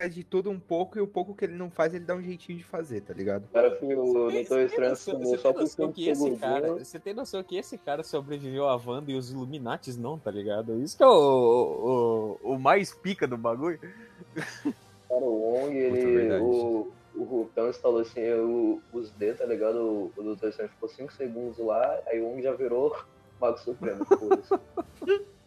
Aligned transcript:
faz 0.00 0.14
de 0.14 0.24
tudo 0.24 0.50
um 0.50 0.58
pouco 0.58 0.96
e 0.96 1.00
o 1.02 1.06
pouco 1.06 1.34
que 1.34 1.44
ele 1.44 1.54
não 1.54 1.70
faz, 1.70 1.92
ele 1.92 2.04
dá 2.06 2.14
um 2.14 2.22
jeitinho 2.22 2.56
de 2.56 2.64
fazer, 2.64 3.02
tá 3.02 3.12
ligado? 3.12 3.46
Cara, 3.52 3.78
o 3.82 4.30
Doutor 4.30 4.60
Estranho 4.62 4.96
sumou 4.96 5.20
tem 5.32 5.38
só 5.38 5.52
por 5.52 5.60
noção 5.60 5.86
5 5.88 5.92
que 5.92 6.08
esse 6.08 6.36
cara, 6.36 6.72
você 6.74 6.98
tem 6.98 7.12
noção 7.12 7.42
que 7.42 7.56
esse 7.56 7.76
cara 7.76 8.02
sobreviveu 8.02 8.66
a 8.66 8.76
Wanda 8.76 9.12
e 9.12 9.14
os 9.16 9.30
Illuminates 9.30 9.98
não, 9.98 10.18
tá 10.18 10.30
ligado? 10.30 10.80
Isso 10.82 10.96
que 10.96 11.02
é 11.02 11.06
o, 11.06 12.38
o, 12.42 12.54
o 12.54 12.58
mais 12.58 12.94
pica 12.94 13.26
do 13.26 13.36
bagulho. 13.36 13.78
Cara, 13.78 15.20
o 15.24 15.52
Wong, 15.54 15.76
ele. 15.76 16.32
O, 16.40 16.88
o 17.14 17.24
Rutão 17.24 17.68
instalou 17.68 18.00
assim 18.00 18.22
o- 18.32 18.80
os 18.92 19.10
dedos, 19.10 19.40
tá 19.40 19.44
ligado? 19.46 19.76
O, 19.76 20.12
o 20.16 20.22
Doutor 20.22 20.48
Estranho 20.48 20.70
ficou 20.70 20.88
5 20.88 21.12
segundos 21.12 21.58
lá, 21.58 22.00
aí 22.06 22.20
o 22.20 22.26
Wong 22.26 22.40
já 22.42 22.52
virou 22.52 22.96
Mago 23.40 23.58
Supremo. 23.58 24.04
foda-se. 24.06 24.54
E 25.02 25.39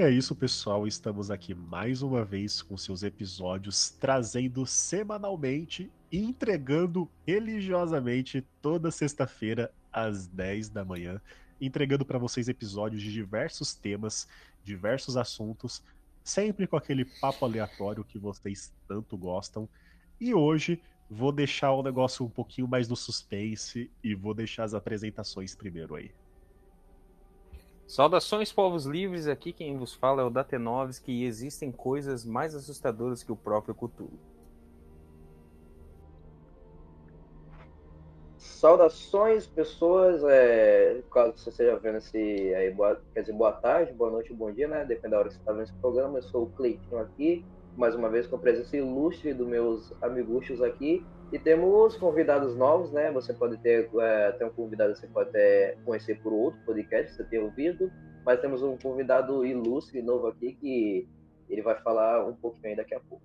é 0.00 0.10
isso, 0.10 0.34
pessoal. 0.34 0.86
Estamos 0.86 1.30
aqui 1.30 1.54
mais 1.54 2.00
uma 2.00 2.24
vez 2.24 2.62
com 2.62 2.74
seus 2.74 3.02
episódios, 3.02 3.90
trazendo 3.90 4.64
semanalmente 4.64 5.92
e 6.10 6.18
entregando 6.18 7.06
religiosamente 7.26 8.42
toda 8.62 8.90
sexta-feira 8.90 9.70
às 9.92 10.26
10 10.26 10.70
da 10.70 10.86
manhã, 10.86 11.20
entregando 11.60 12.02
para 12.06 12.18
vocês 12.18 12.48
episódios 12.48 13.02
de 13.02 13.12
diversos 13.12 13.74
temas, 13.74 14.26
diversos 14.64 15.18
assuntos, 15.18 15.82
sempre 16.24 16.66
com 16.66 16.78
aquele 16.78 17.04
papo 17.04 17.44
aleatório 17.44 18.02
que 18.02 18.18
vocês 18.18 18.72
tanto 18.88 19.18
gostam. 19.18 19.68
E 20.18 20.32
hoje 20.32 20.80
vou 21.10 21.30
deixar 21.30 21.72
o 21.72 21.82
negócio 21.82 22.24
um 22.24 22.30
pouquinho 22.30 22.66
mais 22.66 22.88
no 22.88 22.96
suspense 22.96 23.90
e 24.02 24.14
vou 24.14 24.32
deixar 24.32 24.64
as 24.64 24.72
apresentações 24.72 25.54
primeiro 25.54 25.94
aí. 25.94 26.10
Saudações, 27.90 28.52
povos 28.52 28.86
livres. 28.86 29.26
Aqui 29.26 29.52
quem 29.52 29.76
vos 29.76 29.92
fala 29.92 30.22
é 30.22 30.24
o 30.24 30.30
Datenoves, 30.30 31.00
que 31.00 31.24
existem 31.24 31.72
coisas 31.72 32.24
mais 32.24 32.54
assustadoras 32.54 33.24
que 33.24 33.32
o 33.32 33.36
próprio 33.36 33.74
Cthulhu. 33.74 34.16
Saudações, 38.38 39.44
pessoas. 39.44 40.22
É, 40.22 41.02
caso 41.12 41.32
você 41.36 41.50
esteja 41.50 41.76
vendo 41.80 41.98
esse 41.98 42.16
aí, 42.54 42.72
boa, 42.72 43.02
quer 43.12 43.22
dizer, 43.22 43.32
boa 43.32 43.50
tarde, 43.50 43.92
boa 43.92 44.12
noite, 44.12 44.32
bom 44.32 44.52
dia, 44.52 44.68
né? 44.68 44.84
Depende 44.84 45.10
da 45.10 45.18
hora 45.18 45.28
que 45.28 45.34
você 45.34 45.40
está 45.40 45.50
vendo 45.50 45.64
esse 45.64 45.74
programa. 45.74 46.18
Eu 46.18 46.22
sou 46.22 46.44
o 46.44 46.50
Cleitinho 46.50 47.00
aqui, 47.00 47.44
mais 47.76 47.96
uma 47.96 48.08
vez 48.08 48.24
com 48.24 48.36
a 48.36 48.38
presença 48.38 48.76
ilustre 48.76 49.34
dos 49.34 49.48
meus 49.48 49.92
amiguchos 50.00 50.62
aqui. 50.62 51.04
E 51.32 51.38
temos 51.38 51.96
convidados 51.96 52.56
novos, 52.56 52.90
né? 52.90 53.10
Você 53.12 53.32
pode 53.32 53.56
ter, 53.58 53.88
é, 54.00 54.44
um 54.44 54.50
convidado, 54.50 54.96
você 54.96 55.06
pode 55.06 55.28
até 55.28 55.76
conhecer 55.84 56.20
por 56.20 56.32
outro 56.32 56.60
podcast, 56.64 57.14
você 57.14 57.24
ter 57.24 57.38
ouvido. 57.38 57.90
Mas 58.24 58.40
temos 58.40 58.62
um 58.62 58.76
convidado 58.76 59.44
ilustre 59.46 60.02
novo 60.02 60.26
aqui 60.26 60.54
que 60.54 61.08
ele 61.48 61.62
vai 61.62 61.80
falar 61.82 62.26
um 62.26 62.34
pouquinho 62.34 62.68
aí 62.68 62.76
daqui 62.76 62.94
a 62.94 63.00
pouco. 63.00 63.24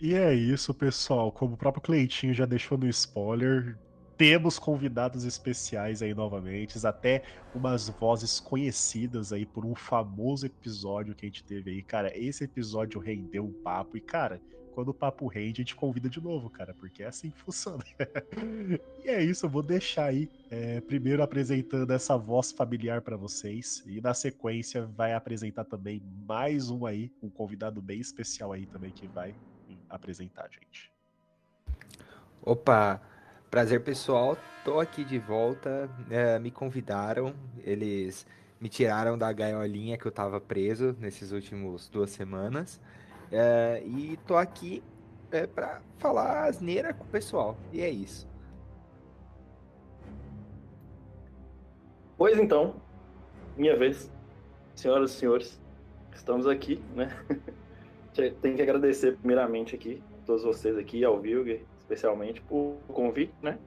E 0.00 0.14
é 0.14 0.32
isso, 0.32 0.72
pessoal. 0.74 1.32
Como 1.32 1.54
o 1.54 1.56
próprio 1.56 1.82
Cleitinho 1.82 2.34
já 2.34 2.46
deixou 2.46 2.78
no 2.78 2.88
spoiler, 2.88 3.76
temos 4.16 4.58
convidados 4.58 5.24
especiais 5.24 6.02
aí 6.02 6.12
novamente, 6.12 6.84
até 6.84 7.22
umas 7.54 7.88
vozes 7.88 8.40
conhecidas 8.40 9.32
aí 9.32 9.46
por 9.46 9.64
um 9.64 9.74
famoso 9.74 10.46
episódio 10.46 11.14
que 11.14 11.24
a 11.24 11.28
gente 11.28 11.44
teve 11.44 11.70
aí. 11.70 11.82
Cara, 11.82 12.16
esse 12.16 12.44
episódio 12.44 13.00
rendeu 13.00 13.44
um 13.44 13.52
papo 13.52 13.96
e, 13.96 14.00
cara, 14.00 14.40
quando 14.78 14.90
o 14.90 14.94
papo 14.94 15.26
rende, 15.26 15.60
a 15.60 15.64
gente 15.64 15.74
convida 15.74 16.08
de 16.08 16.20
novo, 16.20 16.48
cara, 16.48 16.72
porque 16.72 17.02
é 17.02 17.06
assim 17.08 17.30
que 17.30 17.38
funciona. 17.40 17.82
e 19.04 19.08
é 19.08 19.20
isso, 19.20 19.44
eu 19.44 19.50
vou 19.50 19.60
deixar 19.60 20.04
aí, 20.04 20.30
é, 20.52 20.80
primeiro 20.80 21.20
apresentando 21.20 21.92
essa 21.92 22.16
voz 22.16 22.52
familiar 22.52 23.02
para 23.02 23.16
vocês, 23.16 23.82
e 23.84 24.00
na 24.00 24.14
sequência 24.14 24.86
vai 24.86 25.14
apresentar 25.14 25.64
também 25.64 26.00
mais 26.24 26.70
um 26.70 26.86
aí, 26.86 27.10
um 27.20 27.28
convidado 27.28 27.82
bem 27.82 27.98
especial 27.98 28.52
aí 28.52 28.66
também 28.66 28.92
que 28.92 29.08
vai 29.08 29.34
apresentar, 29.90 30.48
gente. 30.48 30.92
Opa, 32.40 33.02
prazer 33.50 33.82
pessoal, 33.82 34.38
tô 34.64 34.78
aqui 34.78 35.04
de 35.04 35.18
volta. 35.18 35.90
é, 36.08 36.38
me 36.38 36.52
convidaram, 36.52 37.34
eles 37.64 38.24
me 38.60 38.68
tiraram 38.68 39.18
da 39.18 39.32
gaiolinha 39.32 39.98
que 39.98 40.06
eu 40.06 40.12
tava 40.12 40.40
preso 40.40 40.96
nesses 41.00 41.32
últimos 41.32 41.88
duas 41.88 42.10
semanas. 42.10 42.80
É, 43.30 43.82
e 43.84 44.18
tô 44.26 44.36
aqui 44.36 44.82
é, 45.30 45.46
pra 45.46 45.80
falar 45.98 46.44
asneira 46.44 46.92
com 46.94 47.04
o 47.04 47.08
pessoal. 47.08 47.56
E 47.72 47.80
é 47.80 47.90
isso. 47.90 48.26
Pois 52.16 52.38
então, 52.38 52.74
minha 53.56 53.76
vez, 53.76 54.10
senhoras 54.74 55.12
e 55.12 55.14
senhores, 55.14 55.60
estamos 56.12 56.46
aqui, 56.46 56.82
né? 56.94 57.08
Tenho 58.42 58.56
que 58.56 58.62
agradecer 58.62 59.16
primeiramente 59.18 59.76
aqui 59.76 60.02
a 60.20 60.26
todos 60.26 60.42
vocês 60.42 60.76
aqui, 60.76 61.04
ao 61.04 61.20
Vilger, 61.20 61.64
especialmente, 61.78 62.40
por 62.40 62.76
convite, 62.88 63.32
né? 63.40 63.58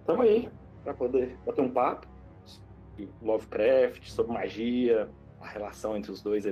Estamos 0.00 0.26
aí 0.26 0.50
para 0.82 0.92
poder 0.92 1.36
bater 1.46 1.60
um 1.62 1.70
papo 1.70 2.06
sobre 2.44 3.08
Lovecraft, 3.22 4.08
sobre 4.08 4.32
magia, 4.32 5.08
a 5.40 5.46
relação 5.46 5.96
entre 5.96 6.10
os 6.10 6.20
dois. 6.20 6.44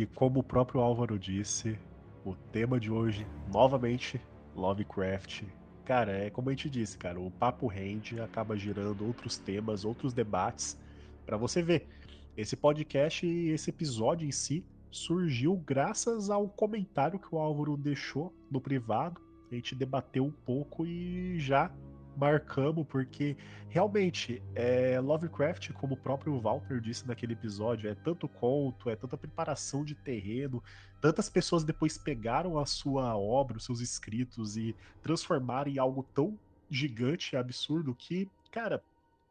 E 0.00 0.06
como 0.06 0.40
o 0.40 0.42
próprio 0.42 0.80
Álvaro 0.80 1.18
disse, 1.18 1.78
o 2.24 2.34
tema 2.34 2.80
de 2.80 2.90
hoje, 2.90 3.26
novamente, 3.52 4.18
Lovecraft. 4.56 5.42
Cara, 5.84 6.12
é 6.12 6.30
como 6.30 6.48
a 6.48 6.52
gente 6.52 6.70
disse, 6.70 6.96
cara, 6.96 7.20
o 7.20 7.30
papo 7.30 7.66
rende, 7.66 8.18
acaba 8.18 8.56
gerando 8.56 9.04
outros 9.04 9.36
temas, 9.36 9.84
outros 9.84 10.14
debates, 10.14 10.80
para 11.26 11.36
você 11.36 11.60
ver. 11.60 11.86
Esse 12.34 12.56
podcast 12.56 13.26
e 13.26 13.50
esse 13.50 13.68
episódio 13.68 14.26
em 14.26 14.32
si 14.32 14.64
surgiu 14.90 15.54
graças 15.66 16.30
ao 16.30 16.48
comentário 16.48 17.18
que 17.18 17.34
o 17.34 17.38
Álvaro 17.38 17.76
deixou 17.76 18.34
no 18.50 18.58
privado. 18.58 19.20
A 19.52 19.54
gente 19.54 19.74
debateu 19.74 20.24
um 20.24 20.32
pouco 20.32 20.86
e 20.86 21.38
já 21.38 21.70
marcamos, 22.20 22.86
porque 22.86 23.34
realmente 23.70 24.42
é, 24.54 25.00
Lovecraft, 25.00 25.72
como 25.72 25.94
o 25.94 25.96
próprio 25.96 26.38
Walter 26.38 26.78
disse 26.80 27.08
naquele 27.08 27.32
episódio, 27.32 27.88
é 27.88 27.94
tanto 27.94 28.28
conto, 28.28 28.90
é 28.90 28.94
tanta 28.94 29.16
preparação 29.16 29.82
de 29.82 29.94
terreno, 29.94 30.62
tantas 31.00 31.30
pessoas 31.30 31.64
depois 31.64 31.96
pegaram 31.96 32.58
a 32.58 32.66
sua 32.66 33.16
obra, 33.16 33.56
os 33.56 33.64
seus 33.64 33.80
escritos 33.80 34.56
e 34.56 34.76
transformaram 35.02 35.70
em 35.70 35.78
algo 35.78 36.06
tão 36.14 36.38
gigante 36.68 37.34
e 37.34 37.38
absurdo 37.38 37.94
que, 37.94 38.28
cara, 38.52 38.82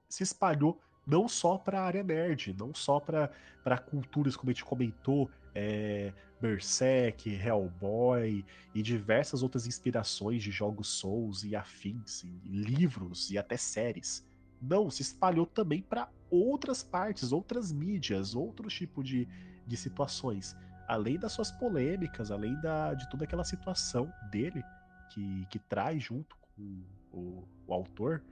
se 0.10 0.24
espalhou 0.24 0.82
não 1.06 1.28
só 1.28 1.58
para 1.58 1.82
a 1.82 1.86
área 1.86 2.04
nerd, 2.04 2.56
não 2.58 2.74
só 2.74 3.00
para 3.00 3.78
culturas, 3.78 4.36
como 4.36 4.50
a 4.50 4.54
gente 4.54 4.66
comentou, 4.66 5.30
é, 5.54 6.12
Berserk, 6.42 7.30
Hellboy 7.30 8.46
e 8.74 8.82
diversas 8.82 9.44
outras 9.44 9.68
inspirações 9.68 10.42
de 10.42 10.52
jogos 10.52 10.88
Souls 10.88 11.44
e 11.44 11.56
afins, 11.56 12.24
e 12.24 12.50
livros 12.50 13.30
e 13.30 13.38
até 13.38 13.58
séries. 13.58 14.26
Não, 14.62 14.90
se 14.90 15.02
espalhou 15.02 15.46
também 15.46 15.82
para 15.82 16.10
outras 16.30 16.84
partes, 16.84 17.32
outras 17.32 17.72
mídias, 17.72 18.36
outros 18.36 18.74
tipos 18.74 19.08
de, 19.08 19.28
de 19.66 19.78
situações. 19.78 20.56
Além 20.88 21.20
das 21.20 21.32
suas 21.32 21.52
polêmicas, 21.52 22.32
além 22.32 22.60
da, 22.62 22.94
de 22.94 23.10
toda 23.10 23.24
aquela 23.24 23.44
situação 23.44 24.12
dele 24.32 24.64
que, 25.12 25.46
que 25.50 25.60
traz 25.60 26.04
junto 26.04 26.36
com 26.56 26.84
o, 27.14 27.48
o 27.68 27.74
autor, 27.74 28.24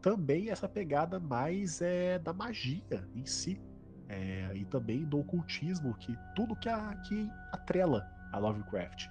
também 0.00 0.50
essa 0.50 0.68
pegada 0.68 1.18
mais 1.18 1.80
é 1.80 2.18
da 2.18 2.32
magia 2.32 3.08
em 3.14 3.26
si. 3.26 3.60
É, 4.08 4.52
e 4.54 4.64
também 4.64 5.04
do 5.04 5.18
ocultismo, 5.18 5.94
que 5.94 6.16
tudo 6.34 6.54
que, 6.54 6.68
a, 6.68 6.94
que 7.06 7.28
atrela 7.52 8.08
a 8.32 8.38
Lovecraft. 8.38 9.08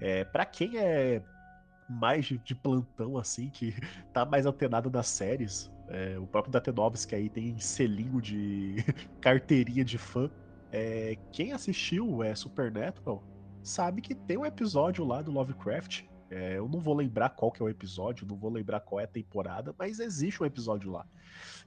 É, 0.00 0.24
para 0.24 0.44
quem 0.44 0.76
é 0.76 1.22
mais 1.88 2.26
de, 2.26 2.38
de, 2.38 2.54
plantão, 2.54 3.16
assim, 3.16 3.48
que 3.48 3.74
tá 4.12 4.24
mais 4.24 4.46
antenado 4.46 4.90
nas 4.90 5.06
séries, 5.06 5.70
é, 5.88 6.18
o 6.18 6.26
próprio 6.26 6.52
Datenovski 6.52 7.14
aí 7.14 7.28
tem 7.28 7.58
selinho 7.58 8.20
de 8.20 8.76
carteirinha 9.20 9.84
de 9.84 9.98
fã. 9.98 10.30
É, 10.72 11.16
quem 11.30 11.52
assistiu 11.52 12.22
é, 12.22 12.34
Supernatural 12.34 13.22
sabe 13.62 14.02
que 14.02 14.14
tem 14.14 14.36
um 14.36 14.44
episódio 14.44 15.04
lá 15.04 15.22
do 15.22 15.30
Lovecraft 15.30 16.02
é, 16.34 16.58
eu 16.58 16.68
não 16.68 16.80
vou 16.80 16.94
lembrar 16.94 17.30
qual 17.30 17.52
que 17.52 17.62
é 17.62 17.64
o 17.64 17.68
episódio, 17.68 18.26
não 18.26 18.36
vou 18.36 18.50
lembrar 18.50 18.80
qual 18.80 19.00
é 19.00 19.04
a 19.04 19.06
temporada, 19.06 19.72
mas 19.78 20.00
existe 20.00 20.42
um 20.42 20.46
episódio 20.46 20.90
lá. 20.90 21.06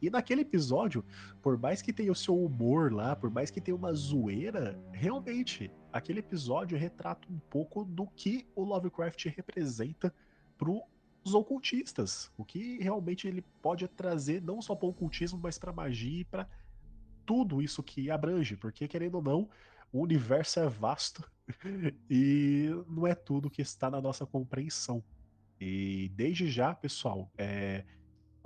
E 0.01 0.09
naquele 0.09 0.41
episódio, 0.41 1.05
por 1.41 1.57
mais 1.57 1.81
que 1.81 1.93
tenha 1.93 2.11
o 2.11 2.15
seu 2.15 2.37
humor 2.37 2.91
lá, 2.91 3.15
por 3.15 3.29
mais 3.29 3.49
que 3.49 3.61
tenha 3.61 3.77
uma 3.77 3.93
zoeira, 3.93 4.77
realmente, 4.91 5.71
aquele 5.91 6.19
episódio 6.19 6.77
retrata 6.77 7.25
um 7.31 7.39
pouco 7.49 7.85
do 7.85 8.05
que 8.07 8.45
o 8.53 8.63
Lovecraft 8.65 9.27
representa 9.27 10.13
pros 10.57 11.33
ocultistas. 11.33 12.29
O 12.37 12.43
que 12.43 12.77
realmente 12.79 13.25
ele 13.25 13.45
pode 13.61 13.87
trazer 13.87 14.41
não 14.41 14.61
só 14.61 14.75
para 14.75 14.87
o 14.87 14.89
ocultismo, 14.89 15.39
mas 15.41 15.57
para 15.57 15.71
magia 15.71 16.21
e 16.21 16.25
para 16.25 16.45
tudo 17.25 17.61
isso 17.61 17.81
que 17.81 18.11
abrange, 18.11 18.57
porque 18.57 18.85
querendo 18.85 19.15
ou 19.15 19.21
não, 19.21 19.49
o 19.91 20.01
universo 20.01 20.59
é 20.59 20.67
vasto 20.67 21.23
e 22.09 22.69
não 22.87 23.07
é 23.07 23.15
tudo 23.15 23.49
que 23.49 23.61
está 23.61 23.89
na 23.89 24.01
nossa 24.01 24.25
compreensão. 24.25 25.03
E 25.59 26.11
desde 26.15 26.49
já, 26.49 26.73
pessoal, 26.75 27.31
é, 27.37 27.83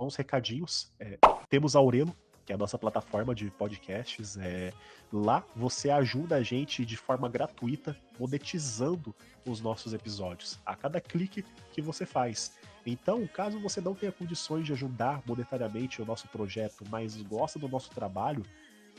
uns 0.00 0.16
recadinhos. 0.16 0.92
É, 0.98 1.18
temos 1.48 1.76
a 1.76 1.78
Aurelo, 1.78 2.14
que 2.44 2.52
é 2.52 2.54
a 2.54 2.58
nossa 2.58 2.78
plataforma 2.78 3.34
de 3.34 3.50
podcasts. 3.50 4.36
É, 4.36 4.72
lá 5.12 5.44
você 5.54 5.90
ajuda 5.90 6.36
a 6.36 6.42
gente 6.42 6.84
de 6.84 6.96
forma 6.96 7.28
gratuita, 7.28 7.96
monetizando 8.18 9.14
os 9.46 9.60
nossos 9.60 9.92
episódios, 9.92 10.58
a 10.64 10.74
cada 10.74 11.00
clique 11.00 11.44
que 11.72 11.82
você 11.82 12.06
faz. 12.06 12.52
Então, 12.84 13.26
caso 13.28 13.60
você 13.60 13.80
não 13.80 13.94
tenha 13.94 14.10
condições 14.10 14.66
de 14.66 14.72
ajudar 14.72 15.22
monetariamente 15.26 16.02
o 16.02 16.04
nosso 16.04 16.26
projeto, 16.28 16.84
mas 16.90 17.16
gosta 17.22 17.58
do 17.58 17.68
nosso 17.68 17.90
trabalho, 17.90 18.44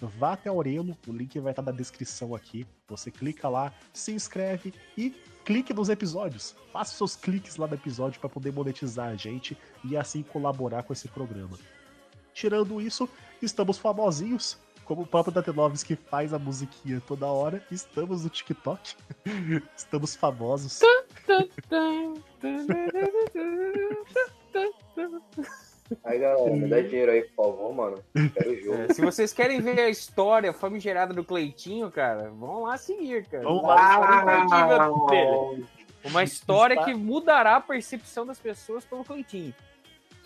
vá 0.08 0.34
até 0.34 0.50
Aurelo, 0.50 0.98
o 1.08 1.12
link 1.12 1.40
vai 1.40 1.52
estar 1.52 1.62
na 1.62 1.72
descrição 1.72 2.36
aqui. 2.36 2.66
Você 2.88 3.12
clica 3.12 3.50
lá, 3.50 3.74
se 3.92 4.12
inscreve 4.12 4.74
e 4.98 5.12
clique 5.46 5.74
nos 5.74 5.90
episódios. 5.90 6.56
Faça 6.72 6.96
seus 6.96 7.16
cliques 7.16 7.58
lá 7.58 7.68
no 7.68 7.74
episódio 7.76 8.20
para 8.20 8.30
poder 8.30 8.52
monetizar 8.52 9.10
a 9.10 9.16
gente 9.16 9.58
e 9.84 9.98
assim 9.98 10.24
colaborar 10.24 10.84
com 10.84 10.94
esse 10.94 11.08
programa. 11.08 11.58
Tirando 12.34 12.82
isso, 12.82 13.08
estamos 13.42 13.78
famosinhos, 13.78 14.58
como 14.86 15.04
o 15.04 15.08
próprio 15.08 15.34
que 15.86 15.96
faz 15.96 16.34
a 16.34 16.40
musiquinha 16.40 17.02
toda 17.02 17.28
hora. 17.28 17.66
Estamos 17.72 18.24
no 18.24 18.30
TikTok. 18.30 18.96
estamos 19.76 20.16
famosos. 20.16 20.80
Aí, 26.04 26.19
galera, 26.19 26.50
me 26.56 26.68
dá 26.68 26.81
dinheiro 26.81 27.12
aí, 27.12 27.24
por 27.24 27.45
favor, 27.45 27.74
mano. 27.74 28.04
Quero 28.34 28.51
o 28.51 28.56
jogo. 28.62 28.84
É, 28.84 28.94
se 28.94 29.01
vocês 29.01 29.34
querem 29.34 29.62
ver 29.62 29.80
a 29.80 29.90
história 29.90 30.54
famigerada 30.54 31.13
do 31.13 31.24
Cleitinho, 31.24 31.92
cara, 31.92 32.30
vão 32.30 32.63
lá 32.63 32.78
seguir, 32.78 33.25
cara. 33.25 33.44
Vamos 33.44 33.63
lá. 33.63 34.90
Uma 36.04 36.24
história 36.24 36.84
que 36.84 36.94
mudará 36.94 37.56
a 37.56 37.62
percepção 37.62 38.25
das 38.25 38.40
pessoas 38.40 38.84
pelo 38.86 39.04
Cleitinho. 39.04 39.54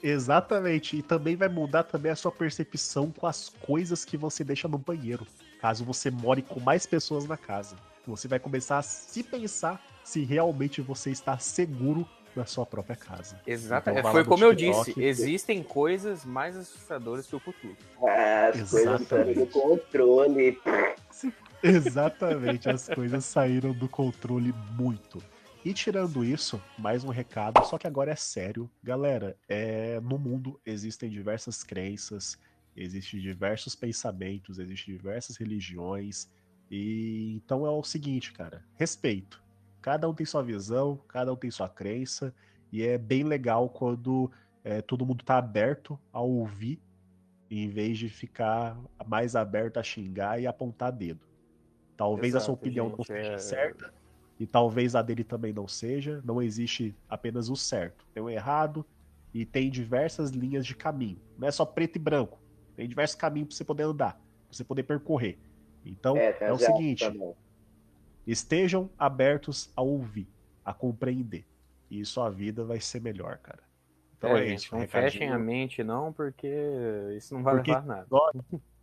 Exatamente. 0.02 0.98
E 0.98 1.02
também 1.02 1.36
vai 1.36 1.48
mudar 1.48 1.84
também 1.84 2.12
a 2.12 2.16
sua 2.16 2.32
percepção 2.32 3.12
com 3.12 3.28
as 3.28 3.50
coisas 3.50 4.06
que 4.06 4.18
você 4.18 4.44
deixa 4.44 4.68
no 4.68 4.78
banheiro. 4.78 5.26
Caso 5.60 5.84
você 5.84 6.12
more 6.12 6.42
com 6.42 6.60
mais 6.60 6.86
pessoas 6.86 7.26
na 7.26 7.38
casa. 7.38 7.76
Você 8.06 8.28
vai 8.28 8.40
começar 8.40 8.78
a 8.78 8.82
se 8.82 9.22
pensar 9.24 9.82
se 10.04 10.24
realmente 10.24 10.82
você 10.82 11.12
está 11.12 11.38
seguro 11.38 12.08
na 12.38 12.46
sua 12.46 12.66
própria 12.66 12.96
casa. 12.96 13.40
Exatamente. 13.46 14.00
Então, 14.00 14.12
Foi 14.12 14.24
como 14.24 14.44
eu 14.44 14.54
disse, 14.54 14.94
existem 14.98 15.64
coisas 15.64 16.24
mais 16.24 16.56
assustadoras 16.56 17.28
que 17.28 17.36
o 17.36 17.40
futuro. 17.40 17.76
Ah, 18.02 18.48
as 18.50 18.56
Exatamente. 18.56 18.70
coisas 18.70 19.08
saíram 19.08 19.34
do 19.34 19.48
controle. 19.48 20.62
Exatamente, 21.64 22.70
as 22.70 22.88
coisas 22.88 23.26
saíram 23.26 23.74
do 23.74 23.90
controle 23.90 24.54
muito. 24.78 25.22
E 25.66 25.74
tirando 25.74 26.24
isso, 26.24 26.62
mais 26.78 27.04
um 27.04 27.10
recado, 27.10 27.66
só 27.66 27.78
que 27.78 27.88
agora 27.88 28.12
é 28.12 28.16
sério. 28.16 28.70
Galera, 28.82 29.36
é, 29.50 30.00
no 30.00 30.18
mundo 30.18 30.62
existem 30.66 31.10
diversas 31.10 31.64
crenças, 31.64 32.38
existem 32.76 33.20
diversos 33.20 33.76
pensamentos, 33.76 34.60
existem 34.60 34.96
diversas 34.96 35.36
religiões. 35.36 36.30
E 36.70 37.34
então 37.36 37.66
é 37.66 37.70
o 37.70 37.84
seguinte, 37.84 38.32
cara, 38.32 38.64
respeito. 38.76 39.44
Cada 39.88 40.10
um 40.10 40.14
tem 40.14 40.26
sua 40.26 40.44
visão, 40.44 41.00
cada 41.08 41.32
um 41.32 41.36
tem 41.38 41.50
sua 41.50 41.70
crença, 41.70 42.36
e 42.74 42.84
é 42.84 42.98
bem 42.98 43.24
legal 43.24 43.70
quando 43.70 44.30
é, 44.62 44.82
todo 44.82 45.06
mundo 45.06 45.24
tá 45.24 45.38
aberto 45.38 45.98
a 46.12 46.20
ouvir, 46.20 46.78
em 47.50 47.70
vez 47.70 47.98
de 47.98 48.10
ficar 48.10 48.78
mais 49.06 49.34
aberto 49.34 49.78
a 49.78 49.84
xingar 49.84 50.42
e 50.42 50.46
apontar 50.46 50.92
dedo. 50.92 51.22
Talvez 51.96 52.34
Exato, 52.34 52.42
a 52.42 52.46
sua 52.48 52.54
opinião 52.56 52.90
gente, 52.90 52.98
não 52.98 53.06
seja 53.06 53.32
é... 53.32 53.38
certa, 53.38 53.94
e 54.38 54.46
talvez 54.46 54.94
a 54.94 55.02
dele 55.02 55.24
também 55.24 55.54
não 55.54 55.70
seja. 55.70 56.22
Não 56.22 56.42
existe 56.42 56.94
apenas 57.08 57.50
o 57.50 57.56
certo, 57.56 58.06
tem 58.14 58.22
o 58.22 58.30
errado, 58.30 58.86
e 59.34 59.46
tem 59.46 59.70
diversas 59.70 60.32
linhas 60.32 60.66
de 60.66 60.76
caminho. 60.76 61.22
Não 61.38 61.48
é 61.48 61.52
só 61.52 61.66
preto 61.66 61.96
e 61.96 62.00
branco. 62.00 62.38
Tem 62.76 62.90
diversos 62.90 63.16
caminhos 63.16 63.48
para 63.48 63.56
você 63.56 63.64
poder 63.64 63.84
andar, 63.84 64.16
pra 64.16 64.22
você 64.52 64.66
poder 64.66 64.84
percorrer. 64.84 65.40
Então, 65.86 66.18
é, 66.18 66.36
é 66.42 66.52
o 66.52 66.58
seguinte: 66.58 67.06
estejam 68.28 68.90
abertos 69.00 69.72
a 69.76 69.82
ouvir, 69.82 70.28
a 70.64 70.74
compreender. 70.74 71.46
E 71.90 72.04
sua 72.04 72.30
vida 72.30 72.66
vai 72.66 72.82
ser 72.82 73.02
melhor, 73.02 73.38
cara. 73.38 73.64
Então 74.18 74.36
é, 74.36 74.50
é 74.50 74.54
isso. 74.54 74.76
Não 74.76 74.86
fechem 74.88 75.30
a 75.30 75.40
mente, 75.40 75.84
não, 75.84 76.12
porque 76.12 76.54
isso 77.16 77.34
não 77.34 77.44
vai 77.44 77.56
porque 77.56 77.72
levar 77.72 77.86
nada. 77.86 78.08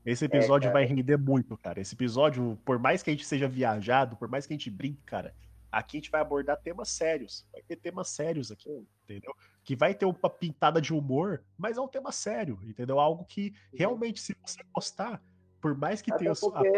Esse 0.06 0.24
episódio 0.26 0.68
é, 0.70 0.72
vai 0.72 0.84
render 0.86 1.18
muito, 1.18 1.56
cara. 1.58 1.80
Esse 1.80 1.94
episódio, 1.94 2.58
por 2.64 2.78
mais 2.78 3.02
que 3.02 3.10
a 3.10 3.12
gente 3.12 3.26
seja 3.26 3.46
viajado, 3.46 4.16
por 4.16 4.28
mais 4.28 4.46
que 4.46 4.54
a 4.54 4.56
gente 4.56 4.70
brinque, 4.70 5.02
cara, 5.02 5.34
aqui 5.70 5.98
a 5.98 6.00
gente 6.00 6.10
vai 6.10 6.22
abordar 6.22 6.56
temas 6.56 6.88
sérios. 6.88 7.46
Vai 7.52 7.62
ter 7.62 7.76
temas 7.76 8.08
sérios 8.08 8.50
aqui, 8.50 8.86
entendeu? 9.04 9.34
Que 9.62 9.76
vai 9.76 9.92
ter 9.92 10.06
uma 10.06 10.30
pintada 10.30 10.80
de 10.80 10.94
humor, 10.94 11.42
mas 11.58 11.76
é 11.76 11.80
um 11.80 11.88
tema 11.88 12.12
sério, 12.12 12.58
entendeu? 12.62 12.98
Algo 12.98 13.24
que 13.24 13.52
realmente, 13.74 14.20
se 14.20 14.34
você 14.40 14.62
gostar, 14.72 15.20
por 15.64 15.74
mais 15.74 16.02
que 16.02 16.12
Até 16.12 16.24
tenha 16.24 16.34
porque 16.38 16.68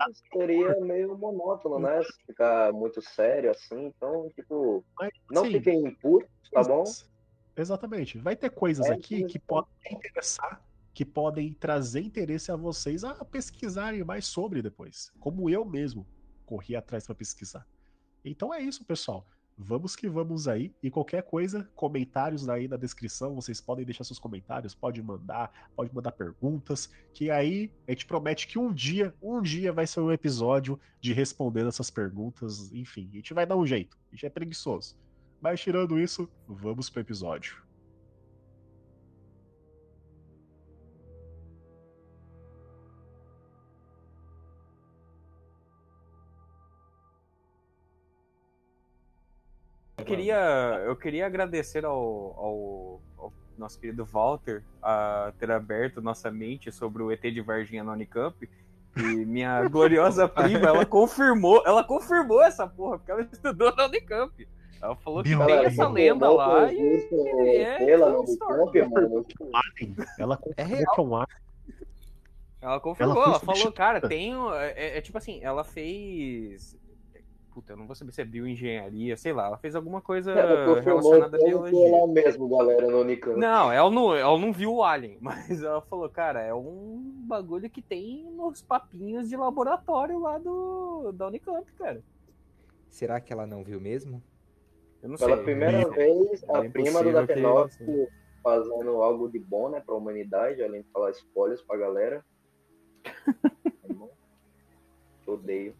a... 0.00 0.06
seria 0.32 0.80
meio 0.80 1.14
monótono, 1.18 1.78
né? 1.78 2.02
Se 2.02 2.24
ficar 2.24 2.72
muito 2.72 3.02
sério 3.02 3.50
assim, 3.50 3.84
então, 3.84 4.30
tipo, 4.34 4.82
Mas, 4.98 5.10
não 5.30 5.44
sim, 5.44 5.52
fiquem 5.52 5.84
impuros, 5.84 6.26
tá 6.50 6.62
bom? 6.62 6.84
Exatamente. 7.54 8.16
Vai 8.16 8.34
ter 8.34 8.48
coisas 8.48 8.86
é, 8.86 8.94
aqui 8.94 9.26
que 9.26 9.38
podem 9.38 9.68
interessar, 9.90 10.64
que 10.94 11.04
podem 11.04 11.52
trazer 11.52 12.00
interesse 12.00 12.50
a 12.50 12.56
vocês 12.56 13.04
a 13.04 13.22
pesquisarem 13.26 14.02
mais 14.02 14.24
sobre 14.24 14.62
depois, 14.62 15.12
como 15.20 15.50
eu 15.50 15.62
mesmo 15.62 16.06
corri 16.46 16.74
atrás 16.74 17.04
para 17.04 17.14
pesquisar. 17.14 17.68
Então 18.24 18.54
é 18.54 18.62
isso, 18.62 18.86
pessoal 18.86 19.26
vamos 19.56 19.96
que 19.96 20.08
vamos 20.08 20.46
aí. 20.48 20.72
E 20.82 20.90
qualquer 20.90 21.22
coisa, 21.22 21.68
comentários 21.74 22.48
aí 22.48 22.68
na 22.68 22.76
descrição, 22.76 23.34
vocês 23.34 23.60
podem 23.60 23.84
deixar 23.84 24.04
seus 24.04 24.18
comentários, 24.18 24.74
pode 24.74 25.02
mandar, 25.02 25.70
pode 25.74 25.94
mandar 25.94 26.12
perguntas, 26.12 26.90
que 27.12 27.30
aí 27.30 27.70
a 27.86 27.92
gente 27.92 28.06
promete 28.06 28.46
que 28.46 28.58
um 28.58 28.72
dia, 28.72 29.14
um 29.22 29.40
dia 29.40 29.72
vai 29.72 29.86
ser 29.86 30.00
um 30.00 30.12
episódio 30.12 30.78
de 31.00 31.12
respondendo 31.12 31.68
essas 31.68 31.90
perguntas, 31.90 32.72
enfim, 32.72 33.08
a 33.12 33.16
gente 33.16 33.34
vai 33.34 33.46
dar 33.46 33.56
um 33.56 33.66
jeito. 33.66 33.96
A 34.10 34.14
gente 34.14 34.26
é 34.26 34.30
preguiçoso. 34.30 34.96
Mas 35.40 35.60
tirando 35.60 35.98
isso, 35.98 36.28
vamos 36.48 36.88
pro 36.88 37.00
episódio. 37.00 37.63
Queria, 50.16 50.82
eu 50.84 50.96
queria 50.96 51.26
agradecer 51.26 51.84
ao, 51.84 51.94
ao, 51.94 53.00
ao, 53.18 53.32
nosso 53.58 53.78
querido 53.78 54.04
Walter 54.04 54.62
a 54.82 55.32
ter 55.38 55.50
aberto 55.50 56.02
nossa 56.02 56.30
mente 56.30 56.72
sobre 56.72 57.02
o 57.02 57.10
ET 57.12 57.20
de 57.20 57.40
Varginha 57.40 57.84
no 57.84 57.92
Unicamp. 57.92 58.48
E 58.96 59.02
minha 59.02 59.66
gloriosa 59.68 60.28
prima, 60.28 60.68
ela 60.68 60.86
confirmou, 60.86 61.62
ela 61.66 61.82
confirmou 61.84 62.42
essa 62.42 62.66
porra, 62.66 62.98
porque 62.98 63.10
ela 63.10 63.22
estudou 63.22 63.74
na 63.74 63.86
Unicamp. 63.86 64.48
Ela 64.80 64.96
falou 64.96 65.22
que 65.22 65.36
tem 65.36 65.64
essa 65.64 65.88
lenda 65.88 66.30
lá 66.30 66.72
e 66.72 67.08
é 67.38 67.90
ela 67.90 68.18
Unicamp, 68.18 68.82
mano. 68.90 69.26
Ela 70.18 70.36
confirmou 70.36 70.84
que 70.84 70.98
é 70.98 71.02
um 71.02 71.24
Ela 72.60 72.80
confirmou, 72.80 73.16
ela, 73.16 73.26
ela 73.26 73.40
falou, 73.40 73.72
cara, 73.72 74.00
tem. 74.00 74.34
É, 74.54 74.98
é, 74.98 75.00
tipo 75.00 75.16
assim, 75.16 75.40
ela 75.42 75.64
fez 75.64 76.76
puta, 77.54 77.72
eu 77.72 77.76
não 77.76 77.86
vou 77.86 77.94
saber 77.94 78.10
se 78.10 78.20
é 78.20 78.24
bioengenharia, 78.24 79.16
sei 79.16 79.32
lá, 79.32 79.46
ela 79.46 79.56
fez 79.56 79.76
alguma 79.76 80.00
coisa 80.00 80.32
é, 80.32 80.80
relacionada 80.80 81.36
à 81.36 81.40
biologia. 81.40 81.90
Lá 81.90 82.06
mesmo, 82.08 82.48
galera, 82.48 82.90
no 82.90 83.00
Unicamp. 83.02 83.38
Não, 83.38 83.70
ela 83.70 83.88
não, 83.88 84.14
ela 84.14 84.36
não 84.36 84.52
viu 84.52 84.74
o 84.74 84.82
Alien, 84.82 85.18
mas 85.22 85.62
ela 85.62 85.80
falou, 85.82 86.08
cara, 86.08 86.42
é 86.42 86.52
um 86.52 87.22
bagulho 87.26 87.70
que 87.70 87.80
tem 87.80 88.28
nos 88.32 88.60
papinhos 88.60 89.28
de 89.28 89.36
laboratório 89.36 90.18
lá 90.18 90.36
do 90.38 91.12
da 91.12 91.28
Unicamp, 91.28 91.70
cara. 91.74 92.02
Será 92.90 93.20
que 93.20 93.32
ela 93.32 93.46
não 93.46 93.62
viu 93.62 93.80
mesmo? 93.80 94.20
Eu 95.00 95.10
não 95.10 95.16
Pela 95.16 95.36
sei. 95.36 95.44
primeira 95.44 95.88
vez, 95.90 96.44
a 96.50 96.64
é 96.64 96.68
prima 96.68 97.02
do 97.02 97.12
Datenov 97.12 97.70
fazendo 98.42 99.02
algo 99.02 99.28
de 99.30 99.38
bom, 99.38 99.70
né, 99.70 99.80
pra 99.80 99.94
humanidade, 99.94 100.62
além 100.62 100.82
de 100.82 100.88
falar 100.90 101.10
spoilers 101.12 101.62
pra 101.62 101.76
galera. 101.76 102.24
odeio. 105.26 105.74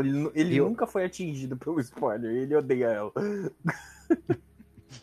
Ele, 0.00 0.30
ele 0.34 0.56
eu... 0.56 0.68
nunca 0.68 0.86
foi 0.86 1.04
atingido 1.04 1.56
pelo 1.56 1.80
spoiler, 1.80 2.30
ele 2.30 2.54
odeia 2.54 2.86
ela. 2.86 3.12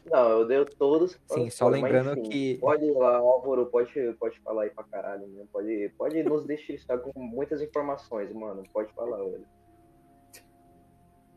Não, 0.05 0.29
eu 0.29 0.39
odeio 0.39 0.65
todos. 0.65 1.19
Sim, 1.27 1.49
só 1.49 1.67
lembrando 1.67 2.11
enfim, 2.19 2.29
que. 2.29 2.57
Pode 2.59 2.85
ir 2.85 2.91
lá, 2.91 3.17
Álvaro, 3.17 3.65
pode, 3.67 4.13
pode 4.19 4.39
falar 4.39 4.63
aí 4.63 4.69
pra 4.69 4.83
caralho, 4.83 5.27
né? 5.27 5.45
Pode, 5.51 5.91
pode 5.97 6.23
nos 6.23 6.45
deixar 6.45 6.97
com 6.99 7.11
muitas 7.19 7.61
informações, 7.61 8.31
mano. 8.33 8.63
Pode 8.71 8.91
falar, 8.93 9.17
velho. 9.17 9.45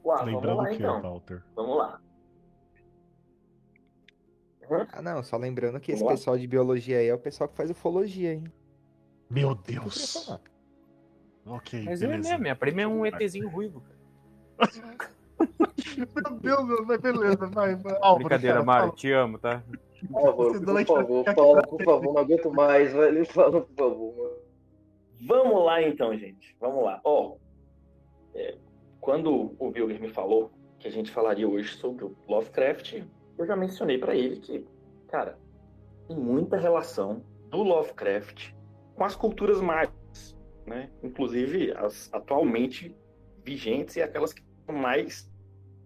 Uau, 0.05 0.25
vamos 0.25 0.57
lá, 0.57 0.73
então. 0.73 0.99
É, 0.99 1.01
Walter. 1.01 1.43
Vamos 1.55 1.77
lá. 1.77 2.01
Ah, 4.93 5.03
não, 5.03 5.23
só 5.23 5.37
lembrando 5.37 5.79
que 5.81 5.93
esse 5.93 6.01
Vamos 6.01 6.13
lá? 6.13 6.17
pessoal 6.19 6.39
de 6.39 6.47
biologia 6.47 6.99
aí 6.99 7.09
é 7.09 7.15
o 7.15 7.19
pessoal 7.19 7.49
que 7.49 7.57
faz 7.57 7.71
ufologia, 7.71 8.33
hein? 8.35 8.45
Meu 9.29 9.55
Deus. 9.55 10.29
Ok, 11.47 11.83
Mas 11.85 12.03
é 12.03 12.07
beleza. 12.07 12.29
mesmo, 12.31 12.43
minha 12.43 12.57
prima 12.57 12.83
é 12.83 12.87
um 12.87 13.05
ETzinho 13.05 13.49
ruivo. 13.49 13.81
cara. 13.81 13.99
Meu 15.97 16.39
Deus, 16.39 16.65
meu, 16.65 16.87
mas 16.87 17.01
beleza, 17.01 17.47
vai. 17.49 17.75
vai. 17.75 17.95
Álvaro, 18.01 18.19
Brincadeira, 18.19 18.55
cara, 18.55 18.65
Mário, 18.65 18.93
te 18.93 19.11
amo, 19.13 19.39
tá? 19.39 19.63
Por 20.11 20.23
favor, 20.23 20.53
Você 20.53 20.61
por 20.61 20.87
favor, 20.87 21.25
vai 21.25 21.35
fala, 21.35 21.63
por 21.63 21.83
favor, 21.85 22.15
não 22.15 22.19
aguento 22.23 22.51
mais, 22.53 22.93
velho. 22.93 23.27
Fala, 23.33 23.61
por 23.61 23.75
favor, 23.77 24.17
mano. 24.17 24.37
Vamos 25.27 25.65
lá 25.65 25.83
então, 25.83 26.17
gente. 26.17 26.57
Vamos 26.61 26.85
lá. 26.85 27.01
Ó, 27.05 27.37
é, 28.35 28.57
quando 29.01 29.55
o 29.59 29.69
Wilger 29.69 30.01
me 30.01 30.09
falou 30.09 30.51
que 30.79 30.89
a 30.89 30.91
gente 30.91 31.11
falaria 31.11 31.49
hoje 31.49 31.75
sobre 31.77 32.05
o 32.05 32.17
Lovecraft, 32.29 33.03
eu 33.39 33.47
já 33.47 33.55
mencionei 33.57 33.99
pra 33.99 34.15
ele 34.15 34.37
que, 34.37 34.65
cara, 35.09 35.37
tem 36.09 36.17
muita 36.17 36.57
relação 36.57 37.23
do 37.51 37.63
Lovecraft 37.63 38.53
com 38.95 39.05
as 39.05 39.15
culturas 39.15 39.61
mágicas, 39.61 39.95
né? 40.67 40.91
Inclusive 41.03 41.73
as 41.73 42.13
atualmente 42.13 42.97
vigentes 43.45 43.97
e 43.97 44.03
aquelas 44.03 44.33
que 44.33 44.43
são 44.67 44.75
mais, 44.75 45.31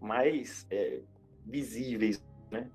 mais 0.00 0.66
é, 0.70 1.00
visíveis, 1.44 2.24
né? 2.50 2.70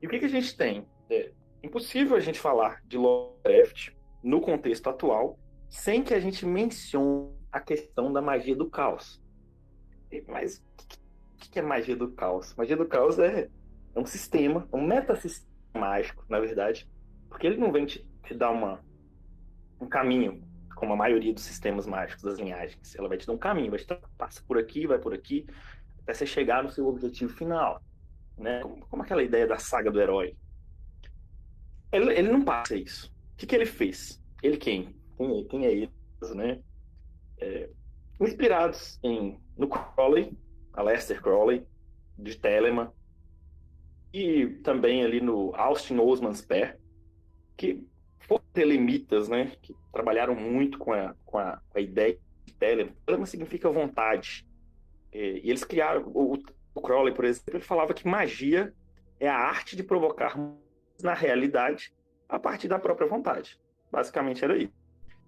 E 0.00 0.06
o 0.06 0.10
que, 0.10 0.18
que 0.18 0.24
a 0.26 0.30
gente 0.30 0.56
tem? 0.56 0.86
É 1.10 1.32
impossível 1.62 2.16
a 2.16 2.20
gente 2.20 2.38
falar 2.38 2.82
de 2.86 2.96
Lovecraft 2.96 3.90
no 4.22 4.40
contexto 4.40 4.88
atual 4.88 5.38
sem 5.68 6.02
que 6.02 6.14
a 6.14 6.20
gente 6.20 6.46
mencione 6.46 7.34
a 7.50 7.60
questão 7.60 8.12
da 8.12 8.20
magia 8.20 8.54
do 8.54 8.68
caos. 8.68 9.22
Mas 10.28 10.58
o 10.58 11.36
que, 11.38 11.50
que 11.50 11.58
é 11.58 11.62
magia 11.62 11.96
do 11.96 12.10
caos? 12.12 12.54
Magia 12.54 12.76
do 12.76 12.86
caos 12.86 13.18
é, 13.18 13.48
é 13.94 14.00
um 14.00 14.06
sistema, 14.06 14.68
um 14.72 14.86
metasistema 14.86 15.56
mágico, 15.76 16.24
na 16.28 16.40
verdade, 16.40 16.88
porque 17.28 17.46
ele 17.46 17.58
não 17.58 17.70
vem 17.70 17.86
te, 17.86 18.06
te 18.24 18.34
dar 18.34 18.50
uma, 18.50 18.82
um 19.80 19.86
caminho, 19.86 20.42
como 20.76 20.92
a 20.92 20.96
maioria 20.96 21.32
dos 21.32 21.42
sistemas 21.42 21.86
mágicos 21.86 22.22
das 22.22 22.38
linhagens. 22.38 22.94
Ela 22.94 23.08
vai 23.08 23.16
te 23.16 23.26
dar 23.26 23.32
um 23.32 23.38
caminho, 23.38 23.70
vai 23.70 23.80
te 23.80 23.86
dar, 23.86 23.98
passa 24.16 24.42
por 24.46 24.58
aqui, 24.58 24.86
vai 24.86 24.98
por 24.98 25.12
aqui, 25.12 25.46
até 26.02 26.12
você 26.14 26.26
chegar 26.26 26.62
no 26.62 26.70
seu 26.70 26.86
objetivo 26.86 27.32
final. 27.32 27.82
Né? 28.36 28.60
Como, 28.60 28.86
como 28.86 29.02
aquela 29.02 29.22
ideia 29.22 29.46
da 29.46 29.58
saga 29.58 29.90
do 29.90 30.00
herói. 30.00 30.36
Ele, 31.90 32.12
ele 32.12 32.30
não 32.30 32.42
passa 32.42 32.76
isso. 32.76 33.12
O 33.32 33.36
que, 33.38 33.46
que 33.46 33.54
ele 33.54 33.64
fez? 33.64 34.22
Ele 34.42 34.58
quem? 34.58 34.94
Quem 35.16 35.40
é, 35.40 35.44
quem 35.44 35.64
é 35.64 35.72
ele? 35.72 35.92
Né? 36.34 36.60
É, 37.38 37.70
inspirados 38.20 38.98
em, 39.02 39.40
no 39.56 39.68
Crowley, 39.68 40.36
Aleister 40.74 41.22
Crowley, 41.22 41.66
de 42.18 42.36
Telemann, 42.36 42.90
e 44.12 44.46
também 44.62 45.02
ali 45.02 45.22
no 45.22 45.54
Austin 45.54 45.98
Osman 45.98 46.34
Spare, 46.34 46.76
que 47.56 47.82
telemitas, 48.52 49.28
né? 49.28 49.52
Que 49.62 49.74
trabalharam 49.92 50.34
muito 50.34 50.78
com 50.78 50.92
a, 50.92 51.14
com 51.24 51.38
a, 51.38 51.60
com 51.68 51.78
a 51.78 51.80
ideia 51.80 52.18
de 52.44 52.54
Telemann. 52.54 52.94
Telemann 53.04 53.26
significa 53.26 53.70
vontade. 53.70 54.46
É, 55.12 55.38
e 55.38 55.50
eles 55.50 55.64
criaram, 55.64 56.02
o, 56.06 56.38
o 56.74 56.80
Crowley, 56.80 57.14
por 57.14 57.24
exemplo, 57.24 57.56
ele 57.56 57.64
falava 57.64 57.94
que 57.94 58.06
magia 58.06 58.74
é 59.18 59.28
a 59.28 59.36
arte 59.36 59.76
de 59.76 59.82
provocar 59.82 60.36
na 61.02 61.14
realidade 61.14 61.92
a 62.28 62.38
partir 62.38 62.68
da 62.68 62.78
própria 62.78 63.08
vontade. 63.08 63.58
Basicamente 63.90 64.44
era 64.44 64.56
isso. 64.56 64.72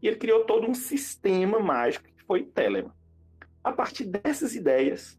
E 0.03 0.09
ele 0.09 0.17
criou 0.17 0.45
todo 0.45 0.69
um 0.69 0.75
sistema 0.75 1.59
mágico 1.59 2.07
que 2.07 2.25
foi 2.25 2.45
Telemann. 2.45 2.93
A 3.63 3.73
partir 3.73 4.05
dessas 4.05 4.55
ideias, 4.55 5.19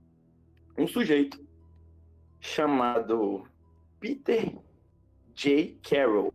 um 0.78 0.88
sujeito 0.88 1.40
chamado 2.40 3.46
Peter 4.00 4.56
J. 5.34 5.78
Carroll. 5.82 6.34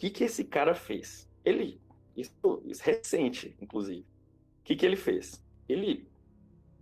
Que, 0.00 0.08
que 0.08 0.24
esse 0.24 0.44
cara 0.44 0.74
fez? 0.74 1.28
Ele, 1.44 1.78
isso, 2.16 2.32
isso 2.64 2.82
recente, 2.82 3.54
inclusive. 3.60 4.00
O 4.00 4.64
que, 4.64 4.74
que 4.74 4.86
ele 4.86 4.96
fez? 4.96 5.44
Ele 5.68 6.08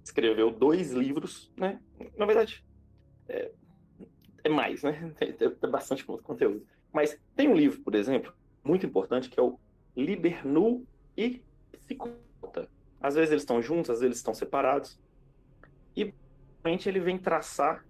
escreveu 0.04 0.52
dois 0.52 0.92
livros, 0.92 1.52
né? 1.56 1.80
Na 2.16 2.24
verdade, 2.26 2.64
é, 3.28 3.50
é 4.44 4.48
mais, 4.48 4.84
né? 4.84 5.12
Tem, 5.18 5.32
tem- 5.32 5.50
tem 5.50 5.68
bastante 5.70 6.04
conteúdo. 6.04 6.64
Mas 6.92 7.20
tem 7.34 7.48
um 7.48 7.56
livro, 7.56 7.80
por 7.82 7.96
exemplo, 7.96 8.32
muito 8.62 8.86
importante, 8.86 9.28
que 9.28 9.40
é 9.40 9.42
o 9.42 9.58
Liber 9.96 10.46
Nu 10.46 10.86
e 11.16 11.42
Psicota. 11.72 12.70
Às 13.00 13.16
vezes 13.16 13.32
eles 13.32 13.42
estão 13.42 13.60
juntos, 13.60 13.90
às 13.90 13.96
vezes 13.98 14.04
eles 14.04 14.18
estão 14.18 14.32
separados. 14.32 14.96
E 15.96 16.14
realmente 16.62 16.88
ele 16.88 17.00
vem 17.00 17.18
traçar 17.18 17.84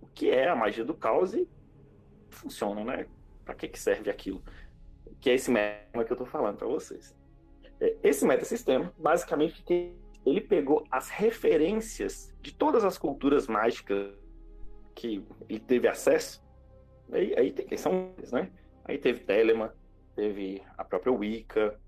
o 0.00 0.08
que 0.08 0.28
é 0.28 0.48
a 0.48 0.56
magia 0.56 0.84
do 0.84 0.92
caos 0.92 1.34
e 1.34 1.48
funciona, 2.30 2.82
né? 2.82 3.06
Para 3.46 3.54
que, 3.54 3.68
que 3.68 3.78
serve 3.78 4.10
aquilo? 4.10 4.42
Que 5.20 5.30
é 5.30 5.34
esse 5.34 5.50
meta 5.50 6.04
que 6.04 6.12
eu 6.12 6.14
estou 6.14 6.26
falando 6.26 6.58
para 6.58 6.66
vocês. 6.66 7.16
É, 7.80 7.96
Esse 8.02 8.26
metasistema, 8.26 8.92
basicamente, 8.98 9.64
ele 10.26 10.40
pegou 10.40 10.84
as 10.90 11.08
referências 11.08 12.34
de 12.42 12.52
todas 12.52 12.84
as 12.84 12.98
culturas 12.98 13.46
mágicas 13.46 14.12
que 14.94 15.24
ele 15.48 15.60
teve 15.60 15.86
acesso. 15.86 16.44
Aí, 17.12 17.34
aí 17.38 17.52
tem, 17.52 17.76
são 17.78 18.12
eles, 18.18 18.32
né? 18.32 18.50
Aí 18.84 18.98
teve 18.98 19.20
Telemann, 19.20 19.70
teve 20.16 20.62
a 20.76 20.84
própria 20.84 21.12
Wicca, 21.12 21.78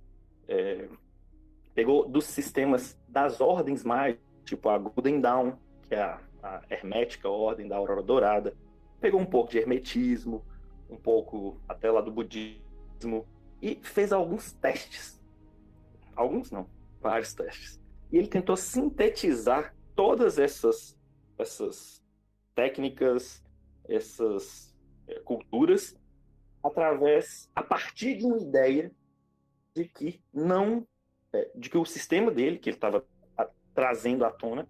é, 0.46 0.88
pegou 1.74 2.08
dos 2.08 2.26
sistemas 2.26 2.96
das 3.08 3.40
ordens 3.40 3.82
mágicas, 3.82 4.22
tipo 4.44 4.68
a 4.68 4.78
Golden 4.78 5.20
Dawn, 5.20 5.52
que 5.82 5.94
é 5.94 6.02
a, 6.02 6.20
a 6.42 6.62
hermética 6.70 7.28
ordem 7.28 7.66
da 7.66 7.76
Aurora 7.76 8.02
Dourada, 8.02 8.56
pegou 9.00 9.20
um 9.20 9.26
pouco 9.26 9.50
de 9.50 9.58
hermetismo, 9.58 10.44
um 10.88 10.96
pouco 10.96 11.60
até 11.68 11.90
lá 11.90 12.00
do 12.00 12.10
budismo, 12.10 13.26
e 13.60 13.78
fez 13.82 14.12
alguns 14.12 14.52
testes. 14.52 15.20
Alguns 16.14 16.50
não, 16.50 16.68
vários 17.00 17.34
testes. 17.34 17.80
E 18.10 18.16
ele 18.16 18.28
tentou 18.28 18.56
sintetizar 18.56 19.74
todas 19.94 20.38
essas, 20.38 20.98
essas 21.36 22.02
técnicas, 22.54 23.44
essas 23.88 24.74
é, 25.06 25.20
culturas, 25.20 25.96
através, 26.62 27.50
a 27.54 27.62
partir 27.62 28.16
de 28.16 28.24
uma 28.24 28.38
ideia 28.38 28.92
de 29.74 29.84
que 29.84 30.22
não, 30.32 30.86
é, 31.32 31.50
de 31.54 31.70
que 31.70 31.78
o 31.78 31.84
sistema 31.84 32.30
dele, 32.30 32.58
que 32.58 32.70
ele 32.70 32.76
estava 32.76 33.04
trazendo 33.74 34.24
à 34.24 34.30
tona, 34.30 34.68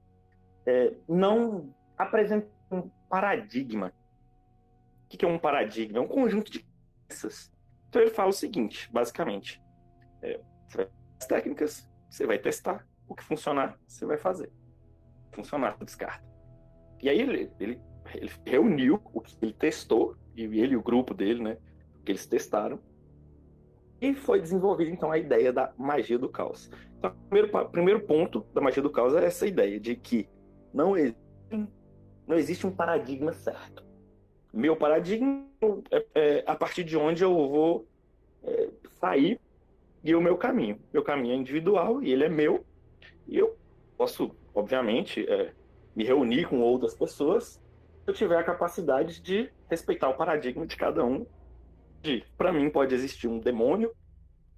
é, 0.67 0.95
não 1.09 1.75
apresenta 1.97 2.47
um 2.71 2.89
paradigma. 3.09 3.93
O 5.09 5.17
que, 5.17 5.25
é 5.25 5.29
um 5.29 5.39
paradigma? 5.39 5.99
É 5.99 6.01
um 6.03 6.07
conjunto 6.07 6.53
de 6.53 6.67
crenças. 7.09 7.51
Então 7.89 8.03
ele 8.03 8.11
fala 8.11 8.29
o 8.29 8.33
seguinte, 8.33 8.91
basicamente: 8.93 9.63
é, 10.21 10.39
você 10.69 10.77
vai 10.77 10.89
as 11.19 11.27
técnicas, 11.27 11.91
você 12.11 12.27
vai 12.27 12.39
testar, 12.39 12.87
o 13.09 13.15
que 13.15 13.25
funcionar, 13.25 13.79
você 13.87 14.05
vai 14.05 14.19
fazer. 14.19 14.53
Funcionar, 15.33 15.77
você 15.79 15.85
descarta. 15.87 16.29
E 17.03 17.09
aí 17.09 17.21
ele, 17.21 17.51
ele, 17.59 17.81
ele 18.15 18.31
reuniu 18.45 19.01
o 19.15 19.21
que 19.21 19.37
ele 19.41 19.55
testou, 19.55 20.15
e 20.37 20.43
ele 20.43 20.75
e 20.75 20.77
o 20.77 20.83
grupo 20.83 21.15
dele, 21.15 21.43
né? 21.43 21.57
Que 22.05 22.13
eles 22.13 22.27
testaram. 22.27 22.79
E 24.01 24.15
foi 24.15 24.41
desenvolvida 24.41 24.91
então 24.91 25.11
a 25.11 25.19
ideia 25.19 25.53
da 25.53 25.73
magia 25.77 26.19
do 26.19 26.29
caos. 26.29 26.71
Então, 26.99 27.11
o 27.11 27.29
primeiro, 27.29 27.69
primeiro 27.71 28.01
ponto 28.01 28.47
da 28.55 28.61
magia 28.61 28.83
do 28.83 28.91
caos 28.91 29.15
é 29.15 29.25
essa 29.25 29.47
ideia 29.47 29.81
de 29.81 29.97
que 29.97 30.29
não 30.73 30.97
existe, 30.97 31.19
não 32.27 32.37
existe 32.37 32.67
um 32.67 32.71
paradigma 32.71 33.33
certo. 33.33 33.88
Meu 34.53 34.77
paradigma 34.77 35.47
é, 35.91 36.07
é 36.15 36.45
a 36.47 36.55
partir 36.55 36.85
de 36.85 36.97
onde 36.97 37.23
eu 37.23 37.35
vou 37.35 37.87
é, 38.43 38.71
sair 39.01 39.41
e 40.03 40.15
o 40.15 40.21
meu 40.21 40.37
caminho. 40.37 40.81
Meu 40.93 41.03
caminho 41.03 41.35
é 41.35 41.37
individual 41.37 42.03
e 42.03 42.13
ele 42.13 42.25
é 42.25 42.29
meu. 42.29 42.65
E 43.27 43.37
eu 43.37 43.57
posso, 43.97 44.35
obviamente, 44.55 45.29
é, 45.29 45.53
me 45.95 46.05
reunir 46.05 46.49
com 46.49 46.61
outras 46.61 46.95
pessoas 46.95 47.61
se 48.05 48.11
eu 48.11 48.15
tiver 48.15 48.39
a 48.39 48.45
capacidade 48.45 49.21
de 49.21 49.51
respeitar 49.69 50.09
o 50.09 50.17
paradigma 50.17 50.67
de 50.67 50.77
cada 50.77 51.05
um. 51.05 51.27
De, 52.01 52.25
para 52.37 52.53
mim 52.53 52.71
pode 52.71 52.95
existir 52.95 53.27
um 53.27 53.39
demônio, 53.39 53.93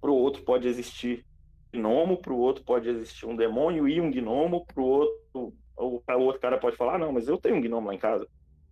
para 0.00 0.10
o 0.10 0.14
outro 0.14 0.42
pode 0.42 0.68
existir 0.68 1.24
gnomo, 1.72 2.18
para 2.20 2.32
o 2.32 2.38
outro 2.38 2.62
pode 2.64 2.88
existir 2.88 3.26
um 3.26 3.34
demônio 3.34 3.88
e 3.88 4.00
um 4.00 4.10
gnomo, 4.10 4.66
para 4.66 4.82
o 4.82 4.86
outro, 4.86 5.54
o 5.76 6.02
outro 6.18 6.40
cara 6.40 6.58
pode 6.58 6.76
falar, 6.76 6.98
não, 6.98 7.12
mas 7.12 7.28
eu 7.28 7.38
tenho 7.38 7.56
um 7.56 7.60
gnomo 7.60 7.88
lá 7.88 7.94
em 7.94 7.98
casa. 7.98 8.28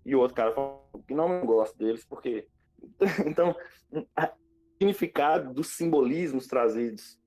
E 0.08 0.16
o 0.16 0.20
outro 0.20 0.34
cara 0.34 0.54
gnomo 0.54 1.34
eu 1.34 1.40
não 1.40 1.44
gosto 1.44 1.76
deles 1.76 2.02
porque 2.02 2.48
então 3.26 3.54
o 3.92 4.06
significado 4.72 5.52
dos 5.52 5.68
simbolismos 5.76 6.46
trazidos, 6.46 7.20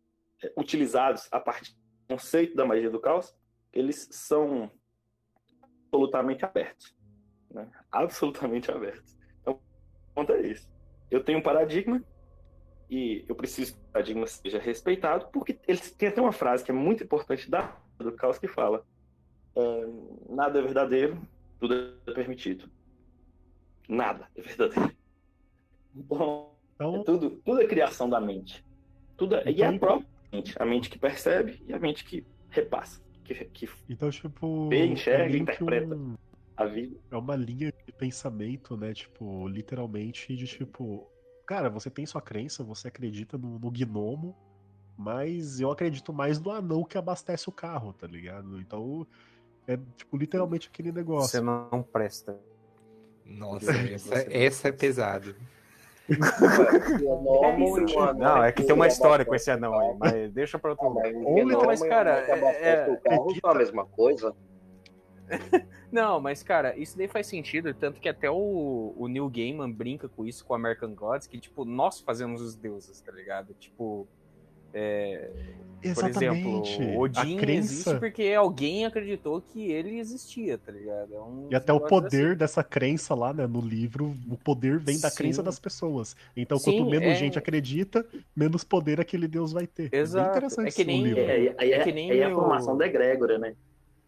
é, 0.44 0.52
utilizados 0.58 1.28
a 1.32 1.40
partir 1.40 1.76
do 1.76 2.16
conceito 2.16 2.56
da 2.56 2.66
magia 2.66 2.90
do 2.90 3.00
caos, 3.00 3.36
eles 3.72 4.10
são 4.12 4.72
absolutamente 5.62 6.44
abertos, 6.44 6.96
né? 7.52 7.70
absolutamente 7.92 8.72
abertos. 8.72 9.16
Então, 9.42 9.54
o 9.54 10.14
ponto 10.16 10.34
é 10.34 10.42
isso. 10.48 10.68
Eu 11.12 11.24
tenho 11.24 11.38
um 11.38 11.44
paradigma 11.44 12.04
e 12.90 13.24
eu 13.30 13.36
preciso 13.36 13.76
que 13.76 13.80
o 13.80 13.92
paradigma 13.92 14.26
seja 14.26 14.58
respeitado, 14.58 15.28
porque 15.32 15.60
eles 15.68 15.92
tem 15.92 16.10
até 16.10 16.20
uma 16.20 16.32
frase 16.32 16.64
que 16.64 16.72
é 16.72 16.74
muito 16.74 17.04
importante 17.04 17.48
da 17.48 17.78
do 18.00 18.12
caos 18.14 18.40
que 18.40 18.48
fala: 18.48 18.84
é, 19.56 19.86
nada 20.30 20.58
é 20.58 20.62
verdadeiro, 20.64 21.22
tudo 21.62 21.76
é 22.08 22.12
permitido. 22.14 22.70
nada 23.88 24.28
é 24.36 24.42
verdadeiro. 24.42 24.96
Então, 25.96 26.52
Então, 26.76 26.96
é 26.96 27.04
tudo, 27.04 27.30
tudo 27.46 27.62
é 27.62 27.68
criação 27.68 28.10
da 28.10 28.20
mente. 28.20 28.66
Tudo 29.18 29.36
é, 29.36 29.52
e 29.52 29.62
é 29.62 29.68
a 29.68 29.74
Então- 29.74 29.80
própria 29.80 30.08
mente. 30.32 30.56
A 30.60 30.66
mente 30.66 30.90
que 30.90 30.98
percebe 30.98 31.62
e 31.68 31.74
a 31.74 31.80
mente 31.80 32.04
que 32.04 32.26
repassa. 32.50 33.02
Que, 33.24 33.36
que 33.46 33.70
então 33.88 34.10
tipo. 34.10 34.68
Vê, 34.70 34.86
enxerga, 34.88 35.26
é 35.26 35.30
meio 35.30 35.46
que 35.46 35.52
interpreta. 35.52 35.96
um- 35.96 36.16
a 36.58 36.66
vida. 36.66 36.98
é 37.12 37.16
uma 37.18 37.36
linha 37.36 37.72
de 37.86 37.92
pensamento, 37.94 38.76
né? 38.76 38.94
Tipo, 38.94 39.48
literalmente 39.48 40.36
de 40.36 40.46
tipo. 40.48 41.08
Cara, 41.46 41.70
você 41.70 41.90
tem 41.90 42.06
sua 42.06 42.22
crença, 42.22 42.64
você 42.64 42.88
acredita 42.88 43.38
no, 43.38 43.60
no 43.60 43.70
gnomo, 43.72 44.36
mas 44.98 45.60
eu 45.60 45.70
acredito 45.72 46.12
mais 46.14 46.40
no 46.40 46.50
anão 46.52 46.84
que 46.84 46.98
abastece 46.98 47.48
o 47.50 47.52
carro, 47.52 47.94
tá 47.94 48.08
ligado? 48.08 48.60
Então, 48.60 49.06
é 49.68 49.78
tipo, 49.96 50.18
literalmente 50.18 50.70
aquele 50.72 50.92
negócio. 50.92 51.30
Você 51.30 51.42
não, 51.42 51.68
não 51.72 51.84
presta. 51.84 52.38
Nossa, 53.26 53.72
essa, 53.72 54.16
essa 54.30 54.68
é 54.68 54.72
pesado. 54.72 55.36
Não, 58.18 58.44
é 58.44 58.52
que 58.52 58.64
tem 58.64 58.76
uma 58.76 58.88
história 58.88 59.24
com 59.24 59.34
esse 59.36 59.50
anão 59.50 59.80
aí, 59.80 59.96
mas 59.98 60.32
deixa 60.32 60.60
pra 60.60 60.72
outro 60.72 60.90
lugar. 60.90 61.12
Não, 61.14 61.66
mas, 61.66 61.82
cara, 61.82 62.12
é- 62.12 62.90
o 62.90 62.98
carro 63.00 63.34
não 63.44 63.50
é 63.50 63.54
a 63.54 63.58
mesma 63.58 63.86
coisa. 63.86 64.36
Não, 65.92 66.20
mas 66.20 66.44
cara, 66.44 66.76
isso 66.78 66.98
daí 66.98 67.08
faz 67.08 67.28
sentido, 67.28 67.74
tanto 67.74 68.00
que 68.02 68.10
até 68.10 68.30
o, 68.30 68.94
o 68.98 69.08
Neil 69.08 69.30
Gaiman 69.30 69.72
brinca 69.72 70.10
com 70.10 70.26
isso 70.26 70.46
com 70.46 70.54
American 70.54 70.94
Gods, 70.94 71.28
que 71.28 71.40
tipo, 71.40 71.64
nós 71.66 72.02
fazemos 72.02 72.42
os 72.42 72.56
deuses, 72.56 73.00
tá 73.02 73.12
ligado? 73.12 73.54
Tipo, 73.54 74.08
é, 74.74 75.30
por 75.96 76.08
exemplo, 76.08 76.62
Exatamente. 76.62 76.98
Odin 76.98 77.20
a 77.20 77.24
existe 77.24 77.84
crença 77.84 78.00
porque 78.00 78.34
alguém 78.38 78.86
acreditou 78.86 79.42
que 79.42 79.72
ele 79.72 80.00
existia, 80.00 80.58
tá 80.58 80.72
ligado? 80.72 81.14
É 81.16 81.20
um 81.20 81.48
e 81.50 81.56
até 81.56 81.74
o 81.74 81.80
poder 81.80 82.28
assim. 82.30 82.38
dessa 82.38 82.64
crença 82.64 83.16
lá, 83.16 83.34
né, 83.34 83.48
no 83.48 83.60
livro, 83.62 84.16
o 84.30 84.38
poder 84.38 84.78
vem 84.80 85.00
da 85.00 85.10
Sim. 85.10 85.18
crença 85.18 85.42
das 85.42 85.58
pessoas. 85.60 86.16
Então, 86.38 86.60
Sim, 86.60 86.66
quanto 86.78 86.90
menos 86.90 87.10
é- 87.10 87.16
gente 87.16 87.38
acredita, 87.40 88.06
menos 88.36 88.64
poder 88.64 89.02
aquele 89.02 89.28
deus 89.28 89.52
vai 89.52 89.66
ter. 89.66 89.86
É 89.86 89.90
bem 89.90 90.00
Exato. 90.02 90.30
interessante 90.30 90.68
É 90.68 90.72
que 90.72 90.84
nem- 90.86 91.04
livro. 91.04 91.20
É, 91.22 91.46
É 91.58 91.72
é, 91.72 91.84
que 91.84 91.92
nem 91.92 92.12
é 92.12 92.24
a 92.26 92.30
o- 92.30 92.36
formação 92.36 92.78
da 92.78 92.86
egrégora, 92.86 93.40
né? 93.40 93.56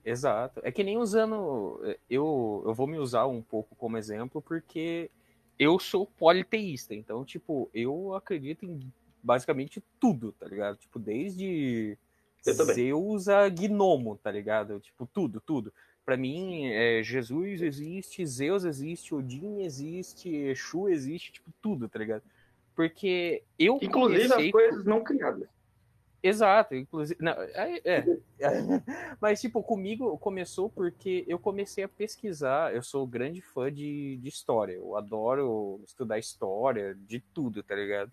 Exato. 0.05 0.59
É 0.63 0.71
que 0.71 0.83
nem 0.83 0.97
usando. 0.97 1.81
Eu, 2.09 2.61
eu 2.67 2.73
vou 2.73 2.85
me 2.85 2.97
usar 2.99 3.25
um 3.25 3.41
pouco 3.41 3.73
como 3.75 3.97
exemplo, 3.97 4.41
porque 4.41 5.09
eu 5.57 5.79
sou 5.79 6.05
politeísta. 6.05 6.93
Então, 6.93 7.23
tipo, 7.23 7.69
eu 7.73 8.13
acredito 8.13 8.65
em 8.65 8.79
basicamente 9.23 9.81
tudo, 9.99 10.33
tá 10.33 10.45
ligado? 10.47 10.77
Tipo, 10.77 10.99
desde. 10.99 11.97
Zeus 12.45 13.29
a 13.29 13.47
Gnomo, 13.47 14.17
tá 14.21 14.29
ligado? 14.29 14.77
Tipo, 14.81 15.07
tudo, 15.07 15.39
tudo. 15.39 15.73
Pra 16.03 16.17
mim, 16.17 16.65
é, 16.65 17.01
Jesus 17.01 17.61
existe, 17.61 18.25
Zeus 18.25 18.65
existe, 18.65 19.15
Odin 19.15 19.61
existe, 19.61 20.29
Exu 20.29 20.89
existe, 20.89 21.31
tipo, 21.31 21.49
tudo, 21.61 21.87
tá 21.87 21.97
ligado? 21.99 22.23
Porque 22.75 23.43
eu 23.57 23.79
Inclusive 23.81 24.27
comecei 24.27 24.47
as 24.47 24.51
coisas 24.51 24.83
não 24.83 25.01
criadas. 25.01 25.47
Exato, 26.21 26.75
inclusive. 26.75 27.21
Não, 27.21 27.33
é, 27.33 27.81
é. 27.85 28.05
Mas, 29.21 29.39
tipo, 29.39 29.61
comigo 29.61 30.17
começou 30.17 30.69
porque 30.69 31.23
eu 31.27 31.37
comecei 31.37 31.83
a 31.83 31.89
pesquisar. 31.89 32.73
Eu 32.73 32.81
sou 32.81 33.05
grande 33.05 33.41
fã 33.41 33.71
de, 33.71 34.17
de 34.17 34.27
história. 34.29 34.73
Eu 34.73 34.97
adoro 34.97 35.81
estudar 35.85 36.17
história, 36.17 36.95
de 36.95 37.19
tudo, 37.19 37.61
tá 37.61 37.75
ligado? 37.75 38.11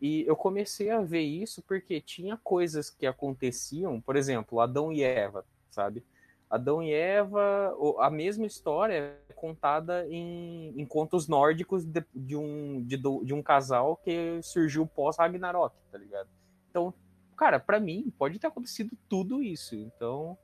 E 0.00 0.24
eu 0.26 0.36
comecei 0.36 0.90
a 0.90 1.00
ver 1.00 1.22
isso 1.22 1.62
porque 1.62 2.00
tinha 2.00 2.36
coisas 2.42 2.90
que 2.90 3.06
aconteciam, 3.06 4.00
por 4.00 4.16
exemplo, 4.16 4.60
Adão 4.60 4.92
e 4.92 5.02
Eva, 5.02 5.44
sabe? 5.70 6.04
Adão 6.48 6.82
e 6.82 6.92
Eva, 6.92 7.74
a 7.98 8.10
mesma 8.10 8.46
história 8.46 9.18
é 9.28 9.32
contada 9.32 10.06
em, 10.08 10.72
em 10.78 10.86
contos 10.86 11.26
nórdicos 11.26 11.84
de, 11.84 12.04
de 12.14 12.36
um, 12.36 12.82
de, 12.82 12.96
de 12.96 13.34
um 13.34 13.42
casal 13.42 13.96
que 13.96 14.40
surgiu 14.42 14.86
pós-Ragnarok, 14.86 15.74
tá 15.90 15.98
ligado? 15.98 16.28
Então, 16.70 16.94
cara, 17.36 17.58
pra 17.58 17.80
mim 17.80 18.12
pode 18.16 18.38
ter 18.38 18.46
acontecido 18.46 18.96
tudo 19.08 19.42
isso. 19.42 19.74
Então, 19.74 20.38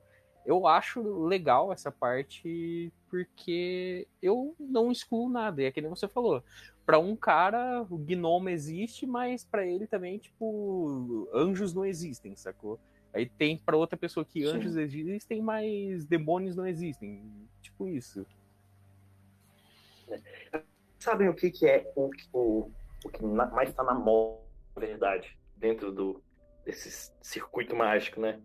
eu 0.45 0.67
acho 0.67 1.01
legal 1.25 1.71
essa 1.71 1.91
parte 1.91 2.91
porque 3.09 4.07
eu 4.21 4.55
não 4.59 4.91
excluo 4.91 5.29
nada. 5.29 5.61
E 5.61 5.65
é 5.65 5.71
que 5.71 5.81
nem 5.81 5.89
você 5.89 6.07
falou. 6.07 6.43
Pra 6.85 6.97
um 6.97 7.15
cara, 7.15 7.85
o 7.89 7.97
gnomo 7.97 8.49
existe, 8.49 9.05
mas 9.05 9.43
pra 9.43 9.65
ele 9.65 9.85
também, 9.85 10.17
tipo, 10.17 11.29
anjos 11.33 11.73
não 11.73 11.85
existem, 11.85 12.35
sacou? 12.35 12.79
Aí 13.13 13.27
tem 13.27 13.57
pra 13.57 13.77
outra 13.77 13.97
pessoa 13.97 14.25
que 14.25 14.41
Sim. 14.41 14.57
anjos 14.57 14.75
existem, 14.77 15.41
mas 15.41 16.05
demônios 16.05 16.55
não 16.55 16.65
existem. 16.65 17.21
Tipo 17.61 17.87
isso. 17.87 18.25
Sabem 20.99 21.29
o 21.29 21.33
que, 21.33 21.51
que 21.51 21.67
é 21.67 21.91
o, 21.95 22.09
o, 22.33 22.71
o 23.05 23.09
que 23.09 23.23
mais 23.23 23.69
está 23.69 23.83
na 23.83 23.93
moda, 23.93 24.41
na 24.75 24.79
verdade, 24.79 25.37
dentro 25.55 25.91
do, 25.91 26.23
desse 26.65 27.11
circuito 27.21 27.75
mágico, 27.75 28.19
né? 28.19 28.41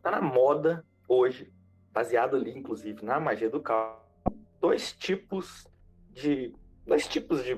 Tá 0.00 0.12
na 0.12 0.22
moda 0.22 0.84
hoje, 1.08 1.52
baseado 1.92 2.36
ali, 2.36 2.56
inclusive, 2.56 3.04
na 3.04 3.18
magia 3.18 3.50
do 3.50 3.60
caos, 3.60 3.98
dois 4.60 4.92
tipos 4.92 5.66
de. 6.12 6.54
Dois 6.86 7.08
tipos 7.08 7.42
de. 7.42 7.54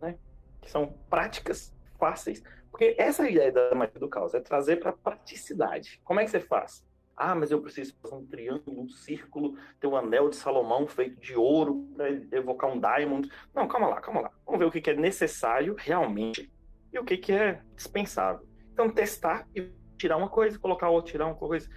Né? 0.00 0.18
Que 0.60 0.70
são 0.70 0.92
práticas 1.08 1.72
fáceis. 1.98 2.42
Porque 2.70 2.94
essa 2.98 3.26
é 3.26 3.32
ideia 3.32 3.52
da 3.52 3.74
magia 3.74 4.00
do 4.00 4.08
caos, 4.08 4.32
é 4.32 4.40
trazer 4.40 4.76
para 4.76 4.92
praticidade. 4.92 6.00
Como 6.04 6.20
é 6.20 6.24
que 6.24 6.30
você 6.30 6.40
faz? 6.40 6.84
Ah, 7.16 7.34
mas 7.34 7.50
eu 7.50 7.60
preciso 7.60 7.94
fazer 8.00 8.14
um 8.14 8.24
triângulo, 8.24 8.80
um 8.80 8.88
círculo, 8.88 9.54
ter 9.78 9.86
um 9.86 9.94
anel 9.94 10.30
de 10.30 10.36
Salomão 10.36 10.86
feito 10.86 11.20
de 11.20 11.36
ouro 11.36 11.86
para 11.94 12.08
evocar 12.32 12.70
um 12.70 12.80
diamond. 12.80 13.30
Não, 13.54 13.68
calma 13.68 13.88
lá, 13.88 14.00
calma 14.00 14.22
lá. 14.22 14.30
Vamos 14.46 14.58
ver 14.58 14.64
o 14.64 14.70
que 14.70 14.80
que 14.80 14.88
é 14.88 14.94
necessário 14.94 15.74
realmente 15.76 16.50
e 16.90 16.98
o 16.98 17.04
que 17.04 17.18
que 17.18 17.32
é 17.32 17.60
dispensável. 17.76 18.48
Então, 18.72 18.88
testar 18.88 19.46
e 19.54 19.70
tirar 19.98 20.16
uma 20.16 20.30
coisa, 20.30 20.58
colocar 20.58 20.88
outra, 20.88 21.12
tirar 21.12 21.26
uma 21.26 21.34
coisa, 21.34 21.68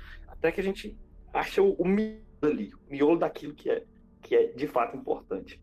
até 0.44 0.52
que 0.52 0.60
a 0.60 0.64
gente 0.64 1.00
acha 1.34 1.62
o, 1.62 1.72
o 1.76 1.88
miolo 1.88 2.22
ali, 2.42 2.74
o 2.74 2.92
miolo 2.92 3.18
daquilo 3.18 3.54
que 3.54 3.70
é, 3.70 3.86
que 4.22 4.36
é 4.36 4.48
de 4.48 4.68
fato 4.68 4.98
importante. 4.98 5.56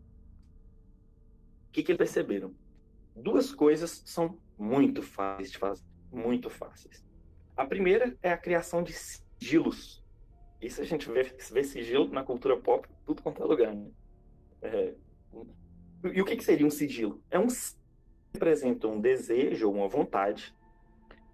O 1.67 1.71
que 1.71 1.83
que 1.83 1.91
eles 1.91 1.99
perceberam? 1.99 2.55
Duas 3.15 3.53
coisas 3.53 4.01
são 4.05 4.39
muito 4.57 5.03
fáceis 5.03 5.51
de 5.51 5.59
fazer, 5.59 5.85
muito 6.11 6.49
fáceis. 6.49 7.05
A 7.55 7.63
primeira 7.63 8.17
é 8.23 8.31
a 8.31 8.37
criação 8.37 8.81
de 8.81 8.91
sigilos. 8.91 10.03
Isso 10.59 10.81
a 10.81 10.83
gente 10.83 11.09
vê, 11.11 11.23
vê 11.23 11.63
sigilo 11.63 12.09
na 12.09 12.23
cultura 12.23 12.57
pop, 12.57 12.87
tudo 13.05 13.21
quanto 13.21 13.43
é 13.43 13.45
lugar. 13.45 13.75
Né? 13.75 13.91
É, 14.63 14.95
e 16.11 16.21
o 16.21 16.25
que, 16.25 16.35
que 16.35 16.43
seria 16.43 16.65
um 16.65 16.71
sigilo? 16.71 17.23
É 17.29 17.37
um 17.37 17.47
representa 18.33 18.87
um 18.87 18.99
desejo 18.99 19.69
uma 19.69 19.87
vontade 19.87 20.55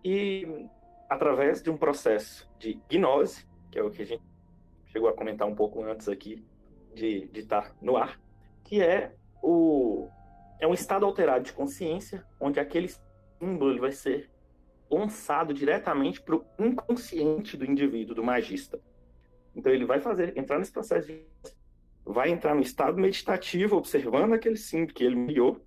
e 0.03 0.67
através 1.09 1.61
de 1.61 1.69
um 1.69 1.77
processo 1.77 2.49
de 2.57 2.79
gnose, 2.89 3.45
que 3.71 3.79
é 3.79 3.83
o 3.83 3.89
que 3.89 4.01
a 4.01 4.05
gente 4.05 4.23
chegou 4.87 5.09
a 5.09 5.13
comentar 5.13 5.47
um 5.47 5.55
pouco 5.55 5.83
antes 5.83 6.07
aqui 6.07 6.43
de 6.93 7.29
estar 7.33 7.75
no 7.81 7.95
ar, 7.95 8.19
que 8.63 8.81
é 8.81 9.13
o 9.41 10.09
é 10.59 10.67
um 10.67 10.73
estado 10.73 11.05
alterado 11.05 11.45
de 11.45 11.53
consciência 11.53 12.25
onde 12.39 12.59
aquele 12.59 12.89
símbolo 13.39 13.79
vai 13.79 13.91
ser 13.91 14.29
lançado 14.89 15.53
diretamente 15.53 16.21
para 16.21 16.35
o 16.35 16.45
inconsciente 16.57 17.55
do 17.55 17.65
indivíduo, 17.65 18.15
do 18.15 18.23
magista. 18.23 18.79
Então 19.55 19.71
ele 19.71 19.85
vai 19.85 19.99
fazer, 19.99 20.37
entrar 20.37 20.57
nesse 20.57 20.71
processo 20.71 21.07
de 21.07 21.23
vai 22.03 22.29
entrar 22.29 22.55
no 22.55 22.61
estado 22.61 22.97
meditativo, 22.97 23.75
observando 23.75 24.33
aquele 24.33 24.55
símbolo 24.55 24.93
que 24.93 25.03
ele 25.03 25.25
criou, 25.25 25.61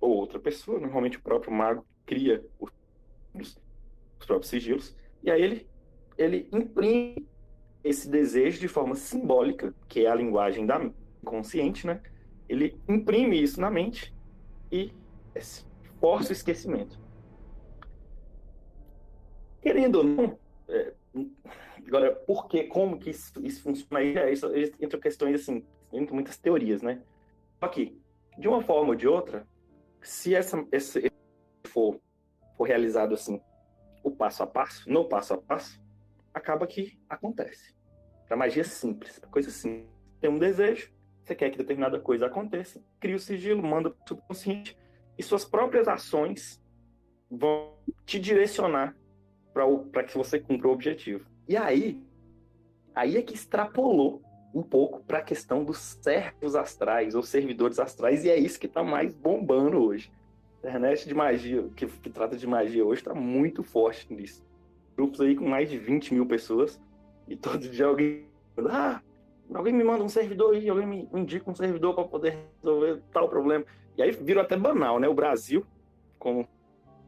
ou 0.00 0.16
outra 0.16 0.38
pessoa, 0.40 0.80
normalmente 0.80 1.18
o 1.18 1.22
próprio 1.22 1.52
mago 1.52 1.86
cria 2.04 2.44
os, 2.58 2.72
os 3.34 3.56
próprios 4.26 4.50
sigilos, 4.50 4.96
e 5.22 5.30
aí 5.30 5.42
ele, 5.42 5.68
ele 6.16 6.48
imprime 6.52 7.28
esse 7.82 8.08
desejo 8.08 8.60
de 8.60 8.68
forma 8.68 8.94
simbólica, 8.94 9.74
que 9.88 10.04
é 10.04 10.10
a 10.10 10.14
linguagem 10.14 10.66
da 10.66 10.90
consciente, 11.24 11.86
né? 11.86 12.00
Ele 12.48 12.78
imprime 12.88 13.40
isso 13.40 13.60
na 13.60 13.70
mente 13.70 14.14
e 14.70 14.92
força 16.00 16.30
o 16.30 16.32
esquecimento. 16.32 17.00
Querendo 19.62 19.96
ou 19.96 20.04
não, 20.04 20.38
é, 20.68 20.92
agora, 21.86 22.14
por 22.14 22.48
que, 22.48 22.64
como 22.64 22.98
que 22.98 23.10
isso, 23.10 23.32
isso 23.44 23.62
funciona 23.62 23.98
aí? 23.98 24.16
É, 24.16 24.32
isso, 24.32 24.46
entre 24.80 24.98
questões 24.98 25.40
assim, 25.40 25.64
entre 25.92 26.14
muitas 26.14 26.36
teorias, 26.38 26.82
né? 26.82 27.02
Só 27.58 27.68
que, 27.68 28.00
de 28.38 28.48
uma 28.48 28.62
forma 28.62 28.90
ou 28.90 28.94
de 28.94 29.06
outra, 29.06 29.46
se 30.00 30.34
essa, 30.34 30.66
esse 30.72 31.10
for, 31.66 32.00
for 32.56 32.64
realizado 32.64 33.14
assim, 33.14 33.40
o 34.02 34.10
passo 34.10 34.42
a 34.42 34.46
passo, 34.46 34.90
no 34.90 35.08
passo 35.08 35.34
a 35.34 35.38
passo, 35.38 35.80
acaba 36.32 36.66
que 36.66 36.98
acontece. 37.08 37.74
A 38.28 38.36
magia 38.36 38.62
é 38.62 38.64
simples, 38.64 39.20
a 39.22 39.26
coisa 39.26 39.50
simples. 39.50 39.88
Tem 40.20 40.30
um 40.30 40.38
desejo, 40.38 40.92
você 41.24 41.34
quer 41.34 41.50
que 41.50 41.58
determinada 41.58 41.98
coisa 41.98 42.26
aconteça, 42.26 42.80
cria 43.00 43.16
o 43.16 43.18
sigilo, 43.18 43.62
manda 43.62 43.90
para 43.90 44.04
o 44.04 44.08
subconsciente, 44.08 44.78
e 45.18 45.22
suas 45.22 45.44
próprias 45.44 45.88
ações 45.88 46.62
vão 47.30 47.74
te 48.06 48.18
direcionar 48.18 48.96
para 49.52 50.04
que 50.04 50.16
você 50.16 50.38
cumpra 50.38 50.68
o 50.68 50.72
objetivo. 50.72 51.28
E 51.48 51.56
aí, 51.56 52.02
aí 52.94 53.16
é 53.16 53.22
que 53.22 53.34
extrapolou 53.34 54.22
um 54.54 54.62
pouco 54.62 55.02
para 55.04 55.18
a 55.18 55.22
questão 55.22 55.64
dos 55.64 55.78
servos 56.00 56.54
astrais 56.54 57.14
ou 57.14 57.22
servidores 57.22 57.78
astrais, 57.78 58.24
e 58.24 58.30
é 58.30 58.38
isso 58.38 58.58
que 58.58 58.66
está 58.66 58.82
mais 58.82 59.12
bombando 59.12 59.82
hoje. 59.82 60.12
Internet 60.60 61.08
de 61.08 61.14
magia, 61.14 61.64
que, 61.74 61.86
que 61.86 62.10
trata 62.10 62.36
de 62.36 62.46
magia 62.46 62.84
hoje, 62.84 63.00
está 63.00 63.14
muito 63.14 63.62
forte 63.62 64.12
nisso. 64.12 64.44
Grupos 64.94 65.20
aí 65.20 65.34
com 65.34 65.48
mais 65.48 65.70
de 65.70 65.78
20 65.78 66.12
mil 66.12 66.26
pessoas, 66.26 66.80
e 67.26 67.34
todo 67.34 67.58
dia 67.58 67.86
alguém. 67.86 68.26
Ah, 68.68 69.00
alguém 69.54 69.72
me 69.72 69.82
manda 69.82 70.04
um 70.04 70.08
servidor 70.08 70.54
aí, 70.54 70.68
alguém 70.68 70.86
me 70.86 71.08
indica 71.14 71.50
um 71.50 71.54
servidor 71.54 71.94
para 71.94 72.04
poder 72.04 72.36
resolver 72.62 73.00
tal 73.10 73.28
problema. 73.28 73.64
E 73.96 74.02
aí 74.02 74.10
virou 74.10 74.42
até 74.42 74.56
banal, 74.56 75.00
né? 75.00 75.08
O 75.08 75.14
Brasil, 75.14 75.64
como 76.18 76.46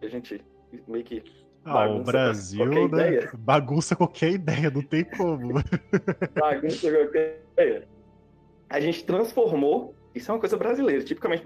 a 0.01 0.09
gente 0.09 0.43
meio 0.89 1.05
que 1.05 1.23
ah, 1.65 1.89
o 1.89 2.03
Brasil, 2.03 2.65
né? 2.67 2.85
Ideia. 2.85 3.31
Bagunça 3.39 3.95
qualquer 3.95 4.31
ideia, 4.31 4.71
não 4.71 4.83
tem 4.83 5.05
como. 5.05 5.55
Bagunça 6.35 6.91
qualquer 6.91 7.43
ideia. 7.53 7.89
A 8.69 8.81
gente 8.81 9.05
transformou, 9.05 9.95
isso 10.15 10.31
é 10.31 10.35
uma 10.35 10.41
coisa 10.41 10.57
brasileira, 10.57 11.05
tipicamente. 11.05 11.45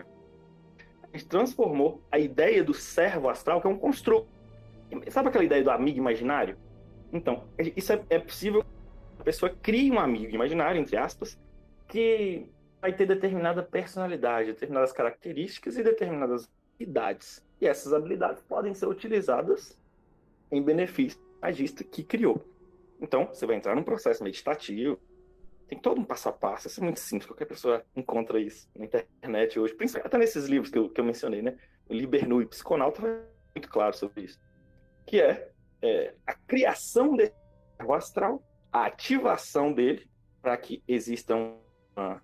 Transformou 1.25 2.03
a 2.11 2.19
ideia 2.19 2.63
do 2.63 2.75
servo 2.75 3.29
astral, 3.29 3.61
que 3.61 3.67
é 3.67 3.71
um 3.71 3.79
construto. 3.79 4.29
Sabe 5.09 5.29
aquela 5.29 5.45
ideia 5.45 5.63
do 5.63 5.71
amigo 5.71 5.99
imaginário? 5.99 6.57
Então, 7.13 7.45
isso 7.59 7.93
é, 7.93 8.05
é 8.11 8.19
possível 8.19 8.65
a 9.19 9.25
pessoa 9.25 9.51
crie 9.51 9.91
um 9.91 9.99
amigo 9.99 10.35
imaginário, 10.35 10.81
entre 10.81 10.97
aspas, 10.97 11.39
que 11.89 12.47
vai 12.81 12.93
ter 12.93 13.07
determinada 13.07 13.63
personalidade, 13.63 14.53
determinadas 14.53 14.93
características 14.93 15.77
e 15.77 15.83
determinadas 15.83 16.49
habilidades. 16.75 17.45
E 17.61 17.67
essas 17.67 17.93
habilidades 17.93 18.43
podem 18.43 18.75
ser 18.75 18.87
utilizadas 18.87 19.77
em 20.51 20.63
benefício 20.63 21.19
do 21.19 21.41
magista 21.41 21.83
que 21.83 22.05
criou. 22.05 22.45
Então, 23.01 23.27
você 23.27 23.47
vai 23.47 23.57
entrar 23.57 23.75
num 23.75 23.83
processo 23.83 24.23
meditativo, 24.23 24.99
tem 25.69 25.79
todo 25.79 26.01
um 26.01 26.05
passo 26.05 26.29
a 26.29 26.33
passo, 26.33 26.69
isso 26.69 26.81
é 26.81 26.85
muito 26.85 27.01
simples, 27.01 27.27
qualquer 27.27 27.47
pessoa 27.47 27.85
encontra 27.95 28.41
isso 28.41 28.69
na 28.77 28.85
internet 28.85 29.59
hoje, 29.59 29.75
principalmente 29.75 30.07
até 30.07 30.19
nesses 30.19 30.47
livros 30.47 30.71
que 30.71 30.79
eu, 30.79 30.89
que 30.89 31.01
eu 31.01 31.05
mencionei, 31.05 31.43
né? 31.43 31.59
O 31.89 31.95
Libernu 31.95 32.41
e 32.41 32.47
Psiconauta 32.47 33.03
vai 33.03 33.21
muito 33.55 33.69
claro 33.69 33.97
sobre 33.97 34.23
isso. 34.23 34.41
Que 35.05 35.21
é, 35.21 35.51
é 35.83 36.15
a 36.27 36.35
criação 36.35 37.17
desse 37.17 37.35
astral, 37.93 38.43
a 38.73 38.87
ativação 38.87 39.73
dele, 39.73 40.09
para 40.41 40.57
que 40.57 40.83
exista 40.87 41.35
um, 41.35 41.59
uma, 41.97 42.23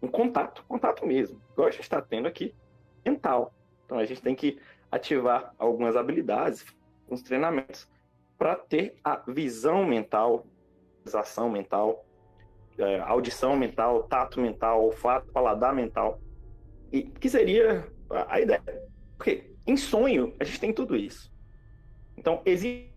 um 0.00 0.08
contato, 0.08 0.64
contato 0.68 1.04
mesmo, 1.04 1.42
igual 1.52 1.68
a 1.68 1.70
gente 1.72 1.82
está 1.82 2.00
tendo 2.00 2.28
aqui, 2.28 2.54
mental. 3.04 3.52
Então 3.84 3.98
a 3.98 4.04
gente 4.04 4.22
tem 4.22 4.34
que 4.34 4.60
ativar 4.90 5.54
algumas 5.58 5.96
habilidades, 5.96 6.64
uns 7.08 7.22
treinamentos 7.22 7.88
para 8.38 8.54
ter 8.54 8.96
a 9.02 9.16
visão 9.16 9.84
mental, 9.84 10.46
ação 11.14 11.48
mental, 11.48 12.05
é, 12.78 13.00
audição 13.00 13.56
mental, 13.56 14.02
tato 14.04 14.40
mental, 14.40 14.84
olfato, 14.84 15.30
paladar 15.32 15.74
mental. 15.74 16.20
E 16.92 17.02
que 17.02 17.28
seria 17.28 17.86
a 18.28 18.40
ideia? 18.40 18.62
Porque 19.16 19.50
em 19.66 19.76
sonho 19.76 20.34
a 20.38 20.44
gente 20.44 20.60
tem 20.60 20.72
tudo 20.72 20.96
isso. 20.96 21.32
Então 22.16 22.42
exige 22.44 22.90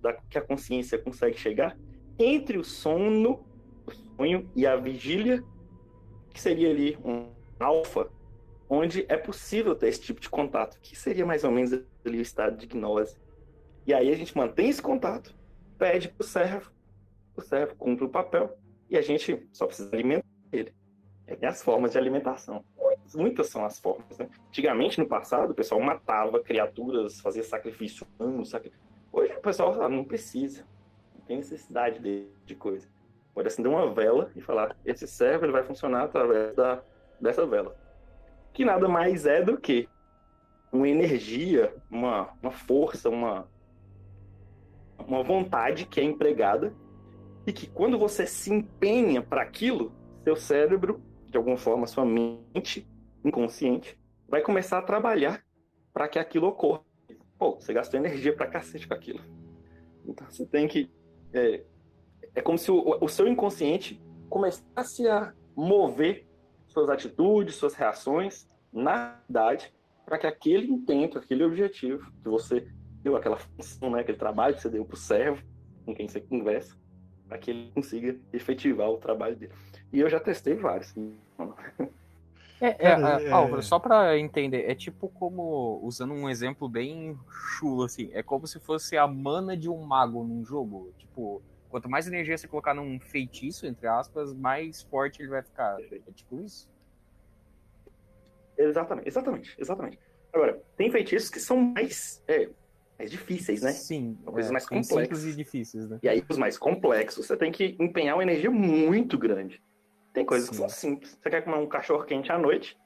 da, 0.00 0.12
que 0.12 0.38
a 0.38 0.42
consciência 0.42 0.98
consegue 0.98 1.38
chegar 1.38 1.76
entre 2.18 2.58
o 2.58 2.64
sono, 2.64 3.44
o 3.86 3.92
sonho 3.92 4.50
e 4.54 4.66
a 4.66 4.76
vigília, 4.76 5.42
que 6.32 6.40
seria 6.40 6.70
ali 6.70 6.98
um 7.04 7.30
alfa, 7.58 8.08
onde 8.68 9.04
é 9.08 9.16
possível 9.16 9.74
ter 9.74 9.88
esse 9.88 10.00
tipo 10.00 10.20
de 10.20 10.28
contato, 10.28 10.78
que 10.80 10.96
seria 10.96 11.24
mais 11.24 11.44
ou 11.44 11.50
menos 11.50 11.72
ali 12.04 12.18
o 12.18 12.22
estado 12.22 12.56
de 12.56 12.66
gnose. 12.66 13.16
E 13.86 13.94
aí 13.94 14.10
a 14.10 14.16
gente 14.16 14.36
mantém 14.36 14.68
esse 14.68 14.82
contato, 14.82 15.34
pede 15.78 16.08
para 16.08 16.24
o 16.24 16.26
servo, 16.26 16.72
o 17.36 17.40
servo 17.40 17.74
cumpre 17.76 18.04
o 18.04 18.08
papel 18.08 18.56
e 18.88 18.96
a 18.96 19.02
gente 19.02 19.46
só 19.52 19.66
precisa 19.66 19.90
alimentar 19.92 20.26
ele. 20.52 20.72
É 21.26 21.46
as 21.46 21.62
formas 21.62 21.92
de 21.92 21.98
alimentação. 21.98 22.64
Muitas, 23.14 23.48
são 23.48 23.64
as 23.64 23.78
formas. 23.78 24.18
Né? 24.18 24.28
Antigamente, 24.48 24.98
no 24.98 25.06
passado, 25.06 25.50
o 25.50 25.54
pessoal 25.54 25.80
matava 25.80 26.40
criaturas, 26.40 27.20
fazia 27.20 27.42
sacrifício 27.42 28.06
humano. 28.18 28.42
Hoje 29.12 29.32
o 29.32 29.40
pessoal 29.40 29.72
fala, 29.72 29.88
não 29.88 30.04
precisa, 30.04 30.64
não 31.14 31.24
tem 31.24 31.38
necessidade 31.38 31.98
de, 32.00 32.28
de 32.44 32.54
coisa. 32.54 32.88
Pode 33.34 33.48
acender 33.48 33.70
uma 33.70 33.92
vela 33.92 34.30
e 34.34 34.40
falar: 34.40 34.76
esse 34.84 35.06
servo 35.06 35.44
ele 35.44 35.52
vai 35.52 35.62
funcionar 35.62 36.04
através 36.04 36.54
da, 36.54 36.82
dessa 37.20 37.46
vela. 37.46 37.76
Que 38.52 38.64
nada 38.64 38.88
mais 38.88 39.26
é 39.26 39.42
do 39.42 39.58
que 39.58 39.88
uma 40.72 40.88
energia, 40.88 41.74
uma, 41.90 42.30
uma 42.42 42.50
força, 42.50 43.08
uma, 43.08 43.46
uma 44.98 45.22
vontade 45.22 45.86
que 45.86 46.00
é 46.00 46.04
empregada 46.04 46.72
e 47.46 47.52
que 47.52 47.66
quando 47.66 47.98
você 47.98 48.26
se 48.26 48.52
empenha 48.52 49.22
para 49.22 49.42
aquilo, 49.42 49.92
seu 50.24 50.34
cérebro, 50.34 51.00
de 51.26 51.36
alguma 51.36 51.56
forma, 51.56 51.86
sua 51.86 52.04
mente 52.04 52.86
inconsciente, 53.24 53.98
vai 54.28 54.42
começar 54.42 54.78
a 54.78 54.82
trabalhar 54.82 55.44
para 55.92 56.08
que 56.08 56.18
aquilo 56.18 56.48
ocorra. 56.48 56.82
Pô, 57.38 57.54
você 57.54 57.72
gastou 57.72 58.00
energia 58.00 58.34
para 58.34 58.48
cacete 58.48 58.88
com 58.88 58.94
aquilo. 58.94 59.20
Então 60.04 60.26
você 60.28 60.44
tem 60.44 60.66
que. 60.66 60.90
É, 61.32 61.64
é 62.34 62.42
como 62.42 62.58
se 62.58 62.70
o, 62.70 62.98
o 63.00 63.08
seu 63.08 63.28
inconsciente 63.28 64.02
começasse 64.28 65.06
a 65.08 65.32
mover 65.54 66.26
suas 66.66 66.88
atitudes, 66.88 67.54
suas 67.54 67.74
reações 67.74 68.48
na 68.72 69.20
idade 69.28 69.72
para 70.04 70.18
que 70.18 70.26
aquele 70.26 70.70
intento, 70.70 71.18
aquele 71.18 71.44
objetivo 71.44 72.10
que 72.22 72.28
você 72.28 72.68
deu 73.02 73.16
aquela 73.16 73.36
função, 73.36 73.90
né, 73.90 74.00
aquele 74.00 74.18
trabalho 74.18 74.54
que 74.54 74.62
você 74.62 74.68
deu 74.68 74.84
para 74.84 74.94
o 74.94 74.98
servo 74.98 75.42
com 75.84 75.94
quem 75.94 76.08
você 76.08 76.20
conversa, 76.20 76.76
para 77.28 77.38
que 77.38 77.50
ele 77.50 77.70
consiga 77.74 78.16
efetivar 78.32 78.88
o 78.88 78.98
trabalho 78.98 79.36
dele. 79.36 79.52
E 79.92 80.00
eu 80.00 80.08
já 80.08 80.20
testei 80.20 80.54
vários. 80.54 80.94
É, 82.58 82.68
é, 82.68 82.88
é, 82.88 83.30
Álvaro, 83.30 83.62
só 83.62 83.78
para 83.78 84.18
entender, 84.18 84.64
é 84.66 84.74
tipo 84.74 85.10
como, 85.10 85.78
usando 85.82 86.14
um 86.14 86.26
exemplo 86.26 86.66
bem 86.70 87.18
chulo, 87.28 87.82
assim, 87.82 88.08
é 88.14 88.22
como 88.22 88.46
se 88.46 88.58
fosse 88.58 88.96
a 88.96 89.06
mana 89.06 89.54
de 89.54 89.68
um 89.68 89.82
mago 89.82 90.24
num 90.24 90.42
jogo. 90.42 90.90
Tipo, 90.96 91.42
quanto 91.68 91.86
mais 91.86 92.06
energia 92.06 92.36
você 92.36 92.48
colocar 92.48 92.72
num 92.72 92.98
feitiço, 92.98 93.66
entre 93.66 93.86
aspas, 93.86 94.32
mais 94.32 94.82
forte 94.84 95.20
ele 95.20 95.28
vai 95.28 95.42
ficar. 95.42 95.76
É 95.82 95.98
tipo 96.14 96.40
isso? 96.40 96.66
Exatamente, 98.56 99.06
exatamente, 99.06 99.54
exatamente. 99.58 99.98
Agora, 100.32 100.62
tem 100.78 100.90
feitiços 100.90 101.28
que 101.28 101.38
são 101.38 101.58
mais 101.58 102.22
é, 102.26 102.48
mais 102.98 103.10
difíceis, 103.10 103.62
né? 103.62 103.72
Sim. 103.72 104.18
Coisas 104.24 104.50
é, 104.50 104.52
mais 104.52 104.66
complexas. 104.66 105.24
e 105.24 105.36
difíceis, 105.36 105.88
né? 105.88 105.98
E 106.02 106.08
aí, 106.08 106.24
os 106.28 106.38
mais 106.38 106.56
complexos, 106.56 107.26
você 107.26 107.36
tem 107.36 107.52
que 107.52 107.76
empenhar 107.78 108.16
uma 108.16 108.22
energia 108.22 108.50
muito 108.50 109.18
grande. 109.18 109.62
Tem 110.12 110.24
coisas 110.24 110.48
Sim. 110.48 110.52
que 110.52 110.58
são 110.58 110.68
simples. 110.68 111.18
Você 111.20 111.30
quer 111.30 111.42
comer 111.42 111.58
um 111.58 111.66
cachorro 111.66 112.04
quente 112.04 112.32
à 112.32 112.38
noite? 112.38 112.76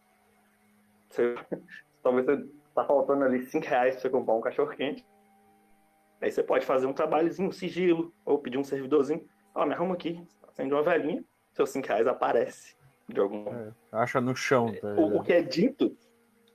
Você... 1.08 1.34
Talvez 2.02 2.26
você 2.26 2.48
tá 2.74 2.84
faltando 2.84 3.24
ali 3.24 3.44
5 3.44 3.66
reais 3.66 3.94
pra 3.94 4.02
você 4.02 4.10
comprar 4.10 4.34
um 4.34 4.40
cachorro 4.40 4.70
quente. 4.70 5.06
Aí 6.20 6.30
você 6.30 6.42
pode 6.42 6.66
fazer 6.66 6.86
um 6.86 6.92
trabalhozinho, 6.92 7.48
um 7.48 7.52
sigilo, 7.52 8.12
ou 8.24 8.38
pedir 8.38 8.58
um 8.58 8.64
servidorzinho. 8.64 9.26
Ó, 9.54 9.62
oh, 9.62 9.66
me 9.66 9.74
arruma 9.74 9.94
aqui, 9.94 10.22
acende 10.48 10.72
uma 10.72 10.82
velhinha, 10.82 11.24
seus 11.52 11.70
5 11.70 11.86
reais 11.86 12.06
aparece 12.06 12.74
de 13.08 13.20
algum. 13.20 13.48
É, 13.48 13.72
acha 13.92 14.20
no 14.20 14.34
chão. 14.34 14.72
Tá 14.80 14.88
o, 14.94 15.18
o 15.18 15.22
que 15.22 15.32
é 15.32 15.42
dito 15.42 15.96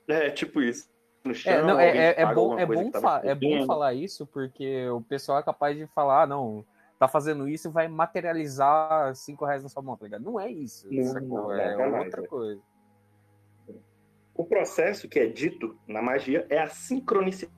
é 0.08 0.30
tipo 0.30 0.62
isso 0.62 0.88
no 1.26 1.34
chão. 1.34 1.52
É, 1.52 1.62
não, 1.62 1.78
é, 1.78 1.96
é, 1.96 2.22
é 2.22 2.34
bom, 2.34 2.58
é, 2.58 2.66
bom 2.66 2.90
é 3.22 3.34
bom 3.34 3.66
falar 3.66 3.94
isso, 3.94 4.26
porque 4.26 4.88
o 4.88 5.00
pessoal 5.00 5.38
é 5.38 5.42
capaz 5.42 5.76
de 5.76 5.86
falar, 5.88 6.22
ah, 6.22 6.26
não, 6.26 6.64
tá 6.98 7.06
fazendo 7.06 7.48
isso 7.48 7.70
vai 7.70 7.88
materializar 7.88 9.14
5 9.14 9.44
reais 9.44 9.62
na 9.62 9.68
sua 9.68 9.82
mão, 9.82 9.96
tá 9.96 10.04
ligado? 10.04 10.24
Não 10.24 10.40
é 10.40 10.50
isso. 10.50 10.88
Não, 10.90 11.20
não, 11.20 11.52
é, 11.52 11.74
é 11.74 11.86
outra 11.86 12.22
é. 12.22 12.26
coisa. 12.26 12.60
O 14.34 14.44
processo 14.44 15.08
que 15.08 15.18
é 15.18 15.26
dito 15.26 15.78
na 15.86 16.02
magia 16.02 16.46
é 16.50 16.58
a 16.58 16.68
sincronicidade. 16.68 17.56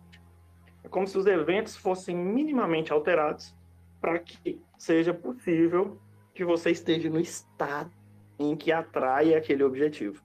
É 0.85 0.89
como 0.89 1.07
se 1.07 1.19
os 1.19 1.27
eventos 1.27 1.77
fossem 1.77 2.17
minimamente 2.17 2.93
alterados 2.93 3.55
para 4.01 4.19
que 4.19 4.61
seja 4.79 5.13
possível 5.13 6.01
que 6.33 6.45
você 6.45 6.71
esteja 6.71 7.11
no 7.11 7.19
estado 7.19 7.91
em 8.39 8.57
que 8.57 8.71
atrai 8.71 9.35
aquele 9.35 9.65
objetivo. 9.65 10.23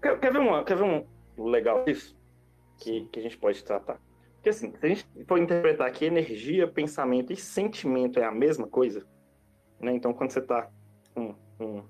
Quer, 0.00 0.20
quer 0.20 0.32
ver, 0.32 0.38
uma, 0.38 0.64
quer 0.64 0.76
ver 0.76 0.84
um 0.84 1.04
legal 1.50 1.84
disso? 1.84 2.16
Que, 2.78 3.06
que 3.06 3.18
a 3.18 3.22
gente 3.22 3.38
pode 3.38 3.62
tratar. 3.64 4.00
Porque 4.34 4.50
assim, 4.50 4.74
se 4.76 4.84
a 4.84 4.88
gente 4.88 5.06
for 5.26 5.38
interpretar 5.38 5.90
que 5.90 6.04
energia, 6.04 6.68
pensamento 6.68 7.32
e 7.32 7.36
sentimento 7.36 8.18
é 8.18 8.24
a 8.24 8.30
mesma 8.30 8.66
coisa, 8.66 9.06
né? 9.80 9.94
Então 9.94 10.12
quando 10.12 10.32
você 10.32 10.40
está 10.40 10.70
com 11.14 11.34
um, 11.58 11.82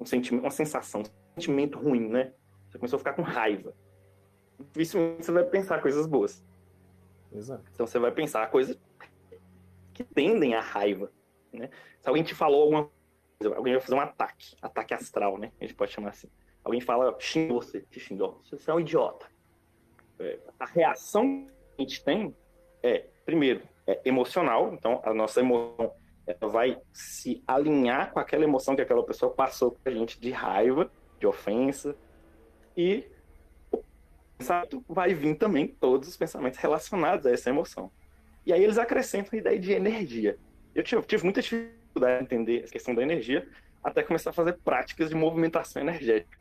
um, 0.00 0.06
sentimento, 0.06 0.44
uma 0.44 0.50
sensação, 0.50 1.02
um 1.02 1.34
sentimento 1.34 1.78
ruim, 1.78 2.08
né? 2.08 2.32
Você 2.68 2.78
começou 2.78 2.96
a 2.96 3.00
ficar 3.00 3.12
com 3.12 3.22
raiva. 3.22 3.74
Dificilmente 4.72 5.24
você 5.24 5.32
vai 5.32 5.44
pensar 5.44 5.82
coisas 5.82 6.06
boas. 6.06 6.42
Exato. 7.30 7.64
Então 7.74 7.86
você 7.86 7.98
vai 7.98 8.10
pensar 8.10 8.50
coisas 8.50 8.78
que 9.92 10.02
tendem 10.02 10.54
à 10.54 10.60
raiva, 10.60 11.12
né? 11.52 11.68
Se 12.00 12.08
alguém 12.08 12.22
te 12.22 12.34
falou 12.34 12.62
alguma 12.62 12.90
coisa, 13.38 13.54
alguém 13.54 13.74
vai 13.74 13.82
fazer 13.82 13.94
um 13.94 14.00
ataque, 14.00 14.56
ataque 14.62 14.94
astral, 14.94 15.36
né? 15.36 15.52
A 15.60 15.64
gente 15.64 15.74
pode 15.74 15.92
chamar 15.92 16.10
assim. 16.10 16.28
Alguém 16.64 16.80
fala, 16.80 17.14
xingou 17.20 17.60
você, 17.60 17.82
te 17.82 18.00
xingou, 18.00 18.40
você 18.44 18.70
é 18.70 18.74
um 18.74 18.80
idiota 18.80 19.26
é, 20.20 20.38
a 20.58 20.66
reação 20.66 21.46
que 21.76 21.82
a 21.82 21.82
gente 21.82 22.04
tem 22.04 22.34
é, 22.82 23.04
primeiro, 23.24 23.62
é 23.86 24.00
emocional, 24.04 24.72
então 24.72 25.00
a 25.04 25.12
nossa 25.12 25.40
emoção 25.40 25.92
vai 26.42 26.78
se 26.92 27.42
alinhar 27.46 28.12
com 28.12 28.20
aquela 28.20 28.44
emoção 28.44 28.76
que 28.76 28.82
aquela 28.82 29.04
pessoa 29.04 29.32
passou 29.32 29.72
com 29.72 29.88
a 29.88 29.90
gente 29.90 30.20
de 30.20 30.30
raiva, 30.30 30.90
de 31.18 31.26
ofensa, 31.26 31.96
e 32.76 33.04
o 33.72 33.82
pensamento 34.36 34.84
vai 34.88 35.14
vir 35.14 35.36
também 35.36 35.66
todos 35.66 36.08
os 36.08 36.16
pensamentos 36.16 36.58
relacionados 36.58 37.26
a 37.26 37.30
essa 37.30 37.50
emoção. 37.50 37.90
E 38.44 38.52
aí 38.52 38.62
eles 38.62 38.78
acrescentam 38.78 39.30
a 39.32 39.36
ideia 39.36 39.58
de 39.58 39.72
energia. 39.72 40.38
Eu 40.74 40.82
tive, 40.82 41.02
tive 41.02 41.24
muita 41.24 41.42
dificuldade 41.42 42.20
em 42.20 42.24
entender 42.24 42.64
a 42.64 42.70
questão 42.70 42.94
da 42.94 43.02
energia, 43.02 43.48
até 43.82 44.02
começar 44.02 44.30
a 44.30 44.32
fazer 44.32 44.58
práticas 44.58 45.08
de 45.08 45.14
movimentação 45.14 45.82
energética. 45.82 46.37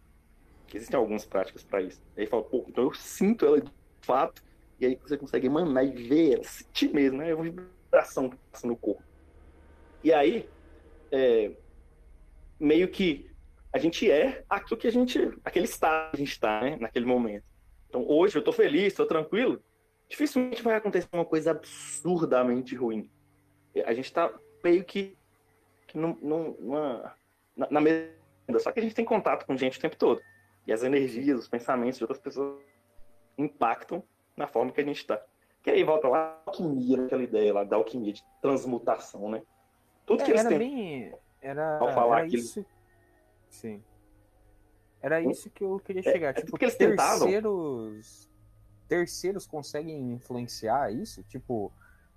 Existem 0.74 0.98
algumas 0.98 1.26
práticas 1.26 1.64
para 1.64 1.82
isso. 1.82 2.02
Aí 2.16 2.26
fala, 2.26 2.44
pô, 2.44 2.66
então 2.68 2.84
eu 2.84 2.94
sinto 2.94 3.46
ela 3.46 3.62
de 3.62 3.72
fato, 4.02 4.44
e 4.80 4.86
aí 4.86 4.96
você 4.96 5.18
consegue 5.18 5.48
emanar 5.48 5.86
e 5.86 5.92
ver 5.92 6.34
ela, 6.36 6.44
sentir 6.44 6.94
mesmo, 6.94 7.18
né? 7.18 7.30
É 7.32 7.36
uma 7.36 7.44
vibração 7.44 8.30
que 8.30 8.38
passa 8.52 8.68
no 8.68 8.76
corpo. 8.76 9.04
E 10.04 10.14
aí, 10.14 10.48
é, 11.12 11.52
meio 12.60 12.88
que 12.90 13.30
a 13.72 13.78
gente 13.78 14.10
é 14.10 14.44
aquilo 14.50 14.80
que 14.80 14.88
a 14.88 14.92
gente, 14.92 15.20
aquele 15.44 15.66
estado 15.66 16.12
que 16.12 16.18
a 16.18 16.20
gente 16.20 16.32
está, 16.32 16.62
né? 16.62 16.78
Naquele 16.80 17.06
momento. 17.06 17.46
Então, 17.90 18.06
hoje 18.08 18.38
eu 18.38 18.44
tô 18.44 18.52
feliz, 18.52 18.94
tô 18.94 19.06
tranquilo, 19.06 19.62
dificilmente 20.10 20.62
vai 20.62 20.76
acontecer 20.76 21.08
uma 21.12 21.26
coisa 21.26 21.52
absurdamente 21.52 22.76
ruim. 22.76 23.10
A 23.86 23.94
gente 23.94 24.06
está 24.06 24.34
meio 24.64 24.84
que, 24.84 25.16
que 25.88 25.98
num, 25.98 26.18
numa, 26.22 27.16
na, 27.56 27.68
na 27.70 27.82
mesma. 27.82 28.10
Só 28.60 28.72
que 28.72 28.80
a 28.80 28.84
gente 28.84 28.96
tem 28.96 29.06
contato 29.06 29.46
com 29.46 29.58
gente 29.58 29.78
o 29.78 29.82
tempo 29.82 29.96
todo. 29.96 30.22
E 30.68 30.74
as 30.74 30.84
energias, 30.84 31.40
os 31.40 31.48
pensamentos 31.48 31.98
de 31.98 32.04
outras 32.04 32.20
pessoas 32.20 32.62
impactam 33.38 34.04
na 34.36 34.46
forma 34.48 34.72
que 34.72 34.82
a 34.82 34.84
gente 34.84 34.98
está. 34.98 35.24
Que 35.64 35.72
aí 35.72 35.84
volta 35.84 36.10
lá 36.10 36.42
a 36.46 36.50
alquimia, 36.50 37.06
aquela 37.06 37.24
ideia 37.24 37.54
lá 37.54 37.64
da 37.64 37.78
alquimia, 37.78 38.12
de 38.12 38.24
transmutação, 38.42 39.32
né? 39.32 39.42
Tudo 40.06 40.22
é, 40.22 40.26
que 40.26 40.32
eles 40.32 40.42
era 40.42 40.50
têm. 40.50 40.60
Bem, 40.60 41.14
era, 41.42 41.78
ao 41.80 41.94
falar 41.94 42.20
era 42.20 42.28
isso. 42.28 42.66
Sim. 43.50 43.82
Era 45.02 45.22
isso 45.22 45.50
que 45.50 45.64
eu 45.64 45.80
queria 45.80 46.02
é, 46.02 46.12
chegar. 46.12 46.30
É, 46.30 46.34
tipo, 46.34 46.58
eles 46.62 46.76
terceiros. 46.76 48.30
Terceiros 48.90 49.48
conseguem 49.48 50.14
influenciar 50.14 50.92
isso? 50.92 51.24
Tipo, 51.24 51.72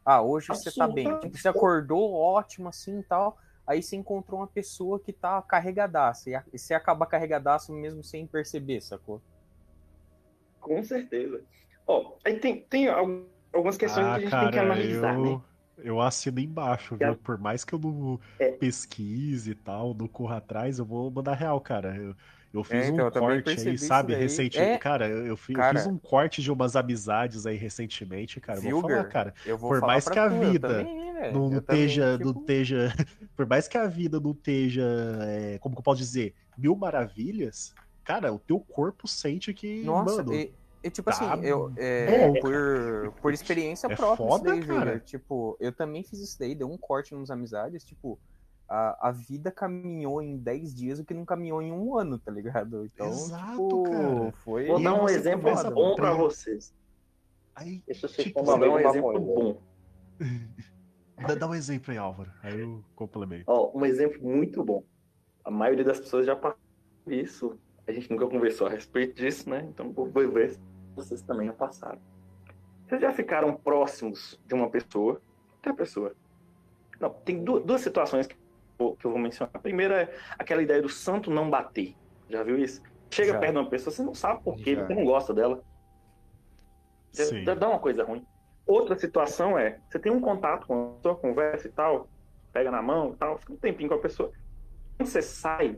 ah, 0.05 0.23
hoje 0.23 0.49
você 0.49 0.73
tá 0.73 0.89
bem. 0.89 1.19
Tipo, 1.21 1.37
você 1.37 1.49
acordou 1.49 2.13
ótimo 2.15 2.69
assim 2.69 2.99
e 2.99 3.03
tal. 3.05 3.39
Aí 3.67 3.83
você 3.83 3.97
encontrou 3.97 4.41
uma 4.41 4.47
pessoa 4.47 4.99
que 4.99 5.13
tá 5.13 5.41
carregadaça. 5.43 6.31
E 6.53 6.59
você 6.59 6.75
acaba 6.75 7.07
carregadaço 7.07 7.73
mesmo 7.73 8.03
sem 8.03 8.27
perceber, 8.27 8.81
sacou? 8.81 9.23
Com 10.61 10.83
certeza. 10.83 11.41
Ó, 11.87 12.17
aí 12.25 12.39
tem, 12.39 12.61
tem 12.63 12.89
algumas 12.89 13.77
questões 13.77 14.07
ah, 14.07 14.11
que 14.11 14.17
a 14.17 14.21
gente 14.21 14.31
cara, 14.31 14.43
tem 14.45 14.53
que 14.53 14.59
analisar, 14.59 15.15
eu... 15.15 15.25
né? 15.25 15.41
Eu 15.83 16.01
assino 16.01 16.39
embaixo, 16.41 16.95
viu? 16.95 17.17
Por 17.17 17.39
mais 17.39 17.65
que 17.65 17.73
eu 17.73 17.79
não 17.79 18.21
é. 18.39 18.51
pesquise 18.53 19.53
e 19.53 19.55
tal, 19.55 19.95
não 19.95 20.07
corra 20.07 20.37
atrás, 20.37 20.79
eu 20.79 20.85
vou 20.85 21.11
mandar 21.11 21.35
real, 21.35 21.59
cara. 21.59 21.97
Eu, 21.97 22.15
eu 22.53 22.65
fiz 22.65 22.83
é, 22.83 22.89
então, 22.89 23.07
um 23.07 23.11
corte 23.11 23.69
aí, 23.69 23.79
sabe, 23.79 24.15
recentemente. 24.15 24.73
É... 24.73 24.79
Cara, 24.79 25.09
eu, 25.09 25.27
eu, 25.27 25.37
fiz, 25.37 25.57
cara... 25.57 25.79
eu, 25.79 25.83
fiz, 25.83 25.87
um 25.87 25.97
corte 25.97 26.43
de 26.43 26.51
umas 26.51 26.77
amizades 26.77 27.47
aí 27.47 27.57
recentemente, 27.57 28.41
cara. 28.41 28.61
Vilger, 28.61 28.81
vou 28.81 28.91
falar, 28.91 29.05
cara. 29.05 29.35
Vou 29.47 29.71
por 29.71 29.81
mais 29.81 30.09
que 30.09 30.19
a 30.19 30.29
vida 30.29 30.69
também, 30.69 31.10
não, 31.33 31.51
não 31.51 31.59
esteja. 31.59 32.17
Tipo... 32.17 32.33
Não 32.33 32.41
esteja. 32.41 32.95
Por 33.37 33.47
mais 33.47 33.69
que 33.69 33.77
a 33.77 33.87
vida 33.87 34.19
não 34.21 34.33
esteja. 34.33 34.85
É, 35.23 35.59
como 35.59 35.75
que 35.75 35.81
eu 35.81 35.85
posso 35.85 36.01
dizer? 36.01 36.35
Mil 36.57 36.75
maravilhas, 36.77 37.75
cara, 38.05 38.33
o 38.33 38.39
teu 38.39 38.61
corpo 38.61 39.07
sente 39.07 39.53
que. 39.53 39.83
Nossa, 39.83 40.23
mano, 40.23 40.35
e... 40.35 40.53
E, 40.83 40.89
tipo 40.89 41.11
tá 41.11 41.35
assim, 41.35 41.45
eu, 41.45 41.71
é, 41.77 42.23
é, 42.23 42.41
por, 42.41 43.13
por 43.21 43.35
experiência 43.35 43.87
é 43.87 43.95
própria, 43.95 44.27
foda, 44.27 44.51
daí, 44.51 44.65
cara. 44.65 44.99
Tipo, 44.99 45.55
eu 45.61 45.73
também 45.73 46.03
fiz 46.03 46.21
isso 46.21 46.39
daí, 46.39 46.55
deu 46.55 46.71
um 46.73 46.79
corte 46.79 47.15
nos 47.15 47.31
amizades, 47.31 47.85
tipo, 47.85 48.19
a, 48.67 49.09
a 49.09 49.11
vida 49.11 49.51
caminhou 49.51 50.23
em 50.23 50.39
10 50.39 50.75
dias 50.75 50.99
o 51.01 51.05
que 51.05 51.13
não 51.13 51.25
caminhou 51.25 51.61
em 51.61 51.73
um 51.73 51.99
ano, 51.99 52.19
tá 52.19 52.31
ligado? 52.31 52.87
Então, 52.87 53.09
Exato, 53.09 53.51
tipo, 53.51 53.83
cara. 53.83 54.33
Foi... 54.45 54.67
Vou 54.69 54.83
dar 54.83 54.95
um 54.95 55.09
exemplo 55.09 55.71
bom 55.71 55.95
pra 55.97 56.15
vocês. 56.15 56.73
Aí, 57.55 57.83
Isso 57.87 58.07
tipo, 58.09 58.43
vou 58.43 58.59
dar 58.59 58.71
um 58.71 58.79
exemplo 58.79 59.21
bom. 59.21 59.63
dá, 61.27 61.35
dá 61.35 61.47
um 61.49 61.55
exemplo 61.55 61.91
aí, 61.91 61.99
Álvaro. 61.99 62.31
Aí 62.43 62.61
eu 62.61 62.85
complemento. 62.95 63.45
Ó, 63.47 63.71
um 63.77 63.85
exemplo 63.85 64.23
muito 64.23 64.63
bom. 64.65 64.85
A 65.45 65.51
maioria 65.51 65.85
das 65.85 66.01
pessoas 66.01 66.27
já 66.27 66.37
passou 66.37 66.59
isso. 67.07 67.59
A 67.87 67.93
gente 67.93 68.11
nunca 68.11 68.27
conversou 68.27 68.67
a 68.67 68.71
respeito 68.71 69.15
disso, 69.15 69.49
né? 69.49 69.67
Então 69.69 69.93
vou 69.93 70.11
ver 70.11 70.51
se 70.51 70.61
vocês 70.95 71.23
também 71.23 71.47
já 71.47 71.53
passaram. 71.53 71.99
Vocês 72.87 73.01
já 73.01 73.13
ficaram 73.13 73.55
próximos 73.55 74.39
de 74.47 74.55
uma 74.55 74.69
pessoa? 74.71 75.21
Qualquer 75.61 75.75
pessoa. 75.75 76.15
Não, 76.99 77.11
tem 77.11 77.43
duas, 77.43 77.65
duas 77.65 77.81
situações 77.81 78.27
que 78.27 78.37
que 78.99 79.07
eu 79.07 79.11
vou 79.11 79.19
mencionar. 79.19 79.51
A 79.53 79.59
primeira 79.59 80.03
é 80.03 80.15
aquela 80.39 80.63
ideia 80.63 80.81
do 80.81 80.89
santo 80.89 81.31
não 81.31 81.51
bater. 81.51 81.95
Já 82.29 82.43
viu 82.43 82.59
isso? 82.59 82.83
Chega 83.11 83.33
Já. 83.33 83.39
perto 83.39 83.53
de 83.53 83.59
uma 83.59 83.69
pessoa, 83.69 83.95
você 83.95 84.03
não 84.03 84.15
sabe 84.15 84.43
por 84.43 84.57
quê, 84.57 84.77
você 84.77 84.95
não 84.95 85.05
gosta 85.05 85.35
dela. 85.35 85.63
Sim. 87.13 87.45
Dá 87.45 87.69
uma 87.69 87.79
coisa 87.79 88.05
ruim. 88.05 88.25
Outra 88.71 88.97
situação 88.97 89.59
é, 89.59 89.81
você 89.91 89.99
tem 89.99 90.13
um 90.13 90.21
contato 90.21 90.65
com 90.65 90.93
a 90.93 90.95
pessoa, 90.95 91.17
conversa 91.17 91.67
e 91.67 91.73
tal, 91.73 92.09
pega 92.53 92.71
na 92.71 92.81
mão 92.81 93.11
e 93.13 93.17
tal, 93.17 93.37
fica 93.37 93.53
um 93.53 93.57
tempinho 93.57 93.89
com 93.89 93.97
a 93.97 93.99
pessoa. 93.99 94.31
Quando 94.97 95.09
você 95.09 95.21
sai, 95.21 95.77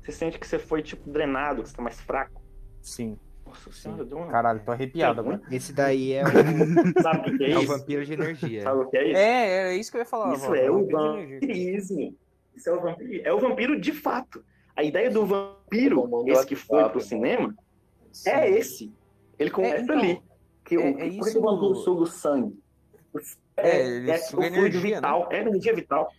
você 0.00 0.12
sente 0.12 0.38
que 0.38 0.46
você 0.46 0.56
foi, 0.56 0.80
tipo, 0.80 1.10
drenado, 1.10 1.64
que 1.64 1.68
você 1.68 1.74
tá 1.74 1.82
mais 1.82 2.00
fraco. 2.00 2.40
Sim. 2.80 3.18
Nossa 3.44 3.72
senhora, 3.72 4.04
deu 4.04 4.18
uma... 4.18 4.28
Caralho, 4.28 4.60
tô 4.64 4.70
arrepiado 4.70 5.18
agora. 5.18 5.42
Esse 5.50 5.72
daí 5.72 6.12
é 6.12 6.22
o... 6.22 6.26
Sabe 7.02 7.28
o 7.28 7.38
que 7.38 7.42
é, 7.42 7.46
é 7.46 7.50
isso? 7.50 7.58
É 7.58 7.64
o 7.64 7.66
vampiro 7.66 8.04
de 8.04 8.12
energia. 8.12 8.62
Sabe 8.62 8.80
o 8.82 8.86
que 8.88 8.96
é 8.96 9.08
isso? 9.08 9.18
É, 9.18 9.48
é 9.48 9.76
isso 9.76 9.90
que 9.90 9.96
eu 9.96 10.00
ia 10.02 10.06
falar. 10.06 10.34
Isso 10.34 10.54
é 10.54 10.70
o 10.70 10.86
vampirismo. 10.86 12.16
Isso 12.54 12.70
é 12.70 12.72
o 12.72 12.80
vampiro. 12.80 13.22
É 13.24 13.32
o 13.32 13.40
vampiro 13.40 13.80
de 13.80 13.92
fato. 13.92 14.44
A 14.76 14.84
ideia 14.84 15.10
do 15.10 15.26
vampiro, 15.26 16.08
esse 16.28 16.46
que 16.46 16.54
foi 16.54 16.88
pro 16.88 17.00
cinema, 17.00 17.52
Sim. 18.12 18.30
é 18.30 18.48
esse. 18.48 18.94
Ele 19.36 19.50
começa 19.50 19.78
é, 19.78 19.80
então, 19.80 19.98
ali. 19.98 20.27
Que 20.68 20.74
é, 20.74 20.78
o, 20.78 20.98
é 20.98 21.06
isso... 21.06 21.18
Por 21.20 21.32
que 21.32 21.38
o 21.38 21.42
vampiro 21.42 21.74
suga 21.76 22.02
o 22.02 22.06
sangue? 22.06 22.62
É, 23.56 23.70
é, 23.70 23.86
ele 23.86 24.10
é 24.10 24.18
suga 24.18 24.46
energia, 24.46 25.00
né? 25.00 25.08
vital. 25.08 25.20
Né? 25.20 25.26
É 25.30 25.40
energia 25.40 25.74
vital. 25.74 26.12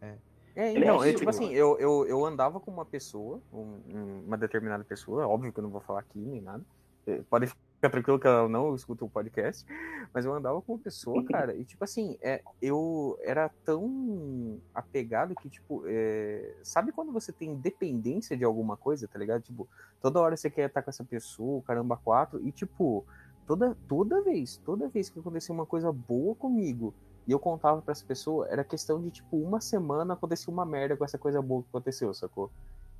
É, 0.00 0.14
é 0.56 0.72
então, 0.72 1.04
é, 1.04 1.12
tipo 1.12 1.28
assim, 1.28 1.52
eu, 1.52 1.78
eu, 1.78 2.06
eu 2.06 2.24
andava 2.24 2.58
com 2.58 2.70
uma 2.70 2.86
pessoa, 2.86 3.42
um, 3.52 4.22
uma 4.26 4.38
determinada 4.38 4.82
pessoa, 4.84 5.28
óbvio 5.28 5.52
que 5.52 5.58
eu 5.58 5.62
não 5.62 5.70
vou 5.70 5.82
falar 5.82 6.00
aqui 6.00 6.18
nem 6.18 6.40
nada. 6.40 6.64
É, 7.06 7.20
pode 7.28 7.46
fica 7.84 7.90
tranquilo 7.90 8.18
que 8.18 8.26
ela 8.26 8.48
não 8.48 8.74
escuta 8.74 9.04
o 9.04 9.10
podcast, 9.10 9.66
mas 10.12 10.24
eu 10.24 10.32
andava 10.32 10.60
com 10.62 10.72
uma 10.72 10.78
pessoa, 10.78 11.22
cara, 11.28 11.54
e 11.54 11.64
tipo 11.64 11.84
assim, 11.84 12.16
é, 12.22 12.42
eu 12.62 13.18
era 13.22 13.50
tão 13.64 14.58
apegado 14.74 15.34
que, 15.34 15.50
tipo, 15.50 15.84
é, 15.86 16.54
sabe 16.62 16.92
quando 16.92 17.12
você 17.12 17.32
tem 17.32 17.54
dependência 17.54 18.36
de 18.36 18.44
alguma 18.44 18.76
coisa, 18.76 19.06
tá 19.06 19.18
ligado? 19.18 19.42
Tipo, 19.42 19.68
toda 20.00 20.20
hora 20.20 20.36
você 20.36 20.48
quer 20.48 20.68
estar 20.68 20.82
com 20.82 20.90
essa 20.90 21.04
pessoa, 21.04 21.62
caramba, 21.62 21.96
quatro, 21.96 22.40
e 22.46 22.50
tipo, 22.50 23.04
toda, 23.46 23.76
toda 23.88 24.22
vez, 24.22 24.56
toda 24.64 24.88
vez 24.88 25.08
que 25.08 25.18
acontecia 25.18 25.54
uma 25.54 25.66
coisa 25.66 25.92
boa 25.92 26.34
comigo, 26.34 26.94
e 27.26 27.32
eu 27.32 27.38
contava 27.38 27.80
para 27.80 27.92
essa 27.92 28.04
pessoa, 28.04 28.46
era 28.48 28.62
questão 28.62 29.00
de, 29.00 29.10
tipo, 29.10 29.36
uma 29.36 29.60
semana 29.60 30.14
acontecia 30.14 30.52
uma 30.52 30.66
merda 30.66 30.96
com 30.96 31.04
essa 31.04 31.18
coisa 31.18 31.40
boa 31.40 31.62
que 31.62 31.68
aconteceu, 31.68 32.12
sacou? 32.12 32.50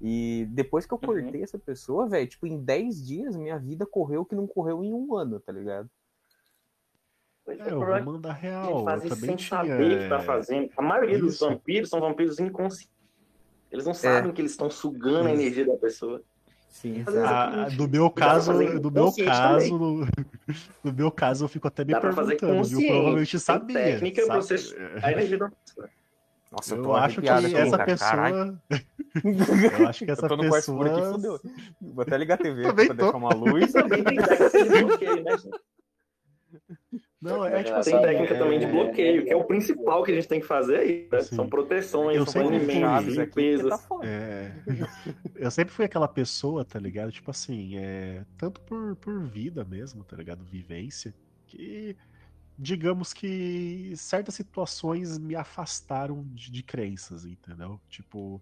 E 0.00 0.46
depois 0.50 0.87
que 0.87 0.92
eu 0.92 0.98
uhum. 1.00 1.07
cortei 1.07 1.40
uhum. 1.40 1.44
essa 1.44 1.59
pessoa, 1.59 2.07
velho, 2.07 2.26
tipo, 2.26 2.46
em 2.46 2.59
10 2.59 3.07
dias 3.07 3.37
minha 3.37 3.59
vida 3.59 3.87
correu 3.87 4.24
que 4.24 4.35
não 4.35 4.46
correu 4.46 4.83
em 4.83 4.92
um 4.92 5.14
ano, 5.14 5.38
tá 5.38 5.52
ligado? 5.52 5.88
É, 7.46 7.70
eu 7.70 7.78
vou 7.78 8.14
mandar 8.14 8.33
real. 8.33 8.85
Faz 8.85 9.04
isso 9.04 9.16
sem 9.16 9.37
tinha... 9.37 9.48
saber 9.48 9.96
o 9.96 10.02
que 10.02 10.09
tá 10.09 10.20
fazendo. 10.20 10.70
A 10.76 10.83
maioria 10.83 11.16
isso. 11.16 11.26
dos 11.26 11.40
vampiros 11.40 11.90
são 11.90 12.00
vampiros 12.00 12.38
inconscientes. 12.38 12.94
Eles 13.70 13.85
não 13.85 13.92
sabem 13.92 14.30
é. 14.30 14.33
que 14.33 14.40
eles 14.40 14.52
estão 14.52 14.70
sugando 14.70 15.28
a 15.28 15.33
energia 15.33 15.66
da 15.66 15.76
pessoa. 15.76 16.22
Sim, 16.74 17.04
ah, 17.24 17.68
no 17.78 17.87
meu 17.87 18.10
caso, 18.10 18.52
no 18.52 18.90
meu 18.90 19.12
caso, 19.24 19.78
no, 19.78 20.08
no, 20.82 20.92
meu 20.92 21.08
caso, 21.08 21.44
eu 21.44 21.48
fico 21.48 21.68
até 21.68 21.84
me 21.84 21.92
Dá 21.92 22.00
perguntando, 22.00 22.64
viu? 22.64 22.88
Provavelmente 22.88 23.38
sabia. 23.38 23.78
Técnica, 23.78 24.26
sabe? 24.26 24.38
A 25.00 25.12
pessoa. 25.14 25.52
Nossa, 26.50 26.74
eu, 26.74 26.82
eu 26.82 26.96
acho 26.96 27.22
que 27.22 27.28
essa 27.28 27.84
pessoa. 27.84 28.60
eu 29.78 29.88
acho 29.88 30.04
que 30.04 30.10
essa 30.10 30.26
eu 30.26 30.37
pessoa. 30.37 30.87
Aqui, 30.87 31.12
fudeu. 31.12 31.40
Vou 31.80 32.02
até 32.02 32.18
ligar 32.18 32.34
a 32.34 32.38
TV 32.38 32.62
pra 32.64 32.92
deixar 32.92 33.16
uma 33.16 33.32
luz. 33.32 33.72
Também 33.72 34.02
tem 34.02 34.16
bloqueio, 34.82 35.22
né, 35.22 35.37
Não, 37.24 37.44
é, 37.46 37.62
tipo 37.62 37.76
assim, 37.78 37.90
tem 37.92 38.02
técnica 38.02 38.34
é... 38.34 38.38
também 38.38 38.58
de 38.58 38.66
bloqueio, 38.66 39.24
que 39.24 39.30
é 39.30 39.37
o 39.37 39.44
principal 39.44 40.02
que 40.02 40.12
a 40.12 40.14
gente 40.14 40.28
tem 40.28 40.40
que 40.40 40.46
fazer 40.46 40.76
aí. 40.76 41.08
Né? 41.10 41.20
São 41.22 41.48
proteções, 41.48 42.18
eu 42.18 42.26
são 42.26 42.46
alimentos, 42.46 43.16
limpeza. 43.16 43.70
Tá 43.70 43.80
é... 44.02 44.52
eu 45.34 45.50
sempre 45.50 45.72
fui 45.72 45.87
aquela 45.87 46.06
pessoa, 46.06 46.64
tá 46.64 46.78
ligado? 46.78 47.10
Tipo 47.10 47.30
assim, 47.30 47.78
é... 47.78 48.24
tanto 48.37 48.60
por, 48.60 48.94
por 48.96 49.22
vida 49.22 49.64
mesmo, 49.64 50.04
tá 50.04 50.16
ligado? 50.16 50.44
Vivência, 50.44 51.14
que 51.46 51.96
digamos 52.58 53.12
que 53.12 53.92
certas 53.96 54.34
situações 54.34 55.18
me 55.18 55.34
afastaram 55.34 56.24
de, 56.34 56.50
de, 56.50 56.62
crenças, 56.62 57.24
entendeu? 57.24 57.80
Tipo, 57.88 58.40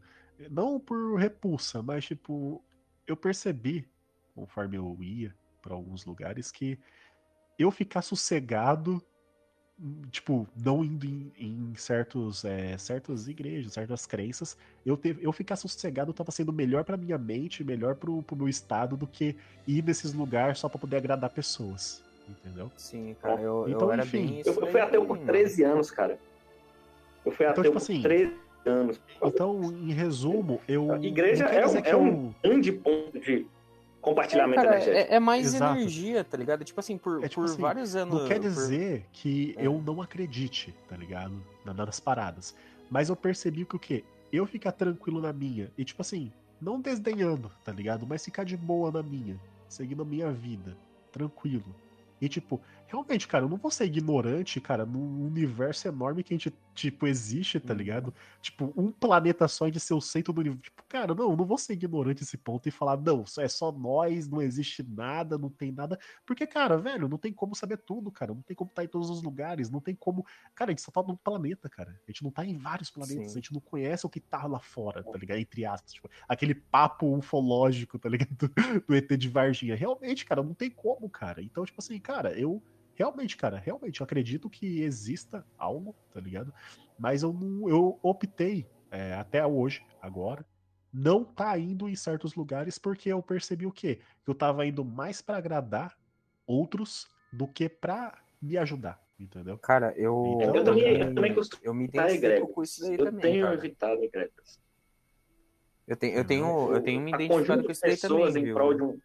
não 0.50 0.78
por 0.78 1.18
repulsa, 1.18 1.82
mas 1.82 2.04
tipo, 2.04 2.62
eu 3.06 3.16
percebi, 3.16 3.88
conforme 4.34 4.76
eu 4.76 4.98
ia 5.00 5.34
para 5.62 5.74
alguns 5.74 6.04
lugares, 6.04 6.50
que 6.50 6.78
eu 7.58 7.70
ficar 7.70 8.02
sossegado 8.02 9.02
tipo, 10.10 10.46
não 10.56 10.84
indo 10.84 11.06
em, 11.06 11.32
em 11.38 11.74
certos, 11.76 12.44
é, 12.44 12.76
certas 12.78 13.26
igrejas, 13.26 13.72
certas 13.72 14.06
crenças, 14.06 14.56
eu, 14.86 14.96
teve, 14.96 15.24
eu 15.24 15.32
ficar 15.32 15.56
sossegado 15.56 16.12
tava 16.12 16.30
sendo 16.30 16.52
melhor 16.52 16.84
pra 16.84 16.96
minha 16.96 17.18
mente, 17.18 17.64
melhor 17.64 17.96
pro, 17.96 18.22
pro 18.22 18.36
meu 18.36 18.48
estado 18.48 18.96
do 18.96 19.06
que 19.08 19.34
ir 19.66 19.82
nesses 19.82 20.12
lugares 20.12 20.58
só 20.58 20.68
pra 20.68 20.78
poder 20.78 20.96
agradar 20.98 21.30
pessoas. 21.30 22.02
Entendeu? 22.28 22.70
Sim, 22.76 23.16
cara, 23.20 23.40
eu, 23.40 23.64
Então, 23.68 23.88
eu 23.88 23.92
era 23.92 24.04
enfim, 24.04 24.26
bem 24.26 24.40
isso 24.40 24.50
Eu, 24.50 24.60
eu 24.60 24.66
fui 24.70 24.80
ateu 24.80 25.04
por 25.04 25.16
mano. 25.16 25.26
13 25.26 25.64
anos, 25.64 25.90
cara. 25.90 26.18
Eu 27.24 27.32
fui 27.32 27.44
Então, 27.44 27.50
ateu 27.60 27.64
tipo 27.64 27.72
por 27.72 27.82
assim, 27.82 28.02
13 28.02 28.36
anos. 28.64 29.00
Então, 29.24 29.62
em 29.64 29.92
resumo, 29.92 30.60
eu. 30.68 30.92
A 30.92 30.98
igreja 31.00 31.46
é 31.46 31.66
um- 31.66 31.76
é 31.78 31.96
um- 31.96 32.34
grande 32.42 32.70
ponto 32.72 33.18
de 33.18 33.46
compartilhamento 34.02 34.60
É, 34.60 34.64
cara, 34.64 34.76
energético. 34.82 35.12
é, 35.12 35.16
é 35.16 35.20
mais 35.20 35.54
Exato. 35.54 35.78
energia, 35.78 36.24
tá 36.24 36.36
ligado? 36.36 36.64
Tipo 36.64 36.80
assim, 36.80 36.98
por, 36.98 37.24
É 37.24 37.28
tipo 37.28 37.40
por 37.42 37.50
assim, 37.50 37.60
vários 37.62 37.96
anos. 37.96 38.20
Não 38.20 38.28
quer 38.28 38.34
por- 38.34 38.42
dizer 38.42 39.06
que 39.12 39.54
É. 39.56 39.66
eu 39.66 39.80
não 39.80 40.02
acredite, 40.02 40.74
tá 40.88 40.96
ligado? 40.96 41.32
Na- 41.64 41.72
Nas 41.72 41.98
paradas. 42.00 42.54
Mas 42.90 43.08
eu 43.08 43.16
percebi 43.16 43.64
que 43.64 43.76
o 43.76 43.78
quê? 43.78 44.04
Eu 44.32 44.44
ficar 44.44 44.72
tranquilo 44.72 45.20
na 45.20 45.32
minha. 45.32 45.70
E 45.78 45.84
tipo 45.84 46.02
assim, 46.02 46.30
não 46.60 46.80
desdenhando, 46.80 47.50
tá 47.64 47.72
ligado? 47.72 48.06
Mas 48.06 48.24
ficar 48.24 48.44
de 48.44 48.56
boa 48.56 48.90
na 48.90 49.02
minha. 49.02 49.38
Seguindo 49.68 50.02
a 50.02 50.04
minha 50.04 50.30
vida. 50.30 50.76
Tranquilo. 51.10 51.74
E 52.20 52.28
tipo, 52.28 52.60
realmente, 52.92 53.26
cara, 53.26 53.44
eu 53.46 53.48
não 53.48 53.56
vou 53.56 53.70
ser 53.70 53.86
ignorante, 53.86 54.60
cara, 54.60 54.84
num 54.84 55.26
universo 55.26 55.88
enorme 55.88 56.22
que 56.22 56.34
a 56.34 56.36
gente, 56.36 56.52
tipo, 56.74 57.06
existe, 57.06 57.58
tá 57.58 57.72
Uhum. 57.72 57.78
ligado? 57.78 58.14
Tipo, 58.42 58.72
um 58.76 58.92
planeta 58.92 59.48
só 59.48 59.68
de 59.70 59.80
ser 59.80 59.94
o 59.94 60.00
centro 60.00 60.32
do 60.32 60.40
universo. 60.42 60.62
Tipo, 60.64 60.82
cara, 60.88 61.14
não, 61.14 61.30
eu 61.30 61.36
não 61.36 61.46
vou 61.46 61.56
ser 61.56 61.72
ignorante 61.72 62.20
nesse 62.20 62.36
ponto 62.36 62.68
e 62.68 62.70
falar, 62.70 62.98
não, 62.98 63.24
só 63.24 63.40
é 63.42 63.48
só 63.48 63.72
nós, 63.72 64.28
não 64.28 64.42
existe 64.42 64.82
nada, 64.82 65.38
não 65.38 65.48
tem 65.48 65.72
nada. 65.72 65.98
Porque, 66.26 66.46
cara, 66.46 66.76
velho, 66.76 67.08
não 67.08 67.16
tem 67.16 67.32
como 67.32 67.54
saber 67.54 67.78
tudo, 67.78 68.10
cara. 68.12 68.34
Não 68.34 68.42
tem 68.42 68.54
como 68.54 68.68
estar 68.70 68.84
em 68.84 68.88
todos 68.88 69.08
os 69.08 69.22
lugares, 69.22 69.70
não 69.70 69.80
tem 69.80 69.94
como. 69.94 70.26
Cara, 70.54 70.70
a 70.70 70.72
gente 70.72 70.82
só 70.82 70.90
tá 70.92 71.02
num 71.02 71.16
planeta, 71.16 71.68
cara. 71.70 71.98
A 72.06 72.10
gente 72.10 72.22
não 72.22 72.30
tá 72.30 72.44
em 72.44 72.58
vários 72.58 72.90
planetas, 72.90 73.32
Sim. 73.32 73.38
a 73.38 73.40
gente 73.40 73.52
não 73.54 73.60
conhece 73.60 74.04
o 74.04 74.10
que 74.10 74.20
tá 74.20 74.46
lá 74.46 74.60
fora, 74.60 75.02
tá 75.02 75.16
ligado? 75.18 75.38
Entre 75.38 75.64
aspas. 75.64 75.94
Tipo, 75.94 76.10
aquele 76.28 76.54
papo 76.54 77.06
ufológico, 77.16 77.98
tá 77.98 78.08
ligado? 78.08 78.28
Do, 78.36 78.48
do 78.86 78.94
ET 78.94 79.16
de 79.16 79.28
Varginha. 79.28 79.74
Realmente, 79.74 80.24
cara, 80.24 80.42
não 80.42 80.52
tem 80.54 80.70
como, 80.70 81.08
cara. 81.08 81.42
Então, 81.42 81.64
tipo 81.64 81.80
assim, 81.80 81.98
cara, 81.98 82.38
eu. 82.38 82.62
Realmente, 82.94 83.36
cara, 83.36 83.58
realmente, 83.58 84.00
eu 84.00 84.04
acredito 84.04 84.50
que 84.50 84.82
exista 84.82 85.44
algo, 85.56 85.94
tá 86.12 86.20
ligado? 86.20 86.52
Mas 86.98 87.22
eu 87.22 87.32
não. 87.32 87.68
Eu 87.68 87.98
optei, 88.02 88.66
é, 88.90 89.14
até 89.14 89.44
hoje, 89.46 89.84
agora, 90.00 90.44
não 90.92 91.24
tá 91.24 91.58
indo 91.58 91.88
em 91.88 91.96
certos 91.96 92.34
lugares 92.34 92.78
porque 92.78 93.08
eu 93.08 93.22
percebi 93.22 93.66
o 93.66 93.72
quê? 93.72 94.00
Que 94.24 94.30
eu 94.30 94.34
tava 94.34 94.66
indo 94.66 94.84
mais 94.84 95.22
pra 95.22 95.38
agradar 95.38 95.96
outros 96.46 97.08
do 97.32 97.48
que 97.48 97.68
pra 97.68 98.18
me 98.40 98.58
ajudar, 98.58 99.00
entendeu? 99.18 99.56
Cara, 99.58 99.94
eu. 99.96 100.38
Eu 100.42 100.54
eu 100.54 100.64
também- 100.64 100.92
me- 100.98 101.00
eu 101.00 101.14
também 101.14 101.34
costumo 101.34 101.62
Eu 101.64 101.72
me 101.74 101.84
identifico 101.84 102.48
com 102.48 102.62
isso 102.62 102.82
daí 102.82 102.92
Eu 102.92 103.04
também. 103.06 103.20
tenho 103.22 103.44
cara. 103.46 103.54
evitado 103.56 104.02
egregores. 104.04 104.60
Eu 105.88 105.96
tenho, 105.96 106.14
eu 106.16 106.24
tenho, 106.24 106.72
eu 106.74 106.82
tenho 106.82 107.00
me 107.00 107.12
A 107.12 107.16
identificado 107.16 107.64
com 107.64 107.72
isso 107.72 107.80
daí 107.82 107.96
também, 107.96 108.28
em 108.42 108.44
viu? 108.44 108.54
prol 108.54 108.74
de 108.74 108.82
um. 108.82 108.98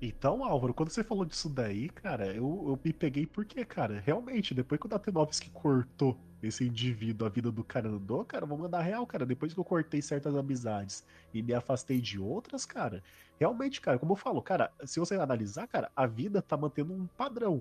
Então, 0.00 0.44
Álvaro, 0.44 0.72
quando 0.72 0.90
você 0.90 1.02
falou 1.02 1.24
disso 1.24 1.48
daí, 1.48 1.88
cara, 1.88 2.28
eu, 2.28 2.64
eu 2.68 2.78
me 2.84 2.92
peguei 2.92 3.26
porque, 3.26 3.64
cara, 3.64 3.98
realmente, 3.98 4.54
depois 4.54 4.80
que 4.80 4.86
o 4.86 4.88
Datenovski 4.88 5.50
cortou 5.50 6.16
esse 6.40 6.64
indivíduo, 6.64 7.26
a 7.26 7.30
vida 7.30 7.50
do 7.50 7.64
cara 7.64 7.88
andou, 7.88 8.24
cara, 8.24 8.46
vou 8.46 8.56
mandar 8.56 8.80
real, 8.82 9.04
cara. 9.04 9.26
Depois 9.26 9.52
que 9.52 9.58
eu 9.58 9.64
cortei 9.64 10.00
certas 10.00 10.36
amizades 10.36 11.04
e 11.34 11.42
me 11.42 11.52
afastei 11.52 12.00
de 12.00 12.16
outras, 12.16 12.64
cara, 12.64 13.02
realmente, 13.40 13.80
cara, 13.80 13.98
como 13.98 14.12
eu 14.12 14.16
falo, 14.16 14.40
cara, 14.40 14.72
se 14.84 15.00
você 15.00 15.16
analisar, 15.16 15.66
cara, 15.66 15.90
a 15.96 16.06
vida 16.06 16.40
tá 16.40 16.56
mantendo 16.56 16.92
um 16.92 17.06
padrão. 17.16 17.60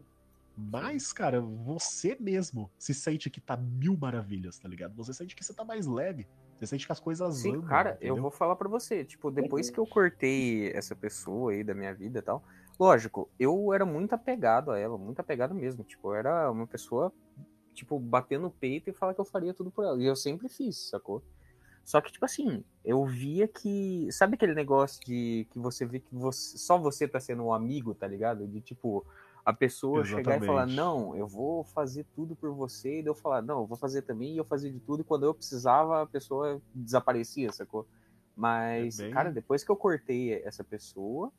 Mas, 0.55 1.11
cara, 1.11 1.41
você 1.41 2.17
mesmo 2.19 2.69
se 2.77 2.93
sente 2.93 3.31
que 3.31 3.41
tá 3.41 3.57
mil 3.57 3.97
maravilhas, 3.97 4.59
tá 4.59 4.67
ligado? 4.67 4.95
Você 4.95 5.11
sente 5.11 5.35
que 5.35 5.43
você 5.43 5.53
tá 5.53 5.63
mais 5.63 5.87
leve. 5.87 6.27
Você 6.59 6.67
sente 6.67 6.85
que 6.85 6.91
as 6.91 6.99
coisas 6.99 7.41
Sim, 7.41 7.55
andam. 7.55 7.67
cara, 7.67 7.91
eu 8.01 8.07
entendeu? 8.07 8.21
vou 8.23 8.31
falar 8.31 8.55
pra 8.55 8.67
você, 8.67 9.05
tipo, 9.05 9.29
depois 9.29 9.69
que 9.69 9.79
eu 9.79 9.85
cortei 9.85 10.71
essa 10.71 10.95
pessoa 10.95 11.51
aí 11.51 11.63
da 11.63 11.75
minha 11.75 11.93
vida 11.93 12.19
e 12.19 12.21
tal, 12.21 12.43
lógico, 12.79 13.29
eu 13.39 13.73
era 13.73 13.85
muito 13.85 14.13
apegado 14.13 14.71
a 14.71 14.79
ela, 14.79 14.97
muito 14.97 15.19
apegado 15.19 15.53
mesmo, 15.53 15.83
tipo, 15.83 16.09
eu 16.09 16.15
era 16.15 16.49
uma 16.51 16.65
pessoa, 16.65 17.13
tipo, 17.73 17.99
bater 17.99 18.39
no 18.39 18.49
peito 18.49 18.89
e 18.89 18.93
falar 18.93 19.13
que 19.13 19.21
eu 19.21 19.25
faria 19.25 19.53
tudo 19.53 19.69
por 19.69 19.85
ela, 19.85 20.01
e 20.01 20.05
eu 20.05 20.15
sempre 20.15 20.49
fiz, 20.49 20.89
sacou? 20.89 21.23
Só 21.85 22.01
que, 22.01 22.11
tipo 22.11 22.25
assim, 22.25 22.65
eu 22.83 23.05
via 23.05 23.47
que, 23.47 24.09
sabe 24.11 24.35
aquele 24.35 24.53
negócio 24.53 24.99
de 25.05 25.47
que 25.49 25.57
você 25.57 25.85
vê 25.85 25.99
que 25.99 26.13
você, 26.13 26.57
só 26.57 26.77
você 26.77 27.07
tá 27.07 27.17
sendo 27.17 27.43
um 27.43 27.53
amigo, 27.53 27.95
tá 27.95 28.05
ligado? 28.05 28.45
De, 28.45 28.59
tipo, 28.59 29.05
a 29.47 29.53
pessoa 29.53 30.03
chegar 30.03 30.37
e 30.37 30.41
falar, 30.45 30.65
Exatamente. 30.65 30.75
não, 30.75 31.15
eu 31.15 31.27
vou 31.27 31.63
fazer 31.63 32.05
tudo 32.15 32.35
por 32.35 32.53
você, 32.53 33.01
e 33.01 33.05
eu 33.05 33.15
falar, 33.15 33.41
não, 33.41 33.61
eu 33.61 33.67
vou 33.67 33.77
fazer 33.77 34.01
também, 34.03 34.33
e 34.35 34.37
eu 34.37 34.45
fazia 34.45 34.71
de 34.71 34.81
tudo, 34.81 35.01
e 35.01 35.05
quando 35.05 35.25
eu 35.25 35.33
precisava, 35.33 36.01
a 36.03 36.07
pessoa 36.07 36.61
desaparecia, 36.73 37.51
sacou? 37.53 37.87
Mas, 38.35 38.99
É 38.99 39.03
bem- 39.03 39.13
cara, 39.13 39.31
depois 39.31 39.63
que 39.63 39.71
eu 39.71 39.77
cortei 39.77 40.33
essa 40.43 40.63
pessoa, 40.65 41.31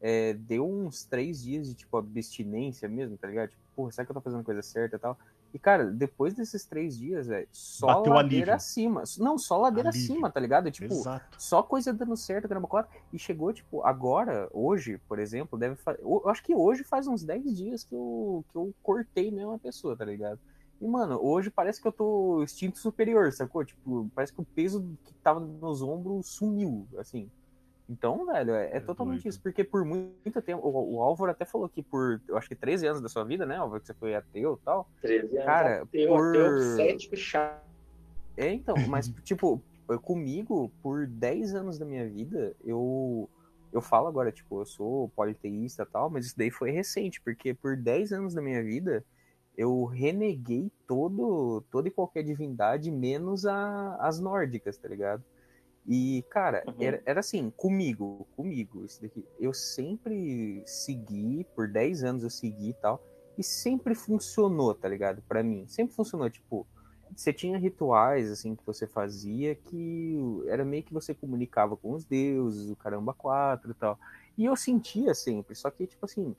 é, 0.00 0.34
deu 0.34 0.68
uns 0.70 1.04
três 1.06 1.42
dias 1.42 1.68
de, 1.68 1.74
tipo, 1.74 1.96
abstinência 1.96 2.88
mesmo, 2.88 3.18
tá 3.18 3.28
ligado? 3.28 3.50
Tipo, 3.50 3.62
porra, 3.74 3.92
será 3.92 4.04
que 4.06 4.12
eu 4.12 4.14
tô 4.14 4.20
fazendo 4.22 4.44
coisa 4.44 4.62
certa 4.62 4.96
e 4.96 4.98
tal? 5.00 5.18
E, 5.54 5.58
cara, 5.58 5.86
depois 5.86 6.34
desses 6.34 6.66
três 6.66 6.98
dias, 6.98 7.26
velho, 7.28 7.48
só 7.50 7.86
Bateu 7.86 8.12
ladeira 8.12 8.52
alívio. 8.52 8.54
acima. 8.54 9.02
Não, 9.18 9.38
só 9.38 9.56
ladeira 9.56 9.88
Alívio. 9.88 10.12
acima, 10.12 10.30
tá 10.30 10.38
ligado? 10.38 10.70
Tipo, 10.70 10.92
Exato. 10.92 11.36
só 11.38 11.62
coisa 11.62 11.92
dando 11.92 12.16
certo, 12.16 12.46
caramba, 12.48 12.68
quatro. 12.68 12.94
E 13.12 13.18
chegou, 13.18 13.52
tipo, 13.52 13.82
agora, 13.82 14.48
hoje, 14.52 14.98
por 15.08 15.18
exemplo, 15.18 15.58
deve 15.58 15.76
fa... 15.76 15.92
Eu 15.98 16.28
acho 16.28 16.42
que 16.42 16.54
hoje 16.54 16.84
faz 16.84 17.06
uns 17.06 17.24
10 17.24 17.56
dias 17.56 17.84
que 17.84 17.94
eu, 17.94 18.44
que 18.50 18.56
eu 18.58 18.74
cortei 18.82 19.30
mesmo 19.30 19.52
a 19.52 19.58
pessoa, 19.58 19.96
tá 19.96 20.04
ligado? 20.04 20.38
E, 20.78 20.86
mano, 20.86 21.18
hoje 21.22 21.48
parece 21.48 21.80
que 21.80 21.88
eu 21.88 21.92
tô 21.92 22.42
instinto 22.42 22.78
superior, 22.78 23.32
sacou? 23.32 23.64
Tipo, 23.64 24.10
parece 24.14 24.34
que 24.34 24.40
o 24.42 24.44
peso 24.44 24.84
que 25.04 25.14
tava 25.14 25.40
nos 25.40 25.80
ombros 25.80 26.26
sumiu, 26.28 26.86
assim. 26.98 27.30
Então, 27.88 28.26
velho, 28.26 28.52
é, 28.54 28.72
é 28.72 28.76
É 28.76 28.80
totalmente 28.80 29.22
doido. 29.22 29.28
isso, 29.32 29.40
porque 29.40 29.62
por 29.62 29.84
muito 29.84 30.42
tempo, 30.42 30.66
o, 30.66 30.96
o 30.96 31.02
Álvaro 31.02 31.30
até 31.30 31.44
falou 31.44 31.68
que 31.68 31.82
por, 31.82 32.20
eu 32.28 32.36
acho 32.36 32.48
que 32.48 32.56
13 32.56 32.86
anos 32.86 33.00
da 33.00 33.08
sua 33.08 33.24
vida, 33.24 33.46
né, 33.46 33.56
Álvaro, 33.56 33.80
que 33.80 33.86
você 33.86 33.94
foi 33.94 34.14
ateu 34.14 34.58
e 34.60 34.64
tal. 34.64 34.88
13 35.00 35.36
anos. 35.36 35.44
Cara, 35.46 35.82
ateu, 35.82 36.08
por- 36.08 36.36
ateu, 36.36 36.58
cético, 36.76 37.16
chato. 37.16 37.64
É, 38.36 38.52
então, 38.52 38.76
mas, 38.88 39.08
tipo, 39.24 39.62
comigo, 40.02 40.70
por 40.82 41.06
10 41.06 41.54
anos 41.54 41.78
da 41.78 41.86
minha 41.86 42.08
vida, 42.08 42.54
eu. 42.64 43.28
Eu 43.72 43.82
falo 43.82 44.06
agora, 44.06 44.32
tipo, 44.32 44.60
eu 44.60 44.64
sou 44.64 45.10
politeísta 45.10 45.82
e 45.82 45.86
tal, 45.86 46.08
mas 46.08 46.26
isso 46.26 46.38
daí 46.38 46.50
foi 46.50 46.70
recente, 46.70 47.20
porque 47.20 47.52
por 47.52 47.76
10 47.76 48.10
anos 48.10 48.32
da 48.32 48.40
minha 48.40 48.62
vida 48.62 49.04
eu 49.54 49.84
reneguei 49.84 50.70
todo, 50.86 51.62
toda 51.70 51.88
e 51.88 51.90
qualquer 51.90 52.22
divindade, 52.22 52.90
menos 52.90 53.44
a, 53.44 53.96
as 53.96 54.18
nórdicas, 54.18 54.78
tá 54.78 54.88
ligado? 54.88 55.22
E, 55.88 56.24
cara, 56.28 56.64
Uhum. 56.66 56.74
era, 56.80 57.02
era 57.06 57.20
assim, 57.20 57.52
comigo, 57.56 58.26
comigo, 58.36 58.84
isso 58.84 59.00
daqui. 59.00 59.24
Eu 59.38 59.54
sempre 59.54 60.62
segui, 60.66 61.46
por 61.54 61.68
10 61.68 62.02
anos 62.02 62.22
eu 62.24 62.30
segui 62.30 62.70
e 62.70 62.74
tal, 62.74 63.00
e 63.38 63.42
sempre 63.42 63.94
funcionou, 63.94 64.74
tá 64.74 64.88
ligado? 64.88 65.22
Pra 65.28 65.42
mim, 65.42 65.64
sempre 65.68 65.94
funcionou, 65.94 66.28
tipo, 66.28 66.66
você 67.14 67.32
tinha 67.32 67.56
rituais, 67.56 68.30
assim, 68.30 68.56
que 68.56 68.66
você 68.66 68.86
fazia 68.86 69.54
que 69.54 70.16
era 70.48 70.64
meio 70.64 70.82
que 70.82 70.92
você 70.92 71.14
comunicava 71.14 71.76
com 71.76 71.92
os 71.92 72.04
deuses, 72.04 72.68
o 72.68 72.76
caramba 72.76 73.14
quatro 73.14 73.70
e 73.70 73.74
tal. 73.74 73.98
E 74.36 74.44
eu 74.44 74.56
sentia 74.56 75.14
sempre, 75.14 75.54
só 75.54 75.70
que, 75.70 75.86
tipo 75.86 76.04
assim, 76.04 76.34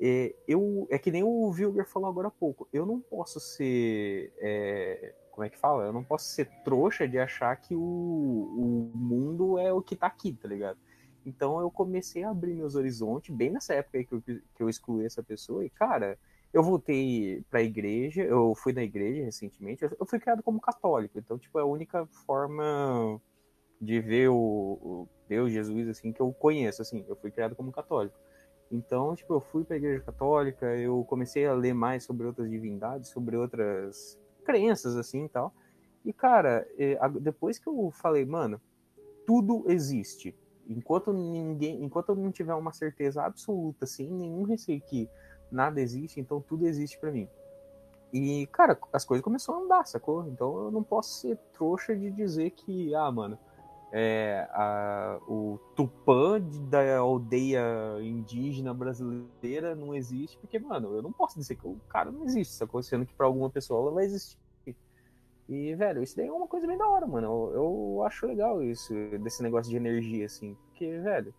é, 0.00 0.34
eu, 0.46 0.86
é 0.90 0.98
que 0.98 1.10
nem 1.10 1.22
o 1.24 1.50
Vilger 1.52 1.88
falou 1.88 2.08
agora 2.08 2.28
há 2.28 2.30
pouco, 2.30 2.68
eu 2.72 2.86
não 2.86 3.00
posso 3.00 3.40
ser, 3.40 4.32
é, 4.38 5.14
como 5.32 5.46
é 5.46 5.50
que 5.50 5.58
fala? 5.58 5.84
Eu 5.84 5.92
não 5.92 6.04
posso 6.04 6.26
ser 6.26 6.48
trouxa 6.62 7.08
de 7.08 7.18
achar 7.18 7.56
que 7.56 7.74
o, 7.74 7.80
o 7.80 8.92
mundo 8.94 9.58
é 9.58 9.72
o 9.72 9.82
que 9.82 9.96
tá 9.96 10.06
aqui, 10.06 10.32
tá 10.34 10.46
ligado? 10.46 10.78
Então 11.24 11.60
eu 11.60 11.70
comecei 11.70 12.22
a 12.22 12.30
abrir 12.30 12.54
meus 12.54 12.74
horizontes, 12.74 13.34
bem 13.34 13.50
nessa 13.50 13.74
época 13.74 13.98
aí 13.98 14.04
que 14.04 14.14
eu, 14.14 14.20
que 14.20 14.62
eu 14.62 14.68
excluí 14.68 15.06
essa 15.06 15.22
pessoa, 15.22 15.64
e 15.64 15.70
cara, 15.70 16.18
eu 16.52 16.62
voltei 16.62 17.42
pra 17.48 17.62
igreja, 17.62 18.22
eu 18.22 18.54
fui 18.54 18.72
na 18.72 18.82
igreja 18.82 19.24
recentemente, 19.24 19.82
eu, 19.98 20.06
fui 20.06 20.20
criado 20.20 20.42
como 20.42 20.60
católico, 20.60 21.18
então, 21.18 21.38
tipo, 21.38 21.58
é 21.58 21.62
a 21.62 21.66
única 21.66 22.06
forma 22.26 23.20
de 23.80 24.00
ver 24.00 24.28
o, 24.28 24.36
o 24.36 25.08
Deus, 25.28 25.50
Jesus, 25.50 25.88
assim, 25.88 26.12
que 26.12 26.20
eu 26.20 26.30
conheço, 26.32 26.82
assim, 26.82 27.04
eu 27.08 27.16
fui 27.16 27.30
criado 27.30 27.56
como 27.56 27.72
católico. 27.72 28.16
Então, 28.70 29.14
tipo, 29.14 29.34
eu 29.34 29.40
fui 29.40 29.64
pra 29.64 29.76
igreja 29.76 30.02
católica, 30.02 30.66
eu 30.76 31.04
comecei 31.04 31.46
a 31.46 31.54
ler 31.54 31.74
mais 31.74 32.04
sobre 32.04 32.26
outras 32.26 32.48
divindades, 32.50 33.10
sobre 33.10 33.36
outras 33.36 34.18
crenças, 34.44 34.96
assim, 34.96 35.24
e 35.24 35.28
tal. 35.28 35.54
E, 36.04 36.12
cara, 36.12 36.66
é, 36.78 36.98
depois 37.20 37.58
que 37.58 37.68
eu 37.68 37.90
falei, 37.92 38.24
mano, 38.24 38.60
tudo 39.26 39.64
existe. 39.68 40.34
Enquanto 40.68 41.12
ninguém, 41.12 41.82
enquanto 41.82 42.10
eu 42.10 42.16
não 42.16 42.30
tiver 42.30 42.54
uma 42.54 42.72
certeza 42.72 43.22
absoluta, 43.22 43.86
sem 43.86 44.10
nenhum 44.10 44.42
receio 44.42 44.80
que 44.80 45.08
nada 45.50 45.80
existe, 45.80 46.20
então 46.20 46.40
tudo 46.40 46.66
existe 46.66 46.98
pra 46.98 47.10
mim. 47.10 47.28
E, 48.12 48.46
cara, 48.48 48.78
as 48.92 49.04
coisas 49.04 49.24
começaram 49.24 49.60
a 49.60 49.64
andar, 49.64 49.86
sacou? 49.86 50.26
Então 50.28 50.64
eu 50.64 50.70
não 50.70 50.82
posso 50.82 51.14
ser 51.20 51.36
trouxa 51.52 51.96
de 51.96 52.10
dizer 52.10 52.50
que, 52.50 52.94
ah, 52.94 53.10
mano, 53.10 53.38
é, 53.94 54.48
a, 54.52 55.20
o 55.28 55.58
Tupã 55.76 56.40
da 56.40 56.96
aldeia 56.96 57.62
indígena 58.00 58.72
brasileira 58.72 59.74
não 59.74 59.94
existe, 59.94 60.38
porque, 60.38 60.58
mano, 60.58 60.96
eu 60.96 61.02
não 61.02 61.12
posso 61.12 61.38
dizer 61.38 61.56
que 61.56 61.66
o 61.66 61.76
cara 61.90 62.10
não 62.10 62.24
existe, 62.24 62.54
sacou? 62.54 62.82
Sendo 62.82 63.04
que 63.04 63.12
pra 63.12 63.26
alguma 63.26 63.50
pessoa 63.50 63.82
ela 63.82 63.90
vai 63.90 64.04
existir. 64.06 64.38
E, 65.46 65.74
velho, 65.74 66.02
isso 66.02 66.16
daí 66.16 66.26
é 66.26 66.32
uma 66.32 66.46
coisa 66.46 66.66
bem 66.66 66.78
da 66.78 66.88
hora, 66.88 67.06
mano. 67.06 67.26
Eu, 67.26 67.52
eu 67.54 68.02
acho 68.04 68.26
legal 68.26 68.62
isso, 68.62 68.94
desse 69.20 69.42
negócio 69.42 69.68
de 69.68 69.76
energia, 69.76 70.24
assim. 70.24 70.56
Porque, 70.68 70.98
velho, 70.98 71.34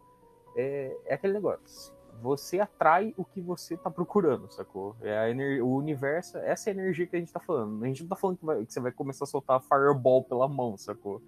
é, 0.56 0.96
é 1.06 1.14
aquele 1.16 1.34
negócio. 1.34 1.92
Você 2.22 2.60
atrai 2.60 3.16
o 3.18 3.26
que 3.26 3.42
você 3.42 3.76
tá 3.76 3.90
procurando, 3.90 4.52
sacou? 4.52 4.96
É 5.02 5.18
a 5.18 5.30
ener... 5.32 5.66
O 5.66 5.76
universo, 5.76 6.38
essa 6.38 6.70
é 6.70 6.74
energia 6.74 7.08
que 7.08 7.16
a 7.16 7.20
gente 7.20 7.34
tá 7.34 7.40
falando. 7.40 7.84
A 7.84 7.88
gente 7.88 8.04
não 8.04 8.10
tá 8.10 8.16
falando 8.16 8.38
que, 8.38 8.46
vai, 8.46 8.64
que 8.64 8.72
você 8.72 8.80
vai 8.80 8.92
começar 8.92 9.24
a 9.24 9.28
soltar 9.28 9.60
fireball 9.62 10.24
pela 10.24 10.48
mão, 10.48 10.78
sacou? 10.78 11.20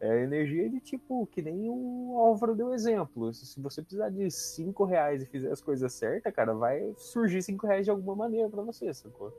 É 0.00 0.22
energia 0.22 0.68
de 0.70 0.80
tipo, 0.80 1.26
que 1.26 1.42
nem 1.42 1.68
o 1.68 2.16
Álvaro 2.16 2.54
deu 2.54 2.72
exemplo. 2.72 3.32
Se 3.34 3.60
você 3.60 3.82
precisar 3.82 4.08
de 4.08 4.30
5 4.30 4.84
reais 4.84 5.22
e 5.22 5.26
fizer 5.26 5.52
as 5.52 5.60
coisas 5.60 5.92
certas, 5.92 6.32
cara, 6.32 6.54
vai 6.54 6.94
surgir 6.96 7.42
5 7.42 7.66
reais 7.66 7.84
de 7.84 7.90
alguma 7.90 8.16
maneira 8.16 8.48
para 8.48 8.62
você, 8.62 8.92
sacou? 8.94 9.30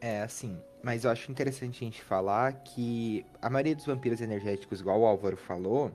É, 0.00 0.20
assim, 0.20 0.60
mas 0.82 1.04
eu 1.04 1.10
acho 1.10 1.32
interessante 1.32 1.82
a 1.82 1.86
gente 1.86 2.02
falar 2.02 2.52
que 2.62 3.24
a 3.40 3.48
maioria 3.48 3.74
dos 3.74 3.86
vampiros 3.86 4.20
energéticos, 4.20 4.80
igual 4.80 5.00
o 5.00 5.06
Álvaro 5.06 5.38
falou, 5.38 5.90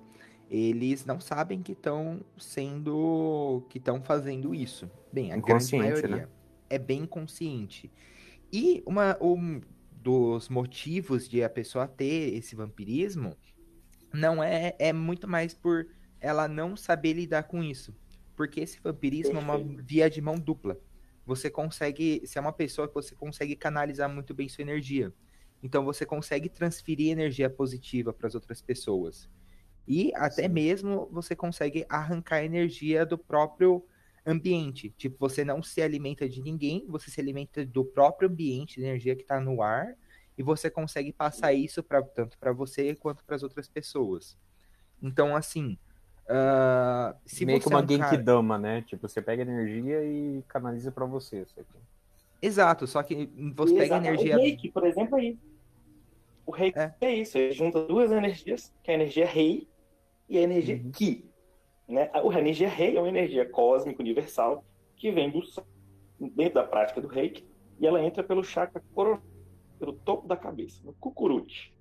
eles 0.50 1.06
não 1.06 1.20
sabem 1.20 1.62
que 1.62 1.74
estão 1.74 2.22
sendo. 2.40 3.64
que 3.70 3.78
estão 3.78 4.02
fazendo 4.02 4.56
isso. 4.56 4.90
Bem, 5.14 5.32
a 5.32 5.38
grande 5.38 5.76
maioria 5.78 6.08
né? 6.08 6.28
é 6.68 6.80
bem 6.80 7.06
consciente. 7.06 7.92
E 8.52 8.82
uma, 8.84 9.16
um 9.22 9.62
dos 9.92 10.50
motivos 10.50 11.30
de 11.30 11.44
a 11.44 11.50
pessoa 11.50 11.88
ter 11.88 12.34
esse 12.34 12.56
vampirismo 12.56 13.38
não 14.14 14.44
é 14.44 14.76
é 14.80 14.94
muito 14.94 15.28
mais 15.28 15.54
por 15.54 15.88
ela 16.20 16.48
não 16.48 16.76
saber 16.76 17.14
lidar 17.14 17.44
com 17.44 17.64
isso. 17.64 17.96
Porque 18.36 18.62
esse 18.62 18.80
vampirismo 18.80 19.38
é 19.38 19.42
uma 19.42 19.58
via 19.58 20.10
de 20.10 20.22
mão 20.22 20.36
dupla. 20.36 20.78
Você 21.26 21.50
consegue, 21.50 22.22
se 22.26 22.38
é 22.38 22.42
uma 22.42 22.54
pessoa 22.54 22.88
que 22.88 22.94
você 22.94 23.14
consegue 23.16 23.56
canalizar 23.56 24.10
muito 24.10 24.34
bem 24.34 24.50
sua 24.50 24.62
energia. 24.62 25.14
Então 25.62 25.84
você 25.84 26.06
consegue 26.06 26.50
transferir 26.50 27.12
energia 27.12 27.50
positiva 27.50 28.14
para 28.14 28.28
as 28.28 28.36
outras 28.36 28.62
pessoas. 28.62 29.30
E 29.88 30.12
até 30.16 30.44
Sim. 30.44 30.50
mesmo 30.50 31.10
você 31.12 31.36
consegue 31.36 31.86
arrancar 31.90 32.44
energia 32.44 33.06
do 33.06 33.18
próprio 33.18 33.84
ambiente. 34.26 34.92
Tipo, 34.92 35.18
você 35.20 35.44
não 35.44 35.62
se 35.62 35.82
alimenta 35.82 36.30
de 36.30 36.42
ninguém, 36.42 36.86
você 36.88 37.12
se 37.12 37.20
alimenta 37.20 37.66
do 37.66 37.84
próprio 37.84 38.30
ambiente, 38.30 38.80
da 38.80 38.88
energia 38.88 39.16
que 39.16 39.24
está 39.24 39.40
no 39.40 39.62
ar 39.62 39.96
e 40.40 40.42
você 40.42 40.70
consegue 40.70 41.12
passar 41.12 41.52
isso 41.52 41.84
pra, 41.84 42.02
tanto 42.02 42.38
para 42.38 42.54
você 42.54 42.96
quanto 42.96 43.26
para 43.26 43.36
as 43.36 43.44
outras 43.44 43.68
pessoas. 43.68 44.38
Então, 45.04 45.36
assim. 45.36 45.78
Uh, 46.30 47.14
se 47.26 47.46
Meio 47.46 47.60
que 47.60 47.68
uma 47.68 47.82
é 47.82 47.84
um 47.84 47.88
Genkidama, 47.88 48.56
cara... 48.56 48.76
né? 48.76 48.82
Tipo, 48.84 49.06
você 49.06 49.22
pega 49.22 49.42
energia 49.42 50.02
e 50.02 50.42
canaliza 50.48 50.94
para 50.94 51.06
você. 51.06 51.46
Exato, 52.42 52.88
só 52.88 53.04
que 53.04 53.30
você 53.54 53.74
Exato. 53.74 53.76
pega 53.76 53.98
energia. 53.98 54.38
O 54.38 54.40
reiki, 54.40 54.72
por 54.72 54.86
exemplo, 54.88 55.20
é 55.20 55.26
isso. 55.26 55.40
O 56.46 56.52
reiki 56.52 56.80
é. 56.80 56.96
é 57.02 57.16
isso, 57.16 57.38
ele 57.38 57.52
junta 57.52 57.84
duas 57.84 58.10
energias, 58.10 58.74
que 58.82 58.92
é 58.92 58.94
a 58.94 58.96
energia 58.96 59.26
rei 59.26 59.68
e 60.30 60.38
a 60.38 60.42
energia 60.42 60.78
uhum. 60.78 60.92
ki. 60.92 61.30
Né? 61.86 62.10
A 62.14 62.40
energia 62.40 62.70
rei 62.70 62.96
é 62.96 63.00
uma 63.00 63.10
energia 63.10 63.46
cósmica 63.46 64.02
universal 64.02 64.64
que 64.96 65.12
vem 65.12 65.30
do 65.30 65.42
dentro 66.34 66.54
da 66.54 66.64
prática 66.64 67.02
do 67.02 67.10
reiki 67.10 67.46
e 67.78 67.86
ela 67.86 68.02
entra 68.02 68.24
pelo 68.24 68.44
chakra 68.44 68.82
coronal 68.94 69.22
pelo 69.80 69.94
topo 69.94 70.28
da 70.28 70.36
cabeça, 70.36 70.82
no 70.84 70.94
cucurute. 70.94 71.74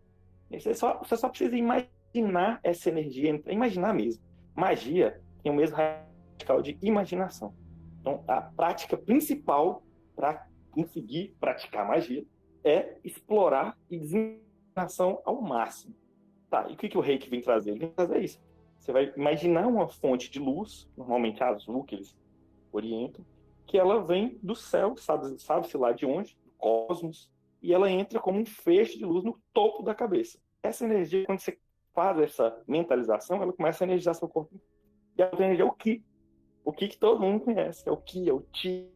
Você 0.50 0.72
só, 0.72 0.98
você 0.98 1.16
só 1.16 1.28
precisa 1.28 1.56
imaginar 1.56 2.60
essa 2.62 2.88
energia, 2.88 3.42
imaginar 3.48 3.92
mesmo. 3.92 4.22
Magia 4.54 5.20
tem 5.42 5.52
o 5.52 5.54
mesmo 5.54 5.76
radical 5.76 6.62
de 6.62 6.78
imaginação. 6.80 7.54
Então, 8.00 8.24
a 8.26 8.40
prática 8.40 8.96
principal 8.96 9.82
para 10.16 10.46
conseguir 10.70 11.36
praticar 11.38 11.86
magia 11.86 12.24
é 12.64 12.96
explorar 13.04 13.76
e 13.90 13.98
designação 13.98 15.20
ao 15.24 15.42
máximo. 15.42 15.94
Tá, 16.48 16.66
e 16.70 16.74
o 16.74 16.76
que, 16.76 16.88
que 16.88 16.96
o 16.96 17.02
reiki 17.02 17.28
vem 17.28 17.42
trazer? 17.42 17.72
Ele 17.72 17.80
vem 17.80 17.90
trazer 17.90 18.22
isso. 18.22 18.40
Você 18.78 18.92
vai 18.92 19.12
imaginar 19.16 19.66
uma 19.66 19.88
fonte 19.88 20.30
de 20.30 20.38
luz, 20.38 20.88
normalmente 20.96 21.42
azul, 21.42 21.84
que 21.84 21.96
eles 21.96 22.16
orientam, 22.72 23.24
que 23.66 23.76
ela 23.76 24.02
vem 24.02 24.38
do 24.42 24.54
céu, 24.54 24.96
sabe-se 24.96 25.38
sabe 25.40 25.68
lá 25.76 25.92
de 25.92 26.06
onde, 26.06 26.38
do 26.44 26.50
cosmos, 26.52 27.30
e 27.60 27.72
ela 27.72 27.90
entra 27.90 28.20
como 28.20 28.38
um 28.38 28.46
feixe 28.46 28.98
de 28.98 29.04
luz 29.04 29.24
no 29.24 29.40
topo 29.52 29.82
da 29.82 29.94
cabeça. 29.94 30.38
Essa 30.62 30.84
energia, 30.84 31.24
quando 31.26 31.40
você 31.40 31.58
faz 31.94 32.18
essa 32.20 32.62
mentalização, 32.66 33.42
ela 33.42 33.52
começa 33.52 33.82
a 33.82 33.86
energizar 33.86 34.14
seu 34.14 34.28
corpo. 34.28 34.60
E 35.16 35.22
a 35.22 35.30
energia 35.32 35.64
é 35.64 35.66
o 35.66 35.72
Ki. 35.72 36.04
O 36.64 36.72
Ki 36.72 36.88
que 36.88 36.98
todo 36.98 37.20
mundo 37.20 37.44
conhece. 37.44 37.88
É 37.88 37.92
o 37.92 37.96
Ki, 37.96 38.28
é 38.28 38.32
o 38.32 38.40
Ti. 38.40 38.88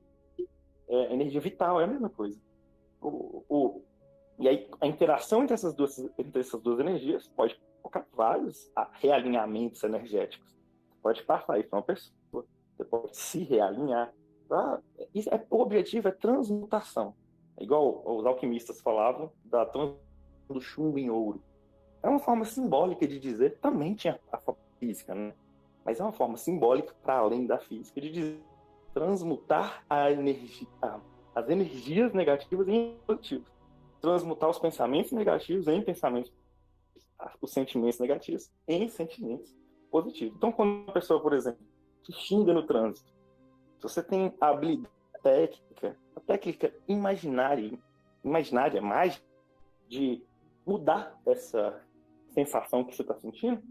É 0.89 1.13
energia 1.13 1.41
vital, 1.41 1.81
é 1.81 1.85
a 1.85 1.87
mesma 1.87 2.09
coisa. 2.09 2.41
O, 3.01 3.45
o, 3.49 3.83
e 4.39 4.49
aí, 4.49 4.69
a 4.81 4.87
interação 4.87 5.43
entre 5.43 5.55
essas 5.55 5.75
duas, 5.75 5.99
entre 5.99 6.41
essas 6.41 6.61
duas 6.61 6.79
energias 6.79 7.27
pode 7.29 7.61
colocar 7.81 8.07
vários 8.13 8.71
realinhamentos 8.93 9.83
energéticos. 9.83 10.53
Você 10.91 11.01
pode 11.03 11.23
passar 11.25 11.59
isso 11.59 11.69
para 11.69 11.79
uma 11.79 11.85
pessoa. 11.85 12.47
Você 12.77 12.85
pode 12.85 13.17
se 13.17 13.43
realinhar. 13.43 14.15
Tá? 14.49 14.81
É, 14.99 15.47
o 15.51 15.61
objetivo 15.61 16.09
é 16.09 16.13
transmutação. 16.13 17.15
Igual 17.63 18.03
os 18.05 18.27
alquimistas 18.27 18.81
falavam 18.81 19.31
da 19.45 19.65
do 19.65 20.61
chumbo 20.61 20.99
em 20.99 21.09
ouro. 21.09 21.41
É 22.03 22.09
uma 22.09 22.19
forma 22.19 22.45
simbólica 22.45 23.07
de 23.07 23.21
dizer, 23.21 23.59
também 23.61 23.95
tinha 23.95 24.19
a 24.33 24.39
física, 24.81 25.15
né? 25.15 25.33
Mas 25.85 26.01
é 26.01 26.03
uma 26.03 26.13
forma 26.13 26.37
simbólica, 26.37 26.93
para 27.03 27.19
além 27.19 27.47
da 27.47 27.59
física, 27.59 28.01
de 28.01 28.11
dizer, 28.11 28.43
transmutar 28.93 29.85
a 29.89 30.11
energia, 30.11 30.67
as 31.35 31.49
energias 31.49 32.13
negativas 32.13 32.67
em 32.67 32.97
positivas. 33.07 33.47
Transmutar 34.01 34.51
os 34.51 34.59
pensamentos 34.59 35.13
negativos 35.13 35.69
em 35.69 35.81
pensamentos, 35.81 36.33
os 37.41 37.53
sentimentos 37.53 38.01
negativos 38.01 38.51
em 38.67 38.89
sentimentos 38.89 39.57
positivos. 39.89 40.35
Então, 40.37 40.51
quando 40.51 40.83
uma 40.83 40.93
pessoa, 40.93 41.21
por 41.21 41.33
exemplo, 41.33 41.65
te 42.03 42.13
xinga 42.13 42.53
no 42.53 42.67
trânsito, 42.67 43.09
se 43.79 43.83
você 43.83 44.03
tem 44.03 44.35
habilidade 44.41 44.91
técnica, 45.23 45.97
a 46.17 46.21
técnica 46.21 46.73
imaginária, 46.89 47.79
imaginária, 48.25 48.81
mágica, 48.81 49.25
de 49.89 50.25
mudar 50.67 51.21
essa 51.27 51.83
sensação 52.33 52.85
que 52.85 52.95
você 52.95 53.03
está 53.03 53.15
sentindo, 53.15 53.63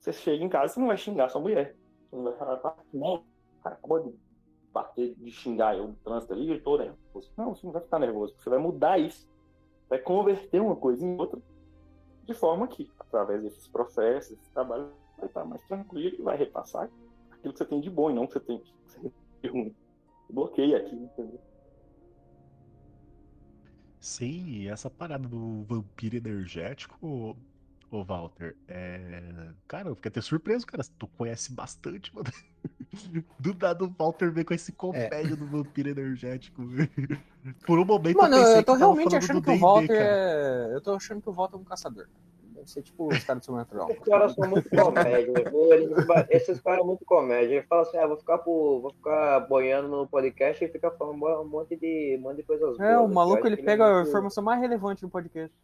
você 0.00 0.12
chega 0.12 0.44
em 0.44 0.48
casa 0.48 0.78
e 0.78 0.80
não 0.80 0.88
vai 0.88 0.96
xingar 0.96 1.28
sua 1.28 1.40
mulher. 1.40 1.76
Você 2.10 2.16
não 2.16 2.24
vai 2.24 2.34
falar, 2.34 2.76
não, 2.92 3.24
acabou 3.64 4.00
de 4.00 4.14
bater, 4.72 5.14
de 5.14 5.30
xingar 5.30 5.76
eu 5.76 5.88
no 5.88 5.94
trânsito 5.96 6.32
ali, 6.32 6.50
eu 6.50 6.62
tô 6.62 6.78
nervoso. 6.78 7.32
Não, 7.36 7.54
você 7.54 7.66
não 7.66 7.72
vai 7.72 7.82
ficar 7.82 7.98
nervoso, 7.98 8.34
você 8.38 8.50
vai 8.50 8.58
mudar 8.58 8.98
isso. 8.98 9.26
Vai 9.88 9.98
converter 9.98 10.60
uma 10.60 10.76
coisa 10.76 11.04
em 11.04 11.16
outra, 11.18 11.40
de 12.24 12.34
forma 12.34 12.66
que, 12.66 12.90
através 12.98 13.42
desses 13.42 13.68
processos, 13.68 14.32
esse 14.32 14.50
trabalho, 14.50 14.92
vai 15.16 15.26
estar 15.26 15.44
mais 15.44 15.62
tranquilo 15.66 16.16
e 16.18 16.22
vai 16.22 16.36
repassar 16.36 16.90
aquilo 17.30 17.52
que 17.52 17.58
você 17.58 17.64
tem 17.64 17.80
de 17.80 17.88
bom 17.88 18.10
e 18.10 18.14
não 18.14 18.26
que 18.26 18.34
você 18.34 18.40
tem 18.40 18.62
de 19.42 19.48
ruim 19.48 19.74
bloqueia 20.28 20.78
aqui, 20.78 20.94
entendeu? 20.94 21.40
Sim, 24.06 24.46
e 24.50 24.68
essa 24.68 24.88
parada 24.88 25.26
do 25.26 25.64
vampiro 25.64 26.16
energético, 26.16 27.36
ô 27.90 28.04
Walter, 28.04 28.56
é. 28.68 29.20
Cara, 29.66 29.88
eu 29.88 29.96
fiquei 29.96 30.10
até 30.10 30.20
surpreso, 30.20 30.64
cara. 30.64 30.84
Tu 30.96 31.08
conhece 31.08 31.52
bastante, 31.52 32.14
mano. 32.14 32.30
Do 33.36 33.52
nada 33.54 33.84
o 33.84 33.92
Walter 33.98 34.30
vem 34.30 34.44
com 34.44 34.54
esse 34.54 34.70
compêndio 34.70 35.32
é. 35.32 35.36
do 35.36 35.44
vampiro 35.44 35.88
energético. 35.88 36.62
Por 37.66 37.80
um 37.80 37.84
momento 37.84 38.16
mano, 38.16 38.36
eu 38.36 38.42
pensei 38.44 38.58
eu 38.58 38.64
tô 38.64 38.72
que 38.74 38.78
realmente 38.78 39.16
achando 39.16 39.42
que 39.42 39.50
o 39.50 39.58
Walter 39.58 40.00
é. 40.00 40.70
Eu 40.72 40.80
tô 40.80 40.94
achando 40.94 41.20
que 41.20 41.28
o 41.28 41.32
Walter 41.32 41.56
é 41.56 41.58
um 41.58 41.64
caçador. 41.64 42.06
Deve 42.66 42.72
ser 42.72 42.82
tipo 42.82 43.06
os 43.06 43.24
caras 43.24 43.42
do 43.42 43.46
sobrenatural. 43.46 43.90
Esses 43.90 44.02
caras 44.02 44.34
são 44.34 44.50
muito 44.50 44.68
comédia. 44.68 45.32
esses 46.30 46.60
caras 46.60 46.78
são 46.78 46.86
muito 46.86 47.04
comédia. 47.04 47.54
Ele 47.54 47.66
fala 47.66 47.82
assim, 47.82 47.96
ah, 47.96 48.06
vou 48.06 48.16
ficar, 48.16 48.38
por, 48.38 48.80
vou 48.80 48.90
ficar 48.92 49.40
boiando 49.40 49.88
no 49.88 50.06
podcast 50.06 50.64
e 50.64 50.68
ficar 50.68 50.90
falando 50.92 51.24
um 51.24 51.48
monte 51.48 51.76
de, 51.76 52.16
um 52.18 52.22
monte 52.22 52.38
de 52.38 52.42
coisas 52.42 52.78
É, 52.80 52.96
boas, 52.96 53.10
o 53.10 53.14
maluco 53.14 53.46
ele 53.46 53.56
pega 53.56 53.84
muito... 53.84 54.06
a 54.06 54.08
informação 54.08 54.42
mais 54.42 54.60
relevante 54.60 55.02
no 55.02 55.08
podcast. 55.08 55.54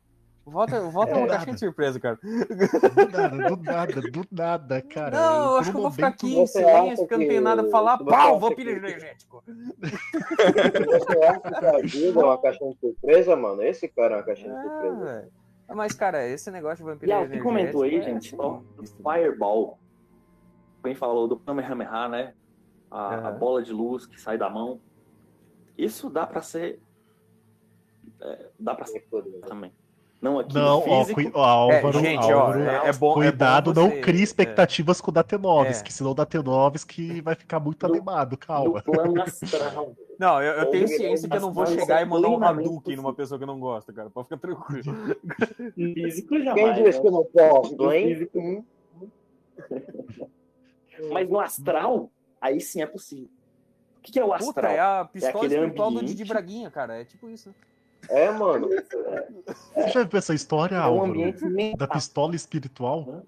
Volta, 0.45 0.81
volta 0.91 1.13
é, 1.13 1.17
uma 1.17 1.29
caixinha 1.29 1.55
de 1.55 1.61
surpresa, 1.61 2.01
cara. 2.01 2.19
Do 2.23 3.09
nada, 3.13 3.49
do 3.49 3.63
nada, 3.63 4.01
do 4.01 4.27
nada, 4.33 4.83
cara. 4.83 5.17
Não, 5.17 5.53
eu 5.53 5.57
acho 5.59 5.71
que 5.71 5.77
eu 5.77 5.83
vou 5.83 5.91
ficar 5.93 6.09
aqui 6.09 6.37
em 6.37 6.47
silêncio, 6.47 6.99
porque 6.99 7.15
eu 7.15 7.19
não 7.19 7.29
tenho 7.29 7.43
nada 7.43 7.63
a 7.63 7.71
falar. 7.71 7.99
Pau, 7.99 8.41
vampiro 8.41 8.71
energético. 8.71 9.43
Você 9.47 11.25
acha 11.25 11.41
que 11.41 11.67
a 11.67 11.79
vida 11.79 12.21
é 12.21 12.25
uma 12.25 12.39
caixinha 12.41 12.73
de 12.73 12.79
surpresa, 12.79 13.37
mano? 13.37 13.63
Esse 13.63 13.87
cara 13.87 14.15
é 14.15 14.17
uma 14.19 14.25
caixinha 14.25 14.51
de 14.51 14.57
ah, 14.57 14.63
surpresa. 14.63 15.31
Mas, 15.75 15.95
cara, 15.95 16.27
esse 16.27 16.51
negócio 16.51 16.85
de 16.85 16.91
vampiro. 16.91 17.11
E 17.11 17.15
alguém 17.15 17.43
comentou 17.43 17.83
aí, 17.83 17.97
é 17.97 18.03
gente, 18.03 18.35
assim, 18.35 18.97
Fireball. 19.03 19.79
Quem 20.83 20.95
falou 20.95 21.29
do 21.29 21.37
Kamehameha, 21.39 22.09
né? 22.09 22.35
A, 22.91 23.17
uhum. 23.19 23.27
a, 23.27 23.31
bola 23.31 23.63
de 23.63 23.73
luz 23.73 24.07
que 24.07 24.21
sai 24.21 24.37
da 24.37 24.51
mão. 24.51 24.81
Isso 25.79 26.11
dá 26.11 26.27
para 26.27 26.43
ser. 26.43 26.81
É, 28.21 28.47
dá 28.59 28.75
para 28.75 28.87
ser 28.87 29.07
também. 29.47 29.73
Não 30.23 30.39
aqui 30.39 30.55
Não, 30.55 30.87
no 30.87 30.93
ó, 30.93 31.05
físico. 31.05 31.33
ó, 31.35 31.45
Álvaro, 31.45 31.99
é, 31.99 32.01
gente, 32.01 32.33
ó, 32.33 32.39
Álvaro, 32.39 32.63
é, 32.63 32.89
é 32.89 32.93
bom. 32.93 33.15
cuidado, 33.15 33.71
é 33.73 33.75
bom 33.75 33.81
não 33.81 34.01
crie 34.01 34.23
expectativas 34.23 35.01
com 35.01 35.11
o 35.11 35.15
Datenoves, 35.15 35.81
É. 35.81 35.83
que 35.83 35.93
senão 35.93 36.13
o 36.13 36.15
Datenoves 36.15 36.85
que 36.85 37.21
vai 37.21 37.35
ficar 37.35 37.59
muito 37.59 37.85
Do- 37.85 37.93
animado, 37.93 38.31
Do 38.31 38.37
calma. 38.39 38.81
plano 38.83 39.21
astral. 39.21 39.93
é. 40.23 40.27
Não, 40.27 40.43
eu, 40.43 40.53
eu 40.53 40.71
tenho 40.71 40.83
Ou- 40.83 40.89
ciência 40.89 41.29
que 41.29 41.37
eu 41.37 41.41
não 41.41 41.53
vou 41.53 41.67
chegar 41.67 42.01
é 42.01 42.03
e 42.03 42.05
mandar 42.07 42.29
um 42.29 42.43
Hadouken 42.45 42.97
numa 42.97 43.13
pessoa 43.15 43.39
que 43.39 43.45
eu 43.45 43.47
não 43.49 43.59
gosto, 43.59 43.93
cara. 43.93 44.09
Pode 44.11 44.29
ficar 44.29 44.39
tranquilo. 44.41 44.85
Físico 45.75 46.29
Quem 46.31 46.45
jamais. 46.45 46.77
disse 46.77 46.99
né? 46.99 47.01
que 47.01 47.07
eu 47.07 47.13
não 47.13 47.25
posso, 47.25 47.77
No 47.77 47.93
hein? 47.93 48.09
físico. 48.15 48.39
Hum. 48.39 48.65
Mas 51.13 51.29
no 51.29 51.41
astral, 51.41 52.11
aí 52.41 52.61
sim 52.61 52.83
é 52.83 52.87
possível. 52.87 53.29
O 53.99 54.03
que, 54.03 54.13
que 54.13 54.19
é 54.19 54.25
o 54.25 54.29
Puta, 54.31 54.45
astral? 54.45 54.73
é 54.73 54.81
a 54.81 55.05
pistola 55.05 55.37
aquele 55.45 55.55
espiritual 55.55 55.91
do 55.91 55.97
ambiente- 55.99 56.17
Didi 56.17 56.29
Braguinha, 56.29 56.71
cara. 56.71 57.01
É 57.01 57.05
tipo 57.05 57.29
isso. 57.29 57.55
É, 58.09 58.31
mano. 58.31 58.69
Você 59.75 59.89
já 59.91 60.05
viu 60.05 60.19
essa 60.19 60.35
história, 60.35 60.75
É 60.77 60.81
um 60.81 60.83
Álvaro? 60.83 61.11
ambiente 61.11 61.77
Da 61.77 61.87
pistola 61.87 62.35
espiritual? 62.35 63.07
Hã? 63.09 63.23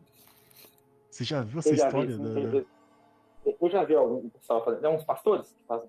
Você 1.10 1.22
já 1.24 1.42
viu 1.42 1.60
essa 1.60 1.74
já 1.76 1.88
vi, 1.88 1.98
história? 2.06 2.14
assim, 2.14 2.50
da- 3.44 3.54
Eu 3.60 3.70
já 3.70 3.84
vi 3.84 3.94
algum 3.94 4.28
pessoal 4.30 4.64
fazendo. 4.64 4.84
É 4.84 4.88
uns 4.90 5.04
pastores 5.04 5.46
que 5.48 5.66
fazem. 5.68 5.88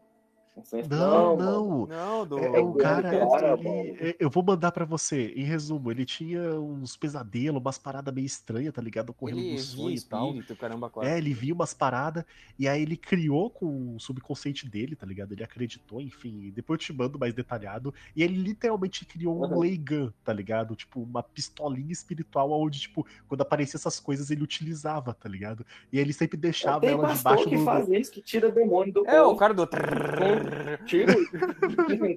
Não 0.56 0.64
se- 0.64 0.84
Não, 0.88 1.36
Não, 1.36 1.38
não. 1.38 1.88
Não, 1.88 2.26
do. 2.28 2.40
É, 2.40 2.46
é 2.46 2.62
do- 2.62 2.74
cara, 2.76 3.02
do 3.26 3.30
cara, 3.32 3.60
ele- 3.60 3.98
é, 4.00 4.16
eu 4.20 4.30
vou 4.30 4.42
mandar 4.42 4.72
pra 4.72 4.86
você, 4.86 5.34
em 5.36 5.44
resumo, 5.44 5.92
ele 5.92 6.06
tinha 6.06 6.42
uns 6.60 6.96
pesadelos, 6.96 7.60
umas 7.62 7.78
paradas 7.78 8.14
meio 8.14 8.26
estranhas, 8.26 8.74
tá 8.74 8.82
ligado? 8.82 9.14
Correndo 9.14 9.40
Ele 9.40 9.50
no 9.52 9.56
via 9.58 9.64
sonho 9.66 9.96
e 9.96 10.02
tal. 10.02 10.34
caramba, 10.58 10.90
quase. 10.90 11.10
É, 11.10 11.18
ele 11.18 11.34
via 11.34 11.54
umas 11.54 11.74
paradas, 11.74 12.24
e 12.58 12.68
aí 12.70 12.82
ele 12.82 12.96
criou 12.96 13.50
com 13.50 13.96
o 13.96 14.00
subconsciente 14.00 14.66
dele, 14.70 14.96
tá 14.96 15.06
ligado? 15.06 15.34
Ele 15.34 15.44
acreditou, 15.44 16.00
enfim. 16.00 16.52
Depois 16.56 16.80
eu 16.80 16.86
te 16.86 16.94
mando 16.94 17.20
mais 17.20 17.34
detalhado. 17.34 17.94
E 18.16 18.24
ele 18.24 18.36
literalmente 18.38 19.04
criou 19.06 19.36
um 19.38 19.42
Uhum. 19.46 19.60
Lay 19.60 19.78
Gun, 19.78 20.10
tá 20.24 20.32
ligado? 20.32 20.74
Tipo, 20.76 21.02
uma 21.02 21.22
pistolinha 21.22 21.92
espiritual 21.92 22.50
onde, 22.52 22.80
tipo, 22.80 23.06
quando 23.28 23.42
aparecia 23.42 23.78
essas 23.78 24.00
coisas, 24.00 24.32
ele 24.32 24.42
utilizava, 24.44 25.14
tá 25.14 25.28
ligado? 25.28 25.66
E 25.92 25.98
aí 25.98 26.04
ele 26.04 26.14
sempre 26.14 26.38
deixava 26.38 26.86
ela 26.86 27.14
debaixo 27.14 27.50
que 27.50 27.58
do. 27.58 27.66
faz 27.66 27.90
isso, 27.90 28.12
que 28.12 28.22
tira 28.22 28.50
demônio 28.50 28.94
do 28.94 29.06
É, 29.06 29.22
o 29.22 29.26
povo. 29.26 29.38
cara 29.40 29.54
do. 29.54 29.66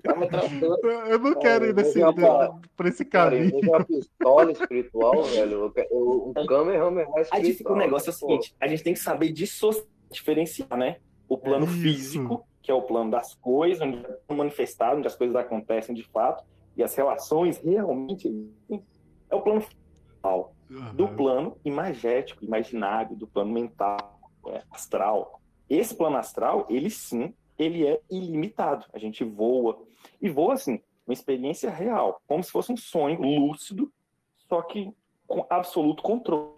Tava 0.03 0.26
tratando. 0.29 0.79
Eu 1.09 1.18
não 1.18 1.35
quero 1.35 1.66
ir 1.66 1.74
nesse, 1.74 2.01
por 2.76 2.87
esse 2.87 3.05
Cara, 3.05 3.37
caminho. 3.37 3.61
uma 3.62 3.85
pistola 3.85 4.53
espiritual, 4.53 5.22
velho, 5.24 5.72
um 5.93 6.33
Kamehameha 6.47 7.07
Aí 7.07 7.22
fica 7.24 7.37
o 7.37 7.41
espiritual. 7.41 7.76
negócio 7.76 8.11
é 8.11 8.12
o 8.12 8.16
seguinte: 8.16 8.55
a 8.61 8.66
gente 8.66 8.83
tem 8.83 8.95
que 8.95 9.01
saber 9.01 9.33
diferenciar, 10.11 10.76
né? 10.76 10.97
O 11.29 11.37
plano 11.37 11.66
Isso. 11.66 11.74
físico, 11.74 12.47
que 12.62 12.70
é 12.70 12.74
o 12.74 12.83
plano 12.83 13.11
das 13.11 13.35
coisas, 13.35 13.81
onde 13.81 14.05
é 14.29 14.35
manifestado, 14.35 14.99
onde 14.99 15.07
as 15.07 15.16
coisas 15.16 15.37
acontecem 15.37 15.95
de 15.95 16.05
fato, 16.05 16.45
e 16.76 16.83
as 16.83 16.95
relações 16.95 17.59
realmente 17.59 18.29
existem. 18.29 18.83
É 19.31 19.35
o 19.35 19.43
plano 19.43 19.61
final. 19.61 20.55
Do 20.95 21.09
plano 21.09 21.57
imagético, 21.64 22.45
imaginário, 22.45 23.16
do 23.16 23.26
plano 23.26 23.53
mental, 23.53 24.20
é, 24.49 24.62
astral. 24.70 25.41
Esse 25.68 25.95
plano 25.95 26.16
astral, 26.16 26.66
ele 26.68 26.91
sim, 26.91 27.35
ele 27.59 27.86
é 27.86 28.00
ilimitado. 28.11 28.86
A 28.92 28.98
gente 28.98 29.24
voa. 29.24 29.82
E 30.20 30.28
voa, 30.30 30.54
assim, 30.54 30.80
uma 31.06 31.12
experiência 31.12 31.70
real, 31.70 32.20
como 32.26 32.42
se 32.42 32.50
fosse 32.50 32.72
um 32.72 32.76
sonho 32.76 33.20
lúcido, 33.20 33.92
só 34.48 34.62
que 34.62 34.92
com 35.26 35.44
absoluto 35.50 36.02
controle, 36.02 36.52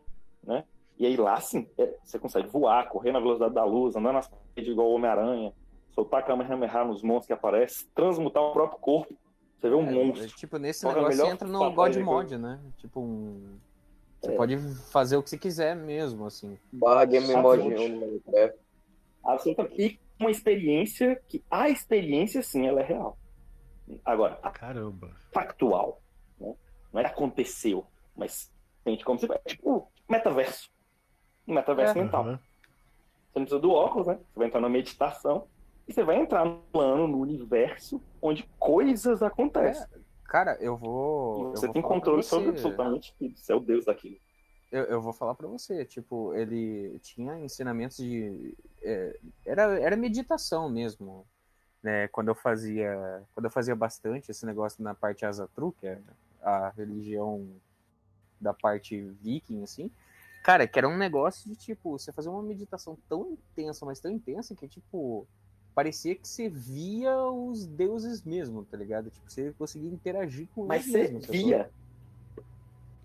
né? 0.44 0.64
E 0.98 1.06
aí 1.06 1.16
lá, 1.16 1.40
sim, 1.40 1.66
é, 1.78 1.94
você 2.04 2.18
consegue 2.18 2.48
voar, 2.48 2.88
correr 2.88 3.10
na 3.12 3.18
velocidade 3.20 3.54
da 3.54 3.64
luz, 3.64 3.96
andar 3.96 4.12
nas 4.12 4.28
paredes 4.28 4.70
igual 4.70 4.88
o 4.90 4.94
Homem-Aranha, 4.94 5.52
soltar 5.94 6.20
a 6.20 6.22
Kamehameha 6.22 6.84
nos 6.84 7.02
monstros 7.02 7.26
que 7.28 7.32
aparecem, 7.32 7.88
transmutar 7.94 8.42
o 8.42 8.52
próprio 8.52 8.78
corpo. 8.78 9.14
Você 9.58 9.68
vê 9.68 9.74
um 9.74 9.86
É, 9.86 9.92
monstro. 9.92 10.24
é, 10.24 10.28
tipo, 10.28 10.58
nesse 10.58 10.82
Qual 10.84 10.92
é 10.92 10.96
negócio 10.96 11.18
você 11.24 11.30
entra 11.32 11.48
no 11.48 11.72
God 11.72 11.92
de 11.92 12.00
Mod, 12.02 12.36
né? 12.38 12.60
Tipo 12.78 13.00
um. 13.00 13.58
Você 14.20 14.32
É. 14.32 14.36
pode 14.36 14.58
fazer 14.90 15.16
o 15.16 15.22
que 15.22 15.30
você 15.30 15.38
quiser 15.38 15.74
mesmo, 15.74 16.26
assim. 16.26 16.58
Barra 16.72 17.04
Game 17.06 17.26
Só 17.26 17.40
Mod 17.42 17.62
fonte. 17.62 17.74
1 17.74 17.88
no 17.88 18.06
Minecraft. 18.06 18.58
Absolutamente. 19.24 19.82
E 19.82 20.00
uma 20.20 20.30
experiência 20.30 21.16
que 21.28 21.42
a 21.50 21.68
experiência, 21.68 22.42
sim, 22.42 22.66
ela 22.66 22.80
é 22.80 22.84
real. 22.84 23.18
Agora, 24.04 24.38
a 24.42 24.50
Caramba. 24.50 25.16
factual, 25.32 26.00
né? 26.38 26.54
não 26.92 27.00
é 27.00 27.04
que 27.04 27.10
aconteceu, 27.10 27.86
mas 28.14 28.52
sente 28.84 29.04
como 29.04 29.18
se 29.18 29.26
é 29.32 29.38
tipo 29.38 29.90
metaverso. 30.08 30.68
Um 31.48 31.54
metaverso 31.54 31.98
É. 31.98 32.02
mental. 32.02 32.22
Aham. 32.24 32.36
Você 32.36 33.38
não 33.38 33.44
precisa 33.46 33.60
do 33.60 33.70
óculos, 33.72 34.06
né? 34.06 34.14
Você 34.16 34.38
vai 34.38 34.46
entrar 34.48 34.60
na 34.60 34.68
meditação 34.68 35.48
e 35.88 35.92
você 35.92 36.02
vai 36.04 36.16
entrar 36.16 36.44
no 36.44 36.62
plano, 36.72 37.06
no 37.08 37.18
universo, 37.18 38.02
onde 38.20 38.42
coisas 38.58 39.22
acontecem. 39.22 39.86
Cara, 40.24 40.56
eu 40.60 40.76
vou. 40.76 41.38
E 41.38 41.42
eu 41.42 41.50
você 41.50 41.66
vou 41.66 41.72
tem 41.72 41.82
controle 41.82 42.22
você. 42.22 42.28
sobre 42.28 42.50
absolutamente 42.50 43.14
tudo. 43.18 43.36
Você 43.36 43.52
é 43.52 43.56
o 43.56 43.60
deus 43.60 43.84
daquilo. 43.84 44.16
Eu, 44.70 44.84
eu 44.84 45.02
vou 45.02 45.12
falar 45.12 45.34
pra 45.34 45.48
você, 45.48 45.84
tipo, 45.84 46.32
ele 46.34 46.98
tinha 47.00 47.38
ensinamentos 47.38 47.96
de. 47.96 48.54
é, 48.82 49.18
era, 49.44 49.80
era 49.80 49.96
meditação 49.96 50.70
mesmo. 50.70 51.26
Né? 51.82 52.08
Quando 52.08 52.28
eu 52.28 52.34
fazia. 52.34 53.22
Quando 53.34 53.46
eu 53.46 53.50
fazia 53.50 53.74
bastante 53.74 54.30
esse 54.30 54.46
negócio 54.46 54.82
na 54.82 54.94
parte 54.94 55.24
Azatru, 55.24 55.72
que 55.72 55.86
é 55.86 55.98
a 56.42 56.70
religião 56.70 57.46
da 58.40 58.54
parte 58.54 59.00
viking, 59.20 59.62
assim. 59.62 59.90
Cara, 60.42 60.66
que 60.66 60.78
era 60.78 60.88
um 60.88 60.96
negócio 60.96 61.50
de 61.50 61.56
tipo, 61.56 61.98
você 61.98 62.12
fazer 62.12 62.28
uma 62.30 62.42
meditação 62.42 62.96
tão 63.08 63.32
intensa, 63.32 63.84
mas 63.84 64.00
tão 64.00 64.10
intensa 64.10 64.54
que, 64.54 64.66
tipo, 64.66 65.26
parecia 65.74 66.14
que 66.14 66.26
você 66.26 66.48
via 66.48 67.14
os 67.18 67.66
deuses 67.66 68.22
mesmo, 68.22 68.64
tá 68.64 68.76
ligado? 68.76 69.10
Tipo, 69.10 69.30
você 69.30 69.52
conseguia 69.58 69.90
interagir 69.90 70.48
com 70.54 70.64
Mas 70.64 70.86
eles 70.86 71.10
você 71.10 71.12
mesmo. 71.12 71.32
via. 71.32 71.70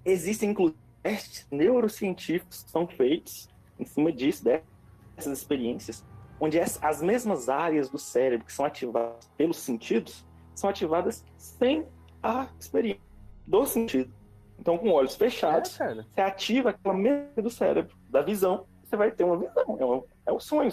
Existem, 0.06 0.52
inclusive, 0.52 0.78
testes 1.06 1.46
neurocientíficos 1.52 2.66
são 2.68 2.88
feitos 2.88 3.48
em 3.78 3.86
cima 3.86 4.12
disso, 4.12 4.44
dessas 4.44 5.38
experiências, 5.38 6.04
onde 6.40 6.60
as, 6.60 6.82
as 6.84 7.00
mesmas 7.00 7.48
áreas 7.48 7.90
do 7.90 8.00
cérebro 8.00 8.44
que 8.48 8.52
são 8.52 8.66
ativadas 8.66 9.30
pelos 9.38 9.58
sentidos 9.58 10.26
são 10.56 10.68
ativadas 10.68 11.24
sem 11.38 11.86
a 12.24 12.48
experiência 12.60 13.04
do 13.46 13.64
sentido. 13.68 14.12
Então, 14.58 14.80
com 14.80 14.90
olhos 14.90 15.14
É, 15.14 15.18
fechados, 15.20 15.78
cara. 15.78 16.08
você 16.12 16.22
ativa 16.22 16.72
aquela 16.72 16.96
mesma 16.96 17.44
do 17.44 17.52
cérebro, 17.52 17.96
da 18.10 18.24
visão, 18.24 18.66
você 18.84 18.98
vai 18.98 19.12
ter 19.12 19.26
uma 19.26 19.38
visão. 19.38 19.78
É, 19.80 19.86
um, 19.86 20.04
é 20.26 20.32
o 20.32 20.40
sonho. 20.40 20.72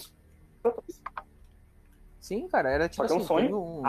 Sim, 2.20 2.48
cara, 2.48 2.70
era 2.70 2.88
tipo 2.88 3.06
Só 3.06 3.12
é 3.12 3.16
um 3.16 3.18
assim, 3.18 3.26
sonho. 3.26 3.42
teve 3.42 3.54
um... 3.54 3.86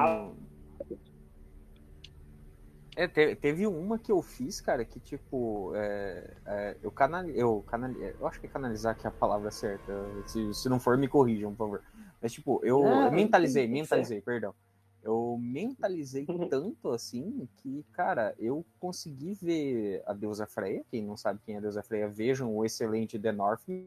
Ah. 2.96 3.02
É, 3.04 3.08
te- 3.08 3.36
teve 3.36 3.66
uma 3.68 3.98
que 3.98 4.12
eu 4.12 4.22
fiz, 4.22 4.62
cara, 4.62 4.86
que 4.86 5.00
tipo, 5.00 5.72
é, 5.76 6.34
é, 6.46 6.78
eu 6.82 6.92
canal, 6.92 7.26
eu 7.30 7.62
canal, 7.68 7.92
eu 7.92 8.28
acho 8.28 8.40
que 8.40 8.48
canalizar 8.48 8.96
que 8.98 9.06
é 9.06 9.10
a 9.10 9.12
palavra 9.12 9.50
certa. 9.52 9.94
Se, 10.28 10.54
se 10.54 10.70
não 10.70 10.80
for, 10.80 10.98
me 10.98 11.08
corrijam, 11.08 11.52
por 11.52 11.66
favor. 11.66 11.82
Mas 12.22 12.32
tipo, 12.34 12.62
eu 12.64 12.82
Não, 12.84 13.12
mentalizei, 13.12 13.68
mentalizei, 13.68 14.22
perdão. 14.22 14.54
Eu 15.02 15.38
mentalizei 15.42 16.26
Uhum. 16.30 16.48
tanto 16.48 16.90
assim 16.92 17.46
que, 17.58 17.84
cara, 17.92 18.34
eu 18.40 18.66
consegui 18.80 19.34
ver 19.34 20.02
a 20.06 20.14
deusa 20.14 20.46
Freya. 20.46 20.82
Quem 20.90 21.04
não 21.04 21.18
sabe 21.18 21.42
quem 21.46 21.56
é 21.56 21.58
a 21.58 21.62
deusa 21.62 21.84
Freya, 21.84 22.08
vejam 22.08 22.56
o 22.56 22.64
excelente 22.64 23.20
The 23.20 23.34
Northman 23.34 23.86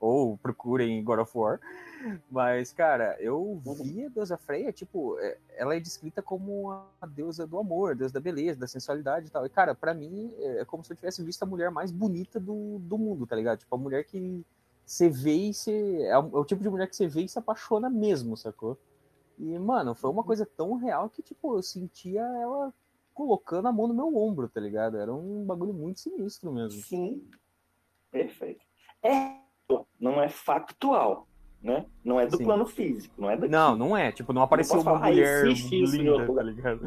ou 0.00 0.36
procurem 0.38 1.02
God 1.02 1.20
of 1.20 1.36
War. 1.36 1.60
Mas, 2.30 2.72
cara, 2.72 3.16
eu 3.20 3.60
vi 3.82 4.04
a 4.04 4.08
deusa 4.08 4.36
Freya, 4.36 4.72
tipo, 4.72 5.18
é- 5.18 5.38
ela 5.56 5.74
é 5.74 5.80
descrita 5.80 6.22
como 6.22 6.70
a 6.70 7.06
deusa 7.06 7.46
do 7.46 7.58
amor, 7.58 7.92
a 7.92 7.94
deusa 7.94 8.14
da 8.14 8.20
beleza, 8.20 8.60
da 8.60 8.66
sensualidade 8.66 9.26
e 9.26 9.30
tal. 9.30 9.46
E, 9.46 9.48
cara, 9.48 9.74
pra 9.74 9.94
mim, 9.94 10.32
é 10.38 10.64
como 10.64 10.84
se 10.84 10.92
eu 10.92 10.96
tivesse 10.96 11.22
visto 11.22 11.42
a 11.42 11.46
mulher 11.46 11.70
mais 11.70 11.90
bonita 11.90 12.38
do, 12.38 12.78
do 12.80 12.98
mundo, 12.98 13.26
tá 13.26 13.34
ligado? 13.34 13.58
Tipo, 13.58 13.74
a 13.74 13.78
mulher 13.78 14.04
que 14.04 14.44
você 14.84 15.08
vê 15.08 15.34
e 15.34 15.54
você. 15.54 16.02
É 16.02 16.18
o, 16.18 16.36
é 16.36 16.40
o 16.40 16.44
tipo 16.44 16.62
de 16.62 16.68
mulher 16.70 16.88
que 16.88 16.94
você 16.94 17.08
vê 17.08 17.22
e 17.22 17.28
se 17.28 17.38
apaixona 17.38 17.90
mesmo, 17.90 18.36
sacou? 18.36 18.78
E, 19.38 19.58
mano, 19.58 19.94
foi 19.94 20.10
uma 20.10 20.22
coisa 20.22 20.46
tão 20.46 20.74
real 20.74 21.10
que, 21.10 21.22
tipo, 21.22 21.56
eu 21.56 21.62
sentia 21.62 22.22
ela 22.22 22.72
colocando 23.12 23.66
a 23.66 23.72
mão 23.72 23.88
no 23.88 23.94
meu 23.94 24.14
ombro, 24.16 24.48
tá 24.48 24.60
ligado? 24.60 24.98
Era 24.98 25.12
um 25.12 25.44
bagulho 25.44 25.72
muito 25.72 26.00
sinistro 26.00 26.52
mesmo. 26.52 26.82
Sim. 26.82 27.26
Perfeito. 28.10 28.64
É, 29.02 29.40
não 30.00 30.20
é 30.22 30.28
factual, 30.28 31.26
né? 31.62 31.86
Não 32.04 32.20
é 32.20 32.26
do 32.26 32.36
Sim. 32.36 32.44
plano 32.44 32.66
físico, 32.66 33.14
não 33.20 33.30
é 33.30 33.36
daqui. 33.36 33.50
Não, 33.52 33.76
não 33.76 33.96
é. 33.96 34.12
Tipo, 34.12 34.32
não 34.32 34.42
apareceu 34.42 34.76
posso 34.76 34.88
uma 34.88 34.98
falar, 34.98 35.06
ah, 35.06 35.10
mulher 35.10 35.46
em 35.46 35.84
linda, 35.84 36.32
tá 36.34 36.42
ligado? 36.42 36.80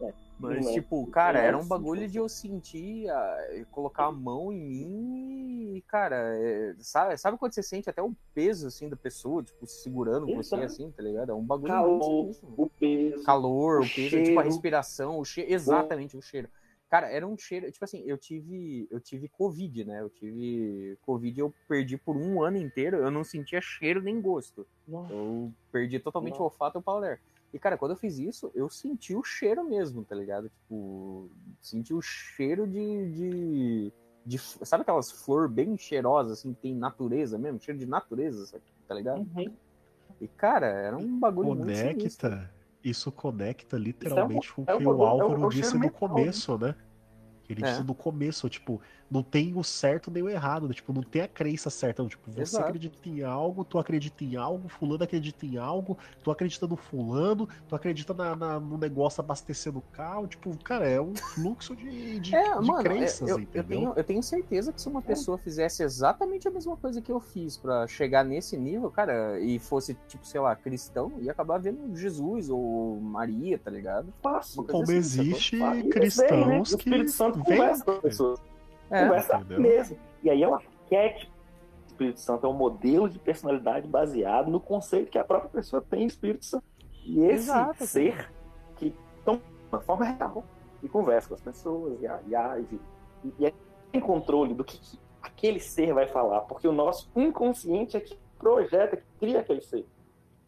É, 0.00 0.14
Mas, 0.38 0.64
não 0.64 0.70
é. 0.70 0.74
tipo, 0.74 1.06
cara, 1.08 1.38
Não 1.38 1.44
é 1.44 1.46
era 1.48 1.56
um 1.56 1.60
assim, 1.60 1.68
bagulho 1.68 2.00
cara. 2.00 2.10
de 2.10 2.18
eu 2.18 2.28
sentir, 2.28 3.08
ah, 3.10 3.36
colocar 3.70 4.06
a 4.06 4.12
mão 4.12 4.52
em 4.52 4.60
mim 4.64 5.74
e, 5.76 5.82
cara, 5.82 6.16
é, 6.38 6.74
sabe, 6.78 7.16
sabe 7.18 7.38
quando 7.38 7.52
você 7.54 7.62
sente 7.62 7.88
até 7.90 8.02
o 8.02 8.14
peso, 8.34 8.66
assim, 8.66 8.88
da 8.88 8.96
pessoa, 8.96 9.42
tipo, 9.42 9.66
segurando 9.66 10.26
você, 10.34 10.56
assim, 10.56 10.90
tá 10.90 11.02
ligado? 11.02 11.30
É 11.32 11.34
um 11.34 11.44
bagulho 11.44 11.72
Calor, 11.72 11.98
mano. 12.02 12.34
O 12.56 12.68
peso. 12.70 13.22
Calor, 13.24 13.80
o 13.80 13.84
o 13.84 13.88
peso, 13.90 14.22
tipo, 14.22 14.24
cheiro. 14.24 14.40
a 14.40 14.42
respiração, 14.42 15.18
o 15.18 15.24
cheiro, 15.24 15.52
exatamente, 15.52 16.16
o 16.16 16.22
cheiro. 16.22 16.48
Cara, 16.90 17.08
era 17.08 17.24
um 17.24 17.38
cheiro, 17.38 17.70
tipo 17.70 17.84
assim, 17.84 18.02
eu 18.04 18.18
tive, 18.18 18.88
eu 18.90 18.98
tive 18.98 19.28
Covid, 19.28 19.84
né? 19.84 20.00
Eu 20.00 20.10
tive 20.10 20.98
Covid, 21.02 21.38
eu 21.38 21.54
perdi 21.68 21.96
por 21.96 22.16
um 22.16 22.42
ano 22.42 22.56
inteiro, 22.56 22.96
eu 22.96 23.12
não 23.12 23.22
sentia 23.22 23.60
cheiro 23.60 24.02
nem 24.02 24.20
gosto. 24.20 24.66
Nossa. 24.88 25.12
Eu 25.12 25.52
perdi 25.70 26.00
totalmente 26.00 26.34
o 26.34 26.38
Nossa. 26.38 26.54
olfato 26.54 26.78
e 26.78 26.80
o 26.80 26.82
paladar. 26.82 27.20
E, 27.54 27.58
cara, 27.60 27.78
quando 27.78 27.92
eu 27.92 27.96
fiz 27.96 28.18
isso, 28.18 28.50
eu 28.56 28.68
senti 28.68 29.14
o 29.14 29.22
cheiro 29.22 29.62
mesmo, 29.62 30.04
tá 30.04 30.16
ligado? 30.16 30.48
Tipo, 30.48 31.30
senti 31.60 31.94
o 31.94 32.02
cheiro 32.02 32.66
de. 32.66 33.10
de, 33.12 33.92
de 34.26 34.38
sabe 34.38 34.82
aquelas 34.82 35.12
flores 35.12 35.52
bem 35.52 35.78
cheirosas, 35.78 36.40
assim, 36.40 36.52
que 36.52 36.60
tem 36.60 36.74
natureza 36.74 37.38
mesmo? 37.38 37.60
Cheiro 37.60 37.78
de 37.78 37.86
natureza, 37.86 38.60
tá 38.88 38.94
ligado? 38.96 39.20
Uhum. 39.36 39.54
E, 40.20 40.26
cara, 40.26 40.66
era 40.66 40.96
um 40.96 41.20
bagulho 41.20 41.50
conecta, 41.50 42.30
muito 42.30 42.59
Isso 42.82 43.12
conecta 43.12 43.76
literalmente 43.76 44.52
com 44.52 44.62
o 44.62 44.66
que 44.66 44.84
o 44.84 45.04
Álvaro 45.04 45.48
disse 45.50 45.76
no 45.76 45.90
começo, 45.90 46.56
né? 46.58 46.74
Ele 47.52 47.64
é. 47.64 47.70
disse 47.70 47.84
no 47.84 47.94
começo, 47.94 48.48
tipo, 48.48 48.80
não 49.10 49.22
tem 49.22 49.52
o 49.56 49.64
certo 49.64 50.10
nem 50.10 50.22
o 50.22 50.28
errado, 50.28 50.68
né? 50.68 50.74
tipo, 50.74 50.92
não 50.92 51.02
tem 51.02 51.22
a 51.22 51.28
crença 51.28 51.68
certa. 51.68 52.04
Tipo, 52.06 52.30
você 52.30 52.42
Exato. 52.42 52.66
acredita 52.66 53.08
em 53.08 53.22
algo, 53.22 53.64
tu 53.64 53.78
acredita 53.78 54.24
em 54.24 54.36
algo, 54.36 54.68
fulano 54.68 55.02
acredita 55.02 55.44
em 55.44 55.56
algo, 55.58 55.98
tu 56.22 56.30
acredita 56.30 56.66
no 56.66 56.76
fulano, 56.76 57.48
tu 57.68 57.74
acredita 57.74 58.14
na, 58.14 58.36
na 58.36 58.60
no 58.60 58.78
negócio 58.78 59.20
abastecendo 59.20 59.78
o 59.78 59.82
carro, 59.92 60.26
tipo, 60.28 60.56
cara, 60.58 60.88
é 60.88 61.00
um 61.00 61.14
fluxo 61.14 61.74
de, 61.74 62.20
de, 62.20 62.34
é, 62.36 62.60
de 62.60 62.66
mano, 62.66 62.82
crenças, 62.84 63.28
eu, 63.28 63.40
eu, 63.52 63.64
tenho, 63.64 63.92
eu 63.96 64.04
tenho 64.04 64.22
certeza 64.22 64.72
que 64.72 64.80
se 64.80 64.88
uma 64.88 65.00
é. 65.00 65.02
pessoa 65.02 65.36
fizesse 65.36 65.82
exatamente 65.82 66.46
a 66.46 66.50
mesma 66.50 66.76
coisa 66.76 67.02
que 67.02 67.10
eu 67.10 67.20
fiz 67.20 67.56
para 67.56 67.86
chegar 67.88 68.24
nesse 68.24 68.56
nível, 68.56 68.90
cara, 68.90 69.40
e 69.40 69.58
fosse, 69.58 69.96
tipo, 70.06 70.24
sei 70.26 70.40
lá, 70.40 70.54
cristão, 70.54 71.12
ia 71.20 71.32
acabar 71.32 71.58
vendo 71.58 71.96
Jesus 71.96 72.48
ou 72.48 73.00
Maria, 73.00 73.58
tá 73.58 73.70
ligado? 73.70 74.12
Fácil. 74.22 74.64
Como 74.64 74.84
assim, 74.84 74.94
existe 74.94 75.58
cristãos 75.90 76.30
bem, 76.30 76.46
né? 76.46 76.62
que... 76.62 76.74
O 76.74 76.78
Espírito 76.78 77.10
Santo 77.10 77.39
conversa 77.44 77.84
com 77.84 77.90
as 77.90 77.98
pessoas. 77.98 78.42
É, 78.90 79.04
Conversa 79.04 79.36
entendeu? 79.36 79.60
mesmo. 79.60 79.98
E 80.22 80.30
aí 80.30 80.42
é 80.42 80.48
um 80.48 80.54
arquétipo. 80.54 81.32
O 81.32 81.86
Espírito 81.86 82.20
Santo 82.20 82.46
é 82.46 82.50
um 82.50 82.54
modelo 82.54 83.08
de 83.08 83.18
personalidade 83.18 83.86
baseado 83.86 84.50
no 84.50 84.60
conceito 84.60 85.10
que 85.10 85.18
a 85.18 85.24
própria 85.24 85.50
pessoa 85.50 85.82
tem 85.82 86.06
do 86.06 86.10
Espírito 86.10 86.44
Santo. 86.44 86.64
E 87.04 87.20
esse 87.24 87.50
Exato, 87.50 87.86
ser 87.86 88.30
que 88.76 88.94
toma 89.24 89.40
uma 89.70 89.80
forma 89.80 90.04
real 90.04 90.44
e 90.82 90.88
conversa 90.88 91.28
com 91.28 91.34
as 91.34 91.40
pessoas 91.40 91.98
e, 92.00 92.34
age. 92.34 92.80
E, 93.24 93.32
e 93.38 93.46
é 93.46 93.52
tem 93.92 94.00
controle 94.00 94.54
do 94.54 94.64
que, 94.64 94.78
que 94.78 94.98
aquele 95.20 95.60
ser 95.60 95.92
vai 95.92 96.06
falar, 96.06 96.42
porque 96.42 96.66
o 96.66 96.72
nosso 96.72 97.10
inconsciente 97.14 97.96
é 97.96 98.00
que 98.00 98.16
projeta, 98.38 98.96
que 98.96 99.04
cria 99.18 99.40
aquele 99.40 99.60
ser. 99.60 99.86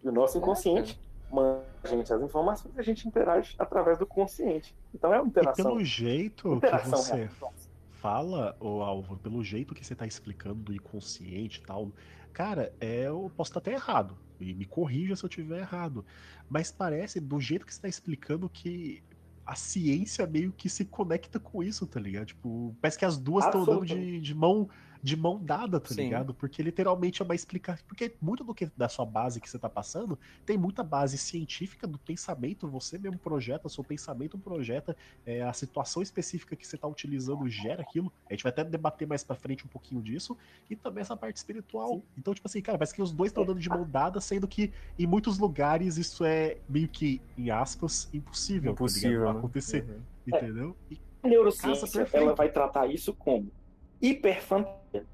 E 0.02 0.08
o 0.08 0.12
nosso 0.12 0.38
inconsciente 0.38 1.00
manda 1.30 1.64
a 1.82 1.88
gente 1.88 2.12
as 2.12 2.22
informações 2.22 2.74
e 2.76 2.80
a 2.80 2.82
gente 2.82 3.06
interage 3.06 3.54
através 3.58 3.98
do 3.98 4.06
consciente. 4.06 4.76
Então 4.94 5.12
é 5.12 5.20
uma 5.20 5.28
interação. 5.28 5.64
E 5.64 5.68
pelo 5.68 5.84
jeito 5.84 6.60
que 6.60 6.88
você 6.88 7.14
real 7.24 7.52
fala, 8.02 8.56
o 8.58 8.82
Álvaro, 8.82 9.16
pelo 9.20 9.44
jeito 9.44 9.74
que 9.74 9.86
você 9.86 9.94
tá 9.94 10.04
explicando 10.04 10.56
do 10.56 10.74
inconsciente 10.74 11.60
e 11.60 11.62
tal, 11.62 11.92
cara, 12.32 12.74
é, 12.80 13.06
eu 13.06 13.30
posso 13.36 13.50
estar 13.50 13.60
até 13.60 13.72
errado. 13.72 14.18
E 14.40 14.52
me 14.52 14.64
corrija 14.64 15.14
se 15.14 15.24
eu 15.24 15.28
tiver 15.28 15.60
errado. 15.60 16.04
Mas 16.50 16.72
parece, 16.72 17.20
do 17.20 17.40
jeito 17.40 17.64
que 17.64 17.72
você 17.72 17.80
tá 17.80 17.88
explicando, 17.88 18.48
que 18.48 19.04
a 19.46 19.54
ciência 19.54 20.26
meio 20.26 20.50
que 20.50 20.68
se 20.68 20.84
conecta 20.84 21.38
com 21.38 21.62
isso, 21.62 21.86
tá 21.86 22.00
ligado? 22.00 22.26
Tipo, 22.26 22.74
parece 22.80 22.98
que 22.98 23.04
as 23.04 23.16
duas 23.16 23.44
estão 23.44 23.64
dando 23.64 23.86
de, 23.86 24.20
de 24.20 24.34
mão 24.34 24.68
de 25.02 25.16
mão 25.16 25.42
dada, 25.42 25.80
tá 25.80 25.88
Sim. 25.88 26.04
ligado? 26.04 26.32
Porque 26.32 26.62
literalmente 26.62 27.20
é 27.20 27.24
uma 27.24 27.34
explicação. 27.34 27.84
Porque 27.88 28.14
muito 28.20 28.44
do 28.44 28.54
que 28.54 28.70
da 28.76 28.88
sua 28.88 29.04
base 29.04 29.40
que 29.40 29.50
você 29.50 29.58
tá 29.58 29.68
passando 29.68 30.18
tem 30.46 30.56
muita 30.56 30.84
base 30.84 31.18
científica 31.18 31.86
do 31.86 31.98
pensamento, 31.98 32.68
você 32.68 32.98
mesmo 32.98 33.18
projeta, 33.18 33.68
seu 33.68 33.82
pensamento 33.82 34.38
projeta, 34.38 34.96
é, 35.26 35.42
a 35.42 35.52
situação 35.52 36.02
específica 36.02 36.54
que 36.54 36.66
você 36.66 36.76
tá 36.76 36.86
utilizando 36.86 37.48
gera 37.48 37.82
aquilo. 37.82 38.12
A 38.30 38.32
gente 38.32 38.44
vai 38.44 38.50
até 38.50 38.62
debater 38.62 39.08
mais 39.08 39.24
pra 39.24 39.34
frente 39.34 39.64
um 39.64 39.68
pouquinho 39.68 40.00
disso. 40.00 40.36
E 40.70 40.76
também 40.76 41.00
essa 41.00 41.16
parte 41.16 41.36
espiritual. 41.36 41.96
Sim. 41.96 42.02
Então, 42.16 42.32
tipo 42.32 42.46
assim, 42.46 42.62
cara, 42.62 42.78
parece 42.78 42.94
que 42.94 43.02
os 43.02 43.12
dois 43.12 43.30
estão 43.30 43.44
dando 43.44 43.58
de 43.58 43.68
mão 43.68 43.88
dada, 43.88 44.20
sendo 44.20 44.46
que 44.46 44.72
em 44.96 45.06
muitos 45.06 45.38
lugares 45.38 45.96
isso 45.96 46.24
é 46.24 46.58
meio 46.68 46.88
que, 46.88 47.20
em 47.36 47.50
aspas, 47.50 48.08
impossível. 48.14 48.72
Tá 48.72 48.74
impossível 48.74 49.24
tá 49.24 49.30
acontecer. 49.32 49.84
Uhum. 49.84 50.00
Entendeu? 50.28 50.76
E, 50.88 51.00
a 51.24 51.28
neurociência, 51.28 52.08
ela 52.12 52.34
vai 52.34 52.50
tratar 52.50 52.86
isso 52.86 53.14
como 53.14 53.50
hiperfantasia, 54.02 55.06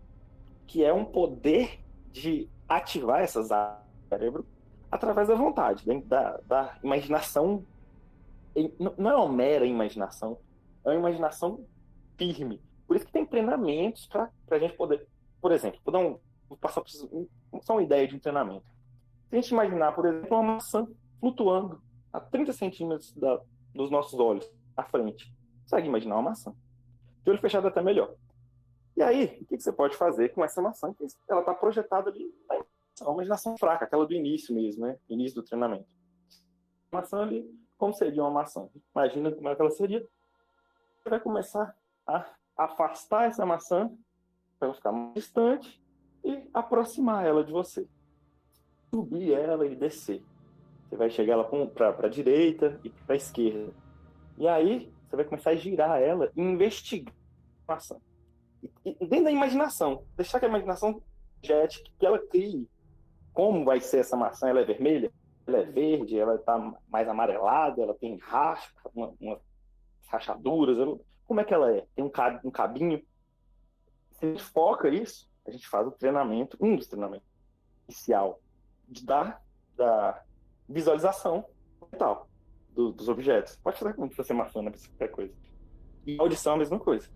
que 0.67 0.83
é 0.83 0.93
um 0.93 1.05
poder 1.05 1.79
de 2.11 2.49
ativar 2.67 3.21
essas 3.21 3.53
áreas 3.53 3.85
do 3.85 4.09
cérebro 4.09 4.47
através 4.91 5.29
da 5.29 5.35
vontade, 5.35 5.85
da, 6.03 6.39
da 6.39 6.79
imaginação. 6.83 7.65
Não 8.79 9.11
é 9.11 9.17
uma 9.17 9.33
mera 9.33 9.67
imaginação, 9.67 10.39
é 10.85 10.89
uma 10.89 10.99
imaginação 10.99 11.65
firme. 12.17 12.61
Por 12.87 12.97
isso 12.97 13.05
que 13.05 13.13
tem 13.13 13.27
treinamentos 13.27 14.07
para 14.07 14.31
a 14.51 14.59
gente 14.59 14.75
poder. 14.75 15.07
Por 15.41 15.53
exemplo, 15.53 15.79
vou, 15.85 15.93
dar 15.93 15.99
um, 16.01 16.19
vou 16.49 16.59
passar 16.59 16.83
só 17.63 17.75
uma 17.75 17.83
ideia 17.83 18.09
de 18.09 18.17
um 18.17 18.19
treinamento. 18.19 18.65
Se 19.29 19.37
a 19.37 19.41
gente 19.41 19.51
imaginar, 19.51 19.93
por 19.93 20.07
exemplo, 20.07 20.37
uma 20.37 20.55
maçã 20.55 20.89
flutuando 21.21 21.81
a 22.13 22.19
30 22.19 22.53
centímetros 22.55 23.13
da, 23.13 23.41
dos 23.75 23.91
nossos 23.91 24.19
olhos 24.19 24.51
à 24.77 24.83
frente. 24.83 25.33
Consegue 25.63 25.87
imaginar 25.87 26.17
uma 26.17 26.31
maçã? 26.31 26.55
De 27.23 27.31
olho 27.31 27.41
fechado 27.41 27.67
é 27.67 27.71
até 27.71 27.83
melhor. 27.83 28.15
E 28.99 29.03
aí, 29.03 29.39
o 29.41 29.47
que, 29.47 29.61
você 29.61 29.73
pode 29.73 29.97
fazer 29.97 30.31
com 30.31 30.45
essa 30.45 30.61
maçã? 30.61 30.93
Ela 31.29 31.39
está 31.39 31.55
projetada 31.55 32.11
ali 32.11 32.35
na 33.01 33.13
imaginação 33.13 33.57
fraca, 33.57 33.85
aquela 33.85 34.05
do 34.05 34.13
início 34.13 34.53
mesmo, 34.53 34.85
né? 34.85 34.99
Início 35.09 35.37
do 35.41 35.45
treinamento. 35.45 35.87
A 36.91 36.97
maçã 36.97 37.23
ali, 37.23 37.49
como 37.77 37.95
seria 37.95 38.25
uma 38.25 38.31
maçã? 38.33 38.69
Imagina 38.93 39.31
como 39.31 39.49
é 39.49 39.55
que 39.55 39.63
ela 39.63 39.71
seria. 39.71 40.01
Você 40.01 41.11
vai 41.11 41.21
começar 41.21 41.77
a 42.05 42.29
afastar 42.57 43.27
essa 43.29 43.47
maçã 43.47 43.89
para 44.59 44.67
ela 44.67 44.75
ficar 44.75 44.91
mais 44.91 45.15
distante 45.15 45.81
e 46.25 46.51
aproximar 46.53 47.25
ela 47.25 47.45
de 47.45 47.53
você. 47.53 47.87
Subir 48.93 49.33
ela 49.33 49.65
e 49.65 49.77
descer. 49.77 50.25
Você 50.89 50.97
vai 50.97 51.09
chegar 51.09 51.35
ela 51.35 51.49
para 51.69 52.09
a 52.09 52.11
direita 52.11 52.81
e 52.83 52.91
para 52.91 53.15
a 53.15 53.17
esquerda. 53.17 53.73
E 54.37 54.49
aí, 54.49 54.93
você 55.09 55.15
vai 55.15 55.25
começar 55.25 55.51
a 55.51 55.55
girar 55.55 56.03
ela 56.03 56.33
e 56.35 56.43
investigar 56.43 57.15
a 57.69 57.75
maçã 57.75 57.97
dentro 59.01 59.25
da 59.25 59.31
imaginação, 59.31 60.05
deixar 60.17 60.39
que 60.39 60.47
a 60.47 60.49
imaginação 60.49 61.03
jet 61.43 61.83
que 61.99 62.07
ela 62.07 62.19
crie 62.19 62.69
como 63.33 63.65
vai 63.65 63.81
ser 63.81 63.99
essa 63.99 64.17
maçã, 64.17 64.49
ela 64.49 64.61
é 64.61 64.65
vermelha, 64.65 65.13
ela 65.47 65.59
é 65.59 65.65
verde, 65.65 66.19
ela 66.19 66.35
está 66.35 66.59
mais 66.89 67.09
amarelada, 67.09 67.81
ela 67.81 67.95
tem 67.95 68.17
raspa, 68.17 68.91
uma, 68.93 69.41
rachaduras, 70.09 70.77
como 71.25 71.41
é 71.41 71.45
que 71.45 71.55
ela 71.55 71.73
é? 71.73 71.87
Tem 71.95 72.05
um, 72.05 72.11
um 72.45 72.51
cabinho. 72.51 73.01
Se 74.13 74.27
a 74.27 74.29
gente 74.29 74.43
foca 74.43 74.89
isso, 74.89 75.31
a 75.47 75.51
gente 75.51 75.69
faz 75.69 75.87
o 75.87 75.93
treinamento, 75.93 76.57
um 76.61 76.75
dos 76.75 76.89
treinamentos 76.89 77.29
inicial 77.87 78.41
de 78.89 79.05
dar 79.05 79.43
da 79.77 80.23
visualização 80.69 81.45
mental 81.93 82.29
do, 82.71 82.93
dos 82.93 83.09
objetos. 83.09 83.57
Pode 83.57 83.79
fazer 83.79 83.95
como 83.95 84.11
se 84.11 84.17
fosse 84.17 84.33
maçã, 84.33 84.61
não 84.61 84.73
precisa 84.73 84.91
qualquer 84.91 85.15
coisa. 85.15 85.35
E 86.07 86.17
audição 86.19 86.55
é 86.55 86.57
a 86.57 86.59
mesma 86.59 86.79
coisa. 86.81 87.09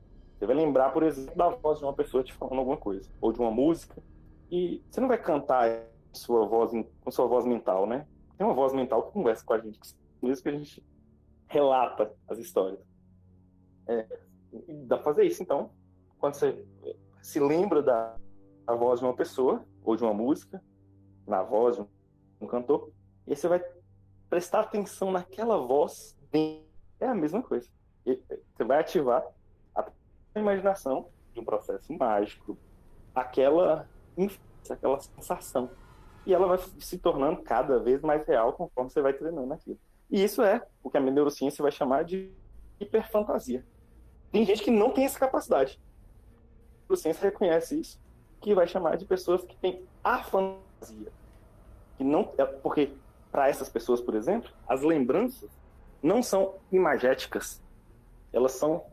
Você 0.43 0.47
vai 0.49 0.57
lembrar, 0.57 0.91
por 0.91 1.05
exemplo, 1.05 1.37
da 1.37 1.51
voz 1.51 1.79
de 1.79 1.85
uma 1.85 1.93
pessoa 1.93 2.25
te 2.25 2.33
falando 2.33 2.59
alguma 2.59 2.77
coisa, 2.77 3.09
ou 3.21 3.33
de 3.33 3.39
uma 3.39 3.53
música, 3.53 4.03
e 4.51 4.83
você 4.91 5.01
não 5.01 5.07
vai 5.07 5.17
cantar 5.17 5.87
sua 6.13 6.45
voz, 6.49 6.73
com 7.01 7.11
sua 7.13 7.29
voz 7.29 7.45
mental, 7.45 7.87
né? 7.87 8.09
Tem 8.37 8.45
uma 8.45 8.53
voz 8.53 8.73
mental 8.73 9.05
que 9.05 9.13
conversa 9.13 9.45
com 9.45 9.53
a 9.53 9.59
gente, 9.61 9.79
isso 10.21 10.43
que 10.43 10.49
a 10.49 10.53
gente 10.53 10.85
relata 11.47 12.13
as 12.27 12.39
histórias. 12.39 12.81
É, 13.87 14.05
dá 14.85 14.97
pra 14.97 15.05
fazer 15.05 15.23
isso, 15.27 15.45
então, 15.45 15.71
quando 16.19 16.35
você 16.35 16.67
se 17.21 17.39
lembra 17.39 17.81
da, 17.81 18.17
da 18.67 18.75
voz 18.75 18.99
de 18.99 19.07
uma 19.07 19.15
pessoa, 19.15 19.65
ou 19.85 19.95
de 19.95 20.03
uma 20.03 20.13
música, 20.13 20.61
na 21.25 21.45
voz 21.45 21.77
de 21.77 21.87
um 22.41 22.49
cantor, 22.49 22.91
e 23.29 23.31
aí 23.31 23.37
você 23.37 23.47
vai 23.47 23.65
prestar 24.29 24.63
atenção 24.63 25.13
naquela 25.13 25.57
voz, 25.57 26.19
é 26.99 27.07
a 27.07 27.15
mesma 27.15 27.45
coisa. 27.45 27.71
E 28.05 28.21
você 28.57 28.65
vai 28.65 28.81
ativar 28.81 29.25
imaginação 30.41 31.09
de 31.33 31.41
um 31.41 31.45
processo 31.45 31.93
mágico, 31.93 32.57
aquela 33.15 33.89
aquela 34.71 35.01
sensação. 35.01 35.71
E 36.25 36.33
ela 36.33 36.47
vai 36.47 36.59
se 36.79 36.99
tornando 36.99 37.43
cada 37.43 37.79
vez 37.79 38.01
mais 38.01 38.27
real 38.27 38.53
conforme 38.53 38.91
você 38.91 39.03
vai 39.03 39.13
treinando 39.13 39.53
aquilo. 39.53 39.79
E 40.11 40.23
isso 40.23 40.43
é 40.43 40.65
o 40.83 40.91
que 40.91 40.97
a 40.97 41.01
neurociência 41.01 41.63
vai 41.63 41.73
chamar 41.73 42.05
de 42.05 42.31
hiperfantasia. 42.79 43.65
Tem 44.31 44.45
gente 44.45 44.63
que 44.63 44.71
não 44.71 44.91
tem 44.91 45.05
essa 45.05 45.19
capacidade. 45.19 45.81
A 45.81 46.83
neurociência 46.83 47.23
reconhece 47.25 47.81
isso, 47.81 48.01
que 48.41 48.55
vai 48.55 48.67
chamar 48.67 48.97
de 48.97 49.05
pessoas 49.05 49.43
que 49.43 49.57
têm 49.57 49.83
a 50.05 50.23
fantasia. 50.23 51.13
Que 51.97 52.05
não, 52.05 52.33
é, 52.39 52.45
porque 52.45 52.93
para 53.31 53.49
essas 53.49 53.69
pessoas, 53.69 54.01
por 54.01 54.15
exemplo, 54.15 54.51
as 54.69 54.83
lembranças 54.83 55.51
não 56.03 56.23
são 56.23 56.57
imagéticas, 56.71 57.63
elas 58.33 58.53
são 58.53 58.85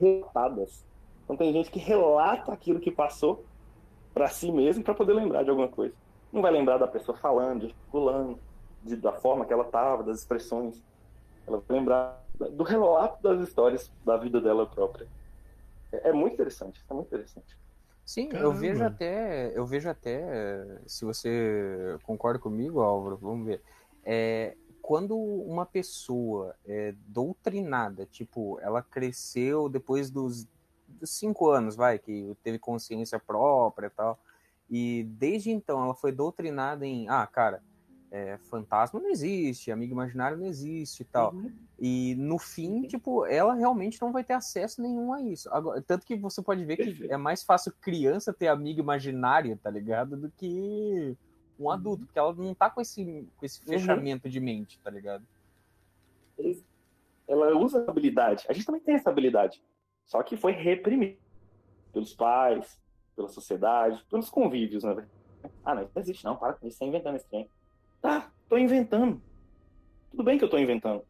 relatadas. 0.00 0.84
Então 1.24 1.36
tem 1.36 1.52
gente 1.52 1.70
que 1.70 1.78
relata 1.78 2.52
aquilo 2.52 2.80
que 2.80 2.90
passou 2.90 3.44
para 4.14 4.28
si 4.28 4.50
mesmo 4.50 4.82
para 4.82 4.94
poder 4.94 5.12
lembrar 5.12 5.42
de 5.42 5.50
alguma 5.50 5.68
coisa. 5.68 5.94
Não 6.32 6.40
vai 6.40 6.50
lembrar 6.50 6.78
da 6.78 6.88
pessoa 6.88 7.16
falando, 7.18 7.62
gesticulando, 7.62 8.38
de, 8.82 8.96
da 8.96 9.12
forma 9.12 9.44
que 9.44 9.52
ela 9.52 9.64
estava, 9.64 10.02
das 10.02 10.18
expressões. 10.18 10.82
Ela 11.46 11.62
vai 11.66 11.78
lembrar 11.78 12.24
do 12.34 12.62
relato 12.62 13.22
das 13.22 13.40
histórias 13.46 13.90
da 14.04 14.16
vida 14.16 14.40
dela 14.40 14.66
própria. 14.66 15.06
É, 15.92 16.10
é 16.10 16.12
muito 16.12 16.34
interessante, 16.34 16.84
é 16.88 16.94
muito 16.94 17.08
interessante. 17.08 17.58
Sim, 18.04 18.28
Caramba. 18.28 18.48
eu 18.48 18.52
vejo 18.52 18.84
até, 18.84 19.58
eu 19.58 19.66
vejo 19.66 19.88
até, 19.88 20.78
se 20.86 21.04
você 21.04 21.98
concorda 22.04 22.38
comigo, 22.38 22.80
Álvaro, 22.80 23.16
vamos 23.16 23.46
ver. 23.46 23.60
É, 24.04 24.56
quando 24.86 25.18
uma 25.18 25.66
pessoa 25.66 26.54
é 26.64 26.94
doutrinada, 27.08 28.06
tipo, 28.06 28.56
ela 28.60 28.80
cresceu 28.80 29.68
depois 29.68 30.12
dos, 30.12 30.46
dos 30.86 31.10
cinco 31.10 31.50
anos, 31.50 31.74
vai, 31.74 31.98
que 31.98 32.36
teve 32.40 32.56
consciência 32.56 33.18
própria 33.18 33.88
e 33.88 33.90
tal, 33.90 34.16
e 34.70 35.02
desde 35.18 35.50
então 35.50 35.82
ela 35.82 35.92
foi 35.92 36.12
doutrinada 36.12 36.86
em, 36.86 37.08
ah, 37.08 37.26
cara, 37.26 37.64
é, 38.12 38.38
fantasma 38.38 39.00
não 39.00 39.10
existe, 39.10 39.72
amigo 39.72 39.92
imaginário 39.92 40.38
não 40.38 40.46
existe 40.46 41.00
e 41.00 41.04
tal. 41.04 41.34
Uhum. 41.34 41.52
E 41.80 42.14
no 42.14 42.38
fim, 42.38 42.82
tipo, 42.82 43.26
ela 43.26 43.54
realmente 43.54 44.00
não 44.00 44.12
vai 44.12 44.22
ter 44.22 44.34
acesso 44.34 44.80
nenhum 44.80 45.12
a 45.12 45.20
isso. 45.20 45.52
Agora, 45.52 45.82
tanto 45.82 46.06
que 46.06 46.14
você 46.14 46.40
pode 46.40 46.64
ver 46.64 46.76
que 46.76 47.12
é 47.12 47.16
mais 47.16 47.42
fácil 47.42 47.74
criança 47.80 48.32
ter 48.32 48.46
amigo 48.46 48.78
imaginário, 48.78 49.58
tá 49.60 49.68
ligado? 49.68 50.16
Do 50.16 50.30
que 50.30 51.16
um 51.58 51.70
adulto, 51.70 52.04
porque 52.04 52.18
ela 52.18 52.34
não 52.34 52.54
tá 52.54 52.68
com 52.68 52.80
esse, 52.80 53.26
com 53.36 53.46
esse 53.46 53.60
Uhum. 53.60 53.66
fechamento 53.66 54.28
de 54.28 54.40
mente, 54.40 54.78
tá 54.80 54.90
ligado? 54.90 55.24
Ela 57.26 57.56
usa 57.56 57.84
a 57.86 57.90
habilidade. 57.90 58.44
A 58.48 58.52
gente 58.52 58.66
também 58.66 58.80
tem 58.80 58.94
essa 58.94 59.10
habilidade. 59.10 59.62
Só 60.04 60.22
que 60.22 60.36
foi 60.36 60.52
reprimido 60.52 61.18
pelos 61.92 62.14
pais, 62.14 62.80
pela 63.16 63.28
sociedade, 63.28 64.04
pelos 64.08 64.30
convívios, 64.30 64.84
né? 64.84 64.94
velho? 64.94 65.08
Ah, 65.64 65.74
não, 65.74 65.82
não 65.82 66.02
existe 66.02 66.24
não, 66.24 66.36
para 66.36 66.52
com 66.52 66.66
isso, 66.66 66.76
você 66.76 66.84
tá 66.84 66.88
inventando 66.88 67.16
esse 67.16 67.28
trem. 67.28 67.48
Tá, 68.00 68.30
tô 68.48 68.56
inventando. 68.58 69.20
Tudo 70.10 70.22
bem 70.22 70.38
que 70.38 70.44
eu 70.44 70.50
tô 70.50 70.58
inventando. 70.58 71.04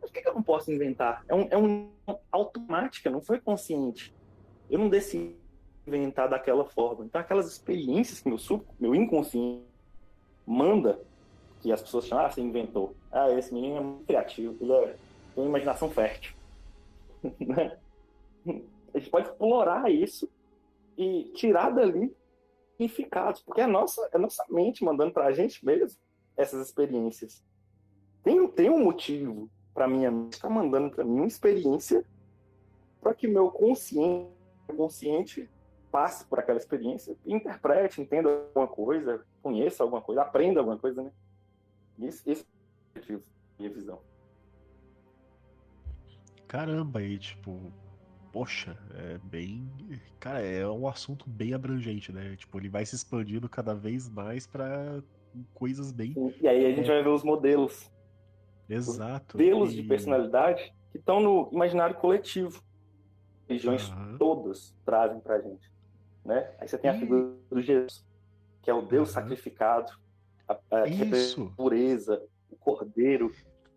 Mas 0.00 0.10
por 0.10 0.14
que, 0.14 0.22
que 0.22 0.28
eu 0.28 0.34
não 0.34 0.42
posso 0.42 0.72
inventar? 0.72 1.24
É 1.28 1.34
um, 1.34 1.48
é 1.50 1.58
um 1.58 1.90
automática, 2.30 3.10
não 3.10 3.20
foi 3.20 3.40
consciente. 3.40 4.14
Eu 4.70 4.78
não 4.78 4.88
decidi 4.88 5.36
inventar 5.86 6.28
daquela 6.28 6.64
forma. 6.64 7.04
Então, 7.04 7.20
aquelas 7.20 7.46
experiências 7.50 8.20
que 8.20 8.28
meu, 8.28 8.38
sub, 8.38 8.64
meu 8.78 8.94
inconsciente 8.94 9.67
manda, 10.48 10.98
que 11.60 11.70
as 11.70 11.82
pessoas 11.82 12.06
chamam, 12.06 12.24
ah, 12.24 12.30
você 12.30 12.40
inventou. 12.40 12.94
Ah, 13.12 13.30
esse 13.32 13.52
menino 13.52 13.76
é 13.76 13.80
muito 13.80 14.04
criativo, 14.06 14.56
ele 14.60 14.72
é, 14.72 14.96
tem 15.34 15.44
uma 15.44 15.48
imaginação 15.48 15.90
fértil. 15.90 16.34
Né? 17.40 17.76
A 18.94 18.98
gente 18.98 19.10
pode 19.10 19.28
explorar 19.28 19.90
isso 19.90 20.30
e 20.96 21.24
tirar 21.34 21.70
dali 21.70 22.16
significados, 22.72 23.42
porque 23.42 23.60
é 23.60 23.64
a 23.64 23.68
nossa, 23.68 24.08
é 24.12 24.16
a 24.16 24.18
nossa 24.18 24.44
mente 24.48 24.84
mandando 24.84 25.12
pra 25.12 25.32
gente 25.32 25.64
mesmo 25.66 25.98
essas 26.36 26.66
experiências. 26.66 27.44
Tem, 28.22 28.46
tem 28.48 28.70
um 28.70 28.84
motivo 28.84 29.50
para 29.74 29.88
minha 29.88 30.10
mente 30.10 30.34
estar 30.34 30.48
mandando 30.48 30.90
para 30.94 31.04
mim 31.04 31.16
uma 31.16 31.26
experiência 31.26 32.04
para 33.00 33.12
que 33.14 33.28
meu 33.28 33.50
consciente, 33.50 34.30
consciente 34.76 35.50
passe 35.90 36.24
por 36.24 36.38
aquela 36.38 36.58
experiência, 36.58 37.16
interprete, 37.26 38.00
entenda 38.00 38.30
alguma 38.30 38.68
coisa, 38.68 39.24
conheça 39.42 39.82
alguma 39.82 40.00
coisa, 40.02 40.22
aprenda 40.22 40.60
alguma 40.60 40.78
coisa, 40.78 41.02
né? 41.02 41.12
Esse, 42.00 42.30
esse 42.30 42.42
é 42.42 42.46
o 42.46 42.98
objetivo, 42.98 43.22
minha 43.58 43.70
visão. 43.70 44.00
Caramba, 46.46 47.00
aí, 47.00 47.18
tipo, 47.18 47.72
poxa, 48.32 48.76
é 48.94 49.18
bem. 49.18 49.70
Cara, 50.18 50.40
é 50.40 50.66
um 50.66 50.88
assunto 50.88 51.28
bem 51.28 51.52
abrangente, 51.52 52.10
né? 52.12 52.36
Tipo, 52.36 52.58
ele 52.58 52.68
vai 52.68 52.86
se 52.86 52.94
expandindo 52.94 53.48
cada 53.48 53.74
vez 53.74 54.08
mais 54.08 54.46
pra 54.46 55.02
coisas 55.54 55.92
bem. 55.92 56.14
E 56.40 56.48
aí 56.48 56.64
a 56.66 56.74
gente 56.74 56.86
vai 56.88 57.02
ver 57.02 57.10
os 57.10 57.22
modelos, 57.22 57.92
Exato. 58.68 59.36
modelos 59.36 59.72
e- 59.72 59.76
de 59.76 59.82
personalidade 59.82 60.72
que 60.90 60.98
estão 60.98 61.20
no 61.20 61.50
imaginário 61.52 61.96
coletivo. 61.96 62.62
Religiões 63.46 63.90
Aham. 63.90 64.16
todas 64.18 64.74
trazem 64.84 65.20
pra 65.20 65.40
gente, 65.40 65.70
né? 66.24 66.50
Aí 66.58 66.66
você 66.68 66.78
tem 66.78 66.90
a 66.90 66.94
E- 66.96 66.98
figura 66.98 67.34
do 67.50 67.60
Jesus, 67.60 68.06
que 68.62 68.70
é 68.70 68.74
o 68.74 68.82
Deus 68.82 69.10
Aham. 69.16 69.22
sacrificado, 69.22 69.92
a, 70.48 70.58
a, 70.70 70.82
que 70.82 71.04
Isso. 71.04 71.50
a 71.52 71.56
pureza, 71.56 72.22
o 72.50 72.56
cordeiro, 72.56 73.30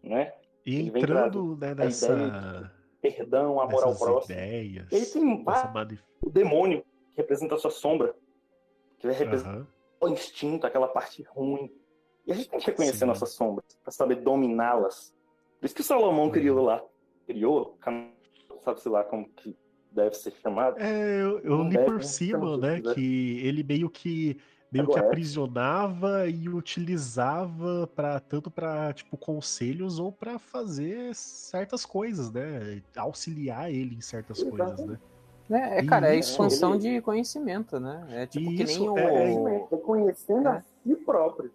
né? 0.04 0.34
E 0.66 0.88
entrando 0.88 1.56
né, 1.58 1.74
nessa. 1.76 2.72
Perdão, 3.02 3.60
amor 3.60 3.84
ao 3.84 3.96
próximo. 3.96 4.36
ideias. 4.36 4.88
Ele 4.92 5.06
tem 5.06 5.34
Essa 5.34 5.44
vários 5.44 5.74
mani- 5.74 6.00
o 6.22 6.30
demônio, 6.30 6.84
que 7.16 7.18
representa 7.22 7.56
a 7.56 7.58
sua 7.58 7.72
sombra, 7.72 8.16
que 9.00 9.08
vai 9.08 9.16
representar 9.16 9.56
Aham. 9.56 9.68
o 10.02 10.08
instinto, 10.10 10.68
aquela 10.68 10.88
parte 10.88 11.24
ruim. 11.24 11.72
E 12.28 12.32
a 12.32 12.36
gente 12.36 12.50
tem 12.50 12.60
que 12.60 12.66
reconhecer 12.68 13.00
Sim. 13.00 13.06
nossas 13.08 13.30
sombras, 13.32 13.66
para 13.84 13.92
saber 13.92 14.18
dominá-las. 14.18 15.16
Por 15.60 15.66
isso 15.66 15.74
que 15.76 15.82
Salomão 15.84 16.26
Uhum. 16.26 16.32
criou 16.32 16.64
lá. 16.64 16.84
Criou, 17.26 17.76
sabe-se 18.64 18.88
lá 18.88 19.04
como 19.04 19.28
que 19.30 19.58
deve 19.92 20.14
ser 20.16 20.32
chamado. 20.34 20.78
É, 20.80 21.22
eu, 21.24 21.40
eu 21.40 21.64
li 21.64 21.70
deve, 21.72 21.86
por 21.86 21.96
né? 21.96 22.02
cima, 22.04 22.58
né, 22.58 22.80
de- 22.80 22.94
que 22.94 23.40
ele 23.48 23.64
meio 23.64 23.90
que 23.90 24.40
meio 24.72 24.86
que 24.86 24.92
Agora 24.94 25.06
é. 25.06 25.08
aprisionava 25.10 26.28
e 26.28 26.48
utilizava 26.48 27.88
para 27.94 28.20
tanto 28.22 28.50
para 28.50 28.94
tipo 28.94 29.18
conselhos 29.18 30.00
ou 30.00 30.12
para 30.12 30.40
fazer 30.40 31.14
certas 31.14 31.86
coisas, 31.86 32.32
né, 32.32 32.82
auxiliar 32.96 33.70
ele 33.70 33.96
em 33.96 34.02
certas 34.02 34.42
coisas, 34.42 34.80
né? 34.86 34.98
É, 35.50 35.80
é, 35.80 35.86
cara, 35.86 36.16
é 36.16 36.18
expansão 36.18 36.76
Ele- 36.76 36.96
de 36.96 37.02
conhecimento, 37.02 37.78
né? 37.78 38.06
É 38.12 38.26
tipo 38.26 38.50
que 38.52 38.64
Isso, 38.64 38.80
nem 38.80 38.90
o. 38.90 38.98
é- 38.98 39.34
é- 39.34 39.68
Reconhecendo 39.70 40.48
É. 40.48 40.52
a 40.52 40.62
si 40.62 40.96
próprio. 40.96 41.52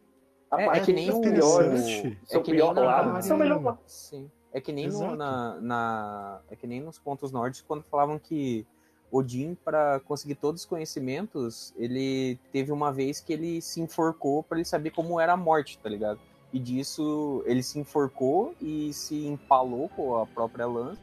A 0.51 0.61
É, 0.61 0.65
é 0.65 0.67
parte 0.67 0.85
que 0.85 0.93
nem 0.93 1.11
o- 1.11 1.17
é 1.19 1.21
que 1.23 1.31
nem 1.31 2.43
pior 2.43 2.75
na- 2.75 2.81
lado, 2.83 3.23
seu 3.25 3.37
melhor 3.39 3.63
lado. 3.63 3.79
Sim. 3.87 4.31
É 4.53 4.61
que 4.61 4.71
nem 4.71 4.89
no- 4.89 5.17
na, 5.17 5.59
na- 5.63 6.41
É 6.51 6.57
que 6.57 6.67
nem 6.67 6.81
nos 6.83 6.99
pontos 6.99 7.33
nórdicos 7.33 7.67
quando 7.67 7.83
falavam 7.85 8.19
que 8.19 8.67
Odin, 9.11 9.57
para 9.65 10.01
conseguir 10.01 10.35
todos 10.35 10.63
os 10.63 10.67
conhecimentos, 10.67 11.73
ele 11.77 12.39
teve 12.53 12.73
uma 12.73 12.93
vez 12.93 13.21
que 13.21 13.33
ele 13.33 13.61
se 13.61 13.81
enforcou 13.81 14.43
para 14.43 14.59
ele 14.59 14.65
saber 14.65 14.91
como 14.91 15.21
era 15.21 15.33
a 15.33 15.37
morte, 15.37 15.79
tá 15.79 15.89
ligado? 15.89 16.19
E 16.53 16.59
disso 16.59 17.43
ele 17.47 17.63
se 17.63 17.79
enforcou 17.79 18.55
e 18.61 18.93
se 18.93 19.27
empalou 19.27 19.89
com 19.91 20.17
a 20.17 20.27
própria 20.27 20.67
lança. 20.67 21.01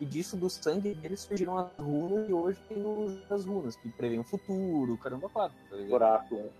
E 0.00 0.04
disso 0.04 0.34
do 0.34 0.48
sangue 0.48 0.94
dele 0.94 1.16
surgiram 1.16 1.58
as 1.58 1.70
runas 1.78 2.26
e 2.26 2.32
hoje 2.32 2.58
tem 2.68 2.82
as 3.28 3.44
runas 3.44 3.76
que 3.76 3.88
prevêem 3.90 4.20
o 4.20 4.24
futuro, 4.24 4.96
caramba, 4.96 5.28
quatro, 5.28 5.56
tá? 5.68 5.76
Oráculo. 5.94 6.50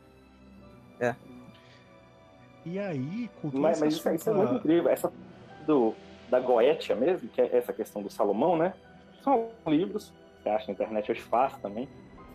E 2.67 2.79
aí, 2.79 3.31
com 3.41 3.51
Mas, 3.59 3.81
mas 3.81 3.95
isso, 3.95 4.11
isso 4.11 4.29
é 4.29 4.35
muito 4.35 4.55
incrível. 4.55 4.91
Essa 4.91 5.11
do, 5.67 5.95
da 6.29 6.39
Goetia 6.39 6.95
mesmo, 6.95 7.29
que 7.29 7.41
é 7.41 7.57
essa 7.57 7.73
questão 7.73 8.03
do 8.03 8.11
Salomão, 8.11 8.57
né? 8.57 8.75
São 9.23 9.51
livros, 9.67 10.13
você 10.43 10.49
acha 10.49 10.66
na 10.68 10.72
internet 10.72 11.11
hoje 11.11 11.20
fácil 11.20 11.61
também. 11.61 11.88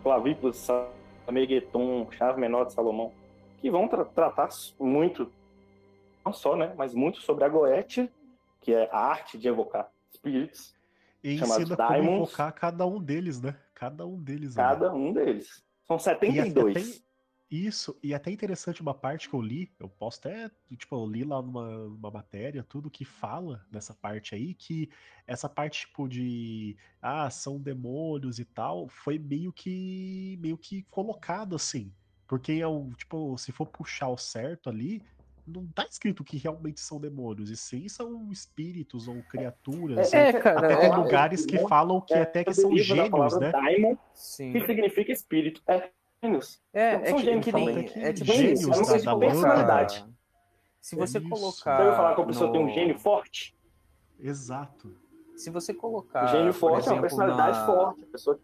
Clavículas, 0.03 0.67
Samegueton, 1.25 2.07
Chave 2.11 2.39
Menor 2.39 2.65
de 2.65 2.73
Salomão, 2.73 3.11
que 3.57 3.69
vão 3.71 3.87
tra- 3.87 4.05
tratar 4.05 4.49
muito, 4.79 5.31
não 6.23 6.31
só, 6.33 6.55
né? 6.55 6.73
Mas 6.77 6.93
muito 6.93 7.19
sobre 7.21 7.43
a 7.43 7.49
Goetia, 7.49 8.11
que 8.61 8.73
é 8.73 8.89
a 8.91 8.97
arte 8.97 9.37
de 9.37 9.47
evocar 9.47 9.89
espíritos, 10.11 10.75
e 11.23 11.33
ensina 11.35 11.75
como 11.75 12.11
invocar 12.15 12.53
cada 12.53 12.85
um 12.85 13.01
deles, 13.01 13.41
né? 13.41 13.55
Cada 13.73 14.05
um 14.05 14.17
deles. 14.21 14.55
né? 14.55 14.63
cada 14.63 14.93
um 14.93 15.11
deles. 15.11 15.63
São 15.87 15.97
E 15.97 15.99
72. 15.99 17.04
Isso, 17.55 17.97
e 18.03 18.13
até 18.13 18.29
interessante 18.31 18.81
uma 18.81 18.93
parte 18.93 19.29
que 19.29 19.33
eu 19.33 19.41
li, 19.41 19.71
eu 19.79 19.87
posso 19.87 20.19
até, 20.19 20.51
tipo, 20.75 20.93
eu 20.93 21.05
li 21.07 21.23
lá 21.23 21.41
numa, 21.41 21.87
numa 21.87 22.11
matéria, 22.11 22.61
tudo 22.63 22.89
que 22.89 23.05
fala 23.05 23.65
nessa 23.71 23.93
parte 23.93 24.35
aí, 24.35 24.53
que 24.53 24.89
essa 25.25 25.47
parte, 25.47 25.87
tipo, 25.87 26.05
de, 26.09 26.75
ah, 27.01 27.29
são 27.29 27.57
demônios 27.57 28.39
e 28.39 28.45
tal, 28.45 28.89
foi 28.89 29.17
meio 29.17 29.53
que, 29.53 30.37
meio 30.41 30.57
que 30.57 30.83
colocado 30.91 31.55
assim, 31.55 31.93
porque, 32.27 32.51
é 32.53 32.67
o, 32.67 32.91
tipo, 32.97 33.37
se 33.37 33.53
for 33.53 33.67
puxar 33.67 34.09
o 34.09 34.17
certo 34.17 34.69
ali, 34.69 35.01
não 35.47 35.65
tá 35.67 35.85
escrito 35.89 36.25
que 36.25 36.37
realmente 36.37 36.81
são 36.81 36.99
demônios, 36.99 37.49
e 37.49 37.55
sim 37.55 37.87
são 37.87 38.31
espíritos 38.33 39.07
ou 39.07 39.23
criaturas, 39.23 40.11
É, 40.13 40.33
né? 40.33 40.39
cara, 40.41 40.59
até 40.59 40.75
tem 40.75 40.89
é- 40.91 40.95
lugares 40.97 41.45
que 41.45 41.57
falam 41.59 42.01
que 42.01 42.13
É, 42.15 42.21
até 42.21 42.43
que 42.43 42.53
são 42.53 42.75
gênios, 42.75 43.39
né? 43.39 43.51
Daimon, 43.51 43.95
Sim. 44.13 44.51
que 44.51 44.65
significa 44.65 45.11
espírito. 45.13 45.61
É 45.69 45.89
gênios. 46.25 46.61
É, 46.73 46.91
São- 46.91 47.01
é 47.01 47.09
são 47.09 47.17
que, 47.19 47.23
gênios 47.25 47.45
que 47.45 47.51
nem. 47.51 47.65
também. 47.67 48.03
É 48.03 48.13
tipo 48.13 48.31
Gênios, 48.33 48.59
se 48.59 48.67
mas 48.67 48.77
não 48.77 48.85
você 48.85 48.91
sei 48.91 48.99
de 48.99 49.05
colocar- 49.05 49.25
personalidade. 49.27 50.05
Se 50.81 50.95
você 50.95 51.17
Isso. 51.19 51.29
colocar. 51.29 51.77
Você 51.77 51.95
falar 51.95 52.15
que 52.15 52.21
a 52.21 52.25
pessoa 52.25 52.51
tem 52.51 52.61
um 52.61 52.65
no- 52.67 52.73
gênio 52.73 52.99
forte? 52.99 53.55
Exato. 54.19 54.95
Se 55.35 55.49
você 55.49 55.73
colocar. 55.73 56.25
O 56.25 56.27
gênio 56.27 56.53
forte 56.53 56.87
é 56.87 56.91
uma 56.91 56.97
exemplo, 56.97 57.01
personalidade 57.01 57.57
na- 57.59 57.65
forte. 57.65 58.03
A 58.03 58.07
pessoa 58.07 58.39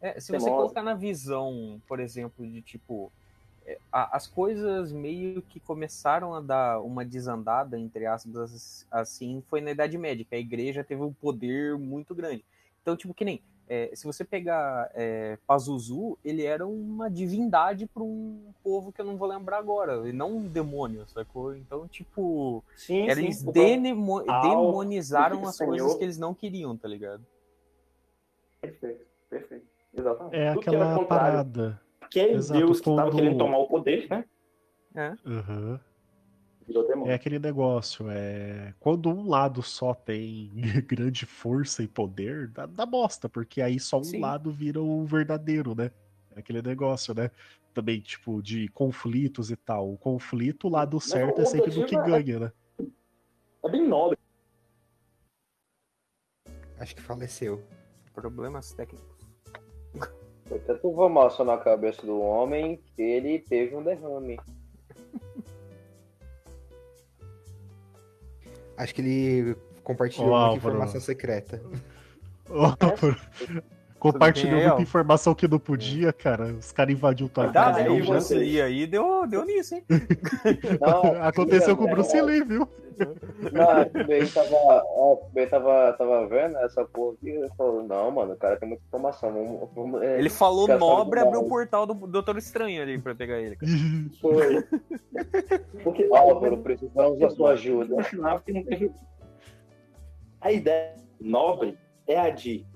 É, 0.00 0.20
se 0.20 0.26
você 0.26 0.32
teimosa. 0.32 0.50
colocar 0.50 0.82
na 0.82 0.94
visão, 0.94 1.80
por 1.86 2.00
exemplo, 2.00 2.46
de 2.46 2.60
tipo. 2.62 3.10
é, 3.66 3.78
as 3.92 4.26
coisas 4.26 4.90
meio 4.90 5.42
que 5.42 5.60
começaram 5.60 6.34
a 6.34 6.40
dar 6.40 6.80
uma 6.80 7.04
desandada, 7.04 7.78
entre 7.78 8.04
aspas, 8.06 8.84
assim, 8.90 9.42
foi 9.48 9.60
na 9.60 9.70
Idade 9.70 9.96
Média, 9.96 10.24
que 10.28 10.34
a 10.34 10.38
igreja 10.38 10.82
teve 10.82 11.02
um 11.02 11.12
poder 11.12 11.78
muito 11.78 12.12
grande. 12.14 12.44
Então, 12.82 12.96
tipo, 12.96 13.14
que 13.14 13.24
nem. 13.24 13.40
É, 13.72 13.94
se 13.94 14.04
você 14.04 14.24
pegar 14.24 14.90
é, 14.94 15.38
Pazuzu, 15.46 16.18
ele 16.24 16.44
era 16.44 16.66
uma 16.66 17.08
divindade 17.08 17.86
para 17.86 18.02
um 18.02 18.52
povo 18.64 18.90
que 18.92 19.00
eu 19.00 19.04
não 19.04 19.16
vou 19.16 19.28
lembrar 19.28 19.58
agora, 19.58 20.08
e 20.08 20.12
não 20.12 20.38
um 20.38 20.48
demônio, 20.48 21.06
sacou? 21.08 21.54
Então, 21.54 21.86
tipo. 21.86 22.64
Sim, 22.74 23.04
Era, 23.04 23.14
sim. 23.20 23.26
eles 23.26 23.44
O 23.46 23.52
denemo- 23.52 24.24
Al, 24.28 24.42
demonizaram 24.42 25.46
as 25.46 25.54
Senhor. 25.56 25.70
coisas 25.70 25.94
que 25.94 26.02
eles 26.04 26.18
não 26.18 26.34
queriam, 26.34 26.76
tá 26.76 26.88
ligado? 26.88 27.24
Perfeito, 28.60 29.06
perfeito. 29.30 29.66
Exatamente. 29.94 30.36
É 30.36 30.52
Tudo 30.52 30.62
que 30.62 30.68
era 30.68 30.78
aquela 30.84 30.98
contrário. 30.98 31.26
parada. 31.32 31.80
Aquele 32.00 32.32
Exato, 32.34 32.58
Deus 32.60 32.80
que 32.80 32.90
estava 32.90 33.10
querendo 33.12 33.38
tomar 33.38 33.58
o 33.58 33.68
poder, 33.68 34.08
né? 34.10 34.24
Aham. 35.24 35.80
Virou 36.70 36.86
demônio. 36.86 37.10
É 37.10 37.14
aquele 37.14 37.40
negócio, 37.40 38.08
é. 38.08 38.72
Quando 38.78 39.08
um 39.08 39.28
lado 39.28 39.60
só 39.60 39.92
tem 39.92 40.52
grande 40.86 41.26
força 41.26 41.82
e 41.82 41.88
poder, 41.88 42.46
dá, 42.46 42.64
dá 42.64 42.86
bosta, 42.86 43.28
porque 43.28 43.60
aí 43.60 43.80
só 43.80 43.98
um 43.98 44.04
Sim. 44.04 44.20
lado 44.20 44.52
vira 44.52 44.80
o 44.80 45.04
verdadeiro, 45.04 45.74
né? 45.74 45.90
É 46.30 46.38
aquele 46.38 46.62
negócio, 46.62 47.12
né? 47.12 47.32
Também, 47.74 48.00
tipo, 48.00 48.40
de 48.40 48.68
conflitos 48.68 49.50
e 49.50 49.56
tal. 49.56 49.92
O 49.92 49.98
conflito, 49.98 50.68
o 50.68 50.70
lado 50.70 51.00
certo 51.00 51.38
o 51.38 51.42
é 51.42 51.44
sempre 51.44 51.72
do 51.72 51.84
que 51.84 51.96
é- 51.96 52.02
ganha, 52.04 52.38
né? 52.38 52.52
É 53.64 53.68
bem 53.68 53.88
nobre. 53.88 54.16
Acho 56.78 56.94
que 56.94 57.02
faleceu. 57.02 57.64
Problemas 58.14 58.72
técnicos. 58.72 59.26
Foi 60.46 60.60
tanto 60.60 60.92
vamaço 60.92 61.44
na 61.44 61.58
cabeça 61.58 62.06
do 62.06 62.20
homem 62.20 62.80
que 62.94 63.02
ele 63.02 63.40
teve 63.40 63.74
um 63.74 63.82
derrame. 63.82 64.38
Acho 68.82 68.94
que 68.94 69.00
ele 69.02 69.56
compartilhou 69.84 70.28
Ô, 70.28 70.30
muita 70.30 70.46
Álvaro. 70.46 70.74
informação 70.74 71.00
secreta. 71.00 71.62
Bem 72.48 73.62
aí, 74.08 74.66
muita 74.66 74.82
informação 74.82 75.34
que 75.34 75.46
não 75.46 75.58
podia, 75.58 76.12
cara. 76.12 76.44
Os 76.54 76.72
caras 76.72 76.92
invadiu 76.94 77.28
tua 77.28 77.52
casa. 77.52 77.80
aí, 77.80 77.92
hein? 77.92 78.02
você- 78.02 78.42
E 78.42 78.60
aí 78.60 78.86
deu, 78.86 79.26
deu 79.26 79.44
nisso, 79.44 79.74
hein? 79.74 79.84
Não, 80.80 81.22
Aconteceu 81.22 81.76
com 81.76 81.84
o 81.84 81.86
né? 81.86 81.92
Bruce 81.92 82.20
Lee, 82.20 82.42
viu? 82.44 82.68
Não, 83.00 84.02
o 84.02 84.06
Ben 84.06 84.26
tava, 84.26 84.50
ó, 84.52 85.14
o 85.14 85.30
Ben 85.32 85.46
tava, 85.48 85.92
tava 85.94 86.26
vendo 86.26 86.58
essa 86.58 86.84
porra 86.84 87.14
aqui 87.14 87.30
e 87.30 87.48
falou, 87.56 87.82
não, 87.82 88.10
mano, 88.10 88.34
o 88.34 88.36
cara 88.36 88.58
tem 88.58 88.68
muita 88.68 88.84
informação. 88.86 89.32
Vamos, 89.32 89.68
vamos, 89.74 90.02
é, 90.02 90.18
Ele 90.18 90.28
falou 90.28 90.68
nobre, 90.68 91.18
abriu 91.20 91.40
o 91.40 91.48
portal 91.48 91.86
do 91.86 91.94
Doutor 92.06 92.36
Estranho 92.36 92.82
ali 92.82 92.98
pra 92.98 93.14
pegar 93.14 93.38
ele. 93.38 93.56
cara. 93.56 93.72
Foi. 94.20 94.62
Porque 95.82 96.06
Álvaro, 96.12 96.58
precisamos 96.58 97.18
da 97.18 97.30
sua 97.30 97.52
ajuda. 97.52 97.96
A 100.40 100.52
ideia 100.52 100.96
nobre 101.20 101.76
é 102.06 102.18
a 102.18 102.30
de 102.30 102.66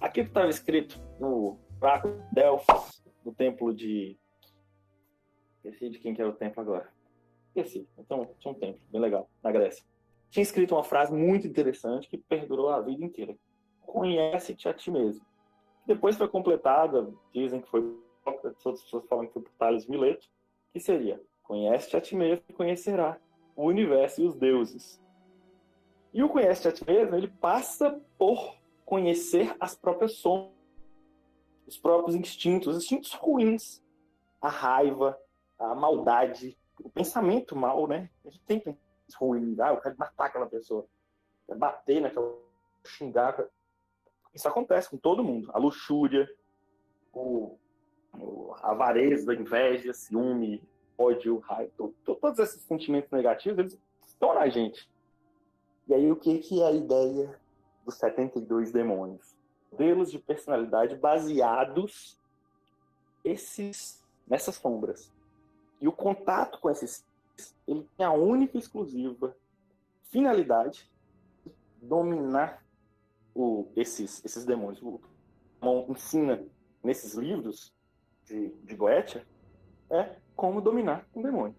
aquilo 0.00 0.26
que 0.26 0.30
estava 0.30 0.48
escrito 0.48 1.00
no 1.20 1.58
de 1.80 2.34
Delfos, 2.34 3.02
no 3.24 3.32
templo 3.32 3.74
de. 3.74 4.18
Esqueci 5.56 5.90
de 5.90 5.98
quem 5.98 6.14
que 6.14 6.20
era 6.20 6.30
o 6.30 6.34
templo 6.34 6.60
agora. 6.60 6.88
Esqueci. 7.48 7.88
Então, 7.98 8.28
tinha 8.38 8.52
um 8.52 8.58
templo, 8.58 8.80
bem 8.90 9.00
legal, 9.00 9.28
na 9.42 9.50
Grécia. 9.50 9.84
Tinha 10.30 10.42
escrito 10.42 10.74
uma 10.74 10.84
frase 10.84 11.12
muito 11.12 11.46
interessante 11.46 12.08
que 12.08 12.18
perdurou 12.18 12.68
a 12.68 12.80
vida 12.80 13.04
inteira. 13.04 13.36
Conhece-te 13.80 14.68
a 14.68 14.74
ti 14.74 14.90
mesmo. 14.90 15.24
Depois 15.86 16.16
foi 16.16 16.28
completada, 16.28 17.10
dizem 17.32 17.60
que 17.60 17.68
foi 17.68 17.80
outras 18.24 18.54
pessoas 18.54 19.06
falam 19.08 19.26
que 19.26 19.32
foi 19.32 19.42
por 19.42 19.52
Tales 19.52 19.84
de 19.84 19.90
Mileto, 19.90 20.28
que 20.72 20.80
seria: 20.80 21.20
conhece-te 21.42 21.96
a 21.96 22.00
ti 22.00 22.14
mesmo 22.14 22.44
e 22.48 22.52
conhecerá 22.52 23.18
o 23.56 23.64
universo 23.64 24.20
e 24.20 24.26
os 24.26 24.36
deuses. 24.36 25.02
E 26.12 26.22
o 26.22 26.28
conhece 26.28 26.68
a 26.68 26.72
ti 26.72 26.84
mesmo, 26.86 27.14
ele 27.16 27.28
passa 27.28 28.00
por 28.16 28.57
conhecer 28.88 29.54
as 29.60 29.76
próprias 29.76 30.14
sombras, 30.16 30.50
os 31.66 31.76
próprios 31.76 32.16
instintos, 32.16 32.68
os 32.74 32.82
instintos 32.84 33.12
ruins, 33.12 33.82
a 34.40 34.48
raiva, 34.48 35.18
a 35.58 35.74
maldade, 35.74 36.56
o 36.82 36.88
pensamento 36.88 37.54
mal, 37.54 37.86
né? 37.86 38.08
A 38.24 38.30
gente 38.30 38.42
tem 38.46 38.58
pensamentos 38.58 39.14
ruins, 39.20 39.60
ah, 39.60 39.68
eu 39.74 39.76
quero 39.82 39.94
matar 39.98 40.24
aquela 40.26 40.46
pessoa, 40.46 40.86
bater 41.56 42.00
naquela, 42.00 42.34
xingar. 42.86 43.44
Isso 44.32 44.48
acontece 44.48 44.88
com 44.88 44.96
todo 44.96 45.22
mundo. 45.22 45.50
A 45.52 45.58
luxúria, 45.58 46.26
o, 47.12 47.58
a 48.62 48.70
avareza, 48.70 49.32
a 49.32 49.34
inveja, 49.34 49.92
ciúme, 49.92 50.62
ódio, 50.96 51.38
raiva, 51.40 51.70
to- 51.76 51.94
to- 52.04 52.14
todos 52.14 52.38
esses 52.38 52.62
sentimentos 52.62 53.10
negativos, 53.10 53.58
eles 53.58 53.78
estão 54.06 54.32
na 54.32 54.48
gente. 54.48 54.90
E 55.86 55.92
aí, 55.92 56.10
o 56.10 56.16
que, 56.16 56.38
que 56.38 56.62
é 56.62 56.66
a 56.66 56.72
ideia 56.72 57.38
dos 57.88 57.96
72 57.96 58.70
demônios? 58.70 59.34
Modelos 59.72 60.10
de 60.10 60.18
personalidade 60.18 60.96
baseados 60.96 62.18
esses, 63.24 64.04
nessas 64.26 64.56
sombras. 64.56 65.12
E 65.80 65.88
o 65.88 65.92
contato 65.92 66.58
com 66.60 66.70
esses 66.70 67.06
ele 67.66 67.88
tem 67.96 68.04
a 68.04 68.10
única 68.12 68.56
e 68.56 68.60
exclusiva 68.60 69.36
finalidade 70.10 70.90
de 71.44 71.52
dominar 71.86 72.64
o, 73.34 73.68
esses, 73.76 74.24
esses 74.24 74.44
demônios. 74.44 74.82
O 74.82 74.98
que 74.98 75.92
ensina 75.92 76.44
nesses 76.82 77.14
livros 77.14 77.72
de, 78.24 78.48
de 78.48 78.74
Goethe 78.74 79.22
é 79.90 80.16
como 80.34 80.60
dominar 80.60 81.06
um 81.14 81.22
demônio. 81.22 81.54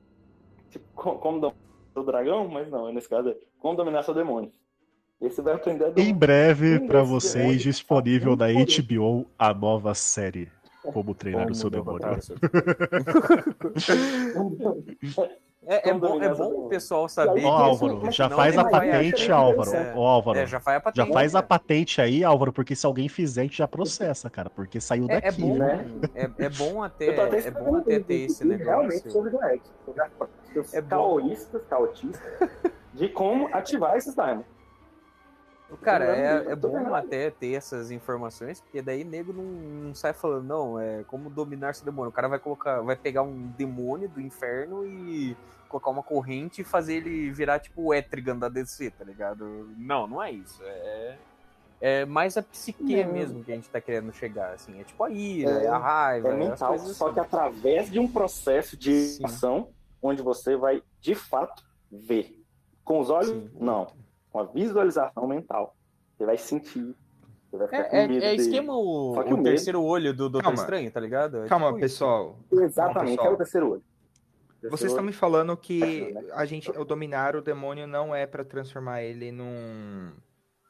Tipo, 0.70 0.86
co- 0.94 1.18
como 1.20 1.40
dominar 1.40 1.60
o 1.96 2.04
dragão, 2.04 2.48
mas 2.48 2.70
não, 2.70 2.92
nesse 2.92 3.08
caso 3.08 3.30
é 3.30 3.38
como 3.60 3.78
dominar 3.78 4.04
seu 4.04 4.14
demônio. 4.14 4.52
E 5.22 5.30
você 5.30 5.42
vai 5.42 5.54
aprender 5.56 5.92
Em 5.98 6.14
breve, 6.14 6.80
pra 6.80 7.00
desses 7.02 7.10
vocês, 7.10 7.62
disponível 7.62 8.36
na. 8.36 8.46
HBO, 8.48 9.26
a 9.38 9.54
nova 9.54 9.94
série 9.94 10.50
Como 10.82 11.14
Treinar 11.14 11.42
Como 11.44 11.52
o 11.52 11.56
Seu 11.56 11.70
Demônio. 11.70 12.08
o 14.36 15.30
É, 15.68 15.90
é 15.90 15.94
bom, 15.94 16.20
é 16.24 16.34
bom 16.34 16.66
o 16.66 16.70
pessoal 16.70 17.08
saber 17.10 17.44
Ó, 17.46 17.50
Álvaro, 17.50 18.00
mas 18.02 18.16
já 18.16 18.28
faz 18.30 18.58
a 18.58 18.64
patente, 18.64 19.30
Álvaro. 19.32 19.72
Ó, 19.94 20.08
Álvaro, 20.08 20.40
É, 20.40 20.46
já 20.48 20.60
faz 20.60 20.78
a 20.78 20.80
já 20.80 21.04
patente. 21.04 21.14
faz 21.14 21.36
a 21.36 21.44
patente 21.44 22.02
aí, 22.02 22.24
Álvaro, 22.24 22.52
porque 22.54 22.76
se 22.76 22.86
alguém 22.86 23.08
fizer, 23.10 23.42
a 23.42 23.44
gente 23.44 23.58
já 23.58 23.68
processa, 23.68 24.30
cara, 24.32 24.50
porque 24.50 24.80
saiu 24.80 25.06
É, 25.10 25.16
é 25.18 25.22
daqui. 25.22 25.42
bom, 25.44 25.58
né? 25.58 25.86
é, 26.16 26.30
é 26.46 26.50
bom 26.50 26.82
até, 26.82 27.08
é 27.08 27.52
bom 27.52 27.76
até 27.76 28.00
ter 28.00 28.14
esse 28.22 28.44
vídeo 28.44 28.58
realmente 28.66 29.06
negócio. 29.06 29.12
sobre 29.12 29.38
a- 29.38 30.60
os 30.60 30.74
É 30.74 30.82
bom. 30.82 30.88
caoístas, 30.90 31.62
caotistas, 31.70 32.22
de 32.94 33.10
como 33.10 33.50
ativar 33.54 33.96
esses 33.98 34.16
diamonds. 34.16 34.48
Cara, 35.78 36.06
é, 36.06 36.52
é 36.52 36.56
bom 36.56 36.94
até 36.96 37.30
ter 37.30 37.54
essas 37.54 37.92
informações, 37.92 38.60
porque 38.62 38.82
daí 38.82 39.04
nego 39.04 39.32
não, 39.32 39.44
não 39.44 39.96
sai 39.96 40.14
falando, 40.14 40.44
não, 40.46 40.80
é 40.80 41.04
como 41.04 41.30
dominar 41.30 41.76
seu 41.76 41.86
demônio. 41.86 42.10
O 42.10 42.14
cara 42.14 42.28
vai 42.28 42.40
colocar, 42.40 42.82
vai 42.82 42.96
pegar 42.96 43.22
um 43.22 43.48
demônio 43.58 44.10
do 44.10 44.20
inferno 44.20 44.86
e 44.86 45.38
colocar 45.68 45.92
uma 45.92 46.02
corrente 46.04 46.62
e 46.62 46.64
fazer 46.64 46.96
ele 46.96 47.32
virar 47.32 47.60
tipo 47.60 47.82
o 47.84 47.94
Etrigan 47.94 48.36
da 48.38 48.50
DC, 48.50 48.90
tá 48.92 49.04
ligado? 49.04 49.70
Não, 49.78 50.08
não 50.08 50.22
é 50.22 50.32
isso. 50.32 50.62
É, 50.64 51.18
é 51.80 52.06
mais 52.06 52.36
a 52.36 52.42
psique 52.42 53.04
Não. 53.06 53.14
mesmo 53.14 53.44
que 53.44 53.52
a 53.52 53.56
gente 53.56 53.70
tá 53.70 53.80
querendo 53.80 54.12
chegar, 54.12 54.54
assim. 54.54 54.80
É 54.82 54.84
tipo 54.84 55.04
a 55.04 55.10
ira, 55.10 55.62
É, 55.62 55.66
é, 55.66 55.68
a 55.68 55.78
raiva, 55.78 56.30
É 56.30 56.32
as 56.32 56.38
mental, 56.38 56.80
só 56.80 57.06
assim. 57.06 57.14
que 57.14 57.20
através 57.20 57.90
de 57.90 58.00
um 58.00 58.08
processo 58.08 58.76
de 58.76 58.94
Sim. 58.94 59.26
ação, 59.26 59.70
onde 60.02 60.22
você 60.22 60.58
vai, 60.58 60.84
de 61.00 61.16
fato, 61.16 61.64
ver. 61.92 62.36
Com 62.84 63.00
os 63.00 63.10
olhos, 63.10 63.30
Sim. 63.30 63.50
não. 63.60 63.88
Com 64.32 64.40
a 64.40 64.44
visualização 64.46 65.28
mental. 65.28 65.76
Você 66.18 66.26
vai 66.26 66.38
sentir. 66.38 66.96
Você 67.50 67.58
vai 67.58 67.68
ficar 67.68 67.84
com 67.86 67.96
É, 67.96 68.04
é, 68.04 68.08
medo 68.08 68.24
é 68.24 68.30
dele. 68.32 68.42
esquema 68.42 68.74
o, 68.78 69.14
Só 69.16 69.24
que 69.24 69.30
o 69.32 69.34
o 69.34 69.38
medo- 69.38 69.50
terceiro 69.50 69.82
olho 69.84 70.12
do 70.14 70.30
Doutor 70.30 70.44
Calma. 70.44 70.58
Estranho, 70.60 70.92
tá 70.92 71.00
ligado? 71.00 71.44
É 71.44 71.48
Calma, 71.48 71.68
tipo 71.68 71.80
pessoal. 71.80 72.38
Exatamente, 72.52 73.16
pessoal. 73.18 73.28
é 73.32 73.34
o 73.34 73.38
terceiro 73.38 73.72
olho. 73.72 73.84
Terceiro 74.62 74.78
Vocês 74.78 74.92
estão 74.92 75.04
me 75.04 75.14
falando 75.14 75.56
que 75.58 76.12
né? 76.12 76.22
a 76.34 76.46
gente, 76.46 76.70
o 76.70 76.84
dominar 76.84 77.36
o 77.36 77.42
demônio 77.42 77.88
não 77.88 78.14
é 78.14 78.28
pra 78.28 78.44
transformar 78.44 79.02
ele 79.02 79.32
num, 79.32 80.12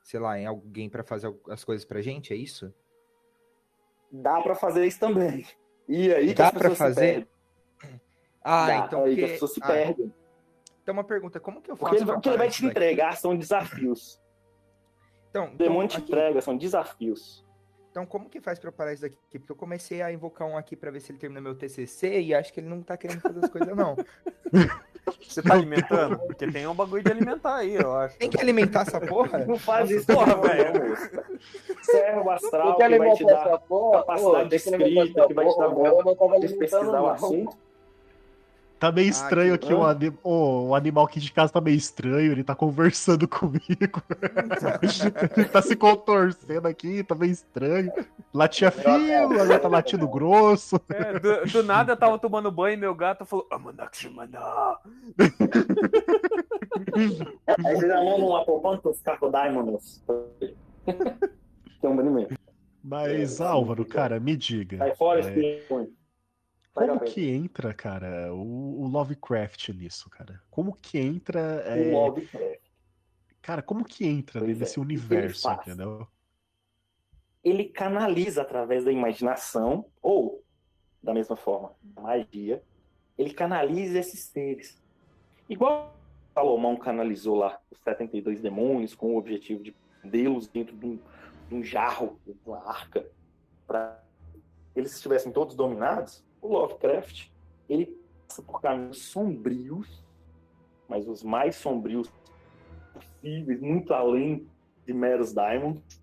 sei 0.04 0.20
lá, 0.20 0.38
em 0.40 0.46
alguém 0.46 0.88
pra 0.90 1.04
fazer 1.04 1.36
as 1.50 1.64
coisas 1.64 1.84
pra 1.86 2.00
gente, 2.02 2.32
é 2.32 2.36
isso? 2.36 2.72
Dá 4.12 4.40
pra 4.42 4.56
fazer 4.56 4.86
isso 4.86 5.00
também. 5.00 5.46
E 5.88 6.14
aí 6.14 6.28
que 6.28 6.34
Dá 6.36 6.46
as 6.48 6.52
pra 6.52 6.70
pessoas 6.70 6.78
se 6.78 6.84
fazer? 7.02 7.28
Ah, 8.44 8.68
Dá, 8.68 8.78
então 8.86 9.04
aí 9.04 9.16
que 9.16 9.24
as 9.26 9.32
pessoas 9.32 9.54
se 9.54 9.60
ah, 9.64 9.68
perdem. 9.68 10.14
Então 10.90 10.94
uma 10.94 11.04
pergunta, 11.04 11.40
como 11.40 11.62
que 11.62 11.70
eu 11.72 11.76
faço 11.76 11.90
Porque 11.92 11.98
ele, 11.98 12.06
pra 12.06 12.18
o 12.18 12.22
que 12.22 12.30
ele 12.30 12.38
vai 12.38 12.50
te 12.50 12.62
daqui? 12.62 12.72
entregar 12.72 13.16
são 13.18 13.36
desafios. 13.38 14.20
Então, 15.30 15.44
O 15.44 15.48
então, 15.48 15.58
demônio 15.58 15.88
te 15.88 15.98
aqui, 15.98 16.12
entrega, 16.12 16.42
são 16.42 16.58
desafios. 16.58 17.46
então 17.92 18.06
como 18.06 18.30
que 18.30 18.42
faz 18.42 18.58
pra 18.60 18.70
eu 18.70 18.74
parar 18.74 18.94
isso 18.94 19.04
daqui? 19.04 19.18
Porque 19.40 19.52
eu 19.52 19.56
comecei 19.56 20.02
a 20.02 20.12
invocar 20.12 20.48
um 20.48 20.58
aqui 20.58 20.76
pra 20.76 20.90
ver 20.90 21.00
se 21.00 21.12
ele 21.12 21.20
termina 21.20 21.40
meu 21.42 21.54
TCC 21.56 22.22
e 22.22 22.34
acho 22.34 22.52
que 22.52 22.60
ele 22.60 22.68
não 22.68 22.82
tá 22.82 22.98
querendo 22.98 23.22
fazer 23.22 23.44
as 23.46 23.50
coisas 23.52 23.76
não. 23.76 23.96
Você 25.28 25.42
tá 25.42 25.54
alimentando? 25.54 26.18
Porque 26.20 26.48
tem 26.52 26.66
um 26.68 26.74
bagulho 26.74 27.04
de 27.04 27.12
alimentar 27.12 27.58
aí, 27.58 27.76
eu 27.76 27.96
acho. 27.96 28.18
Tem 28.18 28.30
que 28.30 28.40
alimentar 28.40 28.82
essa 28.82 29.00
porra? 29.00 29.40
Não 29.46 29.58
faz 29.58 29.90
isso, 29.92 30.06
porra, 30.08 30.36
velho. 30.36 30.96
Servo 31.84 32.30
astral 32.32 32.76
que 32.76 32.88
que 32.88 32.98
vai 32.98 33.14
te 33.14 33.26
dar 33.26 33.60
porra. 33.60 34.00
capacidade 34.00 34.46
Ô, 34.46 34.50
de 34.50 34.56
escrita, 34.56 35.28
que 35.28 35.34
vai 35.34 35.48
te 35.48 35.58
dar. 35.58 35.66
Eu 35.66 36.16
tava 36.16 36.40
de 36.40 36.46
alimentando, 36.46 36.58
pesquisar 36.60 37.02
o 37.02 37.08
assunto. 37.08 37.58
Tá 38.80 38.92
meio 38.94 39.08
Ah, 39.08 39.12
estranho 39.12 39.58
que- 39.60 39.66
aqui, 39.66 39.74
o, 39.74 39.84
anim... 39.84 40.14
ô, 40.24 40.68
o 40.70 40.76
animal 40.76 41.04
aqui 41.06 41.20
de 41.20 41.34
casa 41.34 41.52
tá 41.52 41.60
meio 41.60 41.76
estranho, 41.76 42.32
ele 42.32 42.46
tá 42.46 42.56
conversando 42.56 43.28
comigo. 43.28 43.60
ele 45.36 45.50
tá 45.50 45.62
se 45.62 45.76
contorcendo 45.76 46.66
aqui, 46.68 47.04
tá 47.04 47.14
meio 47.14 47.32
estranho. 47.34 47.92
Latia 48.34 48.72
fino, 48.72 49.24
agora 49.42 49.60
tá 49.60 49.68
latindo 49.68 50.08
grosso. 50.08 50.80
É, 50.90 51.20
do, 51.20 51.52
do 51.52 51.64
nada 51.64 51.92
eu 51.92 51.98
tava 51.98 52.18
tomando 52.18 52.50
banho 52.52 52.76
e 52.76 52.78
meu 52.78 52.96
gato 52.96 53.26
falou: 53.26 53.46
Amanakshimana. 53.52 54.40
Aí 57.66 57.76
você 57.76 57.88
já 57.88 57.96
manda 58.04 58.26
uma 58.26 58.46
poupando 58.46 58.82
pros 58.82 59.02
Crocodimonus. 59.02 60.02
Que 60.86 61.86
é 61.86 61.90
um 61.90 61.96
banimento. 61.96 62.36
Mas, 62.84 63.42
Álvaro, 63.42 63.84
cara, 63.86 64.20
me 64.20 64.36
diga. 64.38 64.78
Sai 64.78 64.96
fora 64.96 65.20
é, 65.20 65.62
como 66.88 67.00
que 67.02 67.30
entra, 67.30 67.74
cara, 67.74 68.34
o, 68.34 68.82
o 68.82 68.88
Lovecraft 68.88 69.70
nisso, 69.70 70.10
cara? 70.10 70.42
Como 70.50 70.76
que 70.76 70.98
entra. 70.98 71.40
O 71.40 71.70
é, 71.70 71.92
Lovecraft. 71.92 72.60
Cara, 73.42 73.62
como 73.62 73.84
que 73.84 74.06
entra 74.06 74.40
Pois 74.40 74.58
é, 74.58 74.60
nesse 74.60 74.80
ele 74.80 74.86
universo, 74.86 75.42
faz? 75.42 75.68
entendeu? 75.68 76.08
ele 77.44 77.66
canaliza 77.66 78.42
através 78.42 78.84
da 78.84 78.92
imaginação, 78.92 79.86
ou, 80.02 80.44
da 81.02 81.14
mesma 81.14 81.36
forma, 81.36 81.74
da 81.82 82.02
magia, 82.02 82.64
ele 83.18 83.34
canaliza 83.34 84.00
esses 84.00 84.22
seres. 84.22 84.82
Igual 85.48 85.94
Salomão 86.34 86.76
canalizou 86.78 87.36
lá 87.36 87.60
os 87.72 87.80
72 87.80 88.42
demônios 88.42 88.94
com 88.94 89.14
o 89.14 89.18
objetivo 89.18 89.64
de 89.64 89.72
prendê-los 89.72 90.48
dentro 90.48 90.76
de 90.76 90.86
um, 90.86 91.00
de 91.50 91.56
um 91.56 91.64
jarro, 91.64 92.20
de 92.26 92.36
uma 92.46 92.60
arca, 92.70 93.06
para 93.66 94.02
eles 94.76 94.94
estivessem 94.94 95.32
todos 95.32 95.56
dominados, 95.56 96.24
o 96.42 96.48
Lovecraft, 96.48 97.30
ele 97.68 97.98
passa 98.28 98.42
por 98.42 98.62
caminhos 98.62 99.04
sombrios, 99.04 100.04
mas 100.88 101.08
os 101.08 101.24
mais 101.24 101.56
sombrios 101.56 102.12
possíveis, 102.94 103.60
muito 103.62 103.94
além 103.94 104.48
de 104.86 104.94
meros 104.94 105.34
diamonds, 105.34 106.02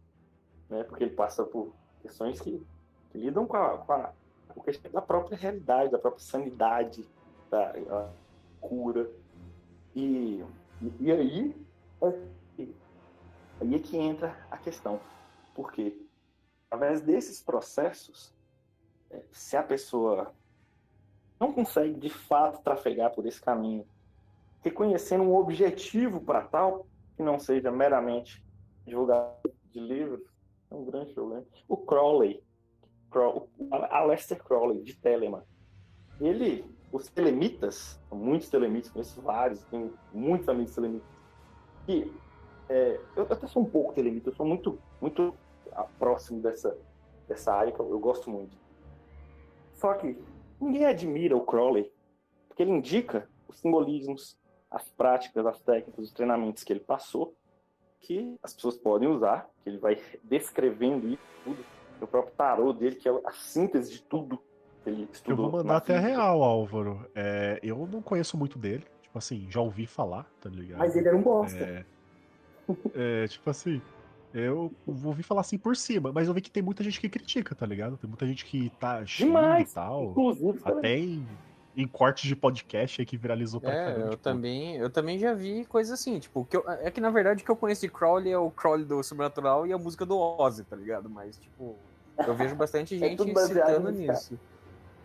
né? 0.68 0.84
Porque 0.84 1.05
ele 1.05 1.14
passa 1.14 1.45
por 1.45 1.72
questões 2.03 2.41
que, 2.41 2.64
que 3.11 3.18
lidam 3.18 3.47
com 3.47 3.57
a, 3.57 3.78
com 3.78 3.93
a, 3.93 4.12
com 4.49 4.61
questão 4.61 4.91
da 4.91 5.03
própria 5.03 5.37
realidade, 5.37 5.91
da 5.91 5.99
própria 5.99 6.22
sanidade, 6.22 7.07
da 7.51 8.11
cura. 8.61 9.11
E, 9.95 10.45
e, 10.82 10.93
e 11.01 11.12
aí, 11.12 11.66
é, 12.03 12.68
aí 13.61 13.74
é 13.74 13.78
que 13.78 13.97
entra 13.97 14.37
a 14.51 14.59
questão. 14.59 15.01
Porque, 15.55 15.99
através 16.66 17.01
desses 17.01 17.43
processos, 17.43 18.36
se 19.30 19.57
a 19.57 19.62
pessoa 19.62 20.32
não 21.38 21.52
consegue 21.52 21.94
de 21.94 22.11
fato 22.11 22.62
trafegar 22.62 23.14
por 23.14 23.26
esse 23.26 23.40
caminho, 23.40 23.86
reconhecendo 24.62 25.22
um 25.22 25.36
objetivo 25.36 26.20
para 26.20 26.42
tal, 26.42 26.86
que 27.16 27.22
não 27.22 27.38
seja 27.38 27.70
meramente 27.70 28.44
divulgar 28.86 29.36
de 29.70 29.80
livros, 29.80 30.22
é 30.70 30.74
um 30.74 30.84
grande 30.84 31.12
problema. 31.12 31.44
O 31.68 31.76
Crowley, 31.76 32.42
Crow, 33.11 33.48
Aleister 33.70 34.42
Crowley, 34.42 34.82
de 34.82 34.94
Telemann, 34.94 35.42
ele, 36.20 36.64
os 36.90 37.09
telemitas, 37.09 38.00
muitos 38.11 38.48
telemitas, 38.48 38.90
conheço 38.90 39.20
vários, 39.20 39.62
tenho 39.64 39.92
muitos 40.12 40.48
amigos 40.48 40.74
telemitas, 40.74 41.09
e 41.88 42.12
é, 42.68 43.00
eu 43.14 43.22
até 43.24 43.46
sou 43.46 43.62
um 43.62 43.66
pouco 43.66 43.92
telemita, 43.92 44.30
eu 44.30 44.34
sou 44.34 44.46
muito, 44.46 44.78
muito 45.00 45.34
ah, 45.72 45.86
próximo 45.98 46.40
dessa, 46.40 46.76
dessa 47.28 47.52
área 47.52 47.72
que 47.72 47.78
eu, 47.78 47.88
eu 47.90 47.98
gosto 47.98 48.30
muito. 48.30 48.57
Só 49.77 49.95
que 49.95 50.16
ninguém 50.61 50.85
admira 50.87 51.37
o 51.37 51.45
Crowley, 51.45 51.91
porque 52.49 52.62
ele 52.62 52.72
indica 52.72 53.29
os 53.49 53.59
simbolismos, 53.59 54.37
as 54.70 54.89
práticas, 54.91 55.47
as 55.47 55.61
técnicas, 55.61 56.07
os 56.07 56.12
treinamentos 56.12 56.64
que 56.64 56.72
ele 56.72 56.81
passou, 56.81 57.35
que 58.01 58.37
as 58.43 58.53
pessoas 58.55 58.77
podem 58.77 59.09
usar, 59.09 59.49
que 59.62 59.68
ele 59.70 59.79
vai 59.79 59.99
descrevendo 60.24 61.09
isso 61.09 61.22
tudo, 61.45 61.64
o 62.01 62.07
próprio 62.07 62.35
tarô 62.35 62.72
dele, 62.72 62.97
que 62.97 63.09
é 63.09 63.12
a 63.24 63.33
síntese 63.33 63.91
de 63.93 64.03
tudo 64.03 64.39
que 64.83 64.91
ele 64.91 65.03
Eu 65.03 65.09
estudou. 65.12 65.51
vou 65.51 65.59
na 65.59 65.64
mandar 65.64 65.77
até 65.79 65.95
física. 65.95 66.09
real, 66.14 66.43
Álvaro. 66.43 67.07
É, 67.14 67.59
eu 67.62 67.87
não 67.91 68.03
conheço 68.03 68.37
muito 68.37 68.59
dele. 68.59 68.85
Tipo 69.03 69.18
assim, 69.18 69.47
já 69.51 69.61
ouvi 69.61 69.87
falar, 69.87 70.27
tá 70.41 70.49
ligado? 70.51 70.79
Mas 70.79 70.95
ele 70.95 71.09
era 71.09 71.16
um 71.16 71.22
bosta. 71.22 71.57
É, 71.59 71.85
é, 72.95 73.29
tipo 73.29 73.49
assim, 73.49 73.81
eu 74.39 74.72
ouvi 74.87 75.22
falar 75.22 75.41
assim 75.41 75.57
por 75.59 75.76
cima, 75.76 76.12
mas 76.12 76.28
eu 76.28 76.34
vi 76.34 76.41
que 76.41 76.51
tem 76.51 76.62
muita 76.62 76.82
gente 76.84 77.01
que 77.01 77.09
critica, 77.09 77.55
tá 77.55 77.64
ligado? 77.66 77.97
Tem 77.97 78.09
muita 78.09 78.26
gente 78.26 78.45
que 78.45 78.70
tá 78.78 79.05
xinga 79.07 79.30
Demais. 79.30 79.70
e 79.70 79.74
tal. 79.74 80.05
Inclusive, 80.11 80.61
Até 80.64 80.99
em, 80.99 81.26
em 81.76 81.87
cortes 81.89 82.28
de 82.28 82.37
podcast 82.37 83.01
aí 83.01 83.07
que 83.07 83.16
viralizou 83.16 83.61
pra 83.61 83.72
É, 83.72 83.84
caramba. 83.87 84.01
eu 84.07 84.11
tipo, 84.11 84.22
também, 84.22 84.76
eu 84.76 84.91
também 84.91 85.18
já 85.18 85.32
vi 85.34 85.64
coisa 85.64 85.95
assim, 85.95 86.18
tipo, 86.18 86.45
que 86.45 86.57
eu- 86.57 86.64
é 86.68 86.91
que 86.91 87.01
na 87.01 87.11
verdade 87.11 87.43
o 87.43 87.45
que 87.47 87.51
eu 87.51 87.57
conheço 87.57 87.80
de 87.82 87.89
Crowley 87.89 88.30
é 88.32 88.39
o 88.39 88.51
Crowley 88.51 88.84
do 88.84 89.03
Sobrenatural 89.03 89.66
e 89.66 89.72
a 89.72 89.78
música 89.78 90.05
do 90.05 90.18
Ozzy, 90.18 90.64
tá 90.64 90.76
ligado? 90.76 91.09
Mas, 91.09 91.37
tipo, 91.39 91.76
eu 92.26 92.34
vejo 92.34 92.55
bastante 92.55 92.95
É 93.03 93.09
gente 93.11 93.32
baseado 93.32 93.68
citando 93.68 93.91
nisso. 93.91 94.39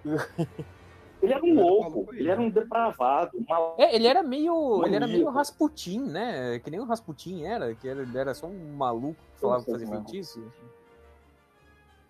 ele 1.22 1.34
era 1.34 1.44
um 1.46 1.54
louco, 1.54 2.14
ele 2.14 2.30
era 2.30 2.42
um 2.42 2.50
depravado, 2.50 3.38
um 3.38 3.46
maluco. 3.48 3.82
É, 3.82 3.96
ele 3.96 4.08
era 4.08 4.24
meio. 4.24 4.84
Ele 4.86 4.96
era 4.96 5.08
meio. 5.08 5.30
Rasputin, 5.30 6.00
né? 6.02 6.60
Que 6.60 6.72
nem 6.72 6.80
o 6.80 6.84
Rasputin 6.86 7.44
era, 7.44 7.74
que 7.76 7.88
era, 7.88 8.02
ele 8.02 8.18
era 8.18 8.34
só 8.34 8.48
um 8.48 8.74
maluco 8.76 9.20
que 9.36 9.42
falava 9.42 9.64
fazer 9.64 9.88
feitiço. 9.88 10.44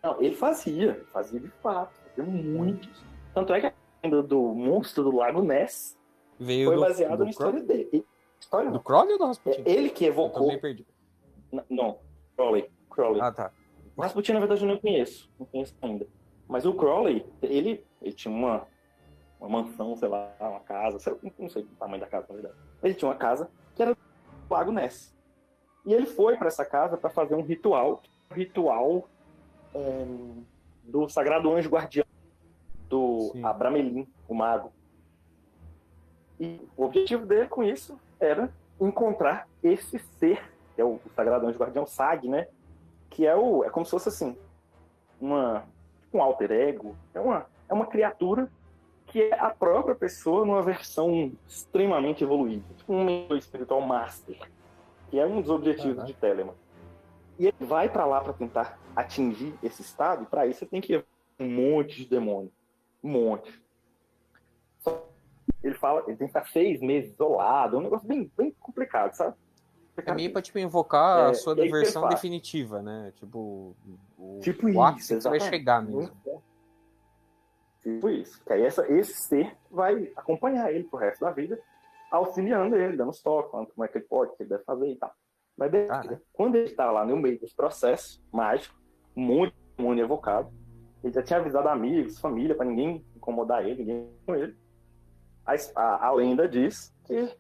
Não, 0.03 0.19
ele 0.21 0.35
fazia, 0.35 1.03
fazia 1.13 1.39
de 1.39 1.47
fato, 1.61 1.91
fazia 2.15 2.23
muitos. 2.23 2.89
Tanto 3.33 3.53
é 3.53 3.59
que 3.61 3.67
a 3.67 3.73
lenda 4.03 4.23
do 4.23 4.41
monstro 4.41 5.03
do 5.03 5.15
Lago 5.15 5.43
Ness 5.43 5.97
Veio 6.39 6.67
foi 6.69 6.75
do 6.75 7.23
na 7.23 7.29
história 7.29 7.61
dele. 7.61 8.05
História 8.39 8.69
Do 8.69 8.73
não. 8.75 8.83
Crowley 8.83 9.13
ou 9.13 9.19
do 9.19 9.25
Rasputin? 9.25 9.61
É 9.63 9.71
ele 9.71 9.89
que 9.89 10.05
Eu 10.05 10.09
evocou. 10.09 10.41
também 10.47 10.59
perdi. 10.59 10.85
N- 11.53 11.63
Não, 11.69 11.99
Crowley. 12.35 12.71
Crowley. 12.89 13.21
Ah, 13.21 13.31
tá. 13.31 13.51
O 13.95 14.01
Rasputin, 14.01 14.33
na 14.33 14.39
verdade, 14.39 14.63
eu 14.63 14.67
não 14.67 14.77
conheço. 14.79 15.29
Não 15.39 15.45
conheço 15.45 15.75
ainda. 15.81 16.07
Mas 16.47 16.65
o 16.65 16.73
Crowley, 16.73 17.23
ele, 17.41 17.85
ele 18.01 18.11
tinha 18.13 18.33
uma, 18.33 18.67
uma 19.41 19.63
mansão, 19.63 19.95
sei 19.97 20.07
lá, 20.07 20.33
uma 20.39 20.59
casa, 20.61 20.99
sei 20.99 21.13
não 21.37 21.49
sei 21.49 21.63
o 21.63 21.75
tamanho 21.77 21.99
da 21.99 22.07
casa, 22.07 22.27
na 22.29 22.35
verdade. 22.35 22.55
Ele 22.81 22.93
tinha 22.93 23.09
uma 23.09 23.17
casa 23.17 23.49
que 23.75 23.81
era 23.81 23.93
do 23.93 23.99
Lago 24.49 24.71
Ness. 24.71 25.13
E 25.85 25.93
ele 25.93 26.05
foi 26.05 26.37
para 26.37 26.47
essa 26.47 26.63
casa 26.63 26.95
para 26.95 27.09
fazer 27.09 27.35
um 27.35 27.41
ritual, 27.41 28.01
um 28.31 28.35
ritual 28.35 29.09
é, 29.73 30.05
do 30.83 31.09
Sagrado 31.09 31.51
Anjo 31.51 31.69
Guardião, 31.69 32.05
do 32.87 33.31
Sim. 33.33 33.43
Abramelin, 33.43 34.07
o 34.27 34.35
mago. 34.35 34.71
E 36.39 36.61
o 36.77 36.85
objetivo 36.85 37.25
dele 37.25 37.47
com 37.47 37.63
isso 37.63 37.99
era 38.19 38.53
encontrar 38.79 39.47
esse 39.63 39.99
ser, 40.19 40.51
que 40.75 40.81
é 40.81 40.85
o 40.85 40.99
Sagrado 41.15 41.47
Anjo 41.47 41.57
Guardião, 41.57 41.85
SAG, 41.85 42.29
né? 42.29 42.47
que 43.11 43.27
é 43.27 43.35
o 43.35 43.63
é 43.63 43.69
como 43.69 43.85
se 43.85 43.91
fosse 43.91 44.09
assim 44.09 44.35
uma 45.19 45.63
um 46.11 46.21
alter 46.21 46.51
ego 46.51 46.95
é 47.13 47.19
uma 47.19 47.45
é 47.69 47.73
uma 47.73 47.85
criatura 47.85 48.49
que 49.11 49.21
é 49.21 49.37
a 49.37 49.49
própria 49.49 49.93
pessoa 49.93 50.45
numa 50.45 50.61
versão 50.61 51.33
extremamente 51.47 52.23
evoluída 52.23 52.63
tipo 52.77 52.93
um 52.93 53.03
meio 53.03 53.35
espiritual 53.35 53.81
master 53.81 54.37
que 55.09 55.19
é 55.19 55.25
um 55.25 55.41
dos 55.41 55.49
objetivos 55.49 55.95
Caraca. 55.97 56.07
de 56.07 56.13
Telemann. 56.13 56.55
E 57.37 57.47
ele 57.47 57.57
vai 57.59 57.89
para 57.89 58.05
lá 58.05 58.21
para 58.21 58.31
tentar 58.31 58.79
atingir 58.95 59.53
esse 59.61 59.81
estado 59.81 60.23
e 60.23 60.25
para 60.25 60.47
isso 60.47 60.59
você 60.59 60.65
tem 60.65 60.79
que 60.79 61.03
um 61.37 61.49
monte 61.49 61.97
de 61.97 62.05
demônio. 62.05 62.51
Um 63.03 63.09
monte. 63.09 63.61
Só- 64.79 65.05
ele 65.61 65.75
fala 65.75 66.03
ele 66.07 66.15
tem 66.15 66.27
que 66.27 66.33
ficar 66.33 66.45
seis 66.45 66.79
meses 66.81 67.11
isolado 67.11 67.75
é 67.75 67.79
um 67.79 67.83
negócio 67.83 68.07
bem 68.07 68.31
bem 68.37 68.55
complicado 68.59 69.13
sabe? 69.13 69.35
É 69.97 70.13
meio 70.13 70.31
pra, 70.31 70.41
tipo, 70.41 70.57
invocar 70.57 71.27
É, 71.27 71.31
a 71.31 71.33
sua 71.33 71.53
versão 71.53 72.07
definitiva, 72.07 72.81
né? 72.81 73.11
Tipo, 73.17 73.75
o, 74.17 74.39
Tipo 74.41 74.71
o 74.71 74.81
ápice 74.81 75.15
que 75.15 75.21
você 75.21 75.29
vai 75.29 75.39
chegar 75.41 75.81
mesmo. 75.83 76.09
Tipo 77.81 78.09
isso. 78.09 78.43
Que 78.43 78.53
aí 78.53 78.61
essa, 78.63 78.91
esse 78.91 79.13
ser 79.13 79.57
vai 79.69 80.11
acompanhar 80.15 80.71
ele 80.71 80.83
pro 80.83 80.99
resto 80.99 81.21
da 81.21 81.31
vida, 81.31 81.59
auxiliando 82.11 82.75
ele, 82.75 82.97
dando 82.97 83.09
os 83.09 83.21
toques, 83.21 83.51
falando 83.51 83.67
como 83.73 83.85
é 83.85 83.87
que 83.87 83.97
ele 83.97 84.05
pode, 84.05 84.31
o 84.31 84.35
que 84.35 84.43
ele 84.43 84.49
deve 84.49 84.63
fazer 84.63 84.87
e 84.87 84.95
tal. 84.95 85.11
Mas 85.57 85.71
beleza. 85.71 85.89
Caraca. 85.89 86.21
Quando 86.33 86.55
ele 86.55 86.69
tá 86.71 86.91
lá 86.91 87.05
no 87.05 87.17
meio 87.17 87.39
desse 87.39 87.55
processo 87.55 88.23
mágico, 88.31 88.79
de 89.15 89.53
demônio 89.77 90.03
evocado, 90.03 90.51
ele 91.03 91.13
já 91.13 91.23
tinha 91.23 91.39
avisado 91.39 91.67
amigos, 91.67 92.19
família, 92.19 92.55
pra 92.55 92.65
ninguém 92.65 93.05
incomodar 93.15 93.65
ele, 93.65 93.79
ninguém 93.79 94.09
com 94.25 94.35
ele. 94.35 94.55
A, 95.45 95.53
a, 95.75 96.07
a 96.07 96.11
lenda 96.11 96.47
diz 96.47 96.93
que 97.05 97.35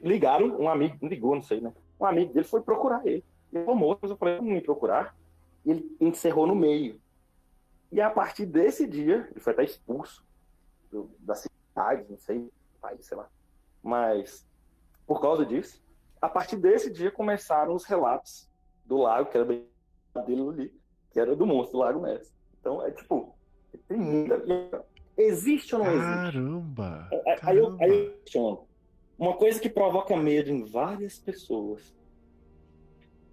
ligaram, 0.00 0.46
um 0.60 0.68
amigo, 0.68 0.96
ligou, 1.06 1.34
não 1.34 1.42
sei, 1.42 1.60
né? 1.60 1.72
Um 2.00 2.06
amigo 2.06 2.32
dele 2.32 2.46
foi 2.46 2.62
procurar 2.62 3.04
ele. 3.04 3.24
Ele 3.52 3.64
falou, 3.64 3.78
moço, 3.78 4.00
eu 4.04 4.16
falei, 4.16 4.36
vamos 4.36 4.52
me 4.52 4.60
procurar. 4.60 5.16
E 5.64 5.70
ele 5.72 5.96
encerrou 6.00 6.46
no 6.46 6.54
meio. 6.54 7.00
E 7.90 8.00
a 8.00 8.10
partir 8.10 8.44
desse 8.46 8.86
dia, 8.86 9.28
ele 9.30 9.40
foi 9.40 9.52
até 9.52 9.64
expulso 9.64 10.24
do- 10.90 11.10
da 11.20 11.34
cidade, 11.34 12.04
não 12.08 12.18
sei, 12.18 12.50
país, 12.80 13.04
sei 13.06 13.16
lá. 13.16 13.28
Mas, 13.82 14.46
por 15.06 15.20
causa 15.20 15.44
disso, 15.46 15.82
a 16.20 16.28
partir 16.28 16.56
desse 16.56 16.90
dia 16.90 17.10
começaram 17.10 17.74
os 17.74 17.84
relatos 17.84 18.50
do 18.84 18.98
lago, 18.98 19.30
que 19.30 19.36
era 19.36 19.46
bem 19.46 19.66
dele 20.26 20.48
ali, 20.48 20.80
que 21.10 21.20
era 21.20 21.34
do 21.36 21.46
monstro 21.46 21.78
do 21.78 21.84
Lago 21.84 22.00
Ness. 22.00 22.34
Então, 22.60 22.84
é 22.84 22.90
tipo, 22.90 23.34
tem 23.86 23.96
muita. 23.98 24.84
Existe 25.16 25.74
ou 25.74 25.84
não 25.84 25.90
existe? 25.92 26.32
Caramba! 26.32 27.08
Aí- 27.10 27.22
Aí 27.42 27.56
eu, 27.58 27.64
caramba. 27.66 27.84
aí 27.84 27.90
eu 28.06 28.12
questiono. 28.20 28.68
Uma 29.18 29.36
coisa 29.36 29.58
que 29.60 29.68
provoca 29.70 30.16
medo 30.16 30.50
em 30.50 30.64
várias 30.64 31.18
pessoas, 31.18 31.96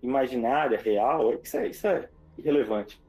imaginária, 0.02 0.78
real, 0.80 1.34
isso 1.34 1.58
é, 1.58 1.68
isso 1.68 1.88
é 1.88 2.10
irrelevante. 2.38 3.02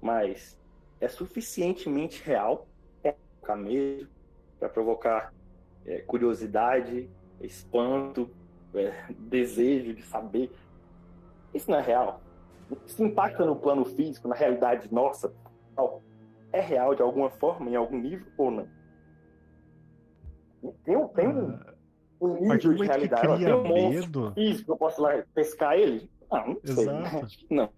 Mas 0.00 0.58
é 1.00 1.08
suficientemente 1.08 2.22
real 2.22 2.68
para 3.02 3.12
provocar 3.14 3.56
medo, 3.56 4.08
para 4.58 4.68
provocar 4.68 5.34
é, 5.86 6.00
curiosidade, 6.02 7.10
espanto, 7.40 8.30
é, 8.74 8.92
desejo 9.18 9.94
de 9.94 10.02
saber. 10.02 10.52
Isso 11.54 11.70
não 11.70 11.78
é 11.78 11.82
real. 11.82 12.20
Isso 12.86 13.02
impacta 13.02 13.44
no 13.44 13.56
plano 13.56 13.84
físico, 13.84 14.28
na 14.28 14.34
realidade 14.34 14.92
nossa. 14.92 15.34
tal. 15.74 16.02
é 16.52 16.60
real 16.60 16.94
de 16.94 17.02
alguma 17.02 17.30
forma, 17.30 17.70
em 17.70 17.76
algum 17.76 17.98
nível, 17.98 18.26
ou 18.36 18.50
não? 18.50 18.68
Tem, 20.84 20.96
um- 20.96 21.08
tem 21.08 21.26
um, 21.28 21.50
Ah, 21.54 21.74
um 22.20 22.34
nível 22.40 22.74
de 22.74 22.84
realidade. 22.84 23.44
Tem 23.44 23.54
um 23.54 23.64
monstro 23.64 24.20
medo, 24.20 24.32
físico 24.34 24.72
eu 24.72 24.76
posso 24.76 25.00
lá 25.00 25.24
pescar 25.34 25.74
ele? 25.78 26.10
Ah, 26.30 26.46
não 26.46 26.60
sei. 26.62 26.86
né? 26.86 27.00
Exato. 27.08 27.26
Não. 27.50 27.70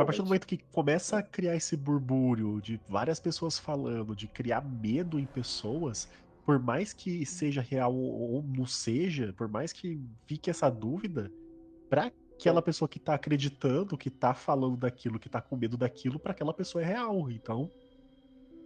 A 0.00 0.04
partir 0.04 0.18
do 0.22 0.26
momento 0.26 0.46
que 0.46 0.58
começa 0.72 1.18
a 1.18 1.22
criar 1.22 1.56
esse 1.56 1.76
burbúrio 1.76 2.60
de 2.60 2.80
várias 2.88 3.18
pessoas 3.20 3.58
falando, 3.58 4.14
de 4.14 4.26
criar 4.26 4.60
medo 4.62 5.18
em 5.18 5.26
pessoas, 5.26 6.08
por 6.44 6.58
mais 6.58 6.92
que 6.92 7.24
seja 7.24 7.60
real 7.60 7.94
ou 7.94 8.42
não 8.42 8.66
seja, 8.66 9.32
por 9.36 9.48
mais 9.48 9.72
que 9.72 10.00
fique 10.26 10.50
essa 10.50 10.68
dúvida, 10.70 11.30
pra 11.88 12.10
aquela 12.36 12.60
pessoa 12.60 12.88
que 12.88 12.98
tá 12.98 13.14
acreditando, 13.14 13.96
que 13.96 14.10
tá 14.10 14.34
falando 14.34 14.76
daquilo, 14.76 15.18
que 15.18 15.28
tá 15.28 15.40
com 15.40 15.56
medo 15.56 15.76
daquilo, 15.76 16.18
pra 16.18 16.32
aquela 16.32 16.52
pessoa 16.52 16.82
é 16.82 16.86
real. 16.86 17.30
Então, 17.30 17.70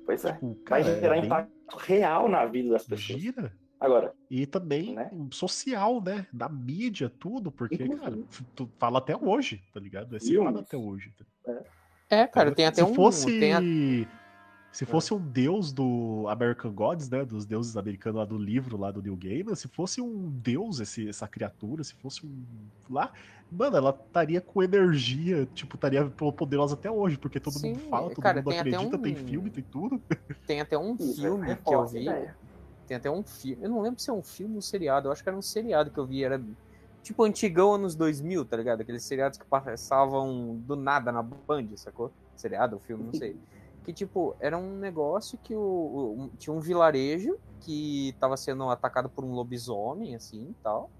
Pois 0.06 0.24
é. 0.24 0.32
tipo, 0.32 0.54
Vai 0.68 0.82
cara, 0.82 1.00
gerar 1.00 1.16
é 1.16 1.20
bem- 1.20 1.26
impacto 1.26 1.76
real 1.76 2.28
na 2.28 2.46
vida 2.46 2.70
das 2.70 2.86
pessoas. 2.86 3.20
gira. 3.20 3.52
Agora, 3.80 4.12
E 4.30 4.46
também 4.46 4.94
Né? 4.94 5.10
social, 5.32 6.02
né? 6.02 6.26
Da 6.32 6.48
mídia, 6.48 7.08
tudo, 7.08 7.50
porque, 7.50 7.84
Inclusive. 7.84 8.00
cara, 8.00 8.44
tu 8.54 8.68
fala 8.78 8.98
até 8.98 9.16
hoje, 9.16 9.62
tá 9.72 9.80
ligado? 9.80 10.16
É 10.16 10.20
citado 10.20 10.58
até 10.58 10.76
hoje. 10.76 11.12
É, 12.10 12.26
cara, 12.26 12.46
Então, 12.50 12.54
tem 12.56 12.66
até 12.66 12.84
se 12.84 12.90
um. 12.90 12.94
fosse 12.94 13.38
tem 13.38 13.52
a- 13.54 13.60
se 14.70 14.84
fosse 14.86 15.12
um 15.14 15.18
deus 15.18 15.72
do 15.72 16.26
American 16.28 16.72
Gods, 16.72 17.08
né, 17.08 17.24
dos 17.24 17.44
deuses 17.46 17.76
americanos 17.76 18.18
lá 18.18 18.24
do 18.24 18.36
livro 18.38 18.76
lá 18.76 18.90
do 18.90 19.02
New 19.02 19.16
Gaiman, 19.16 19.54
se 19.54 19.66
fosse 19.68 20.00
um 20.00 20.30
deus 20.30 20.78
esse, 20.78 21.08
essa 21.08 21.26
criatura, 21.26 21.82
se 21.82 21.94
fosse 21.94 22.24
um 22.24 22.44
lá, 22.88 23.12
mano, 23.50 23.76
ela 23.76 23.90
estaria 23.90 24.40
com 24.40 24.62
energia, 24.62 25.46
tipo, 25.46 25.74
estaria 25.76 26.08
poderosa 26.10 26.74
até 26.74 26.90
hoje, 26.90 27.18
porque 27.18 27.40
todo 27.40 27.54
Sim, 27.58 27.72
mundo 27.72 27.80
fala, 27.90 28.10
todo 28.10 28.22
cara, 28.22 28.36
mundo 28.38 28.50
tem 28.50 28.58
acredita, 28.60 28.98
tem 28.98 29.12
um- 29.14 29.16
filme, 29.16 29.50
tem 29.50 29.64
tudo. 29.64 30.00
Tem 30.46 30.60
até 30.60 30.78
um 30.78 30.94
isso 30.94 31.22
filme 31.22 31.50
é 31.50 31.56
que 31.56 31.74
eu 31.74 31.86
vi. 31.86 32.04
né? 32.04 32.36
Tem 32.88 32.96
até 32.96 33.10
um 33.10 33.22
filme. 33.22 33.62
Eu 33.62 33.68
não 33.70 33.82
lembro 33.82 34.00
se 34.00 34.08
é 34.10 34.12
um 34.12 34.22
filme 34.22 34.54
ou 34.54 34.58
um 34.58 34.62
seriado. 34.62 35.06
Eu 35.08 35.12
acho 35.12 35.22
que 35.22 35.28
era 35.28 35.36
um 35.38 35.42
seriado 35.42 35.90
que 35.90 35.98
eu 35.98 36.06
vi. 36.06 36.24
Era 36.24 36.42
tipo 37.02 37.22
antigão 37.22 37.74
anos 37.74 37.94
2000, 37.94 38.44
tá 38.46 38.56
ligado? 38.56 38.80
Aqueles 38.80 39.04
seriados 39.04 39.38
que 39.38 39.44
passavam 39.44 40.56
do 40.66 40.74
nada 40.74 41.12
na 41.12 41.22
Band, 41.22 41.68
sacou? 41.76 42.10
Seriado 42.34 42.76
ou 42.76 42.80
filme, 42.80 43.04
não 43.04 43.12
sei. 43.12 43.36
Que 43.84 43.92
tipo, 43.94 44.36
era 44.38 44.58
um 44.58 44.76
negócio 44.76 45.38
que 45.42 45.54
o, 45.54 45.60
o- 45.60 46.30
tinha 46.36 46.52
um 46.54 46.60
vilarejo 46.60 47.38
que 47.62 48.14
tava 48.20 48.36
sendo 48.36 48.68
atacado 48.68 49.08
por 49.08 49.24
um 49.24 49.32
lobisomem, 49.32 50.14
assim 50.14 50.50
e 50.50 50.54
tal. 50.62 50.90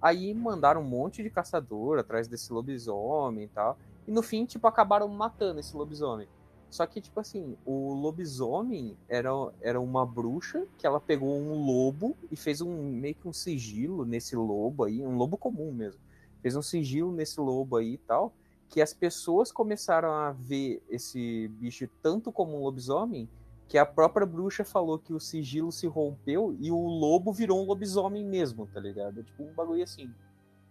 Aí 0.00 0.32
mandaram 0.32 0.80
um 0.80 0.84
monte 0.84 1.22
de 1.22 1.28
caçador 1.28 1.98
atrás 1.98 2.26
desse 2.28 2.50
lobisomem 2.50 3.44
e 3.44 3.48
tal. 3.48 3.76
E 4.08 4.10
no 4.10 4.22
fim, 4.22 4.46
tipo, 4.46 4.66
acabaram 4.66 5.06
matando 5.08 5.60
esse 5.60 5.76
lobisomem. 5.76 6.26
Só 6.70 6.86
que, 6.86 7.00
tipo 7.00 7.18
assim, 7.18 7.56
o 7.66 7.92
lobisomem 7.92 8.96
era, 9.08 9.30
era 9.60 9.80
uma 9.80 10.06
bruxa 10.06 10.66
que 10.78 10.86
ela 10.86 11.00
pegou 11.00 11.36
um 11.36 11.64
lobo 11.64 12.16
e 12.30 12.36
fez 12.36 12.60
um 12.60 12.92
meio 12.92 13.16
que 13.16 13.26
um 13.26 13.32
sigilo 13.32 14.04
nesse 14.04 14.36
lobo 14.36 14.84
aí, 14.84 15.02
um 15.02 15.16
lobo 15.16 15.36
comum 15.36 15.72
mesmo. 15.72 16.00
Fez 16.40 16.54
um 16.54 16.62
sigilo 16.62 17.10
nesse 17.12 17.40
lobo 17.40 17.76
aí 17.76 17.94
e 17.94 17.98
tal, 17.98 18.32
que 18.68 18.80
as 18.80 18.94
pessoas 18.94 19.50
começaram 19.50 20.12
a 20.12 20.30
ver 20.30 20.80
esse 20.88 21.48
bicho 21.48 21.88
tanto 22.00 22.30
como 22.30 22.56
um 22.56 22.62
lobisomem, 22.62 23.28
que 23.66 23.76
a 23.76 23.84
própria 23.84 24.24
bruxa 24.24 24.64
falou 24.64 24.98
que 24.98 25.12
o 25.12 25.18
sigilo 25.18 25.72
se 25.72 25.88
rompeu 25.88 26.56
e 26.60 26.70
o 26.70 26.78
lobo 26.78 27.32
virou 27.32 27.60
um 27.60 27.66
lobisomem 27.66 28.24
mesmo, 28.24 28.66
tá 28.68 28.78
ligado? 28.78 29.24
Tipo, 29.24 29.42
um 29.42 29.52
bagulho 29.52 29.82
assim. 29.82 30.08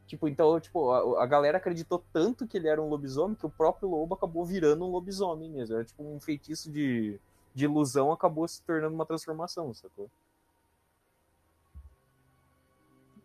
Tipo, 0.10 0.28
então, 0.28 0.60
tipo, 0.60 0.89
a, 0.89 1.24
a 1.24 1.26
galera 1.28 1.60
acreditou 1.60 2.03
tanto 2.12 2.47
que 2.47 2.57
ele 2.57 2.68
era 2.68 2.82
um 2.82 2.89
lobisomem 2.89 3.36
que 3.36 3.45
o 3.45 3.49
próprio 3.49 3.88
lobo 3.88 4.16
acabou 4.16 4.43
virando 4.43 4.84
um 4.84 4.89
lobisomem 4.89 5.47
mesmo. 5.51 5.76
Era 5.76 5.86
tipo 5.86 6.01
um 6.03 6.20
feitiço 6.20 6.72
de, 6.72 7.20
de 7.53 7.66
ilusão 7.66 8.12
acabou 8.12 8.47
se 8.47 8.60
tornando 8.64 8.95
uma 8.95 9.05
transformação, 9.05 9.72
sacou? 9.72 10.10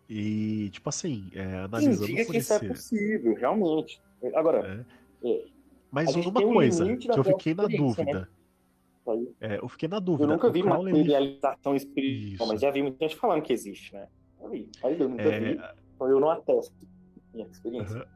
E, 0.09 0.68
tipo 0.70 0.87
assim, 0.91 1.30
é, 1.35 1.61
analisando 1.61 2.05
Indica 2.05 2.26
por 2.26 2.32
que 2.32 2.39
isso 2.39 2.53
é 2.53 2.59
possível, 2.59 3.35
realmente. 3.35 4.03
Agora, 4.35 4.85
É. 5.24 5.28
é, 5.30 5.45
Mas 5.91 6.14
uma 6.14 6.41
um 6.43 6.53
coisa 6.53 6.85
limite 6.85 7.09
que 7.09 7.18
eu 7.18 7.24
fiquei 7.24 7.55
na 7.55 7.66
né? 7.66 7.76
dúvida. 7.78 8.28
Aí. 9.09 9.35
É, 9.41 9.59
eu 9.59 9.68
fiquei 9.68 9.89
na 9.89 9.97
eu 9.97 10.01
dúvida. 10.03 10.26
nunca 10.26 10.49
o 10.49 10.53
vi 10.53 10.62
Crowley, 10.62 10.93
ele- 10.93 11.09
materialização 11.09 11.74
espiritual, 11.74 12.35
Isso. 12.35 12.47
mas 12.47 12.61
já 12.61 12.70
vi 12.70 12.82
muita 12.82 13.09
gente 13.09 13.18
falando 13.18 13.43
que 13.43 13.55
existe, 13.55 13.95
né? 13.95 14.07
Já 14.39 14.49
vi. 14.49 14.68
Eu 14.82 15.09
nunca 15.09 15.22
É, 15.22 15.41
vi, 15.41 15.61
então 15.95 16.09
eu 16.09 16.20
não 16.20 16.30
atesto 16.30 16.74
minha 17.32 17.47
experiência. 17.47 17.99
Aham. 17.99 18.07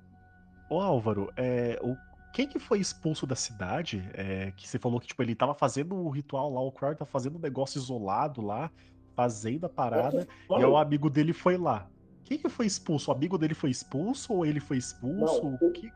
Ô 0.71 0.81
Álvaro, 0.81 1.33
é, 1.37 1.79
o, 1.83 1.97
quem 2.35 2.47
que 2.47 2.59
foi 2.59 2.79
expulso 2.79 3.27
da 3.27 3.35
cidade? 3.35 4.03
É, 4.13 4.53
que 4.53 4.69
você 4.69 4.79
falou 4.79 5.01
que 5.01 5.07
tipo, 5.07 5.23
ele 5.23 5.35
tava 5.35 5.55
fazendo 5.55 5.97
o 5.97 6.11
ritual 6.11 6.53
lá, 6.53 6.61
o 6.61 6.71
Crowley 6.71 6.99
tá 6.99 7.07
fazendo 7.07 7.37
um 7.37 7.41
negócio 7.41 7.79
isolado 7.79 8.43
lá, 8.43 8.71
fazendo 9.17 9.65
a 9.65 9.69
parada, 9.69 10.29
e 10.51 10.65
o 10.65 10.77
amigo 10.77 11.09
dele 11.09 11.33
foi 11.33 11.57
lá. 11.57 11.89
Quem 12.25 12.39
que 12.39 12.49
foi 12.51 12.67
expulso? 12.67 13.11
O 13.11 13.15
amigo 13.15 13.39
dele 13.39 13.55
foi 13.55 13.71
expulso 13.71 14.35
ou 14.35 14.45
ele 14.45 14.61
foi 14.61 14.77
expulso? 14.77 15.45
Não, 15.45 15.59
O 15.61 15.73
que... 15.73 15.91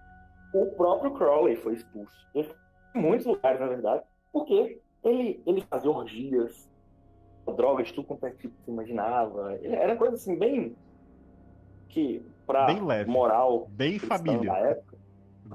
O 0.54 0.66
próprio 0.76 1.12
Crowley 1.12 1.56
foi 1.56 1.74
expulso. 1.74 2.14
Ele 2.34 2.44
foi 2.44 2.56
em 2.94 3.00
muitos 3.02 3.26
lugares, 3.26 3.60
na 3.60 3.66
verdade, 3.68 4.02
porque 4.32 4.80
ele, 5.04 5.42
ele 5.46 5.60
fazia 5.62 5.90
orgias, 5.90 6.68
drogas, 7.56 7.92
tudo 7.92 8.06
quanto 8.06 8.26
é 8.26 8.30
tipo 8.30 8.54
que 8.54 8.64
você 8.64 8.70
imaginava. 8.70 9.54
Ele- 9.56 9.76
Era 9.76 9.96
coisa 9.96 10.14
assim, 10.14 10.38
bem. 10.38 10.74
Que, 11.92 12.24
pra 12.46 12.66
Bem 12.66 12.84
leve. 12.84 13.10
moral 13.10 13.66
Bem 13.70 13.98
cristã 13.98 14.08
da 14.08 14.16
família. 14.24 14.52
época, 14.52 14.98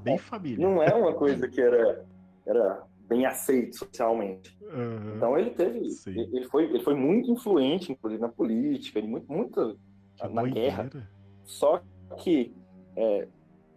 Bem 0.01 0.17
família. 0.17 0.67
não 0.67 0.81
é 0.83 0.93
uma 0.93 1.13
coisa 1.13 1.47
que 1.47 1.59
era, 1.59 2.05
era 2.45 2.83
bem 3.07 3.25
aceito 3.25 3.77
socialmente. 3.77 4.55
Aham. 4.63 5.13
Então 5.15 5.37
ele 5.37 5.49
teve. 5.51 5.89
Sim. 5.89 6.19
Ele 6.19 6.47
foi, 6.47 6.65
ele 6.65 6.83
foi 6.83 6.93
muito 6.93 7.31
influente, 7.31 7.91
inclusive, 7.91 8.21
na 8.21 8.29
política, 8.29 8.99
ele 8.99 9.07
muito, 9.07 9.31
muito 9.31 9.79
Que 10.15 10.27
na 10.27 10.43
guerra. 10.43 10.83
doideira. 10.83 11.09
Só 11.43 11.81
que 12.17 12.53
é, 12.95 13.27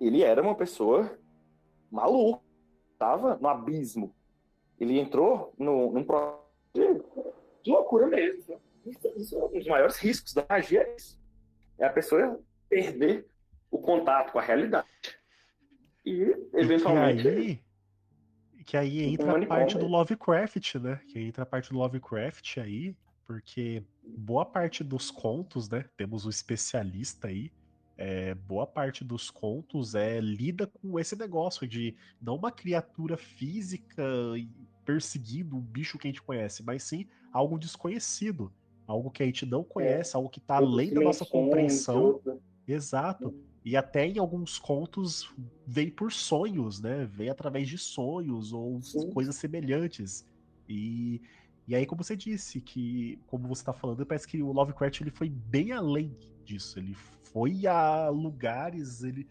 ele 0.01 0.23
era 0.23 0.43
uma 0.43 0.55
pessoa 0.55 1.11
maluca, 1.91 2.43
tava 2.99 3.39
no 3.41 3.49
abismo. 3.49 4.15
Ele 4.79 4.99
entrou 4.99 5.53
no, 5.59 5.91
num 5.93 6.05
processo 6.05 6.41
de, 6.75 6.95
de 7.65 7.71
loucura 7.71 8.07
mesmo. 8.07 8.57
Isso, 8.87 9.13
isso 9.17 9.39
é 9.39 9.45
um 9.45 9.49
dos 9.53 9.67
maiores 9.67 9.97
riscos 9.97 10.33
da 10.35 10.45
magia. 10.49 10.83
É, 10.83 10.97
isso. 10.97 11.19
é 11.79 11.87
a 11.87 11.91
pessoa 11.93 12.41
perder 12.71 13.27
o 13.71 13.79
contato 13.79 14.33
com 14.33 14.39
a 14.39 14.43
realidade. 14.43 14.87
E, 16.07 16.13
E 16.13 16.37
eventualmente, 16.55 17.23
que 17.23 17.29
aí, 17.29 17.61
que 18.65 18.77
aí 18.77 19.05
entra 19.05 19.37
a 19.43 19.47
parte 19.47 19.77
do. 19.77 19.87
Lovecraft, 19.87 20.77
né? 20.77 21.01
Que 21.09 21.19
entra 21.19 21.43
a 21.43 21.47
parte 21.47 21.71
do 21.71 21.77
Lovecraft 21.79 22.59
aí, 22.59 22.97
porque 23.27 23.83
boa 24.03 24.47
parte 24.47 24.83
dos 24.83 25.11
contos, 25.11 25.69
né? 25.69 25.85
Temos 25.97 26.25
o 26.25 26.31
especialista 26.31 27.29
aí. 27.29 27.53
é, 27.99 28.35
boa 28.35 28.67
parte 28.67 29.05
dos 29.05 29.31
contos 29.31 29.95
é 29.95 30.19
lida 30.21 30.67
com 30.67 30.99
esse 30.99 31.15
negócio 31.15 31.67
de 31.69 31.95
não 32.19 32.37
uma 32.37 32.51
criatura 32.51 33.15
física 33.19 34.03
e 34.39 34.49
perseguindo 34.87 35.55
um 35.55 35.61
bicho 35.61 35.99
que 35.99 36.09
a 36.09 36.11
gente 36.11 36.23
conhece, 36.23 36.63
mas 36.63 36.83
sim 36.83 37.07
algo 37.31 37.59
desconhecido. 37.59 38.51
Algo 38.87 39.11
que 39.11 39.23
a 39.23 39.27
gente 39.27 39.45
não 39.45 39.63
conhece, 39.63 40.17
algo 40.17 40.31
que 40.31 40.39
está 40.39 40.57
além 40.57 40.93
da 40.95 41.01
nossa 41.03 41.27
compreensão. 41.27 42.03
outras- 42.05 42.39
Exato. 42.73 43.35
E 43.65 43.77
até 43.77 44.07
em 44.07 44.19
alguns 44.19 44.59
contos 44.59 45.33
vem 45.67 45.91
por 45.91 46.13
sonhos, 46.13 46.81
né? 46.81 47.05
Vem 47.05 47.29
através 47.29 47.69
de 47.69 47.77
sonhos 47.77 48.53
ou 48.53 48.81
Sim. 48.81 49.11
coisas 49.11 49.37
semelhantes. 49.37 50.27
E, 50.69 51.21
e 51.69 51.75
aí, 51.75 51.85
como 51.85 52.03
você 52.03 52.17
disse, 52.17 52.61
que 52.61 53.21
como 53.27 53.47
você 53.49 53.61
está 53.63 53.73
falando, 53.73 54.07
parece 54.07 54.27
que 54.27 54.43
o 54.43 54.53
Lovecraft 54.53 55.01
ele 55.01 55.11
foi 55.11 55.29
bem 55.29 55.73
além 55.73 56.17
disso. 56.45 56.79
Ele 56.79 56.95
foi 57.33 57.67
a 57.67 58.09
lugares, 58.09 59.03
ele, 59.03 59.29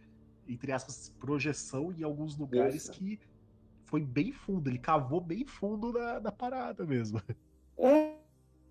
entre 0.47 0.71
aspas, 0.71 1.09
projeção 1.19 1.91
em 1.91 2.03
alguns 2.03 2.37
lugares 2.37 2.83
Isso. 2.83 2.91
que 2.91 3.19
foi 3.85 4.05
bem 4.05 4.31
fundo. 4.31 4.69
Ele 4.69 4.77
cavou 4.77 5.19
bem 5.19 5.45
fundo 5.45 5.91
na, 5.91 6.19
na 6.19 6.31
parada 6.31 6.85
mesmo. 6.85 7.21
É, 7.81 8.17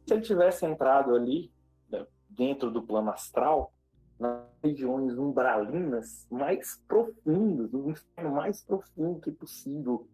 se 0.07 0.13
ele 0.13 0.21
tivesse 0.21 0.67
entrado 0.67 1.15
ali, 1.15 1.51
né, 1.89 2.07
dentro 2.29 2.71
do 2.71 2.83
plano 2.83 3.11
astral, 3.11 3.73
nas 4.19 4.47
regiões 4.63 5.17
umbralinas 5.17 6.27
mais 6.31 6.77
profundas, 6.89 7.71
no 7.73 7.91
inferno 7.91 8.35
mais 8.35 8.63
profundo 8.63 9.21
que 9.21 9.31
possível 9.31 10.09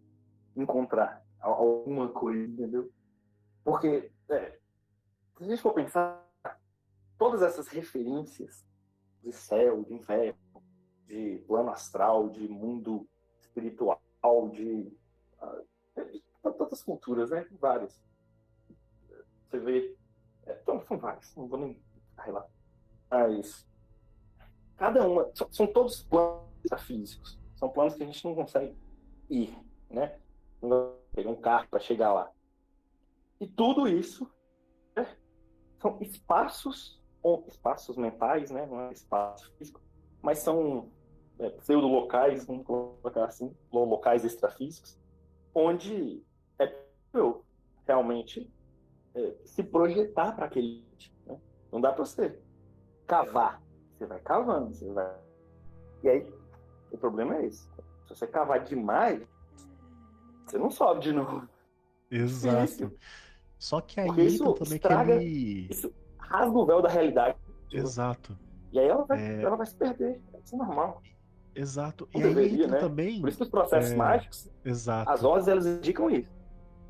encontrar 0.55 1.25
al- 1.39 1.53
alguma 1.53 2.09
coisa, 2.09 2.43
entendeu? 2.45 2.91
Porque, 3.63 4.11
é, 4.29 4.59
se 5.37 5.43
a 5.43 5.47
gente 5.47 5.61
for 5.61 5.73
pensar, 5.73 6.23
todas 7.17 7.41
essas 7.41 7.67
referências 7.67 8.65
de 9.23 9.31
céu, 9.31 9.83
de 9.83 9.93
inferno, 9.93 10.37
de 11.07 11.43
plano 11.47 11.69
astral, 11.71 12.29
de 12.29 12.47
mundo 12.47 13.07
espiritual, 13.39 13.99
de, 14.51 14.91
ah, 15.39 15.61
de 15.97 16.23
tantas 16.43 16.83
culturas, 16.83 17.31
né? 17.31 17.47
Várias. 17.59 17.99
Você 19.49 19.59
vê. 19.59 19.97
É, 20.45 20.59
então, 20.61 20.81
são 20.83 20.97
vários, 20.97 21.35
não 21.35 21.47
vou 21.47 21.59
nem 21.59 21.81
lá. 22.27 22.45
Mas. 23.09 23.67
Cada 24.77 25.07
uma. 25.07 25.29
São, 25.51 25.67
todos 25.67 26.03
planos 26.03 26.43
metafísicos. 26.63 27.39
São 27.55 27.69
planos 27.69 27.95
que 27.95 28.03
a 28.03 28.05
gente 28.05 28.23
não 28.25 28.35
consegue 28.35 28.75
ir, 29.29 29.57
né? 29.89 30.19
Não 30.61 30.95
pegar 31.13 31.29
um 31.29 31.35
carro 31.35 31.67
para 31.69 31.79
chegar 31.79 32.13
lá. 32.13 32.31
E 33.39 33.47
tudo 33.47 33.87
isso 33.87 34.29
né, 34.95 35.07
são 35.81 35.97
espaços, 36.01 37.01
espaços 37.47 37.97
mentais, 37.97 38.51
né? 38.51 38.65
Não 38.65 38.81
é 38.81 38.91
espaço 38.91 39.51
físico, 39.57 39.81
mas 40.21 40.39
são 40.39 40.89
é, 41.39 41.49
pseudo-locais, 41.49 42.45
vamos 42.45 42.65
colocar 42.65 43.25
assim, 43.25 43.55
locais 43.71 44.23
extrafísicos, 44.23 44.97
onde 45.53 46.23
é 46.59 46.67
possível 46.67 47.45
realmente 47.85 48.51
é, 49.13 49.35
se 49.45 49.63
projetar 49.63 50.33
para 50.33 50.45
aquele. 50.45 50.83
Né? 51.25 51.39
Não 51.71 51.79
dá 51.79 51.91
para 51.91 52.05
você 52.05 52.39
cavar. 53.05 53.61
Você 53.97 54.05
vai 54.05 54.19
cavando, 54.19 54.73
você 54.73 54.91
vai. 54.91 55.13
E 56.03 56.09
aí, 56.09 56.33
o 56.91 56.97
problema 56.97 57.35
é 57.37 57.45
esse. 57.45 57.63
Se 58.05 58.09
você 58.09 58.27
cavar 58.27 58.63
demais, 58.63 59.21
você 60.45 60.57
não 60.57 60.69
sobe 60.69 61.01
de 61.01 61.13
novo. 61.13 61.47
Exato. 62.11 62.63
Isso. 62.63 62.91
Só 63.57 63.81
que 63.81 63.99
aí 63.99 64.27
isso 64.27 64.53
também 64.53 64.75
estraga, 64.75 65.23
Isso 65.23 65.93
rasga 66.19 66.57
o 66.57 66.65
véu 66.65 66.81
da 66.81 66.89
realidade. 66.89 67.37
Exato. 67.71 68.37
E 68.71 68.79
aí 68.79 68.87
ela 68.87 69.05
vai, 69.05 69.19
é... 69.19 69.41
ela 69.41 69.55
vai 69.55 69.65
se 69.65 69.75
perder. 69.75 70.21
Isso 70.43 70.55
é 70.55 70.57
normal. 70.57 71.01
Exato. 71.55 72.07
Não 72.13 72.21
e 72.21 72.23
deveria, 72.23 72.65
aí 72.65 72.71
né? 72.71 72.79
também. 72.79 73.21
Por 73.21 73.29
isso 73.29 73.37
que 73.37 73.43
os 73.43 73.49
processos 73.49 73.91
é... 73.91 73.95
mágicos, 73.95 74.51
Exato. 74.63 75.09
as 75.09 75.21
vozes 75.21 75.47
elas 75.47 75.65
indicam 75.65 76.09
isso. 76.09 76.29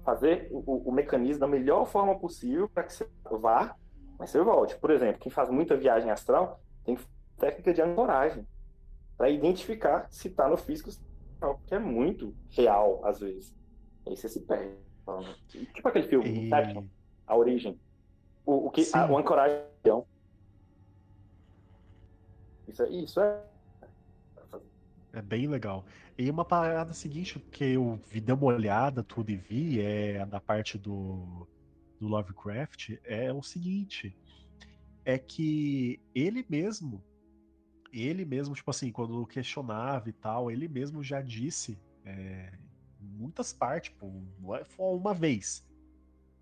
Fazer 0.03 0.49
o, 0.52 0.90
o 0.90 0.91
mecanismo 0.91 1.40
da 1.40 1.48
melhor 1.48 1.86
forma 1.86 2.18
possível 2.18 2.68
para 2.68 2.84
que 2.84 2.94
você 2.94 3.07
vá, 3.32 3.76
mas 4.19 4.30
você 4.30 4.41
volte. 4.41 4.76
Por 4.77 4.91
exemplo, 4.91 5.19
quem 5.19 5.32
faz 5.32 5.49
muita 5.49 5.77
viagem 5.77 6.11
astral 6.11 6.60
tem 6.86 6.98
técnica 7.38 7.74
de 7.74 7.82
ancoragem 7.82 8.48
para 9.18 9.30
identificar 9.30 10.07
se 10.10 10.28
está 10.28 10.48
no 10.48 10.57
físico, 10.57 10.90
que 11.68 11.76
é 11.76 11.80
muito 11.80 12.34
real 12.49 13.06
às 13.06 13.20
vezes. 13.20 13.53
Aí 14.07 14.16
você 14.16 14.30
se 14.30 14.41
perde. 14.41 14.76
Tipo 15.74 15.88
aquele 15.88 16.07
filme, 16.07 16.30
e... 16.30 16.45
Inception, 16.48 16.86
A 17.28 17.36
Origem. 17.36 17.80
O, 18.45 18.68
o 18.68 18.72
que, 18.72 18.84
a, 18.94 19.12
o 19.12 19.18
ancoragem. 19.18 19.64
Isso 22.68 22.84
é, 22.84 22.90
isso 22.90 23.20
é 23.20 23.44
é 25.16 25.22
bem 25.22 25.48
legal. 25.48 25.86
E 26.18 26.30
uma 26.30 26.44
parada 26.44 26.94
seguinte 26.94 27.40
que 27.40 27.64
eu 27.64 27.99
vi, 28.10 28.20
dei 28.20 28.36
uma 28.36 28.45
olhada, 28.45 29.02
tudo 29.02 29.32
e 29.32 29.38
vi, 29.38 29.80
é 29.80 30.26
da 30.26 30.41
parte 30.41 30.78
do, 30.78 31.48
do 31.99 32.07
Lovecraft, 32.07 32.98
é 33.03 33.32
o 33.32 33.41
seguinte: 33.41 34.16
é 35.06 35.19
que 35.19 36.02
ele 36.14 36.44
mesmo, 36.49 37.02
ele 37.94 38.26
mesmo, 38.26 38.56
tipo 38.56 38.72
assim, 38.72 38.91
quando 38.91 39.26
questionava 39.27 40.10
e 40.10 40.14
tal, 40.14 40.49
ele 40.49 40.68
mesmo 40.68 41.03
já 41.03 41.22
disse 41.22 41.80
é, 42.03 42.52
muitas 42.99 43.53
partes, 43.53 43.91
tipo, 43.91 44.11
não 44.40 44.56
é 44.56 44.64
só 44.65 44.94
uma 44.94 45.14
vez. 45.14 45.65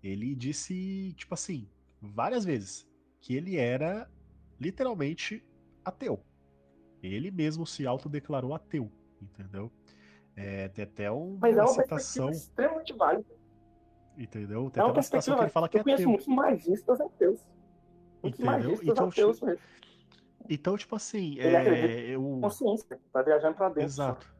Ele 0.02 0.34
disse, 0.34 1.12
tipo 1.16 1.34
assim, 1.34 1.68
várias 2.00 2.44
vezes, 2.44 2.88
que 3.20 3.34
ele 3.34 3.56
era 3.56 4.10
literalmente 4.58 5.44
ateu. 5.84 6.20
Ele 7.02 7.30
mesmo 7.30 7.66
se 7.66 7.86
autodeclarou 7.86 8.54
ateu, 8.54 8.90
entendeu? 9.20 9.70
É, 10.34 10.68
tem 10.68 10.84
até 10.84 11.10
uma, 11.10 11.38
Mas 11.38 11.56
é 11.56 11.62
uma 11.62 11.68
citação 11.68 12.30
extremamente 12.30 12.92
válida. 12.94 13.34
Entendeu? 14.16 14.70
Tem 14.70 14.82
é 14.82 14.86
até 14.86 14.92
uma 14.92 15.02
citação 15.02 15.36
que 15.36 15.42
ele 15.42 15.50
fala 15.50 15.68
que 15.68 15.76
é 15.76 15.80
ateu. 15.80 15.92
Eu 15.92 15.96
conheço 15.96 16.08
muitos 16.08 16.26
magistas 16.26 17.00
ateus. 17.00 17.40
Muitos 18.24 18.40
entendeu? 18.40 18.80
então, 18.82 19.08
ateus 19.08 19.40
mesmo. 19.40 19.60
Então, 20.48 20.76
tipo 20.76 20.94
assim, 20.96 21.38
ele 21.38 21.56
é, 21.56 22.10
eu... 22.10 22.38
consciência, 22.40 22.98
tá 23.12 23.22
viajando 23.22 23.54
pra 23.54 23.68
dentro. 23.68 23.82
Exato. 23.82 24.34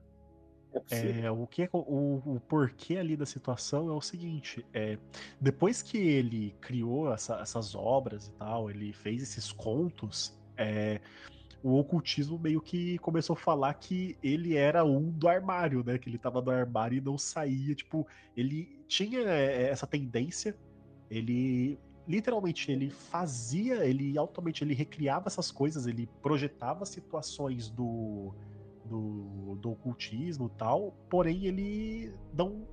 É, 0.91 1.21
é 1.27 1.31
o 1.31 1.47
que 1.47 1.63
é, 1.63 1.69
o, 1.73 2.21
o, 2.27 2.41
porquê 2.49 2.97
ali 2.97 3.17
da 3.17 3.25
situação 3.25 3.89
é 3.89 3.93
o 3.93 4.01
seguinte: 4.01 4.67
é, 4.73 4.99
depois 5.41 5.83
que 5.83 5.97
ele 5.97 6.57
criou 6.61 7.13
essa, 7.13 7.37
essas 7.37 7.75
obras 7.75 8.27
e 8.27 8.33
tal, 8.33 8.69
ele 8.69 8.93
fez 8.93 9.23
esses 9.23 9.53
contos, 9.53 10.37
é, 10.57 11.01
o 11.63 11.79
ocultismo 11.79 12.39
meio 12.39 12.61
que 12.61 12.99
começou 12.99 13.35
a 13.35 13.39
falar 13.39 13.73
que 13.75 14.19
ele 14.23 14.57
era 14.57 14.85
um 14.85 15.11
do 15.11 15.29
armário, 15.29 15.85
né? 15.85 15.97
Que 15.97 16.11
ele 16.11 16.19
tava 16.19 16.43
no 16.43 16.51
armário 16.51 16.99
e 16.99 17.01
não 17.01 17.17
saía. 17.17 17.75
Tipo, 17.75 18.07
ele 18.37 18.85
tinha 18.89 19.21
é, 19.21 19.71
essa 19.71 19.87
tendência, 19.87 20.57
ele 21.09 21.79
literalmente 22.07 22.71
ele 22.71 22.91
fazia, 22.91 23.85
ele 23.85 24.17
altamente 24.19 24.63
ele 24.63 24.75
recriava 24.75 25.29
essas 25.29 25.51
coisas, 25.51 25.87
ele 25.87 26.09
projetava 26.23 26.85
situações 26.85 27.71
do, 27.71 28.35
do, 28.85 29.57
do 29.57 29.71
ocultismo 29.71 30.49
tal, 30.49 30.93
porém 31.09 31.47
ele 31.47 32.15
não 32.33 32.67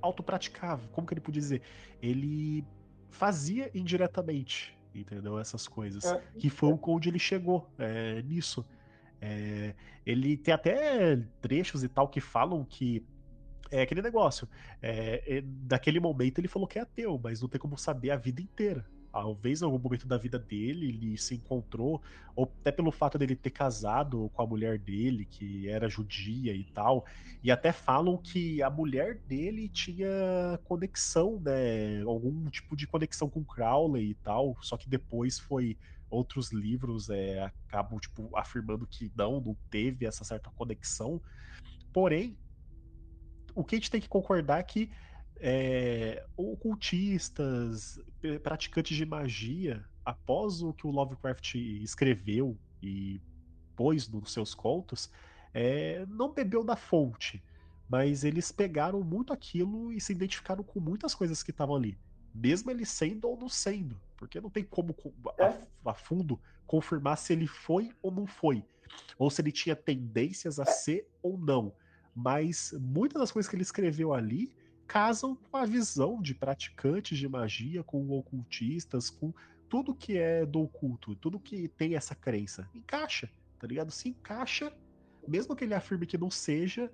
autopraticava. 0.00 0.86
Como 0.88 1.06
que 1.06 1.14
ele 1.14 1.20
podia 1.20 1.40
dizer? 1.40 1.62
Ele 2.00 2.64
fazia 3.10 3.70
indiretamente 3.74 4.76
entendeu? 4.94 5.38
Essas 5.38 5.66
coisas. 5.66 6.04
É. 6.04 6.22
Que 6.38 6.50
foi 6.50 6.76
onde 6.82 7.08
ele 7.08 7.18
chegou 7.18 7.68
é, 7.78 8.22
nisso. 8.22 8.64
É, 9.20 9.74
ele 10.04 10.36
tem 10.36 10.52
até 10.52 11.16
trechos 11.40 11.84
e 11.84 11.88
tal 11.88 12.08
que 12.08 12.20
falam 12.20 12.64
que 12.64 13.04
é 13.72 13.82
aquele 13.82 14.02
negócio. 14.02 14.46
É, 14.80 15.38
é, 15.38 15.42
daquele 15.42 15.98
momento 15.98 16.38
ele 16.38 16.46
falou 16.46 16.68
que 16.68 16.78
é 16.78 16.82
ateu, 16.82 17.18
mas 17.22 17.40
não 17.40 17.48
tem 17.48 17.60
como 17.60 17.76
saber 17.76 18.10
a 18.10 18.16
vida 18.16 18.40
inteira. 18.40 18.86
Talvez 19.10 19.60
em 19.60 19.64
algum 19.64 19.78
momento 19.78 20.06
da 20.06 20.16
vida 20.16 20.38
dele 20.38 20.88
ele 20.88 21.18
se 21.18 21.34
encontrou, 21.34 22.00
ou 22.34 22.50
até 22.60 22.72
pelo 22.72 22.90
fato 22.90 23.18
dele 23.18 23.36
ter 23.36 23.50
casado 23.50 24.30
com 24.32 24.42
a 24.42 24.46
mulher 24.46 24.78
dele, 24.78 25.26
que 25.26 25.68
era 25.68 25.88
judia 25.88 26.54
e 26.54 26.64
tal. 26.64 27.04
E 27.42 27.50
até 27.50 27.72
falam 27.72 28.16
que 28.16 28.62
a 28.62 28.70
mulher 28.70 29.16
dele 29.26 29.68
tinha 29.68 30.08
conexão, 30.64 31.40
né? 31.40 32.00
Algum 32.02 32.48
tipo 32.48 32.76
de 32.76 32.86
conexão 32.86 33.28
com 33.28 33.44
Crowley 33.44 34.10
e 34.10 34.14
tal. 34.14 34.56
Só 34.62 34.76
que 34.76 34.88
depois 34.88 35.38
foi 35.38 35.76
outros 36.10 36.52
livros 36.52 37.08
é, 37.08 37.42
acabam 37.42 37.98
tipo 37.98 38.30
afirmando 38.36 38.86
que 38.86 39.10
não, 39.16 39.40
não 39.40 39.56
teve 39.70 40.06
essa 40.06 40.24
certa 40.24 40.50
conexão. 40.50 41.20
Porém, 41.92 42.36
o 43.54 43.64
que 43.64 43.74
a 43.74 43.78
gente 43.78 43.90
tem 43.90 44.00
que 44.00 44.08
concordar 44.08 44.60
é 44.60 44.62
que 44.62 44.90
é, 45.40 46.24
ocultistas, 46.36 47.98
praticantes 48.42 48.96
de 48.96 49.04
magia, 49.04 49.84
após 50.04 50.62
o 50.62 50.72
que 50.72 50.86
o 50.86 50.90
Lovecraft 50.90 51.54
escreveu 51.54 52.56
e 52.82 53.20
pôs 53.74 54.08
nos 54.08 54.32
seus 54.32 54.54
contos, 54.54 55.10
é, 55.52 56.06
não 56.08 56.32
bebeu 56.32 56.62
da 56.62 56.76
fonte, 56.76 57.42
mas 57.88 58.24
eles 58.24 58.52
pegaram 58.52 59.02
muito 59.02 59.32
aquilo 59.32 59.92
e 59.92 60.00
se 60.00 60.12
identificaram 60.12 60.62
com 60.62 60.80
muitas 60.80 61.14
coisas 61.14 61.42
que 61.42 61.50
estavam 61.50 61.76
ali, 61.76 61.98
mesmo 62.34 62.70
ele 62.70 62.86
sendo 62.86 63.28
ou 63.28 63.36
não 63.36 63.48
sendo, 63.48 64.00
porque 64.16 64.40
não 64.40 64.48
tem 64.48 64.64
como 64.64 64.94
a, 65.38 65.44
é. 65.44 65.66
a 65.84 65.94
fundo 65.94 66.40
confirmar 66.66 67.18
se 67.18 67.32
ele 67.32 67.46
foi 67.46 67.90
ou 68.00 68.10
não 68.10 68.26
foi, 68.26 68.64
ou 69.18 69.30
se 69.30 69.42
ele 69.42 69.52
tinha 69.52 69.76
tendências 69.76 70.58
a 70.58 70.64
ser 70.64 71.08
ou 71.22 71.36
não. 71.36 71.74
Mas 72.14 72.74
muitas 72.78 73.20
das 73.20 73.32
coisas 73.32 73.48
que 73.48 73.56
ele 73.56 73.62
escreveu 73.62 74.12
ali 74.12 74.52
casam 74.86 75.34
com 75.34 75.56
a 75.56 75.64
visão 75.64 76.20
de 76.20 76.34
praticantes 76.34 77.16
de 77.18 77.28
magia, 77.28 77.82
com 77.82 78.10
ocultistas, 78.10 79.08
com 79.08 79.32
tudo 79.68 79.94
que 79.94 80.18
é 80.18 80.44
do 80.44 80.60
oculto, 80.60 81.16
tudo 81.16 81.40
que 81.40 81.66
tem 81.68 81.94
essa 81.94 82.14
crença. 82.14 82.68
Encaixa, 82.74 83.30
tá 83.58 83.66
ligado? 83.66 83.90
Se 83.90 84.10
encaixa, 84.10 84.70
mesmo 85.26 85.56
que 85.56 85.64
ele 85.64 85.72
afirme 85.72 86.06
que 86.06 86.18
não 86.18 86.30
seja, 86.30 86.92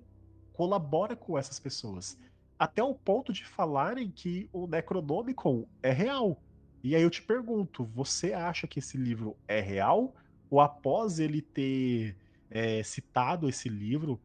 colabora 0.53 1.17
com 1.17 1.37
essas 1.37 1.59
pessoas. 1.59 2.17
Até 2.57 2.83
o 2.83 2.95
ponto 2.95 3.33
de 3.33 3.45
falarem 3.45 4.11
que 4.11 4.49
o 4.53 4.67
Necronomicon 4.67 5.67
é 5.83 5.91
real. 5.91 6.41
E 6.83 6.95
aí 6.95 7.03
eu 7.03 7.11
te 7.11 7.23
pergunto, 7.23 7.85
você 7.85 8.33
acha 8.33 8.67
que 8.67 8.79
esse 8.79 8.97
livro 8.97 9.37
é 9.49 9.61
real? 9.61 10.15
Ou 10.49 10.61
após 10.61 11.19
ele 11.19 11.43
ter 11.43 12.17
é, 12.51 12.83
citado 12.83 13.49
esse 13.49 13.69
livro, 13.69 14.21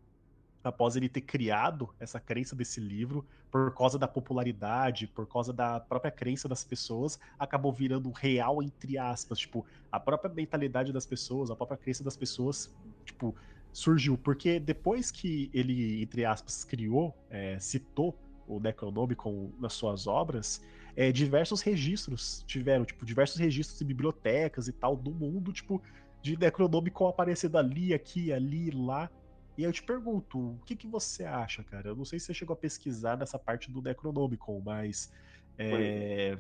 após 0.64 0.96
ele 0.96 1.10
ter 1.10 1.22
criado 1.22 1.90
essa 2.00 2.20
crença 2.20 2.56
desse 2.56 2.80
livro, 2.80 3.26
por 3.52 3.74
causa 3.76 4.00
da 4.00 4.08
popularidade, 4.08 5.08
por 5.08 5.28
causa 5.28 5.54
da 5.54 5.80
própria 5.80 6.12
crença 6.12 6.48
das 6.48 6.64
pessoas, 6.64 7.20
acabou 7.38 7.72
virando 7.72 8.10
real 8.12 8.64
entre 8.64 8.98
aspas, 8.98 9.40
tipo, 9.40 9.66
a 9.92 10.00
própria 10.00 10.34
mentalidade 10.34 10.92
das 10.92 11.06
pessoas, 11.06 11.52
a 11.52 11.56
própria 11.56 11.78
crença 11.78 12.04
das 12.04 12.18
pessoas, 12.18 12.74
tipo, 13.06 13.36
surgiu, 13.72 14.18
porque 14.18 14.60
depois 14.60 15.12
que 15.12 15.50
ele, 15.54 16.02
entre 16.02 16.26
aspas, 16.26 16.64
criou, 16.64 17.16
é, 17.30 17.60
citou 17.60 18.18
o 18.48 18.60
Necronomicon 18.60 19.52
nas 19.60 19.74
suas 19.74 20.08
obras, 20.08 20.62
é, 20.96 21.12
diversos 21.12 21.62
registros 21.62 22.44
tiveram, 22.48 22.86
tipo, 22.86 23.06
diversos 23.06 23.38
registros 23.38 23.80
de 23.80 23.86
bibliotecas 23.86 24.68
e 24.68 24.72
tal 24.72 24.96
do 24.96 25.12
mundo, 25.12 25.52
tipo, 25.52 25.82
de 26.22 26.38
Necronomicon 26.38 27.08
aparecendo 27.08 27.58
ali, 27.58 27.94
aqui, 27.94 28.32
ali, 28.32 28.70
lá, 28.72 29.10
e 29.58 29.64
eu 29.64 29.72
te 29.72 29.84
pergunto, 29.84 30.40
o 30.40 30.60
que, 30.66 30.76
que 30.76 30.88
você 30.88 31.24
acha, 31.24 31.64
cara? 31.64 31.90
Eu 31.90 31.96
não 31.96 32.06
sei 32.06 32.20
se 32.20 32.26
você 32.26 32.34
chegou 32.34 32.54
a 32.54 32.58
pesquisar 32.58 33.18
nessa 33.18 33.38
parte 33.38 33.72
do 33.72 33.82
Necronomicon, 33.82 34.62
mas. 34.62 35.12
É, 35.58 36.38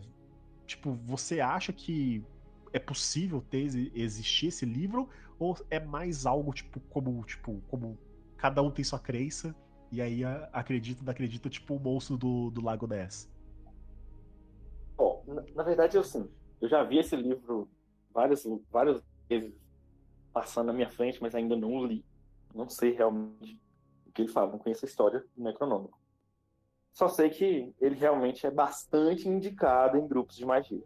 tipo, 0.65 0.93
você 0.93 1.39
acha 1.39 1.71
que 1.71 2.25
é 2.71 2.79
possível 2.79 3.41
ter 3.41 3.65
existir 3.93 4.47
esse 4.47 4.65
livro? 4.65 5.09
Ou 5.37 5.55
é 5.69 5.79
mais 5.79 6.25
algo, 6.25 6.53
tipo, 6.53 6.79
como, 6.89 7.23
tipo, 7.25 7.61
como 7.67 7.97
cada 8.37 8.61
um 8.61 8.71
tem 8.71 8.83
sua 8.83 8.99
crença, 8.99 9.55
e 9.91 10.01
aí 10.01 10.23
acredita, 10.51 11.03
não 11.03 11.11
acredita, 11.11 11.49
tipo 11.49 11.75
o 11.75 11.79
monstro 11.79 12.17
do, 12.17 12.49
do 12.49 12.63
Lago 12.63 12.87
Ness? 12.87 13.31
na, 15.27 15.43
na 15.55 15.63
verdade, 15.63 15.97
eu, 15.97 16.01
assim, 16.01 16.29
eu 16.61 16.69
já 16.69 16.83
vi 16.83 16.99
esse 16.99 17.15
livro 17.15 17.69
várias, 18.11 18.43
várias 18.71 19.01
vezes 19.29 19.53
passando 20.31 20.67
na 20.67 20.73
minha 20.73 20.89
frente, 20.89 21.21
mas 21.21 21.35
ainda 21.35 21.55
não 21.55 21.85
li. 21.85 22.05
Não 22.53 22.69
sei 22.69 22.91
realmente 22.91 23.61
o 24.05 24.11
que 24.11 24.21
ele 24.21 24.31
fala, 24.31 24.51
não 24.51 24.59
conheço 24.59 24.85
a 24.85 24.87
história 24.87 25.25
do 25.35 25.43
Necronômico. 25.43 25.99
Só 26.91 27.07
sei 27.07 27.29
que 27.29 27.73
ele 27.81 27.95
realmente 27.95 28.45
é 28.45 28.51
bastante 28.51 29.27
indicado 29.27 29.97
em 29.97 30.07
grupos 30.07 30.35
de 30.35 30.45
magia. 30.45 30.83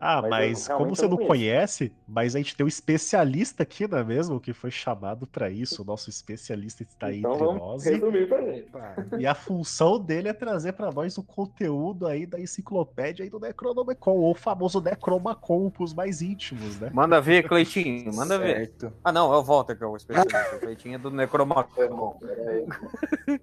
Ah, 0.00 0.22
mas, 0.22 0.30
mas 0.30 0.68
como 0.68 0.94
você 0.94 1.08
não 1.08 1.16
conhece, 1.16 1.92
mas 2.06 2.34
a 2.34 2.38
gente 2.38 2.54
tem 2.56 2.64
um 2.64 2.68
especialista 2.68 3.62
aqui, 3.62 3.88
não 3.88 3.98
é 3.98 4.04
mesmo? 4.04 4.38
Que 4.40 4.52
foi 4.52 4.70
chamado 4.70 5.26
para 5.26 5.50
isso. 5.50 5.82
O 5.82 5.84
nosso 5.84 6.08
especialista 6.10 6.82
está 6.82 7.08
aí 7.08 7.18
então, 7.18 7.32
entre 7.34 7.44
nós. 7.44 7.84
Resumir 7.84 8.28
pra. 8.70 8.94
E 9.18 9.26
a 9.26 9.34
função 9.34 9.98
dele 9.98 10.28
é 10.28 10.32
trazer 10.32 10.72
para 10.72 10.90
nós 10.92 11.18
o 11.18 11.22
conteúdo 11.22 12.06
aí 12.06 12.26
da 12.26 12.38
enciclopédia 12.38 13.24
aí 13.24 13.30
do 13.30 13.40
Necronomicon, 13.40 14.16
ou 14.16 14.30
o 14.32 14.34
famoso 14.34 14.80
Necromacon 14.80 15.72
os 15.78 15.94
mais 15.94 16.22
íntimos, 16.22 16.78
né? 16.78 16.90
Manda 16.92 17.20
ver, 17.20 17.46
Cleitinho, 17.46 18.14
manda 18.14 18.38
certo. 18.38 18.88
ver. 18.88 18.96
Ah, 19.04 19.12
não, 19.12 19.32
é 19.32 19.36
o 19.36 19.42
Walter 19.42 19.76
que 19.76 19.84
é 19.84 19.86
o 19.86 19.96
especialista. 19.96 20.56
o 20.56 20.60
Cleitinho 20.60 20.94
é 20.96 20.98
do 20.98 21.10
Necromacon. 21.10 22.18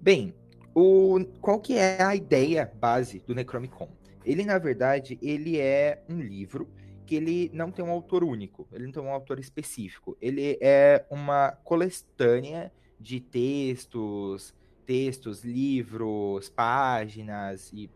Bem, 0.00 0.34
o, 0.74 1.20
qual 1.40 1.60
que 1.60 1.76
é 1.76 2.02
a 2.02 2.14
ideia 2.14 2.70
base 2.80 3.22
do 3.26 3.34
Necromicon? 3.34 3.88
Ele, 4.24 4.44
na 4.44 4.58
verdade, 4.58 5.18
ele 5.22 5.58
é 5.58 6.02
um 6.08 6.20
livro 6.20 6.68
que 7.06 7.14
ele 7.14 7.50
não 7.52 7.72
tem 7.72 7.84
um 7.84 7.90
autor 7.90 8.22
único, 8.22 8.68
ele 8.72 8.84
não 8.84 8.92
tem 8.92 9.02
um 9.02 9.10
autor 9.10 9.38
específico. 9.40 10.16
Ele 10.20 10.58
é 10.60 11.04
uma 11.10 11.52
coletânea 11.64 12.72
de 12.98 13.18
textos, 13.18 14.54
textos, 14.86 15.42
livros, 15.42 16.48
páginas 16.48 17.72
e 17.72 17.90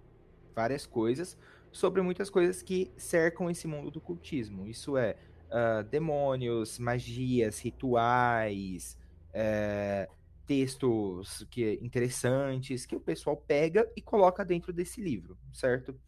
várias 0.55 0.87
coisas 0.87 1.37
sobre 1.71 2.01
muitas 2.01 2.31
coisas 2.31 2.63
que 2.63 2.91
cercam 2.97 3.51
esse 3.51 3.67
mundo 3.67 3.91
do 3.91 4.01
cultismo. 4.01 4.67
Isso 4.67 4.97
é 4.97 5.17
uh, 5.51 5.85
demônios, 5.85 6.79
magias, 6.79 7.59
rituais, 7.59 8.97
é, 9.33 10.09
textos 10.47 11.45
que 11.51 11.79
interessantes 11.83 12.87
que 12.87 12.95
o 12.95 13.01
pessoal 13.01 13.37
pega 13.37 13.91
e 13.97 14.01
coloca 14.01 14.45
dentro 14.45 14.73
desse 14.73 15.01
livro, 15.01 15.37
certo? 15.53 15.99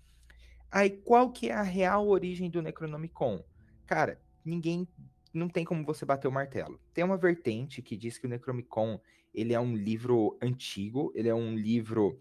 Aí 0.71 0.91
qual 0.91 1.31
que 1.31 1.49
é 1.49 1.55
a 1.55 1.63
real 1.63 2.07
origem 2.09 2.51
do 2.51 2.63
Necronomicon? 2.63 3.43
Cara, 3.87 4.21
ninguém 4.45 4.89
não 5.33 5.49
tem 5.49 5.65
como 5.65 5.85
você 5.85 6.05
bater 6.05 6.29
o 6.29 6.33
martelo. 6.33 6.81
Tem 6.93 7.05
uma 7.05 7.17
vertente 7.17 7.83
que 7.83 7.97
diz 7.97 8.19
que 8.19 8.27
o 8.27 8.29
Necronomicon 8.29 9.01
ele 9.35 9.53
é 9.53 9.61
um 9.61 9.77
livro 9.77 10.39
antigo, 10.41 11.13
ele 11.15 11.29
é 11.29 11.35
um 11.35 11.55
livro 11.55 12.19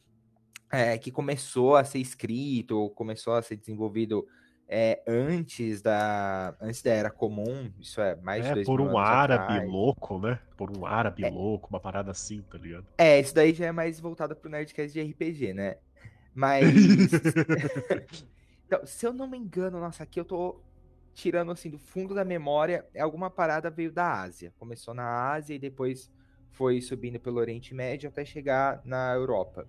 é, 0.72 0.98
que 0.98 1.12
começou 1.12 1.76
a 1.76 1.84
ser 1.84 2.00
escrito, 2.00 2.90
começou 2.90 3.34
a 3.34 3.42
ser 3.42 3.56
desenvolvido 3.56 4.28
é, 4.68 5.02
antes 5.08 5.82
da 5.82 6.56
antes 6.60 6.82
da 6.82 6.92
era 6.92 7.10
comum, 7.10 7.72
isso 7.80 8.02
é 8.02 8.16
mais 8.18 8.46
é, 8.46 8.56
de 8.56 8.64
por 8.64 8.82
um 8.82 8.98
árabe 8.98 9.54
atrás. 9.54 9.70
louco, 9.70 10.20
né? 10.20 10.40
Por 10.58 10.76
um 10.76 10.86
árabe 10.86 11.24
é. 11.24 11.30
louco, 11.30 11.70
uma 11.70 11.80
parada 11.80 12.12
assim, 12.12 12.42
tá 12.42 12.58
ligado? 12.58 12.86
É, 12.98 13.20
isso 13.20 13.34
daí 13.34 13.54
já 13.54 13.68
é 13.68 13.72
mais 13.72 14.00
voltado 14.00 14.36
pro 14.36 14.50
nerdcast 14.50 14.92
de 14.92 15.02
RPG, 15.02 15.54
né? 15.54 15.78
Mas 16.34 16.66
então, 18.68 18.86
se 18.86 19.06
eu 19.06 19.14
não 19.14 19.28
me 19.28 19.38
engano, 19.38 19.80
nossa, 19.80 20.04
aqui 20.04 20.20
eu 20.20 20.26
tô 20.26 20.60
tirando 21.14 21.52
assim 21.52 21.70
do 21.70 21.78
fundo 21.78 22.14
da 22.14 22.26
memória, 22.26 22.86
é 22.94 23.02
alguma 23.02 23.30
parada 23.30 23.70
veio 23.70 23.92
da 23.92 24.22
Ásia. 24.22 24.54
Começou 24.60 24.94
na 24.94 25.32
Ásia 25.32 25.56
e 25.56 25.60
depois 25.60 26.12
foi 26.50 26.82
subindo 26.82 27.20
pelo 27.20 27.40
Oriente 27.40 27.74
Médio 27.74 28.10
até 28.10 28.26
chegar 28.26 28.82
na 28.84 29.14
Europa. 29.14 29.68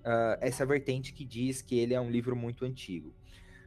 Uh, 0.00 0.36
essa 0.40 0.64
vertente 0.64 1.12
que 1.12 1.24
diz 1.24 1.62
que 1.62 1.78
ele 1.78 1.94
é 1.94 2.00
um 2.00 2.10
livro 2.10 2.36
muito 2.36 2.64
antigo. 2.64 3.12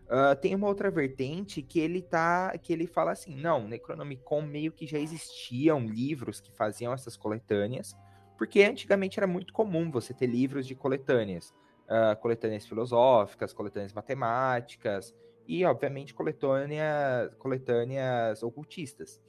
Uh, 0.05 0.35
tem 0.39 0.53
uma 0.53 0.67
outra 0.67 0.91
vertente 0.91 1.61
que 1.61 1.79
ele 1.79 2.01
tá, 2.01 2.57
que 2.57 2.71
ele 2.71 2.85
fala 2.87 3.11
assim, 3.11 3.35
não, 3.35 3.67
Necronomicon 3.67 4.41
meio 4.41 4.71
que 4.71 4.85
já 4.85 4.99
existiam 4.99 5.85
livros 5.85 6.39
que 6.39 6.51
faziam 6.51 6.93
essas 6.93 7.17
coletâneas, 7.17 7.95
porque 8.37 8.61
antigamente 8.63 9.19
era 9.19 9.27
muito 9.27 9.53
comum 9.53 9.89
você 9.89 10.13
ter 10.13 10.27
livros 10.27 10.67
de 10.67 10.75
coletâneas 10.75 11.53
uh, 11.85 12.19
coletâneas 12.19 12.65
filosóficas, 12.65 13.53
coletâneas 13.53 13.93
matemáticas 13.93 15.13
e, 15.47 15.65
obviamente, 15.65 16.13
coletâneas, 16.13 17.33
coletâneas 17.35 18.43
ocultistas. 18.43 19.21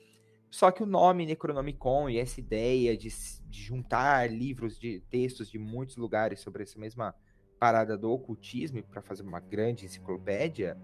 Só 0.51 0.71
que 0.71 0.83
o 0.83 0.87
nome 0.87 1.27
Necronomicon 1.27 2.09
e 2.09 2.19
essa 2.19 2.39
ideia 2.39 2.97
de, 2.97 3.09
de, 3.49 3.63
juntar 3.63 4.31
livros 4.31 4.79
de 4.79 5.01
textos 5.11 5.51
de 5.51 5.59
muitos 5.59 5.97
lugares 5.97 6.41
sobre 6.41 6.63
essa 6.63 6.79
mesma 6.79 7.15
parada 7.59 7.99
do 7.99 8.11
ocultismo 8.13 8.83
para 8.85 9.03
fazer 9.03 9.23
uma 9.23 9.41
grande 9.41 9.85
enciclopédia 9.85 10.79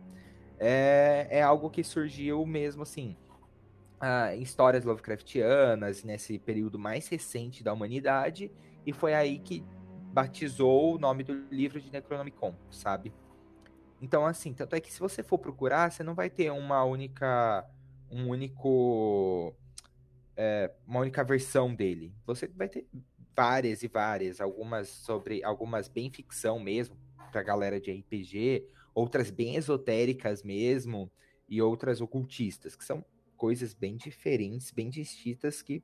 é, 0.59 1.27
é 1.31 1.43
algo 1.43 1.71
que 1.71 1.85
surgiu 1.85 2.45
mesmo 2.45 2.83
assim 2.83 3.17
uh, 4.01 4.35
em 4.35 4.43
histórias 4.43 4.85
Lovecraftianas 4.85 6.03
nesse 6.03 6.39
período 6.39 6.79
mais 6.79 7.09
recente 7.09 7.63
da 7.63 7.73
humanidade 7.73 8.51
e 8.85 8.93
foi 8.93 9.15
aí 9.15 9.39
que 9.39 9.65
batizou 10.13 10.95
o 10.95 10.99
nome 10.99 11.23
do 11.23 11.35
livro 11.51 11.81
de 11.81 11.91
Necronomicon, 11.91 12.55
sabe? 12.71 13.13
Então, 14.01 14.27
assim, 14.27 14.53
tanto 14.53 14.75
é 14.75 14.81
que 14.81 14.93
se 14.93 14.99
você 14.99 15.23
for 15.23 15.39
procurar, 15.39 15.91
você 15.91 16.03
não 16.03 16.15
vai 16.15 16.31
ter 16.31 16.51
uma 16.51 16.85
única. 16.85 17.69
um 18.11 18.29
único. 18.29 19.55
É, 20.37 20.73
uma 20.87 21.01
única 21.01 21.23
versão 21.23 21.75
dele. 21.75 22.15
Você 22.27 22.49
vai 22.49 22.69
ter 22.69 22.87
várias 23.37 23.83
e 23.83 23.89
várias, 23.89 24.41
algumas 24.41 24.89
sobre. 24.89 25.45
algumas 25.45 25.89
bem 25.89 26.11
ficção 26.11 26.59
mesmo, 26.59 26.97
pra 27.31 27.43
galera 27.43 27.81
de 27.81 27.91
RPG, 27.91 28.67
outras 28.95 29.31
bem 29.31 29.57
esotéricas 29.57 30.43
mesmo, 30.43 31.11
e 31.49 31.61
outras 31.61 32.01
ocultistas, 32.01 32.75
que 32.75 32.85
são 32.85 33.05
coisas 33.37 33.75
bem 33.75 33.97
diferentes, 33.97 34.71
bem 34.71 34.89
distintas, 34.89 35.63
que 35.63 35.83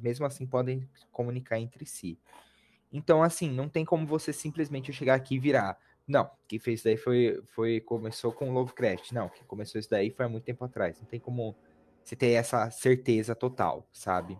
mesmo 0.00 0.26
assim 0.26 0.46
podem 0.46 0.88
comunicar 1.10 1.58
entre 1.58 1.84
si. 1.86 2.18
Então, 2.92 3.22
assim, 3.22 3.50
não 3.50 3.68
tem 3.68 3.84
como 3.84 4.06
você 4.06 4.32
simplesmente 4.32 4.92
chegar 4.92 5.14
aqui 5.14 5.36
e 5.36 5.38
virar. 5.38 5.78
Não, 6.06 6.30
quem 6.46 6.58
fez 6.58 6.80
isso 6.80 6.84
daí 6.84 6.96
foi, 6.96 7.42
foi 7.46 7.80
começou 7.80 8.32
com 8.32 8.52
Lovecraft. 8.52 9.12
Não, 9.12 9.28
quem 9.28 9.44
começou 9.44 9.80
isso 9.80 9.88
daí 9.88 10.10
foi 10.10 10.26
há 10.26 10.28
muito 10.28 10.44
tempo 10.44 10.64
atrás. 10.64 10.98
Não 11.00 11.06
tem 11.06 11.18
como 11.18 11.56
você 12.04 12.14
ter 12.14 12.32
essa 12.32 12.70
certeza 12.70 13.34
total, 13.34 13.88
sabe? 13.92 14.38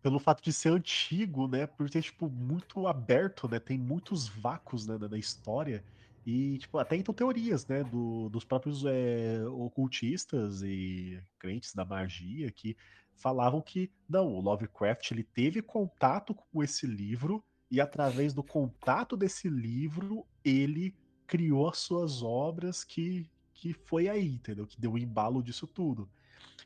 Pelo 0.00 0.18
fato 0.18 0.42
de 0.42 0.52
ser 0.52 0.70
antigo, 0.70 1.48
né? 1.48 1.66
Por 1.66 1.90
ter, 1.90 2.02
tipo, 2.02 2.30
muito 2.30 2.86
aberto, 2.86 3.48
né? 3.48 3.58
Tem 3.58 3.76
muitos 3.76 4.28
vácuos 4.28 4.86
né, 4.86 4.96
na 4.96 5.18
história. 5.18 5.84
E, 6.24 6.58
tipo, 6.58 6.78
até 6.78 6.96
então 6.96 7.14
teorias, 7.14 7.66
né? 7.66 7.82
Do, 7.84 8.28
dos 8.30 8.44
próprios 8.44 8.84
é, 8.86 9.44
ocultistas 9.48 10.62
e 10.62 11.20
crentes 11.38 11.74
da 11.74 11.84
magia 11.84 12.50
que 12.50 12.76
falavam 13.14 13.60
que, 13.60 13.90
não, 14.08 14.32
o 14.32 14.40
Lovecraft 14.40 15.10
ele 15.10 15.24
teve 15.24 15.60
contato 15.60 16.34
com 16.34 16.62
esse 16.62 16.86
livro 16.86 17.44
e 17.70 17.80
através 17.80 18.32
do 18.32 18.42
contato 18.42 19.16
desse 19.16 19.48
livro, 19.48 20.26
ele 20.44 20.94
criou 21.26 21.68
as 21.68 21.78
suas 21.78 22.22
obras 22.22 22.82
que, 22.82 23.28
que 23.52 23.72
foi 23.72 24.08
aí, 24.08 24.26
entendeu? 24.26 24.66
Que 24.66 24.80
deu 24.80 24.92
o 24.92 24.98
embalo 24.98 25.42
disso 25.42 25.66
tudo. 25.66 26.08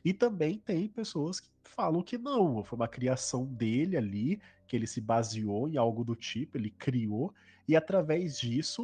E 0.03 0.13
também 0.13 0.57
tem 0.57 0.87
pessoas 0.87 1.39
que 1.39 1.49
falam 1.63 2.01
que 2.01 2.17
não, 2.17 2.63
foi 2.63 2.77
uma 2.77 2.87
criação 2.87 3.45
dele 3.45 3.97
ali, 3.97 4.39
que 4.67 4.75
ele 4.75 4.87
se 4.87 5.01
baseou 5.01 5.67
em 5.67 5.77
algo 5.77 6.03
do 6.03 6.15
tipo, 6.15 6.57
ele 6.57 6.69
criou, 6.69 7.33
e 7.67 7.75
através 7.75 8.39
disso 8.39 8.83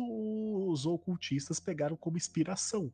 os 0.68 0.86
ocultistas 0.86 1.60
pegaram 1.60 1.96
como 1.96 2.18
inspiração. 2.18 2.92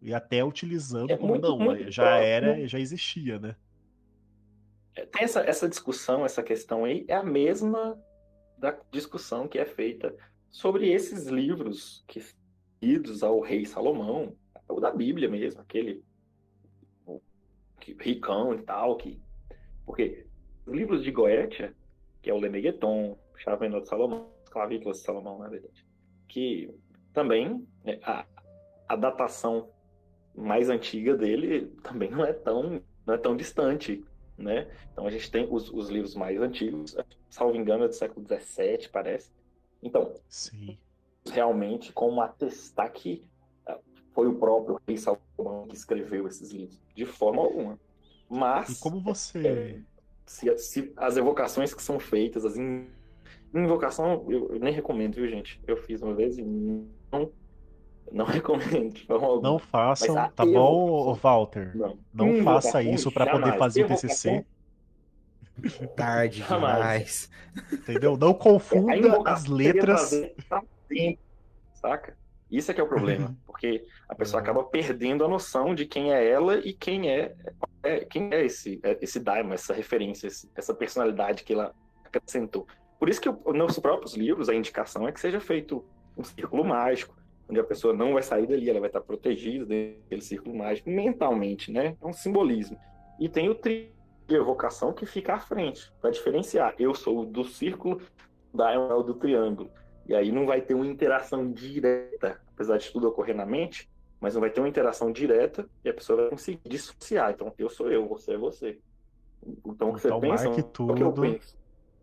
E 0.00 0.12
até 0.12 0.44
utilizando 0.44 1.10
é 1.10 1.16
como 1.16 1.32
muito, 1.32 1.48
não, 1.48 1.58
muito 1.58 1.90
já 1.90 2.16
era, 2.16 2.66
já 2.66 2.78
existia, 2.78 3.38
né? 3.38 3.56
É, 4.94 5.06
tem 5.06 5.24
essa, 5.24 5.40
essa 5.40 5.68
discussão, 5.68 6.24
essa 6.24 6.42
questão 6.42 6.84
aí, 6.84 7.04
é 7.08 7.14
a 7.14 7.22
mesma 7.22 7.98
da 8.64 8.74
discussão 8.90 9.46
que 9.46 9.58
é 9.58 9.66
feita 9.66 10.16
sobre 10.50 10.90
esses 10.90 11.26
livros 11.26 12.02
que 12.08 12.24
lidos 12.80 13.22
ao 13.22 13.40
rei 13.40 13.66
Salomão, 13.66 14.34
ou 14.66 14.80
da 14.80 14.90
Bíblia 14.90 15.28
mesmo, 15.28 15.60
aquele 15.60 16.02
que, 17.78 17.94
ricão 18.00 18.54
e 18.54 18.62
tal, 18.62 18.96
que 18.96 19.20
porque 19.84 20.26
os 20.64 20.72
livros 20.72 21.04
de 21.04 21.10
Goetia, 21.10 21.74
que 22.22 22.30
é 22.30 22.32
o 22.32 22.38
Lemegeton, 22.38 23.18
Chavenot 23.36 23.82
de 23.82 23.88
Salomão, 23.88 24.32
Clavículas 24.50 24.96
de 24.96 25.02
Salomão, 25.02 25.38
na 25.40 25.48
verdade, 25.48 25.86
que 26.26 26.74
também 27.12 27.66
né, 27.84 28.00
a, 28.02 28.24
a 28.88 28.96
datação 28.96 29.68
mais 30.34 30.70
antiga 30.70 31.14
dele 31.14 31.66
também 31.82 32.10
não 32.10 32.24
é 32.24 32.32
tão 32.32 32.82
não 33.06 33.12
é 33.12 33.18
tão 33.18 33.36
distante 33.36 34.02
né? 34.36 34.68
Então 34.92 35.06
a 35.06 35.10
gente 35.10 35.30
tem 35.30 35.46
os, 35.50 35.70
os 35.70 35.88
livros 35.88 36.14
mais 36.14 36.40
antigos, 36.40 36.96
salvo 37.30 37.56
engano, 37.56 37.84
é 37.84 37.88
do 37.88 37.94
século 37.94 38.26
XVII, 38.26 38.88
parece. 38.90 39.30
Então, 39.82 40.14
Sim. 40.28 40.78
realmente 41.26 41.92
como 41.92 42.20
atestar 42.20 42.92
que 42.92 43.24
ah, 43.66 43.78
foi 44.12 44.26
o 44.26 44.34
próprio 44.38 44.80
rei 44.86 44.96
Salomão 44.96 45.66
que 45.68 45.76
escreveu 45.76 46.26
esses 46.26 46.50
livros, 46.50 46.80
de 46.94 47.04
forma 47.04 47.42
alguma. 47.42 47.78
Mas. 48.28 48.70
E 48.70 48.80
como 48.80 49.00
você. 49.00 49.46
É, 49.46 49.80
se, 50.26 50.56
se, 50.58 50.92
as 50.96 51.16
evocações 51.16 51.74
que 51.74 51.82
são 51.82 52.00
feitas, 52.00 52.44
as 52.44 52.56
in, 52.56 52.86
invocação, 53.54 54.24
eu, 54.28 54.54
eu, 54.54 54.58
nem 54.58 54.72
recomendo, 54.72 55.16
viu, 55.16 55.28
gente? 55.28 55.60
Eu 55.66 55.76
fiz 55.76 56.02
uma 56.02 56.14
vez 56.14 56.38
e 56.38 56.42
não 56.42 57.30
não 58.12 58.24
recomendo 58.26 58.94
de 58.94 59.06
forma 59.06 59.26
alguma. 59.26 59.48
Não 59.50 59.58
façam, 59.58 60.14
Mas 60.14 60.24
a 60.24 60.28
tá 60.28 60.44
bom, 60.44 61.14
Walter? 61.14 61.76
Não, 61.76 61.98
Não 62.12 62.28
Invocação, 62.28 62.72
faça 62.72 62.82
isso 62.82 63.10
pra 63.12 63.26
poder 63.30 63.56
fazer 63.58 63.84
o 63.84 63.88
TCC, 63.88 64.44
Tarde 65.96 66.40
Jamais. 66.48 66.76
demais. 66.78 67.30
entendeu? 67.72 68.16
Não 68.16 68.34
confunda 68.34 69.22
as 69.30 69.46
letras. 69.46 70.10
saca? 71.74 72.16
Isso 72.50 72.70
é 72.70 72.74
que 72.74 72.80
é 72.80 72.84
o 72.84 72.88
problema, 72.88 73.34
porque 73.46 73.84
a 74.08 74.14
pessoa 74.14 74.38
Uhum. 74.40 74.44
acaba 74.44 74.64
perdendo 74.64 75.24
a 75.24 75.28
noção 75.28 75.74
de 75.74 75.86
quem 75.86 76.12
é 76.12 76.28
ela 76.30 76.58
e 76.58 76.72
quem 76.72 77.08
é, 77.10 77.34
é- 77.82 78.04
quem 78.04 78.32
é 78.32 78.44
esse 78.44 78.78
é 78.82 78.96
esse 79.00 79.18
daimon, 79.18 79.54
essa 79.54 79.72
referência, 79.74 80.28
esse- 80.28 80.48
essa 80.54 80.72
personalidade 80.74 81.42
que 81.42 81.52
ela 81.52 81.74
acrescentou. 82.04 82.66
Por 82.98 83.08
isso 83.08 83.20
que 83.20 83.28
eu- 83.28 83.42
nos 83.52 83.78
próprios 83.78 84.14
livros 84.14 84.48
a 84.48 84.54
indicação 84.54 85.08
é 85.08 85.10
que 85.12 85.18
seja 85.20 85.40
feito 85.40 85.84
um 86.16 86.22
círculo 86.22 86.64
mágico, 86.64 87.16
onde 87.48 87.60
a 87.60 87.64
pessoa 87.64 87.92
não 87.92 88.14
vai 88.14 88.22
sair 88.22 88.46
dali, 88.46 88.68
ela 88.68 88.80
vai 88.80 88.88
estar 88.88 89.00
protegida 89.00 89.66
daquele 89.66 90.22
círculo 90.22 90.56
mágico 90.56 90.88
mentalmente, 90.90 91.70
né? 91.70 91.96
É 92.00 92.06
um 92.06 92.12
simbolismo. 92.12 92.78
E 93.20 93.28
tem 93.28 93.48
o 93.48 93.54
tri 93.54 93.92
de 94.26 94.34
evocação 94.34 94.92
que 94.92 95.04
fica 95.04 95.34
à 95.34 95.38
frente, 95.38 95.92
para 96.00 96.10
diferenciar. 96.10 96.74
Eu 96.78 96.94
sou 96.94 97.26
do 97.26 97.44
círculo, 97.44 98.00
Daimon 98.52 98.90
é 98.90 98.94
o 98.94 99.02
do 99.02 99.14
triângulo. 99.14 99.70
E 100.06 100.14
aí 100.14 100.32
não 100.32 100.46
vai 100.46 100.60
ter 100.60 100.74
uma 100.74 100.86
interação 100.86 101.50
direta, 101.50 102.40
apesar 102.52 102.78
de 102.78 102.90
tudo 102.90 103.08
ocorrer 103.08 103.34
na 103.36 103.44
mente, 103.46 103.88
mas 104.20 104.34
não 104.34 104.40
vai 104.40 104.50
ter 104.50 104.60
uma 104.60 104.68
interação 104.68 105.12
direta 105.12 105.68
e 105.84 105.88
a 105.88 105.94
pessoa 105.94 106.22
vai 106.22 106.30
conseguir 106.30 106.60
dissociar. 106.66 107.32
Então, 107.32 107.52
eu 107.58 107.68
sou 107.68 107.90
eu, 107.90 108.08
você 108.08 108.32
é 108.32 108.38
você. 108.38 108.78
Então, 109.66 109.90
o 109.90 109.94
que 109.94 110.06
Então, 110.06 110.18
você 110.18 110.20
pensa, 110.20 110.44
marque 110.44 110.60
é 110.60 110.62
o 110.62 110.94
que 110.94 111.02
eu 111.02 111.12
tudo. 111.12 111.20
penso. 111.22 111.56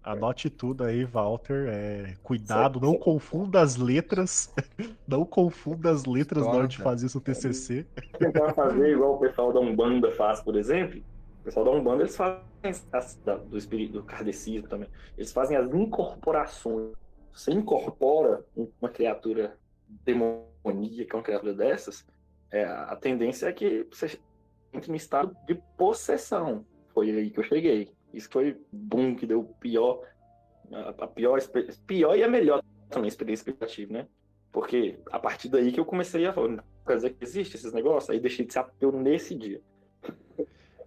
Anote 0.03 0.49
tudo 0.49 0.83
aí, 0.83 1.03
Walter. 1.05 1.67
É, 1.69 2.15
cuidado, 2.23 2.79
não 2.79 2.95
confunda 2.97 3.61
as 3.61 3.75
letras. 3.75 4.51
Não 5.07 5.25
confunda 5.25 5.91
as 5.91 6.05
letras 6.05 6.43
na 6.45 6.51
hora 6.51 6.67
de 6.67 6.77
Torta. 6.77 6.89
fazer 6.91 7.09
seu 7.09 7.19
TCC. 7.21 7.85
tentar 8.17 8.53
fazer 8.53 8.93
igual 8.93 9.15
o 9.15 9.19
pessoal 9.19 9.51
da 9.53 9.59
Umbanda 9.59 10.11
faz, 10.13 10.39
por 10.41 10.55
exemplo. 10.55 11.01
O 11.41 11.43
pessoal 11.43 11.65
da 11.65 11.71
Umbanda, 11.71 12.03
eles 12.03 12.15
fazem 12.15 12.41
as, 12.93 13.15
da- 13.25 13.35
do 13.35 13.57
espírito 13.57 13.93
do 13.93 14.03
kardecismo 14.03 14.67
também. 14.69 14.87
Eles 15.17 15.31
fazem 15.33 15.57
as 15.57 15.69
incorporações. 15.73 16.93
Você 17.33 17.51
incorpora 17.51 18.43
um- 18.55 18.69
uma 18.81 18.89
criatura 18.89 19.57
demoníaca, 20.05 21.17
uma 21.17 21.23
criatura 21.23 21.53
dessas, 21.53 22.05
é, 22.51 22.63
a 22.63 22.95
tendência 22.95 23.47
é 23.47 23.53
que 23.53 23.85
você 23.91 24.17
entre 24.73 24.89
no 24.89 24.95
estado 24.95 25.35
de 25.45 25.55
possessão. 25.77 26.65
Foi 26.93 27.09
aí 27.11 27.29
que 27.29 27.39
eu 27.39 27.43
cheguei. 27.43 27.91
Isso 28.13 28.29
foi 28.31 28.59
boom 28.71 29.15
que 29.15 29.25
deu 29.25 29.43
pior, 29.59 30.01
a, 30.71 31.07
pior, 31.07 31.39
pior 31.87 32.17
e 32.17 32.23
a 32.23 32.27
melhor 32.27 32.61
também 32.89 33.07
experiência 33.07 33.41
explicativa, 33.41 33.93
né? 33.93 34.07
Porque 34.51 34.99
a 35.09 35.17
partir 35.17 35.47
daí 35.49 35.71
que 35.71 35.79
eu 35.79 35.85
comecei 35.85 36.25
a 36.25 36.33
falar, 36.33 36.63
quer 36.85 36.95
dizer 36.95 37.09
que 37.11 37.23
existe 37.23 37.55
esses 37.55 37.71
negócios, 37.71 38.09
aí 38.09 38.19
deixei 38.19 38.45
de 38.45 38.51
ser 38.51 38.59
ateu 38.59 38.91
nesse 38.91 39.33
dia. 39.33 39.61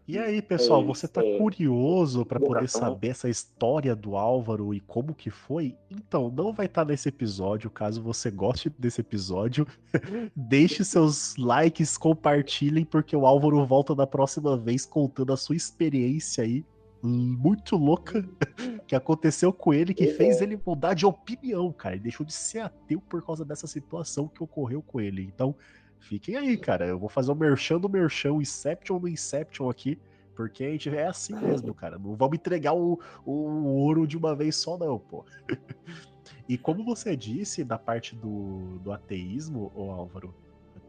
E 0.06 0.18
aí, 0.18 0.42
pessoal, 0.42 0.82
É 0.82 0.84
você 0.84 1.09
tá 1.09 1.24
é. 1.24 1.38
curioso 1.38 2.26
pra 2.26 2.38
poder 2.38 2.64
Invocação. 2.64 2.80
saber 2.82 3.09
essa 3.09 3.26
história 3.26 3.96
do 3.96 4.16
Álvaro 4.16 4.74
e 4.74 4.80
como 4.80 5.14
que 5.14 5.30
foi? 5.30 5.78
Então, 5.90 6.30
não 6.30 6.52
vai 6.52 6.66
estar 6.66 6.84
nesse 6.84 7.09
episódio. 7.09 7.70
Caso 7.70 8.02
você 8.02 8.30
goste 8.30 8.68
desse 8.78 9.01
episódio, 9.01 9.66
deixe 10.36 10.84
seus 10.84 11.34
likes, 11.38 11.96
compartilhem, 11.96 12.84
porque 12.84 13.16
o 13.16 13.24
Álvaro 13.24 13.64
volta 13.64 13.94
da 13.94 14.06
próxima 14.06 14.59
vez 14.59 14.84
contando 14.84 15.32
a 15.32 15.38
sua 15.38 15.56
experiência 15.56 16.44
aí 16.44 16.62
muito 17.06 17.76
louca 17.76 18.22
que 18.86 18.94
aconteceu 18.94 19.52
com 19.52 19.74
ele, 19.74 19.93
que 19.93 20.06
fez 20.09 20.40
é. 20.40 20.44
ele 20.44 20.60
mudar 20.64 20.94
de 20.94 21.05
opinião, 21.05 21.72
cara. 21.72 21.94
Ele 21.94 22.05
deixou 22.05 22.24
de 22.24 22.32
ser 22.32 22.60
ateu 22.60 23.01
por 23.01 23.24
causa 23.24 23.44
dessa 23.44 23.66
situação 23.66 24.26
que 24.26 24.43
ocorreu 24.43 24.82
com 24.82 25.01
ele. 25.01 25.22
Então, 25.22 25.55
fiquem 25.98 26.36
aí, 26.36 26.56
cara. 26.56 26.86
Eu 26.86 26.98
vou 26.98 27.09
fazer 27.09 27.31
o 27.31 27.35
merchan 27.35 27.78
do 27.78 27.89
merchan, 27.89 28.32
o 28.32 28.43
Inception 28.43 28.98
do 28.98 29.09
Inception 29.09 29.68
aqui, 29.68 29.98
porque 30.35 30.64
a 30.64 30.70
gente 30.70 30.89
é 30.89 31.06
assim 31.06 31.35
mesmo, 31.35 31.72
cara. 31.74 31.98
Não 31.98 32.14
vamos 32.14 32.36
entregar 32.36 32.74
o, 32.74 32.98
o 33.24 33.32
ouro 33.32 34.06
de 34.06 34.16
uma 34.16 34.35
vez 34.35 34.56
só, 34.56 34.78
não, 34.78 34.98
pô. 34.98 35.24
E 36.47 36.59
como 36.59 36.85
você 36.85 37.16
disse 37.16 37.64
da 37.64 37.78
parte 37.78 38.14
do, 38.14 38.78
do 38.81 38.93
ateísmo, 38.93 39.72
ô 39.74 39.90
Álvaro, 39.90 40.35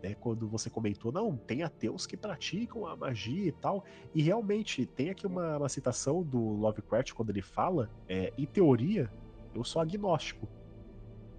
até 0.06 0.14
quando 0.14 0.48
você 0.48 0.70
comentou, 0.70 1.12
não, 1.12 1.36
tem 1.36 1.64
ateus 1.64 2.06
que 2.06 2.16
praticam 2.16 2.86
a 2.86 2.96
magia 2.96 3.48
e 3.48 3.52
tal, 3.52 3.84
e 4.14 4.22
realmente 4.22 4.86
tem 4.86 5.10
aqui 5.10 5.26
uma, 5.26 5.58
uma 5.58 5.70
citação 5.70 6.22
do 6.22 6.40
Lovecraft 6.40 7.14
quando 7.14 7.32
ele 7.32 7.42
fala, 7.42 7.90
é, 8.08 8.32
em 8.38 8.46
teoria, 8.46 9.12
eu 9.56 9.64
sou 9.64 9.82
agnóstico, 9.82 10.48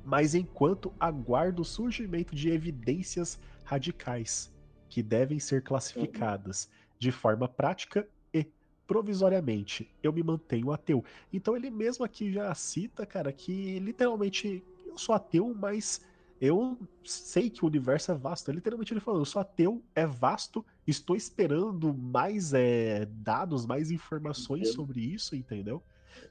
mas 0.05 0.35
enquanto 0.35 0.93
aguardo 0.99 1.63
o 1.63 1.65
surgimento 1.65 2.35
de 2.35 2.51
evidências 2.51 3.39
radicais 3.63 4.53
que 4.89 5.03
devem 5.03 5.39
ser 5.39 5.63
classificadas 5.63 6.69
de 6.99 7.13
forma 7.13 7.49
prática 7.49 8.09
e 8.33 8.47
provisoriamente, 8.87 9.89
eu 10.03 10.13
me 10.13 10.23
mantenho 10.23 10.73
ateu. 10.73 11.05
Então 11.33 11.57
ele 11.57 11.71
mesmo 11.71 12.05
aqui 12.05 12.33
já 12.33 12.53
cita, 12.55 13.05
cara, 13.07 13.33
que 13.33 13.79
literalmente 13.79 14.65
eu 14.87 14.97
sou 14.97 15.15
ateu, 15.15 15.55
mas 15.55 16.01
eu 16.41 16.79
sei 17.05 17.49
que 17.49 17.65
o 17.65 17.69
universo 17.69 18.13
é 18.13 18.15
vasto. 18.15 18.51
Literalmente 18.53 18.93
ele 18.93 19.01
falou, 19.01 19.21
eu 19.21 19.25
sou 19.25 19.41
ateu, 19.41 19.83
é 19.95 20.07
vasto, 20.07 20.65
estou 20.87 21.17
esperando 21.17 21.95
mais 21.95 22.53
é, 22.53 23.07
dados, 23.07 23.65
mais 23.65 23.91
informações 23.91 24.69
Entendo. 24.69 24.75
sobre 24.75 25.01
isso, 25.01 25.35
entendeu? 25.35 25.83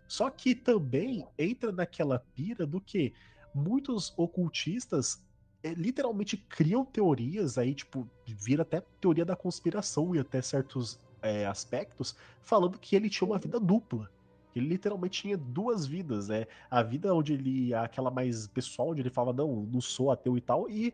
Só 0.07 0.29
que 0.29 0.53
também 0.53 1.25
entra 1.37 1.71
naquela 1.71 2.19
pira 2.19 2.65
do 2.65 2.79
que 2.79 3.13
muitos 3.53 4.13
ocultistas 4.17 5.23
é, 5.63 5.73
literalmente 5.73 6.37
criam 6.37 6.85
teorias 6.85 7.57
aí, 7.57 7.73
tipo, 7.73 8.07
vira 8.27 8.61
até 8.61 8.81
teoria 9.01 9.25
da 9.25 9.35
conspiração 9.35 10.15
e 10.15 10.19
até 10.19 10.41
certos 10.41 10.99
é, 11.21 11.47
aspectos, 11.47 12.15
falando 12.43 12.77
que 12.77 12.95
ele 12.95 13.09
tinha 13.09 13.27
uma 13.27 13.39
vida 13.39 13.59
dupla. 13.59 14.11
Ele 14.55 14.67
literalmente 14.67 15.21
tinha 15.21 15.37
duas 15.37 15.85
vidas, 15.85 16.29
né? 16.29 16.45
A 16.71 16.81
vida 16.81 17.13
onde 17.13 17.33
ele, 17.33 17.73
aquela 17.73 18.09
mais 18.09 18.47
pessoal, 18.47 18.89
onde 18.89 19.01
ele 19.01 19.09
falava, 19.09 19.35
não, 19.37 19.63
não 19.65 19.81
sou 19.81 20.11
ateu 20.11 20.37
e 20.37 20.41
tal, 20.41 20.69
e 20.69 20.93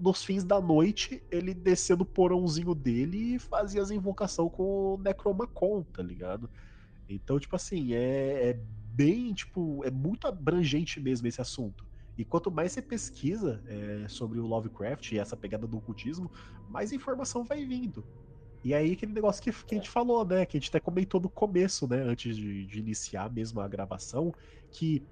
nos 0.00 0.22
fins 0.22 0.44
da 0.44 0.60
noite 0.60 1.22
ele 1.30 1.52
descia 1.52 1.96
do 1.96 2.04
porãozinho 2.04 2.74
dele 2.74 3.34
e 3.34 3.38
fazia 3.38 3.82
as 3.82 3.90
invocações 3.90 4.52
com 4.52 4.94
o 4.94 4.98
Necromacon, 4.98 5.82
tá 5.82 6.02
ligado? 6.02 6.48
Então, 7.08 7.40
tipo 7.40 7.56
assim, 7.56 7.92
é, 7.92 8.50
é 8.50 8.60
bem, 8.94 9.34
tipo, 9.34 9.84
é 9.84 9.90
muito 9.90 10.28
abrangente 10.28 11.00
mesmo 11.00 11.26
esse 11.26 11.40
assunto. 11.40 11.84
E 12.16 12.24
quanto 12.24 12.50
mais 12.50 12.72
você 12.72 12.82
pesquisa 12.82 13.62
é, 13.66 14.06
sobre 14.06 14.38
o 14.38 14.46
Lovecraft 14.46 15.12
e 15.12 15.18
essa 15.18 15.36
pegada 15.36 15.66
do 15.66 15.78
ocultismo, 15.78 16.30
mais 16.68 16.92
informação 16.92 17.44
vai 17.44 17.64
vindo. 17.64 18.04
E 18.62 18.74
aí 18.74 18.92
aquele 18.92 19.12
negócio 19.12 19.42
que, 19.42 19.50
que 19.52 19.74
a 19.74 19.78
gente 19.78 19.90
falou, 19.90 20.24
né? 20.24 20.44
Que 20.44 20.56
a 20.56 20.60
gente 20.60 20.68
até 20.68 20.80
comentou 20.80 21.20
no 21.20 21.30
começo, 21.30 21.88
né? 21.88 22.02
Antes 22.02 22.36
de, 22.36 22.66
de 22.66 22.78
iniciar 22.78 23.32
mesmo 23.32 23.60
a 23.60 23.68
gravação, 23.68 24.32
que 24.70 25.02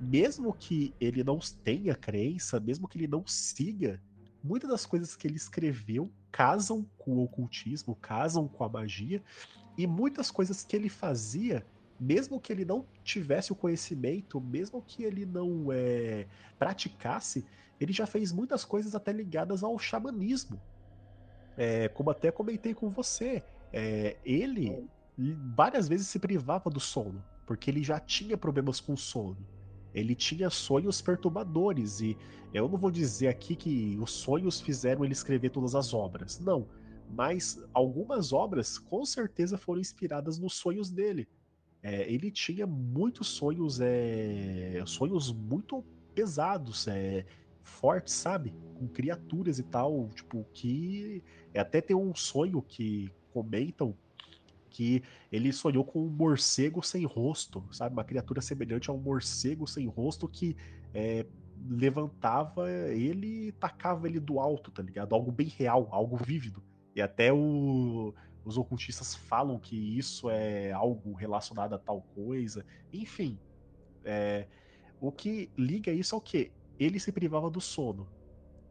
mesmo 0.00 0.52
que 0.52 0.94
ele 1.00 1.24
não 1.24 1.38
tenha 1.64 1.94
crença, 1.94 2.60
mesmo 2.60 2.86
que 2.88 2.98
ele 2.98 3.08
não 3.08 3.24
siga, 3.26 4.00
muitas 4.42 4.70
das 4.70 4.86
coisas 4.86 5.16
que 5.16 5.26
ele 5.26 5.36
escreveu 5.36 6.10
casam 6.30 6.86
com 6.96 7.16
o 7.16 7.24
ocultismo, 7.24 7.96
casam 7.96 8.46
com 8.46 8.62
a 8.62 8.68
magia, 8.68 9.22
e 9.76 9.86
muitas 9.86 10.30
coisas 10.30 10.64
que 10.64 10.76
ele 10.76 10.88
fazia, 10.88 11.66
mesmo 11.98 12.40
que 12.40 12.52
ele 12.52 12.64
não 12.64 12.86
tivesse 13.02 13.52
o 13.52 13.56
conhecimento, 13.56 14.40
mesmo 14.40 14.82
que 14.82 15.02
ele 15.02 15.26
não 15.26 15.72
é, 15.72 16.26
praticasse, 16.58 17.44
ele 17.80 17.92
já 17.92 18.06
fez 18.06 18.32
muitas 18.32 18.64
coisas 18.64 18.94
até 18.94 19.12
ligadas 19.12 19.62
ao 19.62 19.78
xamanismo. 19.78 20.60
É, 21.58 21.88
como 21.88 22.08
até 22.10 22.30
comentei 22.30 22.72
com 22.72 22.88
você, 22.88 23.42
é, 23.72 24.16
ele 24.24 24.88
várias 25.56 25.88
vezes 25.88 26.06
se 26.06 26.20
privava 26.20 26.70
do 26.70 26.78
sono, 26.78 27.22
porque 27.44 27.68
ele 27.68 27.82
já 27.82 27.98
tinha 27.98 28.36
problemas 28.36 28.78
com 28.78 28.96
sono. 28.96 29.44
Ele 29.92 30.14
tinha 30.14 30.48
sonhos 30.50 31.02
perturbadores, 31.02 32.00
e 32.00 32.16
eu 32.54 32.68
não 32.68 32.78
vou 32.78 32.92
dizer 32.92 33.26
aqui 33.26 33.56
que 33.56 33.98
os 34.00 34.12
sonhos 34.12 34.60
fizeram 34.60 35.04
ele 35.04 35.12
escrever 35.12 35.50
todas 35.50 35.74
as 35.74 35.92
obras, 35.92 36.38
não. 36.38 36.68
Mas 37.10 37.60
algumas 37.74 38.32
obras 38.32 38.78
com 38.78 39.04
certeza 39.04 39.58
foram 39.58 39.80
inspiradas 39.80 40.38
nos 40.38 40.54
sonhos 40.54 40.90
dele. 40.90 41.26
É, 41.82 42.08
ele 42.12 42.30
tinha 42.30 42.66
muitos 42.66 43.28
sonhos, 43.28 43.80
é, 43.80 44.80
sonhos 44.86 45.32
muito 45.32 45.84
pesados, 46.14 46.86
é, 46.86 47.24
fortes, 47.68 48.14
sabe? 48.14 48.54
Com 48.74 48.88
criaturas 48.88 49.58
e 49.58 49.62
tal, 49.62 50.08
tipo, 50.14 50.44
que 50.52 51.22
até 51.54 51.80
tem 51.80 51.96
um 51.96 52.14
sonho 52.14 52.62
que 52.62 53.10
comentam 53.32 53.94
que 54.70 55.02
ele 55.32 55.52
sonhou 55.52 55.84
com 55.84 56.04
um 56.04 56.10
morcego 56.10 56.82
sem 56.82 57.04
rosto, 57.04 57.64
sabe? 57.72 57.94
Uma 57.94 58.04
criatura 58.04 58.40
semelhante 58.40 58.90
a 58.90 58.92
um 58.92 58.98
morcego 58.98 59.66
sem 59.66 59.86
rosto 59.86 60.28
que 60.28 60.56
é, 60.94 61.26
levantava 61.68 62.70
ele 62.70 63.48
e 63.48 63.52
tacava 63.52 64.06
ele 64.06 64.20
do 64.20 64.38
alto, 64.38 64.70
tá 64.70 64.82
ligado? 64.82 65.14
Algo 65.14 65.32
bem 65.32 65.48
real, 65.48 65.88
algo 65.90 66.16
vívido. 66.16 66.62
E 66.94 67.02
até 67.02 67.32
o, 67.32 68.14
os 68.44 68.56
ocultistas 68.58 69.14
falam 69.14 69.58
que 69.58 69.76
isso 69.76 70.30
é 70.30 70.72
algo 70.72 71.12
relacionado 71.12 71.74
a 71.74 71.78
tal 71.78 72.02
coisa. 72.14 72.64
Enfim, 72.92 73.38
é, 74.04 74.46
o 75.00 75.10
que 75.10 75.50
liga 75.56 75.92
isso 75.92 76.14
é 76.14 76.18
o 76.18 76.20
quê? 76.20 76.50
Ele 76.78 77.00
se 77.00 77.12
privava 77.12 77.50
do 77.50 77.60
sono. 77.60 78.08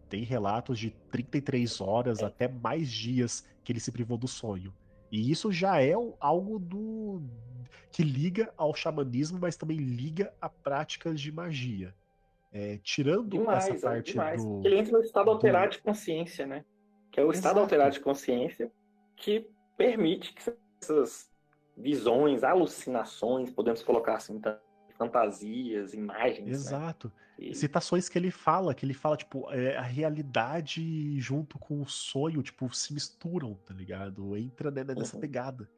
Tem 0.09 0.23
relatos 0.23 0.79
de 0.79 0.91
33 1.11 1.81
horas 1.81 2.23
até 2.23 2.47
mais 2.47 2.89
dias 2.89 3.45
que 3.63 3.71
ele 3.71 3.79
se 3.79 3.91
privou 3.91 4.17
do 4.17 4.27
sonho. 4.27 4.73
E 5.11 5.31
isso 5.31 5.51
já 5.51 5.81
é 5.81 5.93
algo 6.19 6.59
do 6.59 7.21
que 7.91 8.03
liga 8.03 8.53
ao 8.57 8.73
xamanismo, 8.73 9.39
mas 9.39 9.55
também 9.55 9.77
liga 9.77 10.34
a 10.41 10.49
práticas 10.49 11.19
de 11.19 11.31
magia. 11.31 11.93
É, 12.51 12.77
tirando 12.81 13.29
demais, 13.29 13.67
essa 13.67 13.89
parte 13.89 14.11
demais. 14.11 14.43
do. 14.43 14.61
Ele 14.65 14.79
entra 14.79 14.93
no 14.93 15.03
estado 15.03 15.29
alterado 15.29 15.71
de 15.71 15.79
consciência, 15.79 16.45
né? 16.45 16.63
Que 17.11 17.19
é 17.19 17.23
o 17.23 17.31
estado 17.31 17.53
Exato. 17.53 17.59
alterado 17.59 17.93
de 17.93 17.99
consciência 17.99 18.71
que 19.15 19.47
permite 19.77 20.34
que 20.34 20.53
essas 20.81 21.29
visões, 21.75 22.43
alucinações, 22.43 23.51
podemos 23.51 23.84
colocar 23.84 24.15
assim, 24.15 24.39
fantasias, 24.98 25.94
imagens. 25.94 26.45
Né? 26.45 26.52
Exato. 26.52 27.07
Né? 27.38 27.49
E... 27.49 27.56
Citações 27.56 28.10
que 28.10 28.18
ele 28.18 28.32
fala, 28.32 28.74
que 28.74 28.86
ele 28.86 28.94
fala, 28.94 29.15
tipo, 29.15 29.49
é, 29.52 29.78
a 29.78 29.82
realidade 29.82 31.19
junto 31.19 31.60
com 31.60 31.82
o 31.82 31.88
sonho, 31.88 32.41
tipo, 32.41 32.74
se 32.74 32.94
misturam, 32.94 33.53
tá 33.65 33.74
ligado? 33.74 34.36
Entra 34.36 34.72
né, 34.72 34.84
nessa 34.84 35.15
uhum. 35.15 35.22
pegada. 35.22 35.69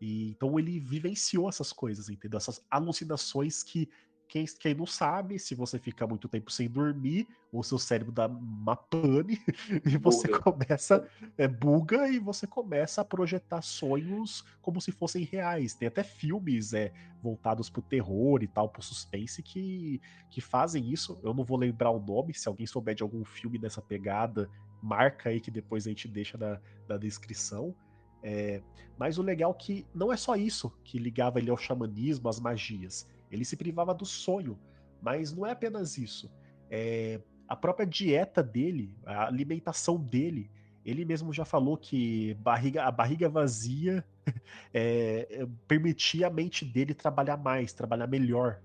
E, 0.00 0.30
então 0.30 0.58
ele 0.58 0.78
vivenciou 0.78 1.48
essas 1.48 1.72
coisas, 1.72 2.10
entendeu? 2.10 2.36
Essas 2.36 2.62
alucinações 2.70 3.62
que 3.62 3.88
quem, 4.28 4.44
quem 4.44 4.74
não 4.74 4.86
sabe, 4.86 5.38
se 5.38 5.54
você 5.54 5.78
fica 5.78 6.06
muito 6.06 6.28
tempo 6.28 6.50
sem 6.50 6.68
dormir, 6.68 7.28
o 7.52 7.62
seu 7.62 7.78
cérebro 7.78 8.12
dá 8.12 8.26
uma 8.26 8.76
pane 8.76 9.40
e 9.86 9.96
você 9.96 10.26
buga. 10.26 10.40
começa, 10.40 11.08
é, 11.38 11.46
buga 11.46 12.08
e 12.08 12.18
você 12.18 12.46
começa 12.46 13.00
a 13.00 13.04
projetar 13.04 13.62
sonhos 13.62 14.44
como 14.60 14.80
se 14.80 14.90
fossem 14.90 15.24
reais. 15.24 15.74
Tem 15.74 15.88
até 15.88 16.02
filmes 16.02 16.72
é, 16.72 16.92
voltados 17.22 17.70
pro 17.70 17.80
terror 17.82 18.42
e 18.42 18.48
tal, 18.48 18.68
pro 18.68 18.82
suspense, 18.82 19.42
que, 19.42 20.00
que 20.30 20.40
fazem 20.40 20.90
isso. 20.92 21.18
Eu 21.22 21.32
não 21.32 21.44
vou 21.44 21.56
lembrar 21.56 21.90
o 21.90 22.00
nome, 22.00 22.34
se 22.34 22.48
alguém 22.48 22.66
souber 22.66 22.94
de 22.94 23.02
algum 23.02 23.24
filme 23.24 23.58
dessa 23.58 23.80
pegada, 23.80 24.50
marca 24.82 25.30
aí 25.30 25.40
que 25.40 25.50
depois 25.50 25.86
a 25.86 25.90
gente 25.90 26.08
deixa 26.08 26.36
na, 26.36 26.60
na 26.88 26.96
descrição. 26.96 27.74
É, 28.22 28.60
mas 28.98 29.18
o 29.18 29.22
legal 29.22 29.52
é 29.52 29.54
que 29.54 29.86
não 29.94 30.12
é 30.12 30.16
só 30.16 30.34
isso 30.34 30.72
que 30.82 30.98
ligava 30.98 31.38
ele 31.38 31.50
ao 31.50 31.56
xamanismo, 31.56 32.28
às 32.28 32.40
magias 32.40 33.06
ele 33.30 33.44
se 33.44 33.56
privava 33.56 33.94
do 33.94 34.04
sonho. 34.04 34.58
Mas 35.00 35.32
não 35.32 35.46
é 35.46 35.52
apenas 35.52 35.98
isso. 35.98 36.30
É, 36.70 37.20
a 37.48 37.54
própria 37.54 37.86
dieta 37.86 38.42
dele, 38.42 38.94
a 39.04 39.26
alimentação 39.26 39.96
dele, 39.96 40.50
ele 40.84 41.04
mesmo 41.04 41.32
já 41.32 41.44
falou 41.44 41.76
que 41.76 42.34
barriga, 42.34 42.84
a 42.84 42.90
barriga 42.90 43.28
vazia 43.28 44.04
é, 44.72 45.26
é, 45.30 45.46
permitia 45.66 46.28
a 46.28 46.30
mente 46.30 46.64
dele 46.64 46.94
trabalhar 46.94 47.36
mais, 47.36 47.72
trabalhar 47.72 48.06
melhor 48.06 48.60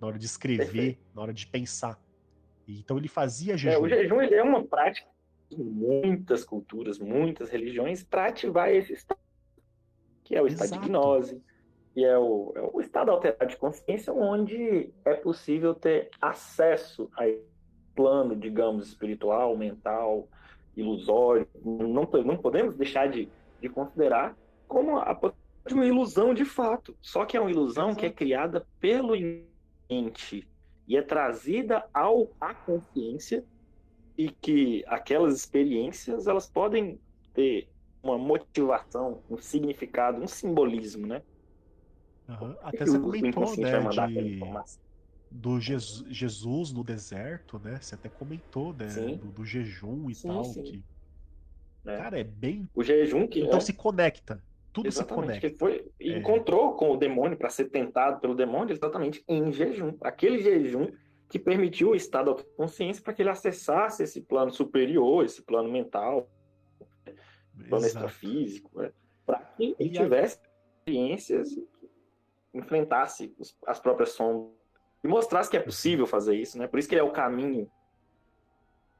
na 0.00 0.06
hora 0.06 0.18
de 0.18 0.26
escrever, 0.26 0.66
Perfeito. 0.66 0.98
na 1.14 1.22
hora 1.22 1.32
de 1.32 1.46
pensar. 1.46 1.98
Então 2.66 2.96
ele 2.96 3.08
fazia 3.08 3.56
jejum. 3.56 3.76
É, 3.76 3.78
o 3.78 3.88
jejum 3.88 4.20
ele 4.20 4.34
é 4.34 4.42
uma 4.42 4.62
prática 4.64 5.08
de 5.50 5.62
muitas 5.62 6.44
culturas, 6.44 6.98
muitas 6.98 7.50
religiões 7.50 8.02
para 8.02 8.26
ativar 8.26 8.70
esse 8.70 8.92
estado, 8.92 9.20
que 10.22 10.34
é 10.34 10.42
o 10.42 10.46
estado 10.46 10.68
Exato. 10.68 10.82
de 10.82 10.88
gnose, 10.88 11.42
que 11.94 12.04
é 12.04 12.18
o, 12.18 12.52
é 12.56 12.70
o 12.72 12.80
estado 12.80 13.12
alterado 13.12 13.50
de 13.50 13.56
consciência, 13.56 14.12
onde 14.12 14.92
é 15.04 15.14
possível 15.14 15.74
ter 15.74 16.10
acesso 16.20 17.08
a 17.16 17.24
plano, 17.94 18.34
digamos, 18.34 18.88
espiritual, 18.88 19.56
mental, 19.56 20.28
ilusório. 20.76 21.46
Não, 21.64 22.02
não 22.24 22.36
podemos 22.36 22.76
deixar 22.76 23.08
de, 23.08 23.28
de 23.60 23.68
considerar 23.68 24.36
como 24.66 24.98
a 24.98 25.14
uma 25.72 25.86
ilusão 25.86 26.34
de 26.34 26.44
fato. 26.44 26.96
Só 27.00 27.24
que 27.24 27.36
é 27.36 27.40
uma 27.40 27.50
ilusão 27.50 27.94
que 27.94 28.04
é 28.04 28.10
criada 28.10 28.66
pelo 28.80 29.14
ente 29.88 30.48
e 30.86 30.96
é 30.96 31.02
trazida 31.02 31.88
ao 31.94 32.28
à 32.40 32.52
consciência 32.52 33.44
e 34.18 34.28
que 34.28 34.84
aquelas 34.86 35.36
experiências 35.36 36.26
elas 36.26 36.48
podem 36.48 37.00
ter 37.32 37.68
uma 38.02 38.18
motivação, 38.18 39.22
um 39.30 39.38
significado, 39.38 40.20
um 40.20 40.26
simbolismo, 40.26 41.06
né? 41.06 41.22
Uhum. 42.28 42.56
Até 42.62 42.86
você 42.86 42.98
comentou, 42.98 43.56
né, 43.56 43.80
de... 44.08 44.40
do 45.30 45.60
Jesus, 45.60 46.06
Jesus 46.08 46.72
no 46.72 46.82
deserto, 46.82 47.58
né? 47.58 47.78
Você 47.80 47.94
até 47.94 48.08
comentou, 48.08 48.72
né, 48.72 48.86
do, 48.86 49.28
do, 49.30 49.44
jejum 49.44 50.08
e 50.08 50.14
sim, 50.14 50.28
tal, 50.28 50.44
sim. 50.44 50.62
que 50.62 50.84
é. 51.86 51.96
cara 51.96 52.18
é 52.18 52.24
bem. 52.24 52.68
O 52.74 52.82
jejum 52.82 53.26
que 53.26 53.40
então 53.40 53.58
é... 53.58 53.60
se 53.60 53.74
conecta, 53.74 54.42
tudo 54.72 54.88
exatamente, 54.88 55.20
se 55.20 55.26
conecta. 55.26 55.50
Que 55.50 55.58
foi 55.58 55.92
é. 56.00 56.18
encontrou 56.18 56.74
com 56.74 56.92
o 56.92 56.96
demônio 56.96 57.36
para 57.36 57.50
ser 57.50 57.66
tentado 57.66 58.20
pelo 58.20 58.34
demônio 58.34 58.72
exatamente 58.72 59.22
em 59.28 59.52
jejum, 59.52 59.96
aquele 60.00 60.42
jejum 60.42 60.88
que 61.28 61.38
permitiu 61.38 61.90
o 61.90 61.94
estado 61.94 62.34
de 62.34 62.44
consciência 62.56 63.02
para 63.02 63.12
que 63.12 63.20
ele 63.20 63.30
acessasse 63.30 64.02
esse 64.02 64.20
plano 64.20 64.50
superior, 64.50 65.24
esse 65.24 65.42
plano 65.42 65.70
mental, 65.70 66.30
plano 67.68 67.84
Exato. 67.84 68.06
extrafísico, 68.06 68.80
né? 68.80 68.92
para 69.26 69.40
que 69.40 69.74
ele 69.78 69.90
e 69.90 69.92
tivesse 69.92 70.38
a... 70.38 70.48
experiências 70.78 71.48
enfrentasse 72.54 73.34
as 73.66 73.80
próprias 73.80 74.10
sombras 74.10 74.54
e 75.02 75.08
mostrasse 75.08 75.50
que 75.50 75.56
é 75.56 75.60
possível 75.60 76.06
fazer 76.06 76.34
isso, 76.34 76.56
né? 76.56 76.66
Por 76.66 76.78
isso 76.78 76.88
que 76.88 76.94
ele 76.94 77.02
é 77.02 77.04
o 77.04 77.12
caminho. 77.12 77.70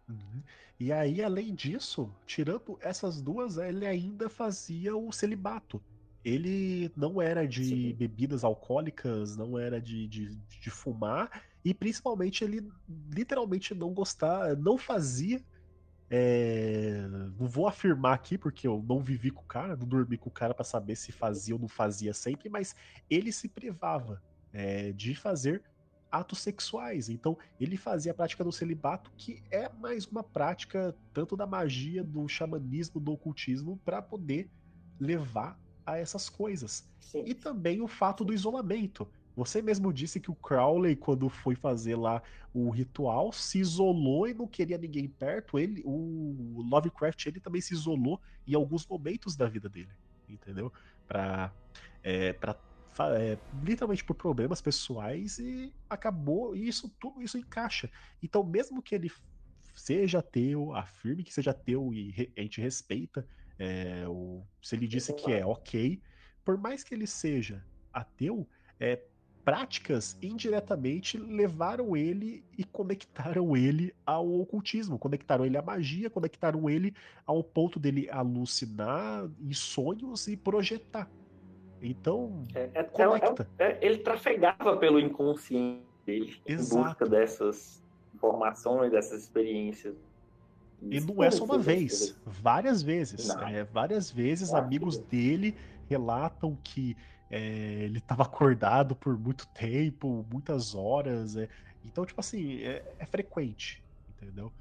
Uhum. 0.08 0.42
E 0.78 0.92
aí, 0.92 1.22
além 1.22 1.54
disso, 1.54 2.12
tirando 2.26 2.76
essas 2.80 3.22
duas, 3.22 3.56
ele 3.56 3.86
ainda 3.86 4.28
fazia 4.28 4.94
o 4.94 5.10
celibato. 5.10 5.82
Ele 6.22 6.90
não 6.96 7.22
era 7.22 7.46
de 7.46 7.64
Sim. 7.64 7.94
bebidas 7.94 8.44
alcoólicas, 8.44 9.36
não 9.36 9.58
era 9.58 9.80
de, 9.80 10.06
de, 10.06 10.34
de 10.36 10.70
fumar, 10.70 11.42
e 11.64 11.72
principalmente 11.72 12.44
ele 12.44 12.70
literalmente 13.10 13.74
não 13.74 13.94
gostava, 13.94 14.54
não 14.56 14.76
fazia 14.76 15.42
é, 16.10 17.06
não 17.36 17.48
vou 17.48 17.66
afirmar 17.66 18.14
aqui 18.14 18.36
porque 18.36 18.66
eu 18.66 18.84
não 18.86 19.00
vivi 19.00 19.30
com 19.30 19.42
o 19.42 19.46
cara, 19.46 19.76
não 19.76 19.86
dormi 19.86 20.18
com 20.18 20.28
o 20.28 20.32
cara 20.32 20.54
para 20.54 20.64
saber 20.64 20.96
se 20.96 21.12
fazia 21.12 21.54
ou 21.54 21.60
não 21.60 21.68
fazia 21.68 22.12
sempre, 22.12 22.48
mas 22.48 22.74
ele 23.08 23.32
se 23.32 23.48
privava 23.48 24.22
é, 24.52 24.92
de 24.92 25.14
fazer 25.14 25.62
atos 26.10 26.40
sexuais. 26.40 27.08
Então 27.08 27.36
ele 27.58 27.76
fazia 27.76 28.12
a 28.12 28.14
prática 28.14 28.44
do 28.44 28.52
celibato, 28.52 29.10
que 29.16 29.42
é 29.50 29.68
mais 29.68 30.06
uma 30.06 30.22
prática 30.22 30.94
tanto 31.12 31.36
da 31.36 31.46
magia, 31.46 32.04
do 32.04 32.28
xamanismo, 32.28 33.00
do 33.00 33.12
ocultismo, 33.12 33.80
para 33.84 34.00
poder 34.00 34.48
levar 35.00 35.58
a 35.84 35.98
essas 35.98 36.28
coisas. 36.28 36.88
Sim. 37.00 37.24
E 37.26 37.34
também 37.34 37.80
o 37.80 37.88
fato 37.88 38.24
do 38.24 38.32
isolamento. 38.32 39.08
Você 39.36 39.60
mesmo 39.60 39.92
disse 39.92 40.20
que 40.20 40.30
o 40.30 40.34
Crowley, 40.34 40.94
quando 40.94 41.28
foi 41.28 41.56
fazer 41.56 41.96
lá 41.96 42.22
o 42.52 42.70
ritual, 42.70 43.32
se 43.32 43.58
isolou 43.58 44.28
e 44.28 44.34
não 44.34 44.46
queria 44.46 44.78
ninguém 44.78 45.08
perto. 45.08 45.58
Ele, 45.58 45.82
o 45.84 46.62
Lovecraft, 46.70 47.26
ele 47.26 47.40
também 47.40 47.60
se 47.60 47.74
isolou 47.74 48.20
em 48.46 48.54
alguns 48.54 48.86
momentos 48.86 49.34
da 49.34 49.48
vida 49.48 49.68
dele, 49.68 49.90
entendeu? 50.28 50.72
Para 51.06 51.52
é, 52.02 52.32
para 52.32 52.56
é, 53.18 53.36
literalmente 53.62 54.04
por 54.04 54.14
problemas 54.14 54.60
pessoais 54.60 55.38
e 55.38 55.74
acabou 55.90 56.54
e 56.54 56.68
isso 56.68 56.88
tudo 57.00 57.20
isso 57.20 57.36
encaixa. 57.36 57.90
Então, 58.22 58.44
mesmo 58.44 58.80
que 58.80 58.94
ele 58.94 59.10
seja 59.74 60.20
ateu, 60.20 60.72
afirme 60.74 61.24
que 61.24 61.34
seja 61.34 61.50
ateu 61.50 61.92
e 61.92 62.32
a 62.36 62.40
gente 62.40 62.60
respeita, 62.60 63.26
é, 63.58 64.06
o, 64.06 64.46
se 64.62 64.76
ele 64.76 64.86
disse 64.86 65.12
que 65.12 65.32
é 65.32 65.44
ok, 65.44 66.00
por 66.44 66.56
mais 66.56 66.84
que 66.84 66.94
ele 66.94 67.06
seja 67.06 67.64
ateu, 67.92 68.48
é, 68.78 69.02
práticas 69.44 70.16
indiretamente 70.22 71.18
levaram 71.18 71.96
ele 71.96 72.42
e 72.56 72.64
conectaram 72.64 73.54
ele 73.56 73.94
ao 74.06 74.40
ocultismo, 74.40 74.98
conectaram 74.98 75.44
ele 75.44 75.58
à 75.58 75.62
magia, 75.62 76.08
conectaram 76.08 76.68
ele 76.68 76.94
ao 77.26 77.44
ponto 77.44 77.78
dele 77.78 78.08
alucinar 78.10 79.28
em 79.40 79.52
sonhos 79.52 80.26
e 80.26 80.36
projetar. 80.36 81.08
Então, 81.82 82.42
é, 82.54 82.70
é, 82.72 82.82
conecta. 82.82 83.46
É, 83.58 83.72
é 83.72 83.78
ele 83.82 83.98
trafegava 83.98 84.76
pelo 84.78 84.98
inconsciente 84.98 85.84
dele 86.06 86.40
Exato. 86.46 86.80
em 86.80 86.84
busca 86.84 87.06
dessas 87.06 87.84
informações, 88.14 88.90
dessas 88.90 89.22
experiências. 89.22 89.94
E 90.80 91.00
não 91.00 91.22
é 91.22 91.30
só 91.30 91.44
uma 91.44 91.58
vez, 91.58 92.16
várias 92.24 92.82
vezes. 92.82 93.30
É, 93.30 93.64
várias 93.64 94.10
vezes 94.10 94.52
amigos 94.52 94.98
dele 94.98 95.54
relatam 95.88 96.56
que 96.62 96.96
é, 97.34 97.82
ele 97.82 97.98
estava 97.98 98.22
acordado 98.22 98.94
por 98.94 99.18
muito 99.18 99.44
tempo, 99.48 100.24
muitas 100.30 100.72
horas. 100.72 101.36
É, 101.36 101.48
então, 101.84 102.06
tipo 102.06 102.20
assim, 102.20 102.62
é, 102.62 102.94
é 102.96 103.04
frequente, 103.04 103.82
entendeu? 104.08 104.52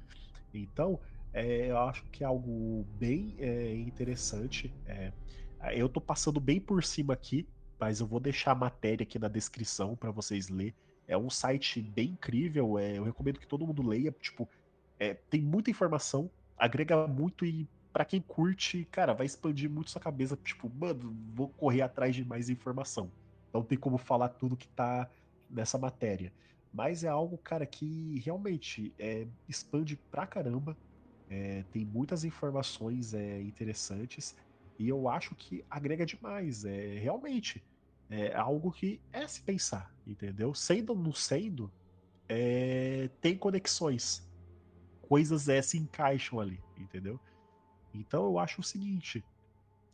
Então, 0.52 0.98
é, 1.32 1.70
eu 1.70 1.78
acho 1.78 2.02
que 2.10 2.24
é 2.24 2.26
algo 2.26 2.84
bem 2.98 3.36
interessante. 3.86 4.72
Eu 5.72 5.88
tô 5.88 6.00
passando 6.00 6.40
bem 6.40 6.60
por 6.60 6.82
cima 6.82 7.14
aqui, 7.14 7.46
mas 7.78 8.00
eu 8.00 8.06
vou 8.06 8.18
deixar 8.18 8.52
a 8.52 8.56
matéria 8.56 9.04
aqui 9.04 9.18
na 9.18 9.28
descrição 9.28 9.94
para 9.94 10.10
vocês 10.10 10.48
lerem. 10.48 10.74
É 11.06 11.16
um 11.16 11.30
site 11.30 11.80
bem 11.80 12.10
incrível, 12.10 12.78
eu 12.78 13.04
recomendo 13.04 13.38
que 13.38 13.46
todo 13.46 13.66
mundo 13.66 13.86
leia. 13.86 14.12
Tipo, 14.12 14.48
tem 15.28 15.40
muita 15.40 15.70
informação, 15.70 16.30
agrega 16.56 17.06
muito 17.08 17.44
e 17.44 17.68
para 17.94 18.04
quem 18.04 18.20
curte, 18.20 18.84
cara, 18.90 19.14
vai 19.14 19.24
expandir 19.24 19.70
muito 19.70 19.92
sua 19.92 20.00
cabeça. 20.00 20.36
Tipo, 20.36 20.68
mano, 20.68 21.16
vou 21.32 21.48
correr 21.50 21.80
atrás 21.82 22.12
de 22.12 22.24
mais 22.24 22.50
informação. 22.50 23.08
Não 23.52 23.62
tem 23.62 23.78
como 23.78 23.98
falar 23.98 24.30
tudo 24.30 24.56
que 24.56 24.66
tá 24.66 25.08
nessa 25.48 25.78
matéria. 25.78 26.32
Mas 26.72 27.04
é 27.04 27.08
algo, 27.08 27.38
cara, 27.38 27.64
que 27.64 28.18
realmente 28.18 28.92
é, 28.98 29.28
expande 29.48 29.96
pra 30.10 30.26
caramba. 30.26 30.76
É, 31.30 31.62
tem 31.70 31.84
muitas 31.84 32.24
informações 32.24 33.14
é, 33.14 33.40
interessantes 33.42 34.34
e 34.76 34.88
eu 34.88 35.08
acho 35.08 35.36
que 35.36 35.64
agrega 35.70 36.04
demais. 36.04 36.64
É 36.64 36.98
realmente 36.98 37.62
é 38.10 38.34
algo 38.34 38.72
que 38.72 39.00
é 39.12 39.24
se 39.28 39.40
pensar, 39.40 39.94
entendeu? 40.04 40.52
Sendo 40.52 40.90
ou 40.90 40.98
não 40.98 41.12
sendo, 41.12 41.72
é, 42.28 43.08
tem 43.20 43.38
conexões. 43.38 44.28
Coisas 45.00 45.48
é, 45.48 45.62
se 45.62 45.78
encaixam 45.78 46.40
ali, 46.40 46.58
entendeu? 46.76 47.20
Então 47.94 48.24
eu 48.24 48.38
acho 48.38 48.60
o 48.60 48.64
seguinte: 48.64 49.24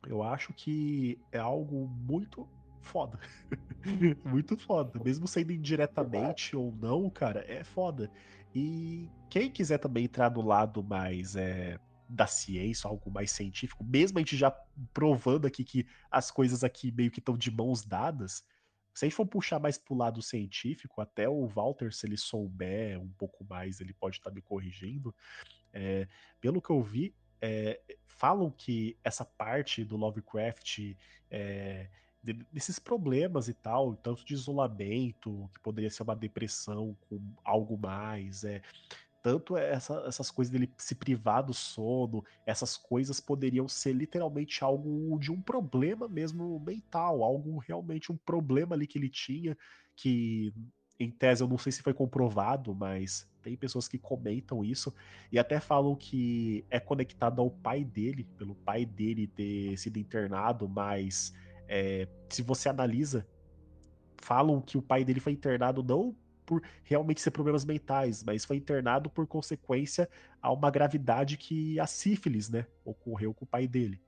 eu 0.06 0.22
acho 0.22 0.52
que 0.52 1.18
é 1.30 1.38
algo 1.38 1.86
muito 1.88 2.48
foda. 2.80 3.18
muito 4.24 4.56
foda. 4.56 5.00
Mesmo 5.02 5.28
sendo 5.28 5.52
indiretamente 5.52 6.56
ou 6.56 6.72
não, 6.72 7.08
cara, 7.10 7.44
é 7.46 7.62
foda. 7.62 8.10
E 8.54 9.08
quem 9.28 9.50
quiser 9.50 9.78
também 9.78 10.04
entrar 10.04 10.30
no 10.30 10.42
lado 10.42 10.82
mais 10.82 11.36
é, 11.36 11.78
da 12.08 12.26
ciência, 12.26 12.88
algo 12.88 13.10
mais 13.10 13.30
científico, 13.30 13.84
mesmo 13.84 14.18
a 14.18 14.20
gente 14.20 14.36
já 14.36 14.50
provando 14.92 15.46
aqui 15.46 15.62
que 15.62 15.86
as 16.10 16.30
coisas 16.30 16.64
aqui 16.64 16.90
meio 16.90 17.10
que 17.10 17.20
estão 17.20 17.36
de 17.36 17.50
mãos 17.50 17.84
dadas, 17.84 18.44
se 18.92 19.04
a 19.04 19.08
gente 19.08 19.16
for 19.16 19.26
puxar 19.26 19.60
mais 19.60 19.78
pro 19.78 19.94
lado 19.94 20.20
científico, 20.20 21.00
até 21.00 21.28
o 21.28 21.46
Walter, 21.46 21.92
se 21.94 22.06
ele 22.06 22.16
souber 22.16 23.00
um 23.00 23.08
pouco 23.10 23.44
mais, 23.44 23.80
ele 23.80 23.94
pode 23.94 24.16
estar 24.16 24.30
tá 24.30 24.34
me 24.34 24.42
corrigindo. 24.42 25.14
É, 25.72 26.08
pelo 26.40 26.60
que 26.60 26.70
eu 26.70 26.82
vi, 26.82 27.14
é, 27.40 27.80
falam 28.06 28.50
que 28.50 28.96
essa 29.02 29.24
parte 29.24 29.84
do 29.84 29.96
Lovecraft, 29.96 30.94
é, 31.30 31.88
desses 32.52 32.78
problemas 32.78 33.48
e 33.48 33.54
tal, 33.54 33.94
tanto 33.96 34.24
de 34.24 34.34
isolamento, 34.34 35.48
que 35.54 35.60
poderia 35.60 35.90
ser 35.90 36.02
uma 36.02 36.14
depressão 36.14 36.96
com 37.08 37.18
algo 37.42 37.78
mais, 37.78 38.44
é, 38.44 38.60
tanto 39.22 39.56
essa, 39.56 40.04
essas 40.06 40.30
coisas 40.30 40.50
dele 40.50 40.70
se 40.76 40.94
privar 40.94 41.42
do 41.42 41.54
sono, 41.54 42.24
essas 42.46 42.76
coisas 42.76 43.20
poderiam 43.20 43.68
ser 43.68 43.92
literalmente 43.92 44.62
algo 44.64 45.18
de 45.18 45.30
um 45.30 45.40
problema 45.40 46.08
mesmo 46.08 46.58
mental, 46.60 47.22
algo 47.22 47.58
realmente 47.58 48.12
um 48.12 48.16
problema 48.16 48.74
ali 48.74 48.86
que 48.86 48.98
ele 48.98 49.08
tinha, 49.08 49.56
que 49.96 50.52
em 50.98 51.10
tese 51.10 51.42
eu 51.42 51.48
não 51.48 51.58
sei 51.58 51.72
se 51.72 51.82
foi 51.82 51.94
comprovado, 51.94 52.74
mas 52.74 53.26
tem 53.42 53.56
pessoas 53.56 53.88
que 53.88 53.98
comentam 53.98 54.64
isso 54.64 54.94
e 55.30 55.38
até 55.38 55.60
falam 55.60 55.94
que 55.94 56.64
é 56.70 56.78
conectado 56.78 57.40
ao 57.40 57.50
pai 57.50 57.84
dele, 57.84 58.24
pelo 58.36 58.54
pai 58.54 58.84
dele 58.84 59.26
ter 59.26 59.76
sido 59.76 59.98
internado, 59.98 60.68
mas 60.68 61.32
é, 61.68 62.08
se 62.28 62.42
você 62.42 62.68
analisa, 62.68 63.26
falam 64.18 64.60
que 64.60 64.76
o 64.76 64.82
pai 64.82 65.04
dele 65.04 65.20
foi 65.20 65.32
internado 65.32 65.82
não 65.82 66.14
por 66.44 66.62
realmente 66.82 67.20
ser 67.20 67.30
problemas 67.30 67.64
mentais, 67.64 68.24
mas 68.24 68.44
foi 68.44 68.56
internado 68.56 69.08
por 69.08 69.24
consequência 69.24 70.08
a 70.42 70.52
uma 70.52 70.68
gravidade 70.68 71.36
que 71.36 71.78
a 71.78 71.86
sífilis, 71.86 72.48
né, 72.50 72.66
ocorreu 72.84 73.32
com 73.32 73.44
o 73.44 73.48
pai 73.48 73.68
dele. 73.68 74.02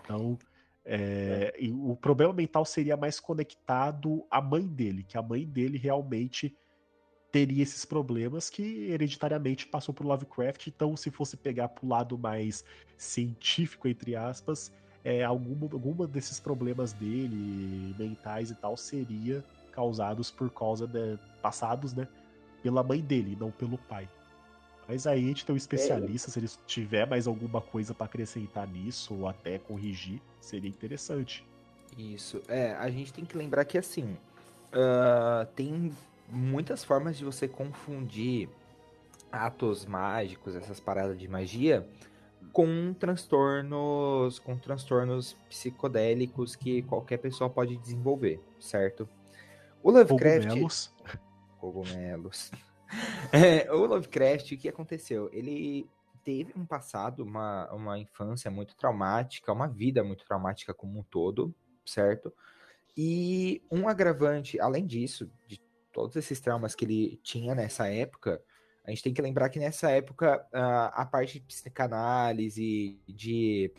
Então, 0.00 0.38
é, 0.82 1.54
é. 1.54 1.68
o 1.70 1.94
problema 1.94 2.32
mental 2.32 2.64
seria 2.64 2.96
mais 2.96 3.20
conectado 3.20 4.26
à 4.30 4.40
mãe 4.40 4.66
dele, 4.66 5.02
que 5.02 5.18
a 5.18 5.22
mãe 5.22 5.46
dele 5.46 5.76
realmente 5.76 6.56
teria 7.34 7.64
esses 7.64 7.84
problemas 7.84 8.48
que 8.48 8.92
hereditariamente 8.92 9.66
passou 9.66 9.92
por 9.92 10.06
Lovecraft. 10.06 10.68
Então, 10.68 10.96
se 10.96 11.10
fosse 11.10 11.36
pegar 11.36 11.66
pro 11.66 11.88
lado 11.88 12.16
mais 12.16 12.64
científico, 12.96 13.88
entre 13.88 14.14
aspas, 14.14 14.70
é, 15.02 15.24
alguma, 15.24 15.64
alguma 15.72 16.06
desses 16.06 16.38
problemas 16.38 16.92
dele, 16.92 17.92
mentais 17.98 18.52
e 18.52 18.54
tal, 18.54 18.76
seria 18.76 19.44
causados 19.72 20.30
por 20.30 20.48
causa 20.48 20.86
de 20.86 21.18
passados, 21.42 21.92
né? 21.92 22.06
Pela 22.62 22.84
mãe 22.84 23.00
dele, 23.00 23.36
não 23.38 23.50
pelo 23.50 23.78
pai. 23.78 24.08
Mas 24.86 25.04
aí 25.04 25.24
a 25.24 25.26
gente 25.26 25.44
tem 25.44 25.54
um 25.54 25.56
especialista, 25.56 26.30
é. 26.30 26.32
se 26.32 26.38
ele 26.38 26.48
tiver 26.68 27.04
mais 27.04 27.26
alguma 27.26 27.60
coisa 27.60 27.92
para 27.92 28.06
acrescentar 28.06 28.68
nisso, 28.68 29.12
ou 29.12 29.26
até 29.26 29.58
corrigir, 29.58 30.22
seria 30.40 30.70
interessante. 30.70 31.44
Isso. 31.98 32.40
É, 32.46 32.74
a 32.74 32.88
gente 32.90 33.12
tem 33.12 33.24
que 33.24 33.36
lembrar 33.36 33.64
que 33.64 33.76
assim. 33.76 34.16
Uh, 34.72 35.46
tem 35.56 35.92
muitas 36.28 36.84
formas 36.84 37.16
de 37.16 37.24
você 37.24 37.46
confundir 37.48 38.48
atos 39.30 39.84
mágicos, 39.84 40.54
essas 40.54 40.80
paradas 40.80 41.18
de 41.18 41.28
magia, 41.28 41.88
com 42.52 42.94
transtornos, 42.94 44.38
com 44.38 44.56
transtornos 44.56 45.34
psicodélicos 45.48 46.54
que 46.54 46.82
qualquer 46.82 47.18
pessoa 47.18 47.50
pode 47.50 47.76
desenvolver, 47.76 48.40
certo? 48.60 49.08
O 49.82 49.90
Lovecraft. 49.90 50.46
Cogumelos. 50.46 50.94
Cogumelos. 51.60 52.50
É, 53.32 53.72
o 53.72 53.86
Lovecraft, 53.86 54.52
o 54.52 54.56
que 54.56 54.68
aconteceu? 54.68 55.28
Ele 55.32 55.90
teve 56.22 56.52
um 56.56 56.64
passado, 56.64 57.24
uma, 57.24 57.68
uma 57.72 57.98
infância 57.98 58.50
muito 58.52 58.76
traumática, 58.76 59.52
uma 59.52 59.66
vida 59.66 60.04
muito 60.04 60.24
traumática 60.24 60.72
como 60.72 61.00
um 61.00 61.02
todo, 61.02 61.52
certo? 61.84 62.32
E 62.96 63.60
um 63.70 63.88
agravante, 63.88 64.60
além 64.60 64.86
disso, 64.86 65.28
de 65.48 65.58
todos 65.94 66.16
esses 66.16 66.40
traumas 66.40 66.74
que 66.74 66.84
ele 66.84 67.20
tinha 67.22 67.54
nessa 67.54 67.88
época, 67.88 68.42
a 68.84 68.90
gente 68.90 69.02
tem 69.02 69.14
que 69.14 69.22
lembrar 69.22 69.48
que 69.48 69.58
nessa 69.58 69.90
época 69.90 70.46
a, 70.52 71.02
a 71.02 71.06
parte 71.06 71.38
de 71.38 71.46
psicanálise, 71.46 73.00
de 73.06 73.72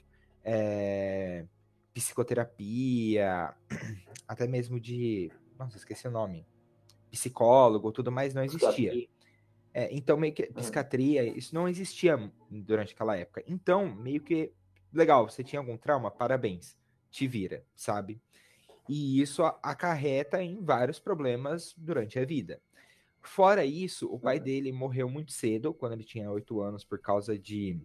é, 0.43 1.45
psicoterapia, 1.93 3.53
até 4.27 4.47
mesmo 4.47 4.79
de. 4.79 5.29
Nossa, 5.59 5.77
esqueci 5.77 6.07
o 6.07 6.11
nome. 6.11 6.47
Psicólogo, 7.11 7.91
tudo 7.91 8.11
mais 8.11 8.33
não 8.33 8.43
existia. 8.43 9.07
É, 9.73 9.93
então, 9.93 10.17
meio 10.17 10.33
que 10.33 10.43
hum. 10.43 10.53
psiquiatria, 10.53 11.23
isso 11.23 11.53
não 11.53 11.67
existia 11.67 12.31
durante 12.49 12.93
aquela 12.93 13.15
época. 13.15 13.43
Então, 13.45 13.93
meio 13.93 14.21
que. 14.21 14.53
Legal, 14.91 15.29
você 15.29 15.43
tinha 15.43 15.59
algum 15.59 15.77
trauma? 15.77 16.09
Parabéns. 16.09 16.77
Te 17.11 17.27
vira, 17.27 17.63
sabe? 17.75 18.21
E 18.87 19.19
isso 19.21 19.43
acarreta 19.43 20.41
em 20.43 20.63
vários 20.63 20.99
problemas 20.99 21.73
durante 21.77 22.19
a 22.19 22.25
vida. 22.25 22.61
Fora 23.21 23.65
isso, 23.65 24.07
o 24.07 24.19
pai 24.19 24.39
dele 24.39 24.71
morreu 24.71 25.09
muito 25.09 25.31
cedo, 25.31 25.73
quando 25.73 25.93
ele 25.93 26.03
tinha 26.03 26.31
oito 26.31 26.61
anos, 26.61 26.83
por 26.83 26.99
causa 26.99 27.37
de 27.37 27.79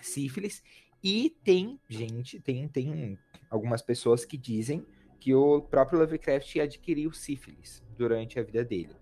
sífilis. 0.00 0.62
E 1.04 1.36
tem 1.44 1.78
gente, 1.88 2.40
tem, 2.40 2.66
tem 2.68 3.18
algumas 3.50 3.82
pessoas 3.82 4.24
que 4.24 4.38
dizem 4.38 4.86
que 5.20 5.34
o 5.34 5.60
próprio 5.60 5.98
Lovecraft 5.98 6.56
adquiriu 6.56 7.12
sífilis 7.12 7.82
durante 7.96 8.40
a 8.40 8.42
vida 8.42 8.64
dele. 8.64 8.96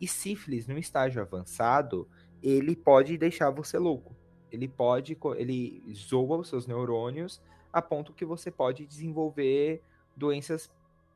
E 0.00 0.08
sífilis, 0.08 0.66
no 0.66 0.78
estágio 0.78 1.20
avançado, 1.20 2.08
ele 2.42 2.74
pode 2.74 3.18
deixar 3.18 3.50
você 3.50 3.78
louco. 3.78 4.16
Ele 4.50 4.66
pode, 4.66 5.16
ele 5.36 5.82
zoa 5.94 6.38
os 6.38 6.48
seus 6.48 6.66
neurônios 6.66 7.42
a 7.72 7.80
ponto 7.80 8.12
que 8.12 8.24
você 8.24 8.50
pode 8.50 8.86
desenvolver 8.86 9.82
doenças 10.16 10.70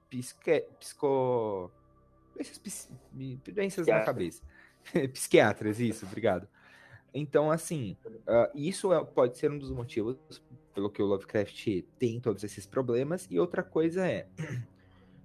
psique, 0.09 0.67
psico, 0.79 1.71
doenças, 2.35 2.91
doenças 3.47 3.87
na 3.87 4.01
cabeça. 4.01 4.43
Psiquiatras, 5.13 5.81
isso, 5.81 6.07
obrigado. 6.07 6.47
Então, 7.13 7.51
assim, 7.51 7.97
uh, 8.05 8.51
isso 8.55 8.93
é, 8.93 9.05
pode 9.05 9.39
ser 9.39 9.51
um 9.51 9.59
dos 9.59 9.71
motivos 9.71 10.17
pelo 10.75 10.91
que 10.91 11.01
o 11.01 11.07
Lovecraft 11.07 11.83
tem 11.99 12.21
todos 12.21 12.43
esses 12.43 12.67
problemas. 12.67 13.27
E 13.31 13.39
outra 13.39 13.63
coisa 13.63 14.07
é, 14.07 14.27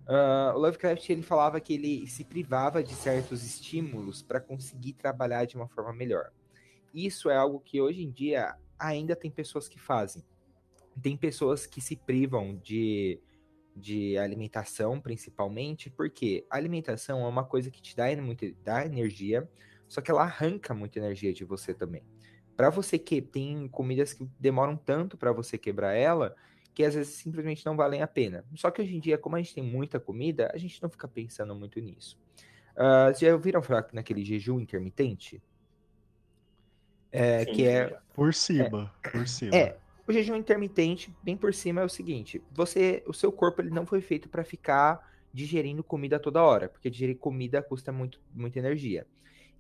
uh, 0.08 0.54
o 0.56 0.60
Lovecraft 0.60 1.10
ele 1.10 1.24
falava 1.24 1.60
que 1.60 1.74
ele 1.74 2.08
se 2.08 2.24
privava 2.24 2.84
de 2.84 2.94
certos 2.94 3.44
estímulos 3.44 4.22
para 4.22 4.40
conseguir 4.40 4.94
trabalhar 4.94 5.46
de 5.46 5.56
uma 5.56 5.68
forma 5.68 5.92
melhor. 5.92 6.32
Isso 6.94 7.30
é 7.30 7.36
algo 7.36 7.60
que 7.60 7.82
hoje 7.82 8.04
em 8.04 8.12
dia 8.12 8.56
ainda 8.78 9.16
tem 9.16 9.32
pessoas 9.32 9.68
que 9.68 9.80
fazem. 9.80 10.24
Tem 11.02 11.18
pessoas 11.18 11.66
que 11.66 11.82
se 11.82 11.96
privam 11.96 12.56
de 12.58 13.20
de 13.80 14.18
alimentação, 14.18 15.00
principalmente, 15.00 15.90
porque 15.90 16.46
a 16.50 16.58
alimentação 16.58 17.26
é 17.26 17.28
uma 17.28 17.44
coisa 17.44 17.72
que 17.72 17.82
te 17.82 17.96
dá, 17.96 18.06
muito, 18.22 18.54
dá 18.64 18.86
energia, 18.86 19.50
só 19.88 20.02
que 20.02 20.12
ela 20.12 20.24
arranca 20.24 20.74
muita 20.74 21.00
energia 21.00 21.34
de 21.34 21.44
você 21.44 21.74
também. 21.74 22.04
Para 22.56 22.70
você 22.70 23.00
que 23.00 23.22
tem 23.22 23.68
comidas 23.70 24.14
que 24.14 24.30
demoram 24.40 24.76
tanto 24.76 25.18
para 25.18 25.32
você 25.32 25.58
quebrar 25.58 25.94
ela, 25.94 26.36
que 26.74 26.84
às 26.84 26.94
vezes 26.94 27.16
simplesmente 27.16 27.66
não 27.66 27.76
valem 27.76 28.02
a 28.02 28.08
pena. 28.08 28.46
Só 28.56 28.70
que 28.70 28.82
hoje 28.82 28.96
em 28.96 29.00
dia, 29.00 29.18
como 29.18 29.36
a 29.36 29.40
gente 29.42 29.56
tem 29.56 29.64
muita 29.64 30.00
comida, 30.00 30.52
a 30.54 30.58
gente 30.58 30.82
não 30.82 30.90
fica 30.90 31.08
pensando 31.08 31.56
muito 31.56 31.80
nisso. 31.80 32.20
Uh, 32.76 33.18
já 33.20 33.34
ouviram 33.34 33.62
falar 33.62 33.88
naquele 33.94 34.24
jejum 34.24 34.60
intermitente? 34.60 35.42
É, 37.12 37.46
que 37.46 37.66
é 37.66 37.98
por 38.14 38.34
cima, 38.34 38.94
é, 39.04 39.10
por 39.10 39.28
cima. 39.28 39.56
É, 39.56 39.78
o 40.10 40.12
jejum 40.12 40.36
intermitente, 40.36 41.16
bem 41.22 41.38
por 41.38 41.54
cima, 41.54 41.82
é 41.82 41.86
o 41.86 41.90
seguinte: 41.90 42.42
você, 42.52 43.04
o 43.06 43.14
seu 43.14 43.32
corpo 43.32 43.62
ele 43.62 43.70
não 43.70 43.86
foi 43.86 44.02
feito 44.02 44.28
para 44.28 44.44
ficar 44.44 45.08
digerindo 45.32 45.84
comida 45.84 46.20
toda 46.20 46.44
hora, 46.44 46.68
porque 46.68 46.90
digerir 46.90 47.18
comida 47.18 47.62
custa 47.62 47.92
muito, 47.92 48.20
muita 48.34 48.58
energia. 48.58 49.06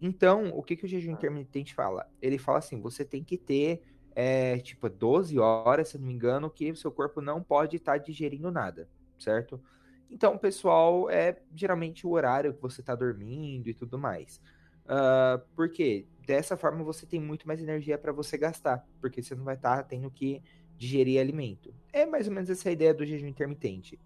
Então, 0.01 0.49
o 0.49 0.63
que, 0.63 0.75
que 0.75 0.85
o 0.85 0.87
jejum 0.87 1.11
intermitente 1.11 1.75
fala? 1.75 2.09
Ele 2.19 2.39
fala 2.39 2.57
assim: 2.57 2.81
você 2.81 3.05
tem 3.05 3.23
que 3.23 3.37
ter 3.37 3.83
é, 4.15 4.57
tipo 4.57 4.89
12 4.89 5.37
horas, 5.37 5.89
se 5.89 5.99
não 5.99 6.07
me 6.07 6.13
engano, 6.13 6.49
que 6.49 6.71
o 6.71 6.75
seu 6.75 6.91
corpo 6.91 7.21
não 7.21 7.43
pode 7.43 7.77
estar 7.77 7.93
tá 7.93 7.97
digerindo 7.99 8.49
nada, 8.49 8.89
certo? 9.19 9.61
Então, 10.09 10.35
pessoal, 10.35 11.07
é 11.11 11.39
geralmente 11.53 12.07
o 12.07 12.11
horário 12.11 12.55
que 12.55 12.61
você 12.61 12.81
está 12.81 12.95
dormindo 12.95 13.69
e 13.69 13.73
tudo 13.75 13.99
mais. 13.99 14.41
Uh, 14.89 15.39
por 15.55 15.69
quê? 15.69 16.07
Dessa 16.25 16.57
forma 16.57 16.83
você 16.83 17.05
tem 17.05 17.19
muito 17.19 17.47
mais 17.47 17.61
energia 17.61 17.97
para 17.97 18.11
você 18.11 18.37
gastar, 18.37 18.87
porque 18.99 19.21
você 19.21 19.35
não 19.35 19.43
vai 19.43 19.55
estar 19.55 19.77
tá 19.77 19.83
tendo 19.83 20.09
que 20.09 20.41
digerir 20.75 21.21
alimento. 21.21 21.73
É 21.93 22.05
mais 22.05 22.27
ou 22.27 22.33
menos 22.33 22.49
essa 22.49 22.71
ideia 22.71 22.93
do 22.93 23.05
jejum 23.05 23.27
intermitente. 23.27 23.99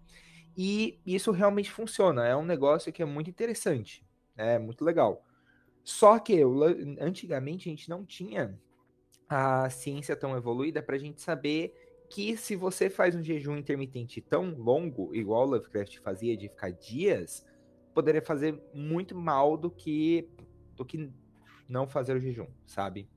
E 0.56 1.00
isso 1.06 1.30
realmente 1.30 1.70
funciona, 1.70 2.26
é 2.26 2.36
um 2.36 2.44
negócio 2.44 2.92
que 2.92 3.02
é 3.02 3.06
muito 3.06 3.30
interessante, 3.30 4.06
é 4.36 4.58
muito 4.58 4.84
legal. 4.84 5.24
Só 5.82 6.18
que 6.18 6.40
antigamente 7.00 7.68
a 7.68 7.70
gente 7.70 7.90
não 7.90 8.04
tinha 8.04 8.58
a 9.28 9.68
ciência 9.70 10.14
tão 10.14 10.36
evoluída 10.36 10.82
para 10.82 10.96
a 10.96 10.98
gente 10.98 11.20
saber 11.20 11.74
que 12.08 12.36
se 12.36 12.54
você 12.54 12.88
faz 12.88 13.14
um 13.14 13.22
jejum 13.22 13.56
intermitente 13.56 14.20
tão 14.20 14.54
longo, 14.54 15.14
igual 15.14 15.46
o 15.46 15.50
Lovecraft 15.50 15.98
fazia, 15.98 16.36
de 16.36 16.48
ficar 16.48 16.70
dias, 16.70 17.44
poderia 17.92 18.22
fazer 18.22 18.60
muito 18.72 19.14
mal 19.14 19.56
do 19.56 19.70
que 19.70 20.28
do 20.76 20.84
que 20.84 21.10
não 21.68 21.86
fazer 21.86 22.16
o 22.16 22.20
jejum, 22.20 22.46
sabe? 22.66 23.08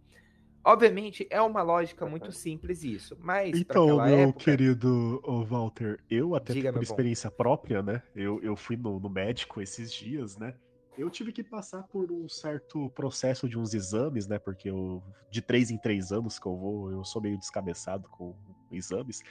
Obviamente, 0.63 1.25
é 1.29 1.41
uma 1.41 1.61
lógica 1.61 2.05
muito 2.05 2.29
simples 2.31 2.83
isso, 2.83 3.17
mas 3.21 3.57
Então, 3.57 4.03
meu 4.05 4.19
época... 4.19 4.39
querido 4.39 5.21
Walter, 5.47 5.97
eu 6.09 6.35
até 6.35 6.51
Diga, 6.51 6.73
por 6.73 6.83
experiência 6.83 7.29
bom. 7.29 7.37
própria, 7.37 7.81
né? 7.81 8.03
Eu, 8.13 8.41
eu 8.43 8.55
fui 8.57 8.75
no, 8.75 8.99
no 8.99 9.09
médico 9.09 9.61
esses 9.61 9.93
dias, 9.93 10.37
né? 10.37 10.53
Eu 10.97 11.09
tive 11.09 11.31
que 11.31 11.43
passar 11.43 11.83
por 11.83 12.11
um 12.11 12.27
certo 12.27 12.89
processo 12.89 13.47
de 13.47 13.57
uns 13.57 13.73
exames, 13.73 14.27
né? 14.27 14.39
Porque 14.39 14.69
eu, 14.69 15.01
de 15.31 15.41
três 15.41 15.71
em 15.71 15.77
três 15.77 16.11
anos 16.11 16.37
que 16.37 16.45
eu 16.45 16.57
vou, 16.57 16.91
eu 16.91 17.05
sou 17.05 17.21
meio 17.21 17.37
descabeçado 17.37 18.09
com 18.09 18.35
exames. 18.71 19.21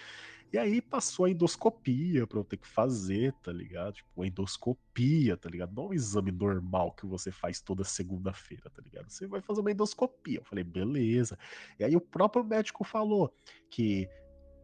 E 0.53 0.59
aí 0.59 0.81
passou 0.81 1.27
a 1.27 1.31
endoscopia 1.31 2.27
pra 2.27 2.39
eu 2.39 2.45
ter 2.45 2.57
que 2.57 2.69
fazer, 2.69 3.33
tá 3.43 3.53
ligado? 3.53 3.95
Tipo, 3.95 4.25
endoscopia, 4.25 5.37
tá 5.37 5.49
ligado? 5.51 5.75
Não 5.75 5.89
um 5.89 5.95
exame 5.95 6.31
normal 6.31 6.93
que 6.93 7.05
você 7.05 7.31
faz 7.33 7.61
toda 7.61 7.85
segunda-feira, 7.85 8.71
tá 8.71 8.81
ligado? 8.83 9.11
Você 9.11 9.27
vai 9.27 9.41
fazer 9.41 9.61
uma 9.61 9.73
endoscopia. 9.73 10.39
Eu 10.39 10.45
falei, 10.45 10.65
beleza. 10.65 11.39
E 11.79 11.85
aí 11.85 11.97
o 11.97 12.01
próprio 12.01 12.45
médico 12.45 12.85
falou 12.85 13.35
que 13.71 14.09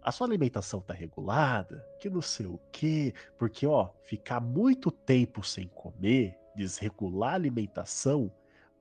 a 0.03 0.11
sua 0.11 0.27
alimentação 0.27 0.81
tá 0.81 0.93
regulada, 0.93 1.85
que 2.01 2.11
não 2.11 2.23
sei 2.23 2.47
o 2.47 2.59
quê, 2.73 3.15
porque 3.39 3.67
ó, 3.67 3.91
ficar 4.05 4.41
muito 4.41 4.91
tempo 4.91 5.45
sem 5.45 5.69
comer 5.69 6.37
desregular 6.57 7.33
a 7.33 7.37
alimentação 7.37 8.33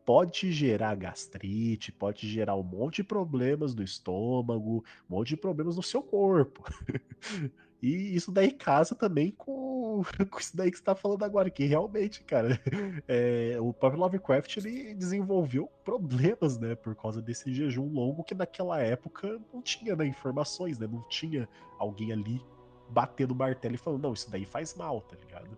pode 0.06 0.52
gerar 0.52 0.96
gastrite, 0.96 1.92
pode 1.92 2.28
gerar 2.28 2.56
um 2.56 2.64
monte 2.64 2.98
de 2.98 3.04
problemas 3.04 3.76
no 3.76 3.84
estômago, 3.84 4.84
um 5.10 5.16
monte 5.16 5.30
de 5.30 5.38
problemas 5.38 5.76
no 5.76 5.84
seu 5.84 6.02
corpo. 6.02 6.64
e 7.82 8.16
isso 8.16 8.32
daí 8.32 8.52
casa 8.52 8.96
também 8.96 9.32
com, 9.32 10.04
com 10.30 10.40
isso 10.40 10.56
daí 10.56 10.70
que 10.70 10.78
você 10.78 10.82
está 10.82 10.96
falando 10.96 11.24
agora, 11.24 11.50
que 11.50 11.66
realmente, 11.66 12.24
cara, 12.24 12.60
é, 13.08 13.58
o 13.60 13.74
próprio 13.74 14.02
Lovecraft 14.02 14.58
ele 14.58 14.94
desenvolveu 14.94 15.70
problemas, 15.84 16.58
né, 16.58 16.76
por 16.76 16.96
causa 16.96 17.22
desse 17.22 17.54
jejum 17.54 17.92
longo 17.92 18.24
que 18.24 18.36
naquela 18.36 18.80
época 18.80 19.40
não 19.54 19.62
tinha 19.62 19.96
né, 19.96 20.06
informações, 20.06 20.78
né, 20.80 20.88
não 20.88 21.02
tinha 21.10 21.48
alguém 21.78 22.12
ali 22.12 22.42
batendo 22.90 23.34
martelo 23.34 23.76
e 23.76 23.78
falando, 23.78 24.04
não, 24.04 24.14
isso 24.14 24.30
daí 24.30 24.46
faz 24.46 24.76
mal, 24.76 25.02
tá 25.02 25.16
ligado? 25.16 25.58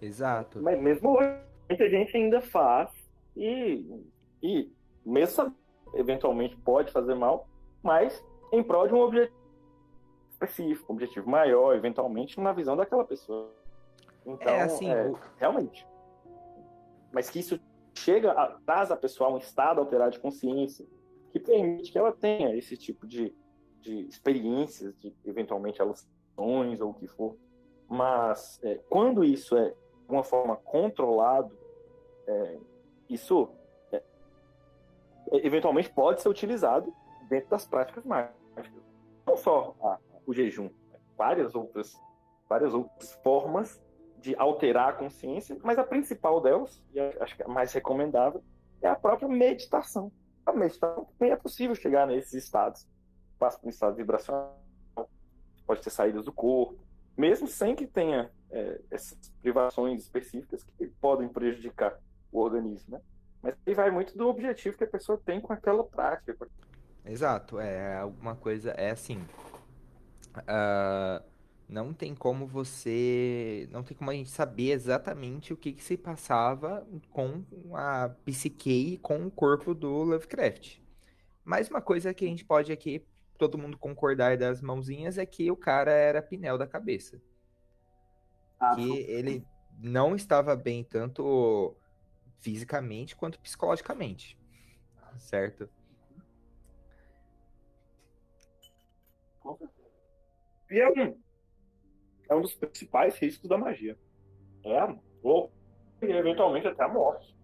Exato. 0.00 0.60
Mas 0.60 0.80
mesmo 0.82 1.16
hoje, 1.16 1.38
muita 1.68 1.88
gente 1.88 2.16
ainda 2.16 2.40
faz 2.40 2.90
e, 3.36 4.04
e 4.42 4.70
mesmo 5.04 5.54
eventualmente 5.94 6.56
pode 6.56 6.92
fazer 6.92 7.14
mal, 7.14 7.48
mas 7.82 8.24
em 8.52 8.62
prol 8.62 8.86
de 8.86 8.94
um 8.94 9.00
objetivo 9.00 9.36
específico, 10.30 10.92
um 10.92 10.94
objetivo 10.94 11.28
maior, 11.28 11.74
eventualmente 11.74 12.40
na 12.40 12.52
visão 12.52 12.76
daquela 12.76 13.04
pessoa. 13.04 13.52
Então, 14.26 14.52
é 14.52 14.62
assim, 14.62 14.90
é, 14.90 15.06
o... 15.06 15.18
realmente. 15.36 15.86
Mas 17.12 17.28
que 17.30 17.38
isso 17.38 17.60
chega, 17.94 18.32
a, 18.32 18.58
traz 18.64 18.90
a 18.90 18.96
pessoa 18.96 19.30
a 19.30 19.32
um 19.34 19.38
estado 19.38 19.80
alterado 19.80 20.12
de 20.12 20.20
consciência 20.20 20.86
que 21.30 21.40
permite 21.40 21.90
que 21.90 21.98
ela 21.98 22.12
tenha 22.12 22.54
esse 22.54 22.76
tipo 22.76 23.06
de, 23.06 23.34
de 23.80 24.06
experiências, 24.06 24.96
de 24.98 25.14
eventualmente 25.24 25.80
alucinações 25.80 26.80
ou 26.80 26.90
o 26.90 26.94
que 26.94 27.06
for. 27.06 27.36
Mas 27.88 28.60
é, 28.62 28.76
quando 28.88 29.24
isso 29.24 29.56
é 29.56 29.74
alguma 30.12 30.22
forma 30.22 30.56
controlado, 30.56 31.56
é, 32.26 32.58
isso 33.08 33.48
é, 33.90 34.02
eventualmente 35.32 35.90
pode 35.90 36.20
ser 36.20 36.28
utilizado 36.28 36.94
dentro 37.28 37.48
das 37.48 37.64
práticas 37.64 38.04
mágicas. 38.04 38.36
Não 39.26 39.36
só 39.36 39.74
a, 39.80 39.98
o 40.26 40.34
jejum, 40.34 40.68
várias 41.16 41.54
outras, 41.54 41.98
várias 42.46 42.74
outras 42.74 43.14
formas 43.22 43.82
de 44.18 44.36
alterar 44.36 44.90
a 44.90 44.92
consciência, 44.92 45.56
mas 45.62 45.78
a 45.78 45.84
principal 45.84 46.40
delas, 46.40 46.84
e 46.92 47.00
acho 47.00 47.34
que 47.34 47.42
a 47.42 47.48
mais 47.48 47.72
recomendável, 47.72 48.42
é 48.82 48.88
a 48.88 48.94
própria 48.94 49.28
meditação. 49.28 50.12
A 50.44 50.52
meditação 50.52 51.06
também 51.06 51.32
é 51.32 51.36
possível 51.36 51.74
chegar 51.74 52.06
nesses 52.06 52.34
estados. 52.34 52.86
Passa 53.38 53.58
por 53.58 53.66
um 53.66 53.70
estado 53.70 53.96
vibracional, 53.96 54.58
pode 55.66 55.80
ter 55.80 55.90
saídas 55.90 56.24
do 56.24 56.32
corpo, 56.32 56.78
mesmo 57.16 57.48
sem 57.48 57.74
que 57.74 57.86
tenha 57.86 58.30
é, 58.52 58.80
essas 58.90 59.32
privações 59.40 60.02
específicas 60.02 60.62
que 60.62 60.86
podem 61.00 61.28
prejudicar 61.28 61.98
o 62.30 62.40
organismo, 62.40 62.96
né? 62.96 63.00
Mas 63.42 63.56
aí 63.66 63.74
vai 63.74 63.90
muito 63.90 64.16
do 64.16 64.28
objetivo 64.28 64.76
que 64.76 64.84
a 64.84 64.88
pessoa 64.88 65.20
tem 65.24 65.40
com 65.40 65.52
aquela 65.52 65.82
prática. 65.82 66.36
Exato, 67.04 67.58
é 67.58 67.96
alguma 67.96 68.36
coisa, 68.36 68.70
é 68.72 68.90
assim, 68.90 69.18
uh, 70.38 71.24
não 71.68 71.92
tem 71.92 72.14
como 72.14 72.46
você, 72.46 73.68
não 73.72 73.82
tem 73.82 73.96
como 73.96 74.10
a 74.10 74.14
gente 74.14 74.30
saber 74.30 74.70
exatamente 74.70 75.52
o 75.52 75.56
que, 75.56 75.72
que 75.72 75.82
se 75.82 75.96
passava 75.96 76.86
com 77.10 77.42
a 77.74 78.10
psique 78.24 78.92
e 78.92 78.98
com 78.98 79.26
o 79.26 79.30
corpo 79.30 79.74
do 79.74 79.90
Lovecraft. 80.04 80.78
Mas 81.44 81.68
uma 81.68 81.80
coisa 81.80 82.14
que 82.14 82.24
a 82.24 82.28
gente 82.28 82.44
pode 82.44 82.70
aqui, 82.70 83.04
todo 83.36 83.58
mundo 83.58 83.76
concordar 83.76 84.36
das 84.36 84.60
mãozinhas, 84.60 85.18
é 85.18 85.26
que 85.26 85.50
o 85.50 85.56
cara 85.56 85.90
era 85.90 86.22
pneu 86.22 86.56
da 86.56 86.66
cabeça 86.68 87.20
que 88.74 89.00
ele 89.08 89.46
não 89.78 90.14
estava 90.14 90.54
bem 90.54 90.84
tanto 90.84 91.76
fisicamente 92.38 93.16
quanto 93.16 93.40
psicologicamente, 93.40 94.38
certo? 95.18 95.68
E 100.70 100.80
é 100.80 100.88
um, 100.88 101.20
é 102.30 102.34
um 102.34 102.40
dos 102.40 102.54
principais 102.54 103.16
riscos 103.18 103.48
da 103.48 103.58
magia. 103.58 103.98
É, 104.64 104.96
ou 105.22 105.52
eventualmente 106.00 106.66
até 106.66 106.84
a 106.84 106.88
morte. 106.88 107.36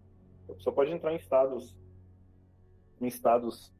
A 0.49 0.53
pessoa 0.53 0.73
pode 0.73 0.91
entrar 0.91 1.13
em 1.13 1.17
estados 1.17 1.77
em 2.99 3.07
estados 3.07 3.73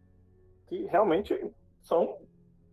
que 0.67 0.85
realmente 0.85 1.33
são 1.81 2.21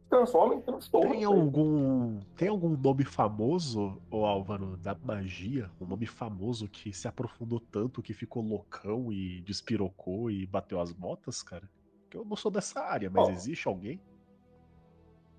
transforma 0.09 0.55
em 0.55 0.61
transtorno. 0.61 1.11
Tem 1.11 1.24
algum, 1.24 2.20
tem 2.37 2.49
algum 2.49 2.77
nome 2.77 3.05
famoso, 3.05 4.01
ô 4.11 4.24
Álvaro, 4.24 4.77
da 4.77 4.95
magia? 4.95 5.70
Um 5.81 5.87
nome 5.87 6.07
famoso 6.07 6.69
que 6.69 6.93
se 6.93 7.09
aprofundou 7.09 7.61
tanto 7.61 8.03
que 8.03 8.15
ficou 8.15 8.43
loucão 8.43 9.12
e 9.12 9.41
despirocou 9.43 10.31
e 10.31 10.47
bateu 10.47 10.81
as 10.81 10.93
botas, 10.93 11.43
cara? 11.43 11.69
Que 12.09 12.16
eu 12.16 12.24
não 12.24 12.37
sou 12.37 12.51
dessa 12.51 12.81
área, 12.81 13.11
mas 13.11 13.28
existe 13.28 13.66
alguém? 13.66 14.01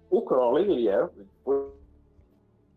O 0.10 0.22
Crowley, 0.22 0.70
ele 0.70 0.88
era, 0.88 1.12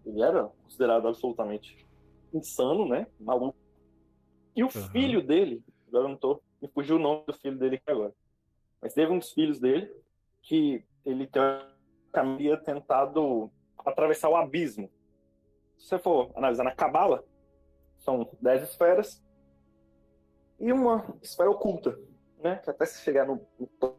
ele 0.04 0.22
era 0.22 0.44
considerado 0.64 1.08
absolutamente 1.08 1.86
insano, 2.32 2.86
né? 2.88 3.06
Maluco. 3.18 3.56
E 4.54 4.62
o 4.62 4.66
uhum. 4.66 4.88
filho 4.90 5.24
dele, 5.24 5.62
agora 5.88 6.04
eu 6.04 6.08
não 6.08 6.16
tô, 6.16 6.40
me 6.60 6.68
fugiu 6.68 6.96
o 6.96 6.98
nome 6.98 7.24
do 7.26 7.32
filho 7.32 7.58
dele 7.58 7.76
aqui 7.76 7.90
agora. 7.90 8.14
Mas 8.80 8.94
teve 8.94 9.12
um 9.12 9.18
dos 9.18 9.32
filhos 9.32 9.60
dele 9.60 9.92
que 10.42 10.84
ele 11.04 11.26
tem 11.26 11.42
havia 12.18 12.56
tentado 12.56 13.50
atravessar 13.84 14.28
o 14.28 14.36
abismo. 14.36 14.90
Se 15.78 15.88
você 15.88 15.98
for 15.98 16.30
analisar 16.34 16.64
na 16.64 16.74
Cabala, 16.74 17.24
são 17.98 18.28
dez 18.40 18.62
esferas 18.62 19.22
e 20.58 20.72
uma 20.72 21.14
esfera 21.22 21.50
oculta, 21.50 21.98
né? 22.38 22.56
Que 22.56 22.70
até 22.70 22.84
se 22.86 23.02
chegar 23.02 23.26
no, 23.26 23.46
no 23.58 23.66
topo 23.66 23.98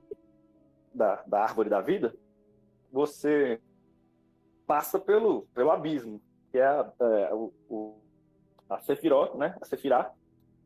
da, 0.94 1.24
da 1.26 1.42
árvore 1.42 1.70
da 1.70 1.82
vida, 1.82 2.16
você 2.92 3.60
passa 4.68 5.00
pelo, 5.00 5.44
pelo 5.54 5.72
abismo, 5.72 6.22
que 6.52 6.58
é, 6.58 6.66
a, 6.66 6.94
é 7.00 7.34
o, 7.34 7.54
o, 7.70 8.00
a 8.70 8.80
Sefirot, 8.80 9.38
né? 9.38 9.56
A 9.60 9.66
Sefirah, 9.66 10.14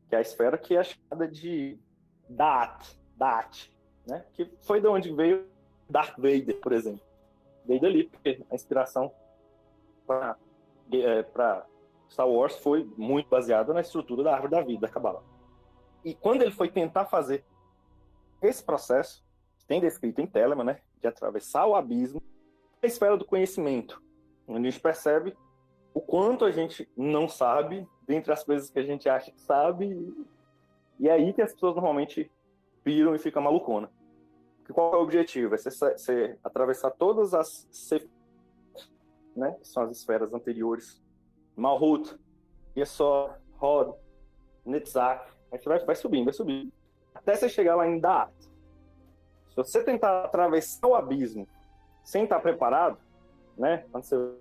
que 0.09 0.15
é 0.15 0.17
a 0.17 0.21
esfera 0.21 0.57
que 0.57 0.75
é 0.75 0.83
chamada 0.83 1.27
de 1.27 1.79
Daat, 2.27 2.99
Daat, 3.15 3.73
né? 4.07 4.25
Que 4.33 4.45
foi 4.61 4.81
de 4.81 4.87
onde 4.87 5.13
veio 5.13 5.47
Darth 5.89 6.17
Vader, 6.17 6.59
por 6.59 6.73
exemplo 6.73 7.04
veio 7.67 7.81
dali, 7.81 8.03
porque 8.05 8.43
a 8.49 8.55
inspiração 8.55 9.11
para 10.05 10.37
é, 10.93 11.25
Star 12.09 12.29
Wars 12.29 12.57
foi 12.57 12.89
muito 12.97 13.29
baseada 13.29 13.73
na 13.73 13.81
estrutura 13.81 14.23
da 14.23 14.33
árvore 14.33 14.51
da 14.51 14.61
vida, 14.61 14.81
da 14.81 14.89
Kabbalah. 14.89 15.23
E 16.03 16.13
quando 16.13 16.43
ele 16.43 16.51
foi 16.51 16.69
tentar 16.69 17.05
fazer 17.05 17.43
esse 18.41 18.63
processo, 18.63 19.25
tem 19.67 19.81
descrito 19.81 20.21
em 20.21 20.27
Telemann, 20.27 20.65
né, 20.65 20.81
de 21.01 21.07
atravessar 21.07 21.65
o 21.65 21.75
abismo, 21.75 22.21
a 22.81 22.85
esfera 22.85 23.17
do 23.17 23.25
conhecimento, 23.25 24.01
onde 24.47 24.67
a 24.67 24.71
gente 24.71 24.81
percebe 24.81 25.35
o 25.93 26.01
quanto 26.01 26.45
a 26.45 26.51
gente 26.51 26.87
não 26.95 27.27
sabe, 27.27 27.87
dentre 28.05 28.31
as 28.31 28.43
coisas 28.43 28.69
que 28.69 28.77
a 28.77 28.83
gente 28.83 29.09
acha 29.09 29.31
que 29.31 29.41
sabe, 29.41 30.13
E 30.99 31.09
é 31.09 31.11
aí 31.11 31.33
que 31.33 31.41
as 31.41 31.53
pessoas 31.53 31.75
normalmente 31.75 32.31
piram 32.83 33.15
e 33.15 33.19
ficam 33.19 33.41
malucona. 33.41 33.89
Qual 34.73 34.93
é 34.93 34.97
o 34.97 35.01
objetivo? 35.01 35.55
É 35.55 35.57
você, 35.57 36.37
atravessar 36.43 36.91
todas 36.91 37.33
as 37.33 37.67
né, 39.35 39.51
que 39.59 39.67
são 39.67 39.83
as 39.83 39.91
esferas 39.91 40.33
anteriores. 40.33 41.03
Malhut, 41.55 42.17
Yesod, 42.75 43.35
Rod, 43.57 43.95
Netzach. 44.65 45.31
Aí 45.51 45.59
você 45.59 45.69
vai, 45.69 45.85
vai 45.85 45.95
subindo, 45.95 46.25
vai 46.25 46.33
subindo. 46.33 46.71
Até 47.13 47.35
você 47.35 47.47
chegar 47.47 47.75
lá 47.75 47.87
em 47.87 47.99
Da'at. 47.99 48.33
Se 49.49 49.55
você 49.55 49.83
tentar 49.83 50.25
atravessar 50.25 50.87
o 50.87 50.95
abismo 50.95 51.47
sem 52.03 52.23
estar 52.23 52.39
preparado, 52.39 52.97
né? 53.57 53.85
Quando 53.91 54.03
você 54.03 54.35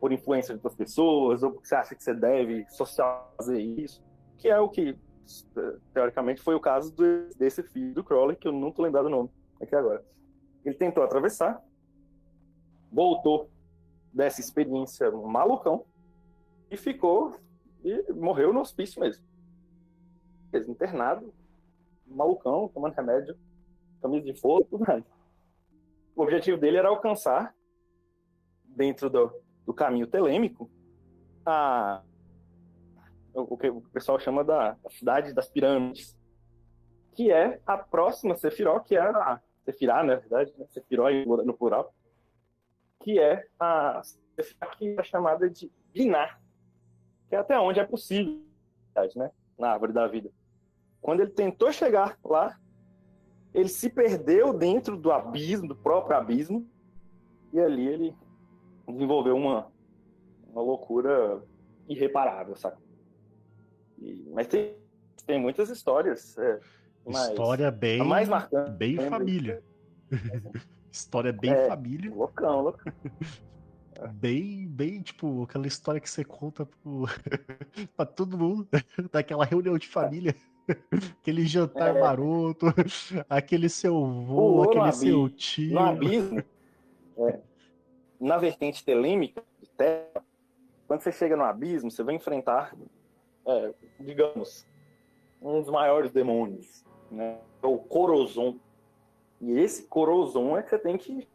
por 0.00 0.10
influência 0.10 0.52
de 0.52 0.58
outras 0.58 0.74
pessoas, 0.74 1.44
ou 1.44 1.52
porque 1.52 1.68
você 1.68 1.76
acha 1.76 1.94
que 1.94 2.02
você 2.02 2.12
deve 2.12 2.66
social 2.70 3.32
fazer 3.36 3.60
isso, 3.60 4.02
que 4.36 4.48
é 4.48 4.58
o 4.58 4.68
que, 4.68 4.98
teoricamente, 5.92 6.40
foi 6.40 6.54
o 6.54 6.60
caso 6.60 6.94
do, 6.94 7.28
desse 7.36 7.62
filho 7.62 7.94
do 7.94 8.04
Crowley, 8.04 8.36
que 8.36 8.48
eu 8.48 8.52
não 8.52 8.72
tô 8.72 8.82
lembrado 8.82 9.06
o 9.06 9.10
nome 9.10 9.30
aqui 9.60 9.74
agora. 9.74 10.04
Ele 10.64 10.74
tentou 10.74 11.02
atravessar, 11.02 11.62
voltou 12.90 13.50
dessa 14.12 14.40
experiência 14.40 15.10
malucão 15.10 15.84
e 16.70 16.76
ficou 16.76 17.34
e 17.84 18.12
morreu 18.12 18.52
no 18.52 18.60
hospício 18.60 19.00
mesmo. 19.00 19.24
Internado, 20.68 21.32
malucão, 22.06 22.68
tomando 22.68 22.94
remédio, 22.94 23.36
camisa 24.00 24.24
de 24.24 24.38
fogo, 24.38 24.66
tudo 24.70 24.84
mais. 24.86 25.04
O 26.14 26.22
objetivo 26.22 26.58
dele 26.58 26.76
era 26.76 26.88
alcançar, 26.88 27.54
dentro 28.64 29.08
do, 29.08 29.32
do 29.64 29.72
caminho 29.72 30.06
telêmico, 30.06 30.70
a, 31.44 32.02
o 33.34 33.56
que 33.56 33.68
o 33.68 33.80
pessoal 33.80 34.18
chama 34.18 34.44
da, 34.44 34.72
da 34.72 34.90
cidade 34.90 35.32
das 35.32 35.48
pirâmides, 35.48 36.16
que 37.14 37.30
é 37.30 37.60
a 37.66 37.76
próxima 37.76 38.36
Sefiró, 38.36 38.80
que 38.80 38.96
é 38.96 39.00
a 39.00 39.40
Sefirá, 39.64 40.02
na 40.02 40.16
verdade, 40.16 40.52
né? 40.58 40.66
Sefiró 40.68 41.10
no 41.44 41.54
plural, 41.54 41.94
que 43.00 43.18
é 43.18 43.46
a 43.58 44.00
Sefirá 44.34 44.66
que 44.68 44.96
é 44.98 45.02
chamada 45.02 45.48
de 45.48 45.70
Binar, 45.92 46.40
que 47.28 47.36
é 47.36 47.38
até 47.38 47.58
onde 47.58 47.80
é 47.80 47.84
possível, 47.84 48.40
né? 49.16 49.30
na 49.58 49.72
árvore 49.72 49.92
da 49.92 50.06
vida. 50.06 50.30
Quando 51.00 51.20
ele 51.20 51.30
tentou 51.30 51.72
chegar 51.72 52.18
lá, 52.24 52.58
ele 53.54 53.68
se 53.68 53.90
perdeu 53.90 54.52
dentro 54.52 54.96
do 54.96 55.12
abismo, 55.12 55.68
do 55.68 55.76
próprio 55.76 56.16
abismo, 56.16 56.66
e 57.52 57.60
ali 57.60 57.86
ele 57.86 58.16
desenvolveu 58.88 59.36
uma, 59.36 59.70
uma 60.48 60.62
loucura 60.62 61.42
irreparável, 61.88 62.56
sabe? 62.56 62.81
E, 64.02 64.28
mas 64.32 64.46
tem, 64.46 64.74
tem 65.26 65.40
muitas 65.40 65.70
histórias. 65.70 66.36
É, 66.38 66.60
História 67.06 67.70
bem, 67.70 67.98
mais 68.04 68.28
marcante, 68.28 68.70
bem 68.72 68.96
família. 69.08 69.62
história 70.90 71.32
bem 71.32 71.52
é, 71.52 71.66
família. 71.68 72.12
Loucão, 72.14 72.62
loucão. 72.62 72.92
Bem, 74.14 74.66
bem, 74.66 75.00
tipo, 75.00 75.44
aquela 75.44 75.66
história 75.68 76.00
que 76.00 76.10
você 76.10 76.24
conta 76.24 76.66
pro... 76.66 77.04
pra 77.96 78.04
todo 78.04 78.36
mundo, 78.36 78.66
daquela 79.12 79.44
reunião 79.44 79.78
de 79.78 79.86
família. 79.86 80.34
Aquele 81.20 81.46
jantar 81.46 81.94
é. 81.94 82.00
maroto, 82.00 82.66
aquele 83.30 83.68
seu 83.68 84.04
vô, 84.04 84.64
aquele 84.64 84.92
seu 84.92 85.28
tio. 85.28 85.74
No 85.74 85.80
abismo, 85.80 86.42
é, 87.18 87.38
na 88.18 88.38
vertente 88.38 88.84
telêmica 88.84 89.44
quando 90.86 91.00
você 91.00 91.12
chega 91.12 91.36
no 91.36 91.44
abismo, 91.44 91.90
você 91.90 92.02
vai 92.02 92.14
enfrentar, 92.14 92.74
é, 93.46 93.74
digamos, 94.00 94.66
um 95.40 95.60
dos 95.60 95.70
maiores 95.70 96.10
demônios, 96.12 96.84
né? 97.10 97.38
É 97.62 97.66
o 97.66 97.78
Corozon. 97.78 98.58
E 99.40 99.58
esse 99.58 99.84
Corozon 99.84 100.56
é 100.56 100.62
que 100.62 100.70
você 100.70 100.78
tem 100.78 100.96
que. 100.96 101.28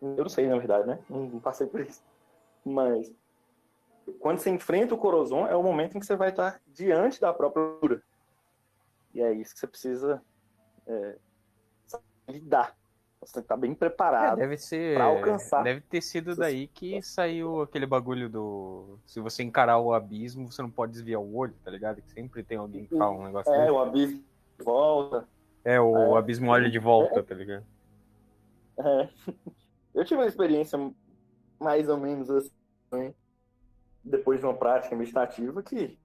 Eu 0.00 0.16
não 0.16 0.28
sei, 0.28 0.46
na 0.46 0.58
verdade, 0.58 0.86
né? 0.86 0.98
Não 1.08 1.40
passei 1.40 1.66
por 1.66 1.80
isso. 1.80 2.02
Mas 2.64 3.12
quando 4.20 4.38
você 4.38 4.50
enfrenta 4.50 4.94
o 4.94 4.98
Corozon, 4.98 5.46
é 5.46 5.56
o 5.56 5.62
momento 5.62 5.96
em 5.96 6.00
que 6.00 6.06
você 6.06 6.16
vai 6.16 6.30
estar 6.30 6.60
diante 6.66 7.20
da 7.20 7.32
própria 7.32 7.64
cura. 7.80 8.02
E 9.14 9.20
é 9.20 9.32
isso 9.32 9.54
que 9.54 9.60
você 9.60 9.66
precisa 9.66 10.22
é, 10.86 11.18
lidar. 12.28 12.77
Você 13.20 13.34
tem 13.34 13.42
que 13.42 13.46
estar 13.46 13.56
bem 13.56 13.74
preparado 13.74 14.38
é, 14.38 14.42
deve 14.42 14.56
ser, 14.56 14.94
para 14.94 15.04
alcançar. 15.06 15.62
Deve 15.64 15.80
ter 15.80 16.00
sido 16.00 16.36
daí 16.36 16.68
que 16.68 17.02
saiu 17.02 17.62
aquele 17.62 17.84
bagulho 17.84 18.28
do. 18.28 18.98
Se 19.04 19.20
você 19.20 19.42
encarar 19.42 19.78
o 19.78 19.92
abismo, 19.92 20.50
você 20.50 20.62
não 20.62 20.70
pode 20.70 20.92
desviar 20.92 21.20
o 21.20 21.36
olho, 21.36 21.54
tá 21.64 21.70
ligado? 21.70 22.00
Que 22.00 22.10
sempre 22.12 22.44
tem 22.44 22.58
alguém 22.58 22.86
que 22.86 22.96
fala 22.96 23.12
um 23.12 23.24
negócio 23.24 23.52
É, 23.52 23.58
dele. 23.58 23.70
o 23.72 23.78
abismo 23.80 24.24
volta. 24.58 25.28
É, 25.64 25.80
o 25.80 26.16
é. 26.16 26.18
abismo 26.18 26.50
olha 26.50 26.70
de 26.70 26.78
volta, 26.78 27.18
é. 27.18 27.22
tá 27.22 27.34
ligado? 27.34 27.66
É. 28.78 29.08
Eu 29.94 30.04
tive 30.04 30.20
uma 30.20 30.26
experiência 30.28 30.78
mais 31.58 31.88
ou 31.88 31.96
menos 31.98 32.30
assim, 32.30 33.12
depois 34.04 34.38
de 34.38 34.46
uma 34.46 34.54
prática 34.54 34.94
meditativa, 34.94 35.60
que, 35.60 35.98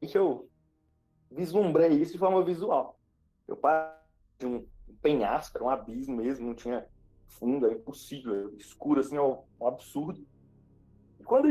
que 0.00 0.16
eu 0.16 0.48
vislumbrei 1.30 1.88
isso 1.88 2.12
de 2.12 2.18
forma 2.18 2.42
visual. 2.42 2.98
Eu 3.46 3.56
parei 3.56 3.92
de 4.38 4.46
um 4.46 4.66
penhasco, 5.02 5.58
era 5.58 5.64
um 5.64 5.68
abismo 5.68 6.16
mesmo, 6.16 6.46
não 6.46 6.54
tinha 6.54 6.86
fundo, 7.26 7.66
era 7.66 7.74
impossível, 7.74 8.54
escuro 8.56 9.00
assim, 9.00 9.18
um 9.18 9.66
absurdo. 9.66 10.24
E 11.18 11.24
quando 11.24 11.50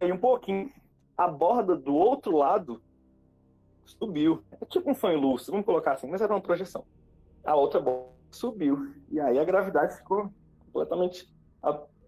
eu 0.00 0.14
um 0.14 0.18
pouquinho, 0.18 0.72
a 1.16 1.26
borda 1.26 1.74
do 1.74 1.94
outro 1.94 2.36
lado 2.36 2.82
subiu. 3.84 4.42
É 4.60 4.64
tipo 4.66 4.90
um 4.90 4.94
sonho 4.94 5.18
lúcido, 5.18 5.52
vamos 5.52 5.66
colocar 5.66 5.92
assim, 5.92 6.08
mas 6.08 6.20
era 6.20 6.32
uma 6.32 6.40
projeção. 6.40 6.84
A 7.44 7.54
outra 7.54 7.80
borda 7.80 8.12
subiu. 8.30 8.94
E 9.10 9.18
aí 9.20 9.38
a 9.38 9.44
gravidade 9.44 9.96
ficou 9.96 10.32
completamente 10.66 11.32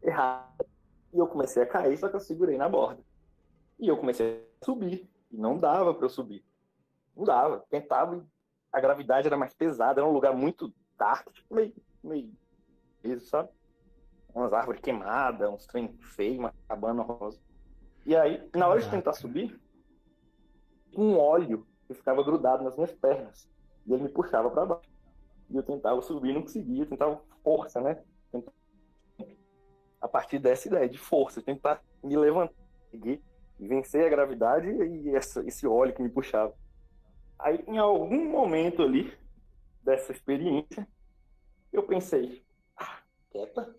errada. 0.02 0.66
E 1.12 1.18
eu 1.18 1.26
comecei 1.26 1.62
a 1.62 1.66
cair, 1.66 1.96
só 1.96 2.08
que 2.08 2.16
eu 2.16 2.20
segurei 2.20 2.58
na 2.58 2.68
borda. 2.68 3.02
E 3.78 3.88
eu 3.88 3.96
comecei 3.96 4.46
a 4.60 4.64
subir. 4.64 5.08
E 5.30 5.36
não 5.36 5.56
dava 5.56 5.94
para 5.94 6.04
eu 6.04 6.10
subir. 6.10 6.44
Não 7.16 7.24
dava. 7.24 7.64
Tentava 7.70 8.24
a 8.72 8.80
gravidade 8.80 9.26
era 9.26 9.36
mais 9.36 9.54
pesada, 9.54 10.00
era 10.00 10.08
um 10.08 10.12
lugar 10.12 10.34
muito 10.34 10.72
dark, 10.98 11.30
tipo, 11.32 11.54
meio, 11.54 11.74
meio 12.02 12.32
isso, 13.02 13.28
sabe? 13.28 13.48
Umas 14.34 14.52
árvores 14.52 14.80
queimadas, 14.80 15.48
uns 15.48 15.66
trem 15.66 15.96
feio, 16.00 16.40
uma 16.40 16.54
cabana 16.68 17.02
rosa. 17.02 17.40
E 18.04 18.14
aí, 18.14 18.48
na 18.54 18.68
hora 18.68 18.80
de 18.80 18.90
tentar 18.90 19.12
subir, 19.12 19.60
um 20.96 21.18
óleo 21.18 21.66
que 21.86 21.94
ficava 21.94 22.22
grudado 22.22 22.64
nas 22.64 22.74
minhas 22.76 22.92
pernas. 22.92 23.48
E 23.86 23.92
ele 23.92 24.04
me 24.04 24.08
puxava 24.08 24.50
para 24.50 24.66
baixo. 24.66 24.90
E 25.50 25.56
eu 25.56 25.62
tentava 25.62 26.00
subir, 26.02 26.34
não 26.34 26.42
conseguia, 26.42 26.86
tentava 26.86 27.20
força, 27.42 27.80
né? 27.80 28.02
Tentava... 28.30 28.56
A 30.00 30.06
partir 30.06 30.38
dessa 30.38 30.68
ideia 30.68 30.88
de 30.88 30.98
força, 30.98 31.42
tentar 31.42 31.82
me 32.02 32.16
levantar 32.16 32.54
e 33.58 33.66
vencer 33.66 34.06
a 34.06 34.10
gravidade 34.10 34.68
e 34.68 35.14
essa, 35.14 35.44
esse 35.46 35.66
óleo 35.66 35.94
que 35.94 36.02
me 36.02 36.08
puxava. 36.08 36.54
Aí, 37.38 37.64
em 37.66 37.78
algum 37.78 38.30
momento 38.30 38.82
ali 38.82 39.12
dessa 39.82 40.12
experiência, 40.12 40.86
eu 41.72 41.82
pensei, 41.82 42.44
ah, 42.76 42.98
quieta, 43.30 43.74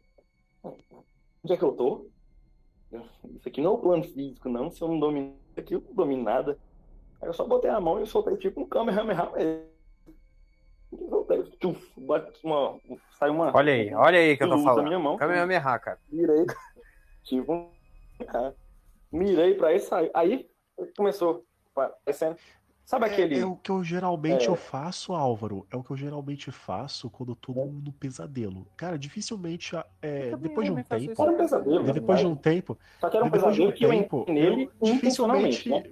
onde 0.64 1.54
é 1.54 1.58
que 1.58 1.64
eu 1.64 1.74
tô? 1.74 2.10
Isso 3.36 3.48
aqui 3.48 3.62
não 3.62 3.72
é 3.72 3.74
o 3.74 3.78
plano 3.78 4.04
físico, 4.04 4.50
não. 4.50 4.72
Se 4.72 4.82
eu 4.82 4.88
não 4.88 5.00
domino 5.00 5.36
aqui, 5.56 5.76
eu 5.76 5.82
não 5.82 5.94
domino 5.94 6.24
nada. 6.24 6.58
Aí 7.22 7.28
eu 7.28 7.34
só 7.34 7.46
botei 7.46 7.70
a 7.70 7.80
mão 7.80 8.02
e 8.02 8.08
soltei 8.08 8.38
tipo 8.38 8.62
um 8.62 8.68
Kamehameha 8.68 9.30
mesmo. 9.32 9.70
Soltei, 11.10 11.44
tchuf, 11.60 11.94
uma, 11.98 12.80
saiu 13.20 13.34
uma. 13.34 13.56
Olha 13.56 13.74
aí, 13.74 13.94
olha 13.94 14.20
aí 14.20 14.36
que 14.36 14.44
eu 14.44 14.50
tô 14.50 14.64
falando. 14.64 14.88
Minha 14.88 15.00
mão, 15.00 15.18
Kamehameha, 15.18 15.80
cara. 15.80 16.00
Mirei, 16.10 16.46
tipo 17.24 17.54
um. 17.54 17.70
Mirei 19.12 19.54
pra 19.54 19.74
isso, 19.74 19.94
aí, 19.94 20.10
aí 20.14 20.50
começou 20.96 21.46
parecendo 21.74 22.38
Sabe 22.90 23.06
é, 23.06 23.12
aquele. 23.12 23.40
É, 23.40 23.46
o 23.46 23.56
que 23.56 23.70
eu 23.70 23.84
geralmente 23.84 24.48
é... 24.48 24.50
eu 24.50 24.56
faço, 24.56 25.14
Álvaro. 25.14 25.64
É 25.70 25.78
o 25.78 25.84
que 25.84 25.92
eu 25.92 25.96
geralmente 25.96 26.52
faço 26.52 27.08
quando 27.08 27.34
eu 27.34 27.36
tô 27.36 27.54
no, 27.54 27.68
no 27.68 27.92
pesadelo. 27.92 28.66
Cara, 28.76 28.98
dificilmente. 28.98 29.76
É, 30.02 30.36
depois 30.36 30.66
de 30.66 30.72
um 30.72 30.82
tempo. 30.82 31.22
Era 31.22 31.32
um 31.32 31.38
pesadelo. 31.38 31.94
Depois 31.94 32.20
de 32.20 32.26
um 32.26 32.36
tempo. 32.36 32.80
Só 33.00 33.08
que 33.08 33.18
era 33.18 33.26
um 33.28 33.30
pesadelo 33.30 33.70
um 33.70 33.72
que 33.72 33.88
tempo, 33.88 34.26
eu 34.28 34.34
nele 34.34 34.72
eu, 34.82 34.94
dificilmente. 34.94 35.70
Né? 35.70 35.84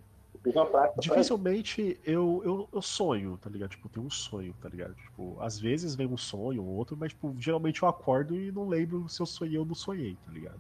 Dificilmente 0.98 2.00
eu, 2.04 2.42
eu, 2.44 2.70
eu, 2.74 2.82
sonho, 2.82 3.38
tá 3.38 3.48
ligado? 3.48 3.70
Tipo, 3.70 3.86
eu 3.86 3.92
tenho 3.92 4.06
um 4.08 4.10
sonho, 4.10 4.56
tá 4.60 4.68
ligado? 4.68 4.96
Tipo, 4.96 5.38
às 5.40 5.60
vezes 5.60 5.94
vem 5.94 6.08
um 6.08 6.18
sonho 6.18 6.64
ou 6.64 6.78
outro, 6.78 6.98
mas, 7.00 7.10
tipo, 7.10 7.36
geralmente 7.38 7.84
eu 7.84 7.90
acordo 7.90 8.36
e 8.36 8.52
não 8.52 8.68
lembro 8.68 9.08
se 9.08 9.22
eu 9.22 9.26
sonhei 9.28 9.60
ou 9.60 9.66
não 9.66 9.76
sonhei, 9.76 10.18
tá 10.26 10.32
ligado? 10.32 10.60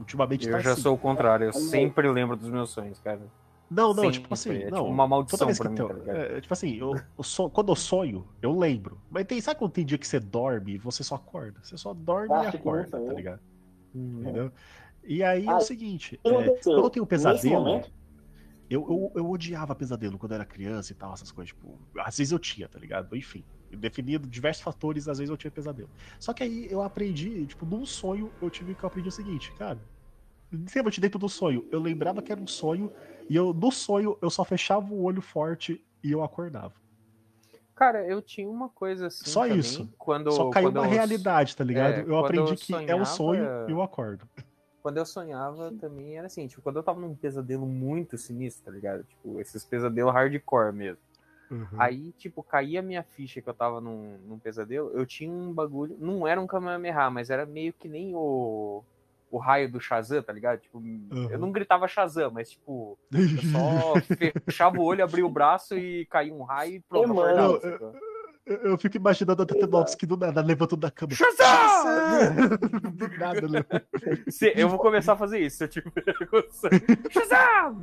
Ultimamente 0.00 0.46
Eu 0.46 0.52
tá 0.54 0.58
já 0.58 0.72
assim. 0.72 0.82
sou 0.82 0.96
o 0.96 0.98
contrário, 0.98 1.46
eu 1.46 1.52
sempre 1.52 2.10
lembro 2.10 2.34
dos 2.34 2.50
meus 2.50 2.70
sonhos, 2.70 2.98
cara. 2.98 3.20
Não, 3.68 3.92
não, 3.92 4.10
tipo 4.10 4.32
assim, 4.32 4.50
é 4.50 4.70
não. 4.70 4.78
Tipo 4.78 4.90
uma 4.90 5.08
maldição 5.08 5.52
pra 5.54 5.70
mim, 5.70 5.76
tá 5.76 6.12
é, 6.12 6.40
tipo 6.40 6.54
assim, 6.54 6.76
eu, 6.76 6.94
eu 7.18 7.24
so, 7.24 7.50
quando 7.50 7.72
eu 7.72 7.76
sonho, 7.76 8.26
eu 8.40 8.56
lembro. 8.56 9.00
Mas 9.10 9.24
tem, 9.26 9.40
sabe 9.40 9.58
quando 9.58 9.72
tem 9.72 9.84
dia 9.84 9.98
que 9.98 10.06
você 10.06 10.20
dorme 10.20 10.74
e 10.74 10.78
você 10.78 11.02
só 11.02 11.16
acorda? 11.16 11.58
Você 11.62 11.76
só 11.76 11.92
dorme 11.92 12.32
e 12.32 12.46
acorda, 12.46 13.00
tá 13.00 13.12
ligado? 13.12 13.40
Hum, 13.94 14.20
entendeu? 14.20 14.52
E 15.04 15.22
aí 15.22 15.48
ah, 15.48 15.52
é 15.52 15.56
o 15.56 15.60
seguinte, 15.60 16.20
é, 16.22 16.30
quando 16.30 16.78
eu 16.78 16.90
tenho 16.90 17.04
um 17.04 17.08
pesadelo. 17.08 17.82
Eu, 18.68 18.84
eu, 18.90 19.12
eu 19.14 19.30
odiava 19.30 19.76
pesadelo 19.76 20.18
quando 20.18 20.32
eu 20.32 20.36
era 20.36 20.44
criança 20.44 20.92
e 20.92 20.96
tal, 20.96 21.12
essas 21.12 21.30
coisas. 21.30 21.54
Tipo, 21.54 21.78
às 21.98 22.18
vezes 22.18 22.32
eu 22.32 22.38
tinha, 22.38 22.68
tá 22.68 22.80
ligado? 22.80 23.16
Enfim, 23.16 23.44
definido 23.70 24.28
diversos 24.28 24.62
fatores, 24.62 25.08
às 25.08 25.18
vezes 25.18 25.30
eu 25.30 25.36
tinha 25.36 25.52
pesadelo. 25.52 25.88
Só 26.18 26.32
que 26.32 26.42
aí 26.42 26.66
eu 26.68 26.82
aprendi, 26.82 27.46
tipo, 27.46 27.64
num 27.64 27.86
sonho, 27.86 28.30
eu 28.42 28.50
tive 28.50 28.74
que 28.74 28.84
aprender 28.84 29.08
o 29.08 29.12
seguinte, 29.12 29.52
cara. 29.52 29.78
Lembra-te 30.74 31.00
dentro 31.00 31.18
do 31.18 31.28
sonho. 31.28 31.66
Eu 31.70 31.80
lembrava 31.80 32.20
que 32.20 32.32
era 32.32 32.40
um 32.40 32.46
sonho, 32.46 32.92
e 33.28 33.36
eu, 33.36 33.52
no 33.52 33.70
sonho, 33.72 34.16
eu 34.22 34.30
só 34.30 34.44
fechava 34.44 34.92
o 34.92 35.02
olho 35.02 35.20
forte 35.22 35.84
e 36.02 36.12
eu 36.12 36.22
acordava. 36.22 36.74
Cara, 37.74 38.06
eu 38.06 38.22
tinha 38.22 38.48
uma 38.48 38.68
coisa 38.70 39.08
assim. 39.08 39.28
Só 39.30 39.42
também, 39.42 39.58
isso. 39.58 39.88
Quando, 39.98 40.32
Só 40.32 40.48
caiu 40.50 40.68
quando 40.68 40.76
uma 40.78 40.86
eu- 40.86 40.90
realidade, 40.90 41.54
tá 41.54 41.62
ligado? 41.62 41.92
é, 41.94 42.00
eu 42.10 42.18
aprendi 42.18 42.52
eu 42.52 42.56
que 42.56 42.74
é 42.90 42.96
um 42.96 43.04
sonho 43.04 43.40
sonhava- 43.44 43.66
e 43.68 43.72
eu 43.72 43.82
acordo. 43.82 44.26
Quando 44.82 44.96
eu 44.98 45.04
sonhava 45.04 45.72
também 45.80 46.16
era 46.16 46.26
assim, 46.28 46.46
tipo, 46.46 46.62
quando 46.62 46.76
eu 46.76 46.82
tava 46.82 47.00
num 47.00 47.14
pesadelo 47.14 47.66
muito 47.66 48.16
sinistro, 48.16 48.64
tá 48.66 48.70
ligado? 48.70 49.04
Tipo, 49.04 49.40
esses 49.40 49.64
pesadelos 49.64 50.12
hardcore 50.14 50.72
mesmo. 50.72 50.98
Uhum. 51.50 51.66
Aí, 51.76 52.12
tipo, 52.12 52.42
caía 52.42 52.80
a 52.80 52.82
minha 52.82 53.02
ficha 53.02 53.42
que 53.42 53.48
eu 53.48 53.54
tava 53.54 53.80
num, 53.80 54.16
num 54.26 54.38
pesadelo, 54.38 54.90
eu 54.94 55.04
tinha 55.04 55.30
um 55.30 55.52
bagulho. 55.52 55.96
Não 55.98 56.26
era 56.26 56.40
um 56.40 56.46
Kamehameha, 56.46 57.10
mas 57.10 57.30
era 57.30 57.44
meio 57.44 57.72
que 57.72 57.88
nem 57.88 58.14
o, 58.14 58.82
o 59.30 59.38
raio 59.38 59.70
do 59.70 59.80
Shazam, 59.80 60.22
tá 60.22 60.32
ligado? 60.32 60.60
Tipo, 60.60 60.82
eu 61.30 61.38
não 61.38 61.50
gritava 61.52 61.88
Shazam, 61.88 62.30
mas 62.30 62.50
tipo, 62.50 62.98
eu 63.12 63.20
só 63.50 63.94
fechava 64.46 64.78
o 64.78 64.82
olho, 64.84 65.02
abria 65.04 65.26
o 65.26 65.30
braço 65.30 65.76
e 65.76 66.06
caía 66.06 66.32
um 66.32 66.42
raio 66.42 66.74
e 66.76 66.80
pronto, 66.80 67.10
Ô, 67.10 67.14
mano, 67.14 67.56
acordava, 67.56 67.66
eu-? 67.84 68.16
Eu, 68.46 68.56
eu 68.58 68.78
fico 68.78 68.96
imaginando 68.96 69.42
a 69.42 69.46
Tetenovski 69.46 70.06
do 70.06 70.16
nada, 70.16 70.40
levantando 70.40 70.82
da 70.82 70.88
cama. 70.88 71.10
Shazam! 71.12 72.36
do 72.94 73.08
nada, 73.18 73.40
levanta. 73.40 73.84
Se- 74.28 74.52
eu 74.54 74.68
vou 74.68 74.78
começar 74.78 75.14
a 75.14 75.16
fazer 75.16 75.40
isso 75.40 75.56
se 75.56 75.64
eu 75.64 75.68
tiver 75.68 75.90
condição. 76.30 76.70
Shazam! 77.10 77.80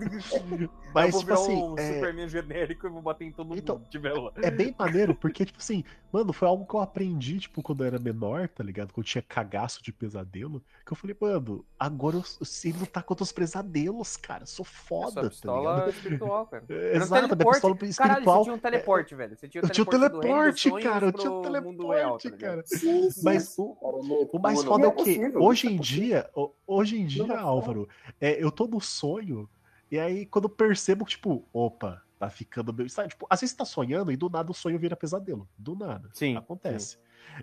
Mas, 0.93 1.05
eu 1.07 1.11
vou 1.11 1.19
tipo 1.19 1.25
virar 1.25 1.33
assim, 1.35 1.61
um 1.63 1.75
é, 1.77 1.93
Superman 1.93 2.29
genérico 2.29 2.87
e 2.87 2.89
vou 2.89 3.01
bater 3.01 3.25
em 3.25 3.31
todo 3.33 3.53
Então, 3.57 3.75
mundo 3.75 3.83
que 3.85 3.91
tiver 3.91 4.13
lá. 4.13 4.31
é 4.37 4.49
bem 4.49 4.73
maneiro, 4.79 5.13
porque, 5.13 5.43
tipo 5.45 5.59
assim, 5.59 5.83
mano, 6.13 6.31
foi 6.31 6.47
algo 6.47 6.65
que 6.65 6.75
eu 6.75 6.79
aprendi, 6.79 7.39
tipo, 7.39 7.61
quando 7.63 7.83
eu 7.83 7.87
era 7.87 7.99
menor, 7.99 8.47
tá 8.47 8.63
ligado? 8.63 8.93
Quando 8.93 9.05
eu 9.05 9.09
tinha 9.09 9.21
cagaço 9.21 9.83
de 9.83 9.91
pesadelo, 9.91 10.63
que 10.85 10.93
eu 10.93 10.97
falei, 10.97 11.17
mano, 11.19 11.65
agora 11.79 12.17
eu 12.17 12.23
sei 12.45 12.71
lutar 12.71 13.03
contra 13.03 13.23
os 13.23 13.31
pesadelos, 13.31 14.15
cara. 14.15 14.45
Sou 14.45 14.63
Essa 14.63 14.73
foda, 14.85 15.21
tá 15.23 15.27
pistola 15.29 15.71
ligado? 15.79 15.89
espiritual, 15.89 16.47
cara. 16.47 16.63
É, 16.69 16.97
um 16.97 16.97
Exato, 16.97 17.13
minha 17.13 17.27
teleporte. 17.27 17.55
pistola 17.55 17.75
Caralho, 17.75 17.89
espiritual. 17.89 18.37
você 18.37 18.43
tinha 18.43 18.55
um 18.55 18.59
teleporte, 18.59 19.15
velho. 19.15 19.35
Você 19.35 19.47
tinha 19.49 19.61
o 19.61 19.65
Eu 19.65 19.69
tinha 19.69 19.83
um 19.83 19.85
teleporte, 19.87 20.11
do 20.13 20.19
teleporte, 20.21 20.71
cara, 20.83 21.05
eu 21.07 21.11
tinha 21.11 21.31
um 21.31 21.61
mundo 21.63 21.87
real, 21.89 22.17
teleporte, 22.17 22.31
tá 22.31 22.37
cara. 22.37 22.63
Sim, 22.65 23.09
sim, 23.09 23.21
Mas 23.23 23.43
sim, 23.45 23.61
o- 23.63 24.29
O 24.33 24.39
mais 24.39 24.63
foda 24.63 24.83
é 24.83 24.85
é 24.85 24.89
o 24.89 24.95
quê? 24.95 25.19
possível, 25.19 25.41
Hoje 25.41 25.67
é 25.67 25.71
em 25.71 25.79
dia, 25.79 26.29
hoje 26.67 26.97
em 26.99 27.05
dia. 27.05 27.39
Álvaro, 27.39 27.87
é, 28.21 28.41
eu 28.43 28.51
tô 28.51 28.67
no 28.67 28.79
sonho, 28.79 29.49
e 29.91 29.99
aí 29.99 30.25
quando 30.25 30.45
eu 30.45 30.49
percebo 30.49 31.05
que, 31.05 31.11
tipo, 31.11 31.47
opa, 31.53 32.01
tá 32.23 32.29
ficando 32.29 32.73
meio. 32.73 32.89
Sabe, 32.89 33.09
tipo, 33.09 33.25
às 33.29 33.41
vezes 33.41 33.51
você 33.51 33.57
tá 33.57 33.65
sonhando 33.65 34.11
e 34.11 34.17
do 34.17 34.29
nada 34.29 34.51
o 34.51 34.53
sonho 34.53 34.79
vira 34.79 34.95
pesadelo. 34.95 35.47
Do 35.57 35.75
nada. 35.75 36.09
Sim, 36.13 36.37
Acontece. 36.37 36.97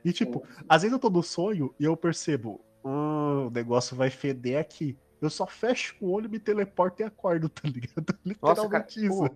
E, 0.04 0.12
tipo, 0.12 0.46
às 0.68 0.82
vezes 0.82 0.92
eu 0.92 0.98
tô 0.98 1.10
no 1.10 1.22
sonho 1.22 1.74
e 1.78 1.84
eu 1.84 1.96
percebo, 1.96 2.64
hum, 2.84 3.46
o 3.46 3.50
negócio 3.50 3.96
vai 3.96 4.10
feder 4.10 4.58
aqui. 4.60 4.98
Eu 5.20 5.28
só 5.28 5.46
fecho 5.46 5.94
o 6.00 6.10
olho, 6.12 6.30
me 6.30 6.38
teleporto 6.38 7.02
e 7.02 7.04
acordo, 7.04 7.48
tá 7.48 7.68
ligado? 7.68 8.06
Nossa, 8.42 8.68
cara, 8.68 8.84
Literalmente 8.86 9.06
isso. 9.06 9.18
pô, 9.18 9.26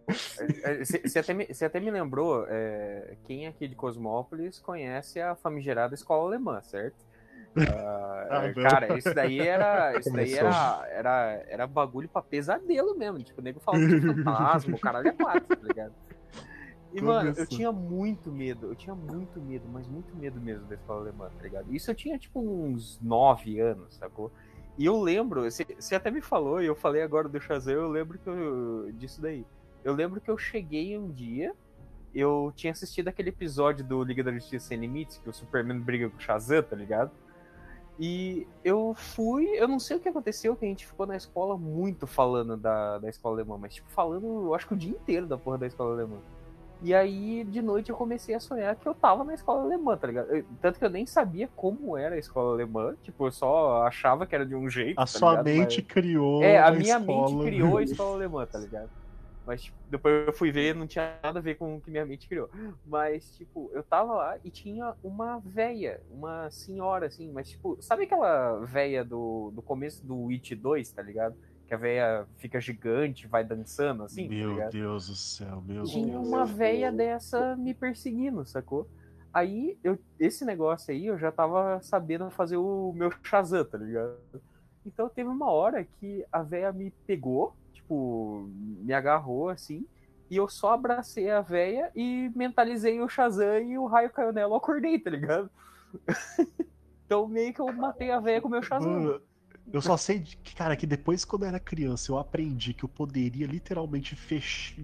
é, 0.41 0.73
é, 0.81 0.85
você 0.85 0.99
você 1.01 1.19
até, 1.19 1.35
me- 1.35 1.47
você 1.47 1.65
até 1.67 1.79
me 1.81 1.91
lembrou, 1.91 2.47
é, 2.49 3.17
quem 3.25 3.47
aqui 3.47 3.69
de 3.69 3.75
Cosmópolis 3.75 4.59
conhece 4.61 5.21
a 5.21 5.35
famigerada 5.35 5.95
escola 5.95 6.27
alemã, 6.29 6.63
certo? 6.63 7.05
Não. 7.55 8.63
cara, 8.63 8.99
isso 8.99 9.15
daí 9.15 9.41
era. 9.41 9.97
Isso 9.99 10.13
daí 10.13 10.35
era, 10.35 10.87
era, 10.91 11.45
era 11.49 11.67
bagulho 11.67 12.09
pra 12.09 12.23
pesadelo 12.23 12.97
mesmo. 12.97 13.23
Tipo, 13.23 13.41
o 13.41 13.45
nego 13.45 13.61
falando 13.61 13.89
de 13.89 14.01
fantasma, 14.01 14.77
o 14.77 14.81
caralho 14.81 15.09
é 15.09 15.13
quatro, 15.13 15.57
tá 15.57 15.67
ligado? 15.67 15.93
E, 16.93 17.01
mano, 17.01 17.33
eu 17.37 17.47
tinha 17.47 17.73
muito 17.73 18.31
medo, 18.31 18.69
eu 18.69 18.75
tinha 18.77 18.95
muito 18.95 19.41
medo, 19.41 19.65
mas 19.73 19.87
muito 19.89 20.15
medo 20.17 20.41
mesmo 20.41 20.65
da 20.67 20.77
escola 20.77 21.01
alemã, 21.01 21.29
tá 21.37 21.43
ligado? 21.43 21.75
Isso 21.75 21.91
eu 21.91 21.95
tinha, 21.95 22.17
tipo, 22.17 22.41
uns 22.41 23.01
nove 23.01 23.59
anos, 23.59 23.97
sacou? 23.97 24.31
E 24.79 24.87
eu 24.87 25.01
lembro, 25.01 25.43
você 25.43 25.65
você 25.65 25.97
até 25.97 26.11
me 26.11 26.21
falou, 26.21 26.63
e 26.63 26.67
eu 26.67 26.77
falei 26.77 27.03
agora 27.03 27.29
do 27.29 27.41
Shazam, 27.41 27.75
eu 27.75 27.89
lembro 27.89 28.19
que 28.19 28.29
eu, 28.29 28.93
disso 28.93 29.21
daí. 29.21 29.45
Eu 29.83 29.93
lembro 29.93 30.21
que 30.21 30.31
eu 30.31 30.39
cheguei 30.39 30.97
um 30.97 31.11
dia, 31.11 31.53
eu 32.15 32.53
tinha 32.55 32.73
assistido 32.73 33.09
aquele 33.09 33.31
episódio 33.31 33.85
do 33.85 34.03
Liga 34.05 34.23
da 34.23 34.33
Justiça 34.33 34.69
Sem 34.69 34.79
Limites, 34.79 35.19
que 35.19 35.29
o 35.29 35.33
Superman 35.33 35.81
briga 35.81 36.09
com 36.09 36.17
o 36.17 36.21
Shazam, 36.21 36.63
tá 36.63 36.77
ligado? 36.77 37.11
E 37.99 38.47
eu 38.65 38.93
fui, 38.97 39.47
eu 39.57 39.69
não 39.69 39.79
sei 39.79 39.97
o 39.97 40.01
que 40.01 40.09
aconteceu, 40.09 40.57
que 40.57 40.65
a 40.65 40.69
gente 40.69 40.85
ficou 40.87 41.07
na 41.07 41.17
escola 41.17 41.57
muito 41.57 42.07
falando 42.07 42.57
da, 42.57 42.99
da 42.99 43.09
escola 43.09 43.37
alemã, 43.37 43.57
mas 43.61 43.75
tipo, 43.75 43.89
falando, 43.91 44.27
eu 44.47 44.55
acho 44.55 44.67
que 44.67 44.75
o 44.75 44.77
dia 44.77 44.91
inteiro 44.91 45.27
da 45.27 45.39
porra 45.39 45.59
da 45.59 45.67
escola 45.67 45.93
alemã. 45.95 46.17
E 46.83 46.93
aí, 46.93 47.45
de 47.45 47.63
noite, 47.63 47.91
eu 47.91 47.97
comecei 47.97 48.35
a 48.35 48.41
sonhar 48.41 48.75
que 48.75 48.87
eu 48.87 48.95
tava 48.95 49.23
na 49.25 49.33
escola 49.33 49.63
alemã, 49.63 49.97
tá 49.97 50.09
ligado? 50.09 50.29
Eu- 50.35 50.45
tanto 50.61 50.79
que 50.79 50.85
eu 50.85 50.91
nem 50.91 51.07
sabia 51.07 51.49
como 51.55 51.97
era 51.97 52.17
a 52.17 52.19
escola 52.19 52.53
alemã, 52.53 52.95
tipo, 53.03 53.27
eu 53.27 53.33
só 53.33 53.85
achava 53.87 54.27
que 54.27 54.35
era 54.35 54.45
de 54.45 54.55
um 54.57 54.69
jeito. 54.69 54.99
A 54.99 55.03
tá 55.03 55.07
sua 55.07 55.31
ligado? 55.31 55.45
mente 55.45 55.81
Mas- 55.83 55.93
criou. 55.93 56.43
É, 56.43 56.59
a 56.59 56.67
uma 56.67 56.71
minha 56.73 56.99
escola. 56.99 57.31
mente 57.31 57.45
criou 57.47 57.77
a 57.79 57.83
escola 57.85 58.15
alemã, 58.17 58.45
tá 58.45 58.59
ligado? 58.59 58.91
Mas 59.47 59.63
tipo, 59.65 59.77
depois 59.91 60.27
eu 60.27 60.33
fui 60.33 60.51
ver, 60.51 60.75
não 60.75 60.87
tinha 60.87 61.19
nada 61.23 61.39
a 61.39 61.43
ver 61.43 61.57
com 61.57 61.77
o 61.77 61.81
que 61.81 61.91
minha 61.91 62.07
mente 62.07 62.27
criou. 62.29 62.49
Mas, 62.87 63.37
tipo, 63.37 63.71
eu 63.75 63.83
tava 63.83 64.15
lá 64.15 64.39
e 64.43 64.51
tinha 64.51 64.95
uma 65.03 65.39
véia, 65.41 66.01
uma 66.11 66.51
senhora, 66.51 67.07
assim, 67.07 67.31
mas, 67.31 67.51
tipo, 67.51 67.77
sabe 67.81 68.05
aquela 68.05 68.59
véia 68.65 69.05
do, 69.05 69.51
do 69.55 69.61
começo 69.61 70.05
do 70.07 70.17
Witch 70.25 70.53
2, 70.53 70.91
tá 70.93 71.03
ligado? 71.03 71.37
Que 71.67 71.75
a 71.75 71.79
véia 71.79 72.27
fica 72.37 72.61
gigante, 72.61 73.27
vai 73.27 73.45
dançando, 73.45 74.03
assim, 74.05 74.29
tá 74.29 74.35
Meu 74.35 74.53
ligado? 74.55 74.73
Deus 74.73 75.09
do 75.09 75.15
céu, 75.15 75.63
meu 75.67 75.85
Tinha 75.85 76.19
Deus. 76.19 76.27
uma 76.29 76.45
véia 76.47 76.91
dessa 76.91 77.55
me 77.57 77.75
perseguindo, 77.75 78.45
sacou? 78.47 78.89
Aí, 79.33 79.77
eu, 79.83 79.99
esse 80.19 80.45
negócio 80.45 80.93
aí, 80.93 81.07
eu 81.07 81.19
já 81.19 81.31
tava 81.33 81.81
sabendo 81.83 82.31
fazer 82.31 82.57
o 82.57 82.93
meu 82.95 83.11
Shazam, 83.23 83.65
tá 83.65 83.77
ligado? 83.77 84.17
Então 84.87 85.09
teve 85.09 85.29
uma 85.29 85.51
hora 85.51 85.85
que 85.85 86.25
a 86.31 86.43
véia 86.43 86.73
me 86.73 86.91
pegou, 87.07 87.55
tipo, 87.85 88.49
me 88.49 88.93
agarrou 88.93 89.51
assim, 89.51 89.87
e 90.31 90.37
eu 90.37 90.49
só 90.49 90.73
abracei 90.73 91.31
a 91.31 91.43
véia 91.43 91.93
e 91.95 92.31
mentalizei 92.35 93.01
o 93.01 93.09
Shazam 93.09 93.61
e 93.63 93.79
o 93.79 93.87
raio 93.87 94.11
caiu 94.11 94.33
nela, 94.33 94.53
eu 94.53 94.57
acordei, 94.57 94.99
tá 94.99 95.11
ligado? 95.11 95.51
então 97.05 97.29
meio 97.29 97.53
que 97.53 97.61
eu 97.61 97.73
matei 97.73 98.11
a 98.11 98.19
véia 98.19 98.41
com 98.41 98.49
o 98.49 98.51
meu 98.51 98.63
Shazam. 98.63 99.21
Eu 99.73 99.81
só 99.81 99.97
sei 99.97 100.21
que, 100.21 100.55
cara, 100.55 100.77
que 100.77 100.87
depois 100.87 101.25
quando 101.25 101.43
eu 101.43 101.49
era 101.49 101.59
criança 101.59 102.13
eu 102.13 102.19
aprendi 102.19 102.75
que 102.75 102.85
eu 102.85 102.89
poderia 102.89 103.47
literalmente 103.47 104.15
fechar, 104.15 104.77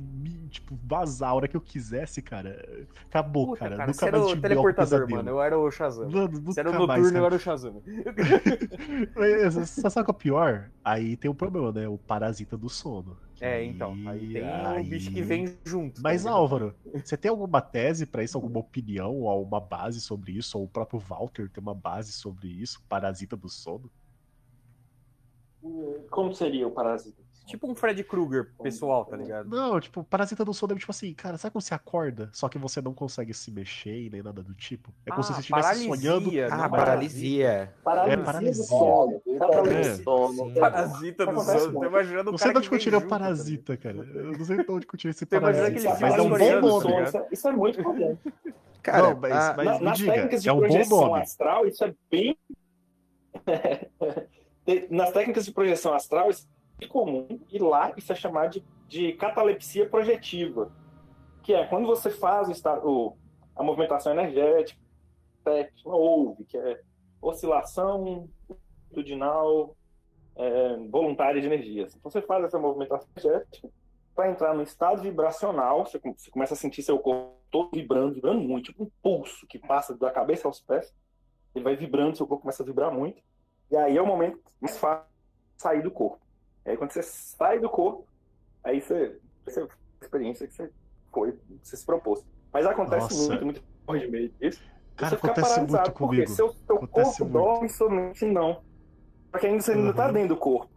tipo, 0.49 0.77
vazar 0.83 1.31
a 1.31 1.35
hora 1.35 1.49
que 1.49 1.57
eu 1.57 1.61
quisesse, 1.61 2.23
cara. 2.23 2.87
Acabou, 3.09 3.49
Puta, 3.49 3.61
cara. 3.61 3.77
cara, 3.77 3.87
Nunca 3.87 3.99
você 3.99 4.05
era 4.07 4.19
mais 4.19 4.25
o 4.25 4.29
tive 4.29 4.43
teleportador, 4.43 5.09
mano, 5.09 5.31
eu 5.31 5.43
era 5.43 5.59
o 5.59 5.71
Shazam. 5.71 6.11
Mano, 6.11 6.41
Você 6.43 6.61
era 6.61 6.71
o 6.71 6.73
nunca 6.73 6.87
mais, 6.87 7.03
noturno, 7.03 7.19
eu 7.19 7.27
era 7.27 7.35
o 7.35 7.39
Shazam. 7.39 7.83
Sabe 9.67 10.01
o 10.01 10.05
que 10.05 10.11
é 10.11 10.13
o 10.13 10.15
pior? 10.15 10.71
Aí 10.85 11.17
tem 11.17 11.31
um 11.31 11.35
problema, 11.35 11.73
né? 11.73 11.87
O 11.87 11.99
parasita 11.99 12.57
do 12.57 12.69
sono. 12.69 13.17
É, 13.41 13.65
então. 13.65 13.95
Aí 14.07 14.33
tem 14.33 14.43
o 14.43 14.85
bicho 14.85 15.11
que 15.11 15.23
vem 15.23 15.57
junto. 15.65 15.97
tá 15.97 16.01
Mas? 16.03 16.27
Álvaro, 16.27 16.75
você 16.93 17.17
tem 17.17 17.31
alguma 17.31 17.61
tese 17.61 18.05
pra 18.07 18.23
isso, 18.23 18.37
alguma 18.37 18.59
opinião, 18.59 19.17
ou 19.17 19.29
alguma 19.29 19.61
base 19.61 20.01
sobre 20.01 20.33
isso? 20.33 20.59
Ou 20.59 20.65
o 20.65 20.69
próprio 20.69 21.01
Walter 21.01 21.49
tem 21.49 21.63
uma 21.63 21.75
base 21.75 22.13
sobre 22.13 22.49
isso? 22.49 22.83
Parasita 22.89 23.37
do 23.37 23.49
sono? 23.49 23.91
Como 26.11 26.35
seria 26.35 26.67
o 26.67 26.71
parasita? 26.71 27.21
Tipo 27.47 27.69
um 27.69 27.75
Fred 27.75 28.05
Krueger 28.05 28.53
pessoal, 28.63 29.05
tá 29.05 29.17
ligado? 29.17 29.49
Não, 29.49 29.81
tipo, 29.81 30.05
parasita 30.05 30.45
do 30.45 30.55
sono 30.55 30.73
é 30.73 30.77
tipo 30.79 30.93
assim, 30.93 31.13
cara, 31.13 31.37
sabe 31.37 31.53
quando 31.53 31.63
você 31.65 31.75
acorda, 31.75 32.31
só 32.33 32.49
que 32.49 32.57
você 32.57 32.81
não 32.81 32.95
consegue 32.95 33.35
se 33.35 33.51
mexer 33.51 34.03
e 34.07 34.09
nem 34.11 34.23
nada 34.23 34.41
do 34.41 34.55
tipo? 34.55 34.93
É 35.05 35.11
como 35.11 35.25
se 35.25 35.33
Ah, 35.33 35.35
você 35.35 35.41
estivesse 35.41 35.63
paralisia, 35.89 35.97
sonhando. 35.97 36.31
não 36.31 36.45
Ah, 36.45 36.69
parasita. 36.69 36.77
paralisia. 36.77 37.75
Paralisia, 37.83 38.15
É, 38.21 38.25
paralisia. 38.25 38.63
do 38.63 38.69
sono. 38.69 39.23
Paralisia 39.39 39.81
É. 39.81 39.97
do 39.97 40.03
sono. 40.05 40.33
Sim. 40.35 40.55
Parasita 40.61 41.27
do 41.27 41.41
sono. 41.41 41.73
Tô 41.81 41.85
imaginando 41.87 42.29
o 42.29 42.33
Não 42.33 42.39
sei 42.39 42.45
cara 42.47 42.53
de 42.53 42.59
onde 42.59 42.69
que 42.69 42.75
eu 42.75 42.79
tirei 42.79 42.99
o 42.99 43.03
tá 43.03 43.09
parasita, 43.09 43.77
cara. 43.77 43.97
Eu 43.97 44.33
não 44.39 44.45
sei 44.45 44.57
de 44.65 44.71
onde 44.71 44.87
que 44.87 44.95
eu 44.95 44.99
tirei 44.99 45.11
esse 45.11 45.27
parasita. 45.27 45.99
Mas 46.01 46.15
é 46.15 46.23
um 46.23 46.31
bom 46.61 46.81
nome. 46.81 46.95
tá? 46.95 47.03
Isso 47.03 47.17
é- 47.17 47.29
Isso 47.33 47.49
é 47.49 47.53
muito 47.53 47.83
comum. 47.83 48.17
Cara, 48.81 49.09
Não, 49.13 49.21
mas- 49.21 49.33
a- 49.33 49.55
mas- 49.57 49.67
Na- 49.67 49.79
me 49.79 49.85
nas 49.87 49.99
diga, 49.99 50.13
técnicas 50.13 50.43
de 50.43 50.49
é 50.49 50.53
um 50.53 50.61
bom 50.89 51.09
nome. 51.09 51.21
astral, 51.23 51.67
isso 51.67 51.85
é 51.85 51.95
bem. 52.09 52.39
Nas 54.91 55.13
técnicas 55.13 55.45
de 55.45 55.53
projeção 55.53 55.93
astral, 55.95 56.31
isso 56.31 56.49
é 56.81 56.87
comum, 56.87 57.27
e 57.51 57.59
lá 57.59 57.93
isso 57.97 58.13
é 58.13 58.15
chamado 58.17 58.53
de, 58.53 58.65
de 58.87 59.13
catalepsia 59.15 59.89
projetiva, 59.89 60.71
que 61.43 61.53
é 61.55 61.67
quando 61.67 61.87
você 61.87 62.11
faz 62.11 62.49
o, 62.49 62.53
esta- 62.53 62.79
o- 62.87 63.17
a 63.57 63.63
movimentação 63.63 64.13
energética, 64.13 64.81
técnica, 65.45 65.89
ouve, 65.89 66.45
que 66.45 66.57
é 66.57 66.81
oscilação 67.21 68.29
longitudinal 68.91 69.77
é, 70.37 70.77
voluntária 70.89 71.41
de 71.41 71.47
energias. 71.47 71.95
Então 71.97 72.11
você 72.11 72.23
faz 72.23 72.45
essa 72.45 72.59
movimentação 72.59 73.09
energética 73.17 73.69
para 74.15 74.31
entrar 74.31 74.55
no 74.55 74.63
estado 74.63 75.03
vibracional, 75.03 75.85
você, 75.85 75.99
você 75.99 76.31
começa 76.31 76.55
a 76.55 76.57
sentir 76.57 76.83
seu 76.83 76.99
corpo 76.99 77.37
todo 77.51 77.71
vibrando, 77.75 78.15
vibrando 78.15 78.41
muito, 78.41 78.67
tipo 78.67 78.85
um 78.85 78.91
pulso 79.03 79.47
que 79.47 79.59
passa 79.59 79.97
da 79.97 80.11
cabeça 80.11 80.47
aos 80.47 80.61
pés. 80.61 80.95
Ele 81.55 81.65
vai 81.65 81.75
vibrando, 81.77 82.17
seu 82.17 82.27
corpo 82.27 82.43
começa 82.43 82.63
a 82.63 82.67
vibrar 82.67 82.93
muito. 82.93 83.21
E 83.71 83.77
aí 83.77 83.97
é 83.97 84.03
o 84.03 84.07
momento 84.07 84.39
mais 84.61 84.77
fácil 84.77 85.05
de 85.57 85.63
sair 85.63 85.83
do 85.83 85.91
corpo. 85.91 86.21
E 86.67 86.71
aí 86.71 86.77
quando 86.77 86.91
você 86.93 87.03
sai 87.03 87.59
do 87.59 87.69
corpo, 87.69 88.07
Aí 88.63 88.79
você, 88.79 89.19
você 89.43 89.61
a 89.63 89.67
experiência 90.05 90.47
que 90.47 90.53
você 90.53 90.71
foi, 91.11 91.35
você 91.63 91.79
se 91.79 91.87
propôs. 91.87 92.23
Mas 92.53 92.67
acontece 92.67 93.05
Nossa. 93.31 93.43
muito, 93.43 93.63
muito 93.89 94.01
de 94.05 94.11
meio 94.11 94.29
disso. 94.39 94.63
Cara, 94.97 95.11
você 95.11 95.17
fica 95.17 95.29
acontece 95.33 95.49
paralisado, 95.55 95.83
muito 95.89 95.93
porque 95.99 96.17
comigo. 96.17 96.31
seu, 96.33 96.53
seu 96.67 96.77
Acontece 96.77 97.19
corpo 97.19 97.25
muito. 97.25 97.33
dorme, 97.33 97.69
sua 97.71 97.91
mente 97.91 98.25
não. 98.27 98.63
Porque 99.33 99.47
ainda 99.47 99.63
você 99.63 99.73
ainda 99.73 99.95
tá 99.95 100.09
Uhum. 100.09 100.13
dentro 100.13 100.29
do 100.29 100.37
corpo. 100.37 100.71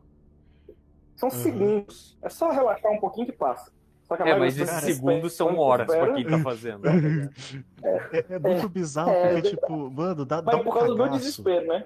São 1.17 1.27
Uhum. 1.27 1.35
segundos. 1.35 2.17
É 2.21 2.29
só 2.29 2.51
relaxar 2.51 2.89
um 2.89 2.99
pouquinho 3.01 3.25
que 3.27 3.33
passa. 3.33 3.69
Só 4.03 4.15
que 4.15 4.23
a 4.23 4.27
É, 4.27 4.29
maioria 4.29 4.45
mas 4.45 4.69
esses 4.69 4.95
segundos 4.95 5.33
são 5.33 5.47
espera- 5.47 5.61
horas 5.65 5.87
pra 5.87 5.95
espera- 5.97 6.13
quem 6.15 6.25
tá 6.27 6.39
fazendo. 6.39 6.81
É, 7.83 8.25
é 8.35 8.39
muito 8.39 8.69
bizarro, 8.69 9.09
é, 9.11 9.33
porque, 9.33 9.47
é 9.47 9.51
tipo, 9.51 9.91
mano, 9.91 10.23
dá, 10.23 10.39
dá 10.39 10.53
Mas 10.53 10.61
um 10.61 10.63
por 10.63 10.73
causa 10.73 10.87
do 10.87 10.97
cagaço. 10.97 11.19
desespero, 11.19 11.67
né? 11.67 11.85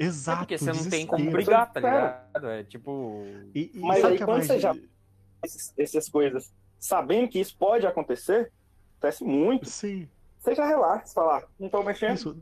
É 0.00 0.04
Exato, 0.04 0.38
porque 0.40 0.56
você 0.58 0.72
não 0.72 0.88
tem 0.90 1.06
como 1.06 1.30
brigar, 1.30 1.70
tá 1.72 1.80
ligado? 1.80 2.48
É 2.48 2.64
tipo. 2.64 3.22
E, 3.54 3.70
e 3.74 3.80
Mas 3.80 4.02
aí 4.04 4.14
o 4.14 4.16
que 4.16 4.22
é 4.22 4.26
quando 4.26 4.36
mais 4.38 4.46
você 4.46 4.58
já- 4.58 4.74
Esses- 5.44 5.72
essas 5.78 6.08
coisas, 6.08 6.52
sabendo 6.78 7.28
que 7.28 7.38
isso 7.38 7.56
pode 7.56 7.86
acontecer, 7.86 8.50
acontece 8.98 9.24
muito. 9.24 9.68
Sim, 9.68 10.08
Você 10.38 10.54
já 10.54 10.66
relaxa, 10.66 11.06
você 11.06 11.14
fala, 11.14 11.38
"Ah, 11.38 11.44
não 11.58 11.68
tô 11.68 11.82
mexendo. 11.82 12.14
isso. 12.14 12.36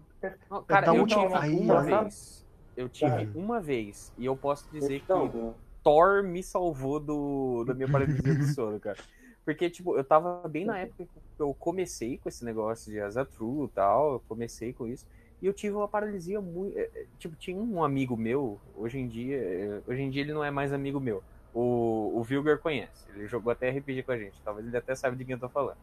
Não, 0.50 0.62
Cara, 0.64 0.86
da 0.86 0.94
eu 0.96 1.04
tive 1.06 1.34
aí, 1.34 1.56
uma 1.56 1.74
ó. 1.74 2.02
vez. 2.02 2.46
Eu 2.76 2.88
tive 2.88 3.10
Cara. 3.10 3.30
uma 3.34 3.60
vez. 3.60 4.12
E 4.16 4.24
eu 4.24 4.36
posso 4.36 4.68
dizer 4.70 4.98
que 5.00 5.04
Então, 5.04 5.54
Thor 5.82 6.22
me 6.22 6.42
salvou 6.44 7.00
do, 7.00 7.64
da 7.64 7.74
minha 7.74 7.88
paralisia 7.90 8.34
do 8.34 8.44
sono, 8.54 8.78
cara. 8.78 8.98
Porque, 9.44 9.68
tipo, 9.70 9.96
eu 9.96 10.04
tava 10.04 10.46
bem 10.48 10.64
na 10.64 10.78
época 10.78 11.04
que 11.06 11.42
eu 11.42 11.52
comecei 11.54 12.18
com 12.18 12.28
esse 12.28 12.44
negócio 12.44 12.90
de 12.92 13.00
Azatru 13.00 13.64
e 13.64 13.68
tal, 13.74 14.12
eu 14.14 14.20
comecei 14.28 14.72
com 14.72 14.86
isso, 14.86 15.06
e 15.40 15.46
eu 15.46 15.52
tive 15.52 15.74
uma 15.74 15.88
paralisia 15.88 16.40
muito... 16.40 16.76
é, 16.78 16.82
é, 16.94 17.04
Tipo, 17.18 17.36
tinha 17.36 17.56
um 17.60 17.82
amigo 17.84 18.16
meu, 18.16 18.58
hoje 18.76 18.98
em 18.98 19.06
dia, 19.08 19.36
é, 19.36 19.80
hoje 19.86 20.02
em 20.02 20.10
dia 20.10 20.22
ele 20.22 20.32
não 20.32 20.42
é 20.44 20.50
mais 20.50 20.72
amigo 20.72 20.98
meu, 21.00 21.22
o, 21.54 22.12
o 22.16 22.22
Vilgar 22.22 22.58
conhece, 22.58 23.06
ele 23.14 23.26
jogou 23.26 23.50
até 23.52 23.70
RPG 23.70 24.02
com 24.02 24.12
a 24.12 24.18
gente, 24.18 24.40
talvez 24.44 24.66
ele 24.66 24.76
até 24.76 24.94
saiba 24.94 25.16
de 25.16 25.24
quem 25.24 25.34
eu 25.34 25.40
tô 25.40 25.48
falando. 25.48 25.78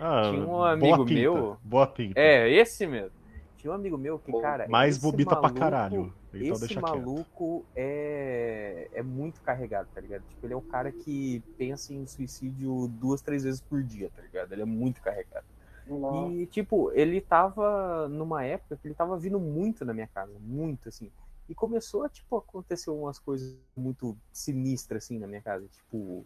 Ah, 0.00 0.22
Tinha 0.30 0.42
um 0.42 0.46
boa 0.46 0.72
amigo 0.72 1.04
pinta, 1.04 1.20
meu- 1.20 1.56
Boa 1.62 1.86
pinta. 1.86 2.18
É, 2.18 2.48
esse 2.50 2.86
mesmo. 2.86 3.10
Tinha 3.58 3.70
um 3.70 3.74
amigo 3.74 3.96
meu 3.98 4.18
que, 4.18 4.30
Bom, 4.32 4.40
cara... 4.40 4.66
Mais 4.68 4.98
bobita 4.98 5.30
pra 5.30 5.42
maluco- 5.42 5.58
caralho. 5.60 6.14
Então 6.34 6.54
esse 6.56 6.68
quieto. 6.68 6.82
maluco 6.82 7.64
é, 7.76 8.88
é 8.92 9.02
muito 9.02 9.40
carregado, 9.40 9.88
tá 9.94 10.00
ligado? 10.00 10.22
Tipo, 10.28 10.46
ele 10.46 10.52
é 10.52 10.56
o 10.56 10.60
cara 10.60 10.90
que 10.90 11.42
pensa 11.56 11.94
em 11.94 12.06
suicídio 12.06 12.88
duas, 12.88 13.22
três 13.22 13.44
vezes 13.44 13.60
por 13.60 13.82
dia, 13.82 14.10
tá 14.14 14.20
ligado? 14.22 14.52
Ele 14.52 14.62
é 14.62 14.66
muito 14.66 15.00
carregado. 15.00 15.44
Não. 15.86 16.30
E, 16.30 16.46
tipo, 16.46 16.90
ele 16.92 17.20
tava 17.20 18.08
numa 18.08 18.44
época 18.44 18.76
que 18.76 18.86
ele 18.88 18.94
tava 18.94 19.18
vindo 19.18 19.38
muito 19.38 19.84
na 19.84 19.92
minha 19.92 20.06
casa, 20.06 20.32
muito, 20.40 20.88
assim. 20.88 21.10
E 21.48 21.54
começou 21.54 22.04
a, 22.04 22.08
tipo, 22.08 22.36
acontecer 22.36 22.90
umas 22.90 23.18
coisas 23.18 23.56
muito 23.76 24.16
sinistras, 24.32 25.04
assim, 25.04 25.18
na 25.18 25.26
minha 25.26 25.42
casa. 25.42 25.66
Tipo, 25.68 26.24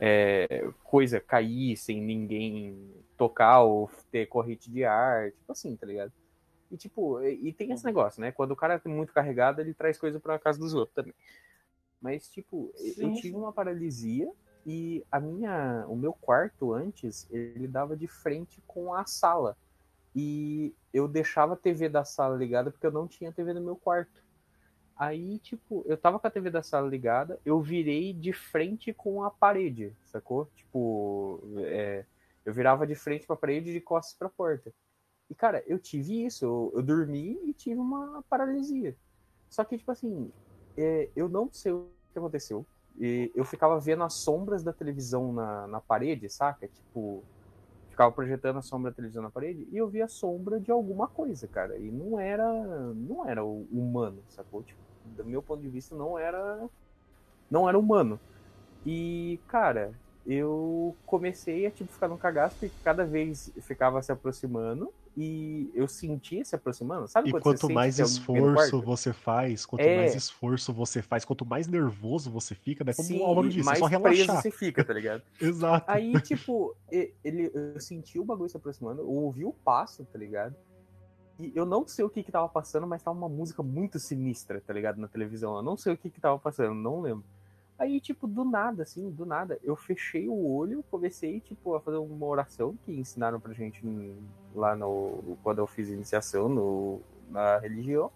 é, 0.00 0.68
coisa 0.84 1.20
cair 1.20 1.76
sem 1.76 2.00
ninguém 2.00 2.92
tocar 3.16 3.62
ou 3.62 3.90
ter 4.10 4.26
corrente 4.26 4.70
de 4.70 4.84
ar, 4.84 5.30
tipo 5.32 5.52
assim, 5.52 5.74
tá 5.76 5.86
ligado? 5.86 6.12
E, 6.70 6.76
tipo, 6.76 7.20
e, 7.22 7.48
e 7.48 7.52
tem 7.52 7.70
esse 7.72 7.84
negócio, 7.84 8.20
né? 8.20 8.32
Quando 8.32 8.50
o 8.50 8.56
cara 8.56 8.80
é 8.84 8.88
muito 8.88 9.12
carregado, 9.12 9.60
ele 9.60 9.72
traz 9.72 9.98
coisa 9.98 10.18
pra 10.18 10.38
casa 10.38 10.58
dos 10.58 10.74
outros 10.74 10.94
também. 10.94 11.14
Mas, 12.00 12.28
tipo, 12.28 12.72
eu 12.76 12.92
Sim, 12.94 13.14
tive 13.14 13.28
sim. 13.28 13.36
uma 13.36 13.52
paralisia 13.52 14.30
e 14.66 15.06
a 15.12 15.20
minha, 15.20 15.86
o 15.88 15.94
meu 15.94 16.12
quarto 16.12 16.74
antes, 16.74 17.28
ele 17.30 17.68
dava 17.68 17.96
de 17.96 18.08
frente 18.08 18.60
com 18.66 18.92
a 18.92 19.06
sala. 19.06 19.56
E 20.12 20.74
eu 20.92 21.06
deixava 21.06 21.54
a 21.54 21.56
TV 21.56 21.88
da 21.88 22.04
sala 22.04 22.36
ligada 22.36 22.72
porque 22.72 22.86
eu 22.86 22.90
não 22.90 23.06
tinha 23.06 23.32
TV 23.32 23.54
no 23.54 23.60
meu 23.60 23.76
quarto. 23.76 24.24
Aí, 24.96 25.38
tipo, 25.38 25.84
eu 25.86 25.96
tava 25.96 26.18
com 26.18 26.26
a 26.26 26.30
TV 26.30 26.50
da 26.50 26.62
sala 26.62 26.88
ligada, 26.88 27.38
eu 27.44 27.60
virei 27.60 28.12
de 28.12 28.32
frente 28.32 28.92
com 28.92 29.22
a 29.22 29.30
parede, 29.30 29.94
sacou? 30.06 30.46
Tipo, 30.56 31.40
é, 31.58 32.04
eu 32.44 32.52
virava 32.52 32.86
de 32.86 32.94
frente 32.96 33.26
pra 33.26 33.36
parede 33.36 33.70
e 33.70 33.74
de 33.74 33.80
costas 33.80 34.16
pra 34.16 34.28
porta. 34.28 34.72
E, 35.30 35.34
cara, 35.34 35.62
eu 35.66 35.78
tive 35.78 36.24
isso, 36.24 36.44
eu, 36.44 36.72
eu 36.74 36.82
dormi 36.82 37.38
e 37.44 37.52
tive 37.52 37.78
uma 37.78 38.24
paralisia. 38.28 38.96
Só 39.48 39.64
que, 39.64 39.78
tipo 39.78 39.92
assim, 39.92 40.32
é, 40.76 41.08
eu 41.14 41.28
não 41.28 41.52
sei 41.52 41.72
o 41.72 41.88
que 42.12 42.18
aconteceu. 42.18 42.66
E 42.98 43.30
eu 43.34 43.44
ficava 43.44 43.78
vendo 43.78 44.02
as 44.04 44.14
sombras 44.14 44.62
da 44.62 44.72
televisão 44.72 45.32
na, 45.32 45.66
na 45.66 45.80
parede, 45.80 46.28
saca? 46.30 46.66
Tipo, 46.66 47.22
ficava 47.90 48.10
projetando 48.12 48.58
a 48.58 48.62
sombra 48.62 48.90
da 48.90 48.96
televisão 48.96 49.22
na 49.22 49.30
parede 49.30 49.66
e 49.70 49.76
eu 49.76 49.88
via 49.88 50.04
a 50.04 50.08
sombra 50.08 50.58
de 50.60 50.70
alguma 50.70 51.06
coisa, 51.06 51.46
cara. 51.46 51.76
E 51.78 51.90
não 51.90 52.18
era, 52.18 52.46
não 52.94 53.28
era 53.28 53.44
humano, 53.44 54.22
sacou? 54.28 54.62
Tipo, 54.62 54.80
do 55.04 55.24
meu 55.24 55.42
ponto 55.42 55.62
de 55.62 55.68
vista, 55.68 55.94
não 55.94 56.18
era, 56.18 56.68
não 57.50 57.68
era 57.68 57.78
humano. 57.78 58.18
E, 58.84 59.38
cara, 59.48 59.92
eu 60.26 60.96
comecei 61.06 61.66
a 61.66 61.70
tipo, 61.70 61.92
ficar 61.92 62.08
no 62.08 62.18
cagaço 62.18 62.56
porque 62.58 62.74
cada 62.82 63.04
vez 63.04 63.50
ficava 63.62 64.02
se 64.02 64.10
aproximando 64.10 64.92
e 65.16 65.70
eu 65.74 65.88
sentia 65.88 66.44
se 66.44 66.54
aproximando. 66.54 67.08
Sabe 67.08 67.30
E 67.30 67.32
quanto 67.32 67.70
mais 67.70 67.98
esforço 67.98 68.82
você 68.82 69.12
faz, 69.14 69.64
quanto 69.64 69.80
É. 69.82 69.96
mais 69.96 70.14
esforço 70.14 70.72
você 70.74 71.00
faz, 71.00 71.24
quanto 71.24 71.46
mais 71.46 71.66
nervoso 71.66 72.30
você 72.30 72.54
fica, 72.54 72.84
né? 72.84 72.92
Como 72.92 73.08
Sim, 73.08 73.20
o 73.20 73.24
Álvaro 73.24 73.48
disse, 73.48 73.60
é 73.60 73.64
mais 73.64 73.78
só 73.78 73.88
preso 73.88 74.02
relaxar. 74.22 74.42
você 74.42 74.50
fica, 74.50 74.84
tá 74.84 74.92
ligado? 74.92 75.22
Exato. 75.40 75.90
Aí, 75.90 76.12
tipo, 76.20 76.76
ele, 77.24 77.50
eu 77.54 77.80
senti 77.80 78.18
o 78.18 78.24
bagulho 78.24 78.50
se 78.50 78.56
aproximando, 78.58 79.00
eu 79.00 79.08
ouvi 79.08 79.44
o 79.44 79.52
passo, 79.52 80.04
tá 80.04 80.18
ligado? 80.18 80.54
E 81.38 81.50
eu 81.54 81.64
não 81.64 81.86
sei 81.86 82.04
o 82.04 82.10
que 82.10 82.22
que 82.22 82.32
tava 82.32 82.48
passando, 82.48 82.86
mas 82.86 83.02
tava 83.02 83.16
uma 83.16 83.28
música 83.28 83.62
muito 83.62 83.98
sinistra, 83.98 84.60
tá 84.60 84.72
ligado? 84.72 84.98
Na 84.98 85.08
televisão. 85.08 85.56
Eu 85.56 85.62
não 85.62 85.76
sei 85.76 85.94
o 85.94 85.96
que 85.96 86.10
que 86.10 86.20
tava 86.20 86.38
passando, 86.38 86.74
não 86.74 87.00
lembro. 87.00 87.24
Aí, 87.78 88.00
tipo, 88.00 88.26
do 88.26 88.44
nada, 88.44 88.84
assim, 88.84 89.10
do 89.10 89.26
nada, 89.26 89.58
eu 89.62 89.76
fechei 89.76 90.28
o 90.28 90.50
olho, 90.50 90.82
comecei, 90.90 91.40
tipo, 91.40 91.74
a 91.74 91.80
fazer 91.80 91.98
uma 91.98 92.26
oração 92.26 92.76
que 92.84 92.92
ensinaram 92.92 93.38
pra 93.38 93.52
gente 93.52 93.82
lá 94.54 94.74
no. 94.74 95.36
Quando 95.42 95.58
eu 95.58 95.66
fiz 95.66 95.90
iniciação 95.90 96.48
no, 96.48 97.00
na 97.30 97.58
religião. 97.58 98.10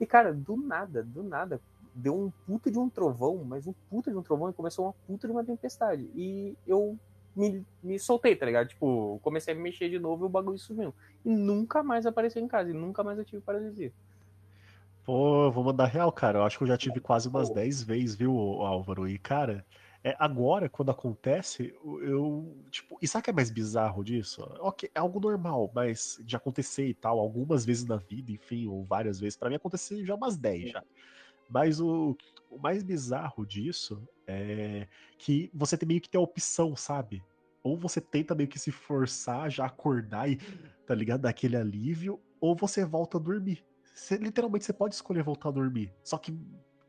E, 0.00 0.06
cara, 0.06 0.32
do 0.32 0.56
nada, 0.56 1.02
do 1.02 1.22
nada, 1.22 1.60
deu 1.94 2.18
um 2.18 2.30
puta 2.46 2.70
de 2.70 2.78
um 2.78 2.88
trovão, 2.88 3.44
mas 3.44 3.66
um 3.66 3.74
puta 3.90 4.10
de 4.10 4.16
um 4.16 4.22
trovão 4.22 4.48
e 4.48 4.52
começou 4.54 4.86
uma 4.86 4.94
puta 5.06 5.26
de 5.26 5.32
uma 5.32 5.44
tempestade. 5.44 6.10
E 6.14 6.56
eu 6.66 6.98
me, 7.36 7.64
me 7.82 7.98
soltei, 7.98 8.34
tá 8.34 8.46
ligado? 8.46 8.68
Tipo, 8.68 9.20
comecei 9.22 9.52
a 9.52 9.56
me 9.56 9.62
mexer 9.62 9.88
de 9.88 9.98
novo 9.98 10.24
e 10.24 10.26
o 10.26 10.30
bagulho 10.30 10.58
sumiu. 10.58 10.94
E 11.24 11.30
nunca 11.30 11.82
mais 11.82 12.06
apareceu 12.06 12.42
em 12.42 12.48
casa, 12.48 12.70
e 12.70 12.74
nunca 12.74 13.04
mais 13.04 13.18
eu 13.18 13.24
tive 13.24 13.42
paralisia. 13.42 13.92
Pô, 15.04 15.50
vou 15.50 15.64
mandar 15.64 15.86
real, 15.86 16.12
cara. 16.12 16.38
Eu 16.38 16.44
acho 16.44 16.56
que 16.58 16.62
eu 16.64 16.68
já 16.68 16.76
tive 16.78 17.00
quase 17.00 17.28
umas 17.28 17.50
10 17.50 17.82
vezes, 17.82 18.14
viu, 18.14 18.32
Álvaro? 18.62 19.08
E, 19.08 19.18
cara, 19.18 19.66
é, 20.04 20.14
agora, 20.18 20.68
quando 20.68 20.90
acontece, 20.92 21.74
eu. 22.02 22.64
Tipo, 22.70 22.98
e 23.02 23.08
sabe 23.08 23.22
o 23.22 23.24
que 23.24 23.30
é 23.30 23.32
mais 23.32 23.50
bizarro 23.50 24.04
disso? 24.04 24.42
Ok, 24.60 24.88
é 24.94 25.00
algo 25.00 25.18
normal, 25.20 25.72
mas 25.74 26.16
de 26.24 26.36
acontecer 26.36 26.86
e 26.86 26.94
tal, 26.94 27.18
algumas 27.18 27.64
vezes 27.64 27.84
na 27.84 27.96
vida, 27.96 28.30
enfim, 28.30 28.66
ou 28.68 28.84
várias 28.84 29.18
vezes. 29.18 29.36
Pra 29.36 29.48
mim 29.48 29.56
aconteceu 29.56 30.04
já 30.06 30.14
umas 30.14 30.36
10 30.38 30.70
já. 30.70 30.84
Mas 31.48 31.80
o, 31.80 32.16
o 32.50 32.58
mais 32.58 32.82
bizarro 32.84 33.46
disso 33.46 34.08
é 34.26 34.88
que 35.18 35.50
você 35.54 35.76
tem 35.78 35.88
meio 35.88 36.00
que 36.00 36.10
ter 36.10 36.18
a 36.18 36.20
opção, 36.22 36.76
sabe? 36.76 37.26
Ou 37.62 37.78
você 37.78 38.00
tenta 38.00 38.34
meio 38.34 38.48
que 38.48 38.58
se 38.58 38.72
forçar, 38.72 39.50
já 39.50 39.66
acordar 39.66 40.30
e, 40.30 40.38
tá 40.86 40.94
ligado? 40.94 41.22
Dar 41.22 41.30
aquele 41.30 41.56
alívio, 41.56 42.22
ou 42.40 42.56
você 42.56 42.84
volta 42.84 43.18
a 43.18 43.20
dormir. 43.20 43.64
Você, 43.94 44.16
literalmente 44.16 44.64
você 44.64 44.72
pode 44.72 44.94
escolher 44.94 45.22
voltar 45.22 45.48
a 45.50 45.52
dormir. 45.52 45.92
Só 46.02 46.16
que 46.18 46.36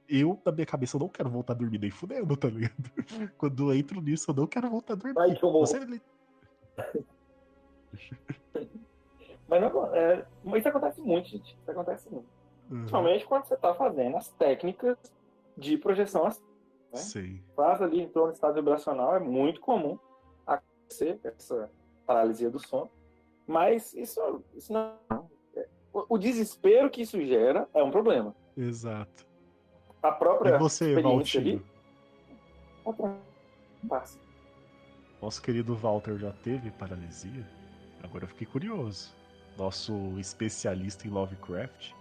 eu, 0.07 0.39
na 0.45 0.51
minha 0.51 0.65
cabeça, 0.65 0.95
eu 0.95 0.99
não 0.99 1.09
quero 1.09 1.29
voltar 1.29 1.53
a 1.53 1.55
dormir 1.55 1.79
nem 1.79 1.91
fudendo, 1.91 2.35
tá 2.37 2.47
ligado? 2.49 2.73
Quando 3.37 3.71
eu 3.71 3.77
entro 3.77 4.01
nisso, 4.01 4.31
eu 4.31 4.35
não 4.35 4.47
quero 4.47 4.69
voltar 4.69 4.93
a 4.93 4.95
dormir. 4.95 5.19
Ai, 5.19 5.35
que 5.35 5.45
horror. 5.45 5.65
Você, 5.67 5.79
li- 5.79 6.01
Mas, 9.47 9.61
não, 9.61 9.95
é, 9.95 10.25
mas 10.43 10.59
isso 10.59 10.69
acontece 10.69 11.01
muito, 11.01 11.27
gente. 11.29 11.55
Isso 11.61 11.69
acontece 11.71 12.09
muito. 12.09 12.25
Uhum. 12.71 12.77
Principalmente 12.79 13.25
quando 13.25 13.45
você 13.45 13.57
tá 13.57 13.75
fazendo 13.75 14.17
as 14.17 14.29
técnicas 14.29 14.97
de 15.57 15.77
projeção 15.77 16.25
astral. 16.25 16.49
né? 16.91 16.97
Sim. 16.97 17.43
Faz 17.55 17.81
ali, 17.81 18.01
entrou 18.01 18.27
no 18.27 18.33
estado 18.33 18.55
vibracional, 18.55 19.15
é 19.15 19.19
muito 19.19 19.59
comum 19.61 19.99
acontecer 20.47 21.19
essa 21.23 21.69
paralisia 22.05 22.49
do 22.49 22.57
sono. 22.57 22.89
Mas 23.45 23.93
isso, 23.93 24.43
isso 24.55 24.71
não. 24.71 24.97
O 25.93 26.05
o 26.15 26.17
desespero 26.17 26.89
que 26.89 27.01
isso 27.03 27.21
gera 27.25 27.67
é 27.73 27.83
um 27.83 27.91
problema. 27.91 28.35
Exato. 28.57 29.25
A 30.01 30.11
própria 30.11 30.55
E 30.55 30.57
você, 30.59 30.89
experiência 30.89 31.39
Valtinho? 31.41 31.63
ali. 32.85 33.87
Passa. 33.87 34.19
Nosso 35.21 35.41
querido 35.41 35.75
Walter 35.75 36.17
já 36.17 36.31
teve 36.43 36.71
paralisia? 36.71 37.47
Agora 38.03 38.25
eu 38.25 38.27
fiquei 38.27 38.45
curioso. 38.47 39.13
Nosso 39.57 39.93
especialista 40.19 41.07
em 41.07 41.11
Lovecraft. 41.11 41.91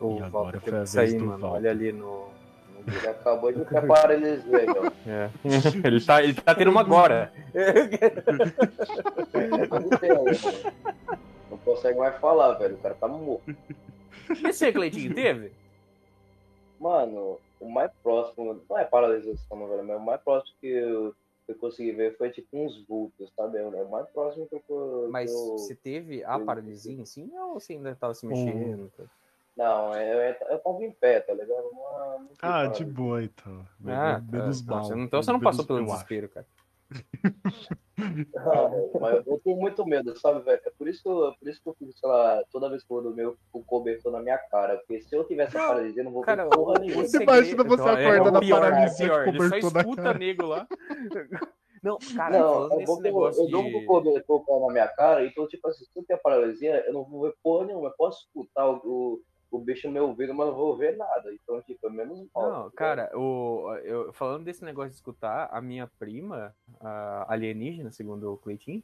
O 0.00 0.18
E 0.18 0.22
agora 0.22 0.30
Walter 0.30 0.60
foi 0.60 0.72
a 0.72 0.76
vez 0.78 0.90
sair, 0.90 1.18
do 1.18 1.26
mano. 1.26 1.38
Walter. 1.40 1.56
Olha 1.56 1.70
ali 1.70 1.92
no. 1.92 2.28
Ele 2.86 3.06
acabou 3.08 3.52
de 3.52 3.58
ficar 3.64 3.86
paralisia. 3.86 4.87
É. 5.06 5.30
ele, 5.86 6.04
tá, 6.04 6.22
ele 6.22 6.34
tá 6.34 6.54
tendo 6.54 6.70
uma 6.70 6.80
agora. 6.80 7.32
Não 11.50 11.58
consegue 11.58 11.98
mais 11.98 12.16
falar, 12.18 12.54
velho. 12.54 12.74
O 12.74 12.78
cara 12.78 12.94
tá 12.94 13.08
morto. 13.08 13.56
E 14.30 14.52
você, 14.52 14.72
Cleitinho, 14.72 15.14
teve? 15.14 15.52
Mano, 16.78 17.38
o 17.60 17.68
mais 17.68 17.90
próximo, 18.02 18.60
não 18.68 18.78
é 18.78 18.84
paralisia 18.84 19.32
do 19.32 19.38
sono, 19.38 19.68
velho, 19.68 19.84
mas 19.84 19.96
o 19.96 20.04
mais 20.04 20.20
próximo 20.20 20.54
que 20.60 20.68
eu, 20.68 21.14
que 21.44 21.52
eu 21.52 21.56
consegui 21.56 21.92
ver 21.92 22.16
foi 22.16 22.30
tipo 22.30 22.48
uns 22.52 22.86
vultos, 22.86 23.32
sabe? 23.34 23.58
É 23.58 23.64
o 23.64 23.90
mais 23.90 24.08
próximo 24.10 24.46
que 24.46 24.62
eu. 24.68 25.08
Mas 25.10 25.30
que 25.30 25.36
eu... 25.36 25.58
você 25.58 25.74
teve 25.74 26.22
a 26.24 26.38
paralisia 26.38 27.00
em 27.00 27.04
si 27.04 27.28
ou 27.34 27.54
você 27.54 27.72
ainda 27.72 27.94
tava 27.96 28.14
se 28.14 28.26
Hum. 28.26 28.30
mexendo? 28.30 28.92
Não, 29.58 29.92
é, 29.92 30.30
eu, 30.30 30.36
eu 30.50 30.58
tava 30.60 30.84
em 30.84 30.92
pé, 30.92 31.18
tá 31.18 31.34
ligado? 31.34 31.64
Não, 31.72 32.18
não 32.20 32.26
tive 32.28 32.38
Ah, 32.42 32.66
de 32.68 32.84
boa 32.84 33.24
então. 33.24 33.66
Ah, 33.88 34.22
menos 34.30 34.62
tá. 34.62 34.70
mal. 34.76 34.84
Você 34.84 34.94
Então 34.94 35.20
você 35.20 35.32
não 35.32 35.40
Menos- 35.40 35.56
passou 35.56 35.66
pelo 35.66 35.84
desespero, 35.84 36.28
cara. 36.28 36.46
Ah, 38.36 38.70
mas 39.00 39.26
eu 39.26 39.40
tenho 39.44 39.56
muito 39.56 39.84
medo, 39.84 40.16
sabe, 40.18 40.40
velho? 40.44 40.60
É 40.64 40.70
por 40.70 40.86
isso 40.88 41.02
que 41.02 41.08
eu, 41.08 41.28
é 41.28 41.34
por 41.36 41.48
isso 41.48 41.60
que 41.60 41.68
eu 41.68 41.74
fico, 41.74 41.92
sei 41.92 42.08
lá, 42.08 42.42
toda 42.52 42.70
vez 42.70 42.84
que 42.84 42.92
eu 42.92 43.36
com 43.50 43.58
o 43.58 43.64
cobertor 43.64 44.12
na 44.12 44.20
minha 44.20 44.38
cara. 44.38 44.76
Porque 44.78 45.02
se 45.02 45.14
eu 45.14 45.24
tivesse 45.24 45.56
a 45.56 45.60
Não, 45.60 45.68
paralisia, 45.68 46.00
eu 46.00 46.04
não 46.04 46.12
vou 46.12 46.22
Cara, 46.22 46.44
ver 46.44 46.50
porra 46.50 46.78
nenhuma. 46.78 47.02
o 47.02 47.22
Imagina 47.22 47.64
você 47.64 47.74
então, 47.82 47.88
é 47.88 48.06
acordando 48.16 48.40
na 48.40 48.48
paralisia 48.60 49.06
é 49.06 49.08
pior, 49.08 49.24
com 49.24 49.30
Ele 49.30 49.38
só 49.38 49.44
cobertor 49.48 49.72
na 49.72 49.80
escuta 49.80 50.02
cara. 50.02 50.18
nego 50.18 50.46
lá. 50.46 50.66
Não, 51.82 51.96
cara, 52.16 52.38
Não, 52.40 52.80
eu, 52.80 52.86
vou, 52.86 53.00
negócio 53.00 53.40
eu 53.44 53.50
durmo 53.50 53.70
com 53.70 53.76
o 53.78 53.80
de... 53.80 53.86
cobertor 53.86 54.66
na 54.66 54.72
minha 54.72 54.88
cara, 54.88 55.24
então, 55.24 55.46
tipo 55.46 55.68
assim, 55.68 55.84
se 55.84 55.90
eu 55.96 56.02
tenho 56.04 56.18
paralisia, 56.20 56.84
eu 56.86 56.92
não 56.92 57.04
vou 57.04 57.22
ver 57.22 57.34
porra 57.40 57.66
nenhuma. 57.66 57.88
Eu 57.88 57.94
posso 57.96 58.24
escutar 58.26 58.68
o, 58.68 58.80
o, 58.84 59.22
o 59.50 59.58
bicho 59.58 59.86
no 59.86 59.94
meu 59.94 60.08
ouvido, 60.08 60.34
mas 60.34 60.46
não 60.46 60.54
vou 60.54 60.76
ver 60.76 60.96
nada. 60.96 61.32
Então, 61.32 61.60
tipo, 61.62 61.86
é 61.86 61.90
menos 61.90 62.26
mal. 62.34 62.50
Não, 62.50 62.70
cara, 62.70 63.10
o, 63.14 63.74
eu, 63.82 64.12
falando 64.12 64.44
desse 64.44 64.64
negócio 64.64 64.90
de 64.90 64.96
escutar, 64.96 65.48
a 65.50 65.60
minha 65.60 65.86
prima, 65.98 66.54
a 66.80 67.32
alienígena, 67.32 67.90
segundo 67.90 68.32
o 68.32 68.36
Cleitinho, 68.36 68.82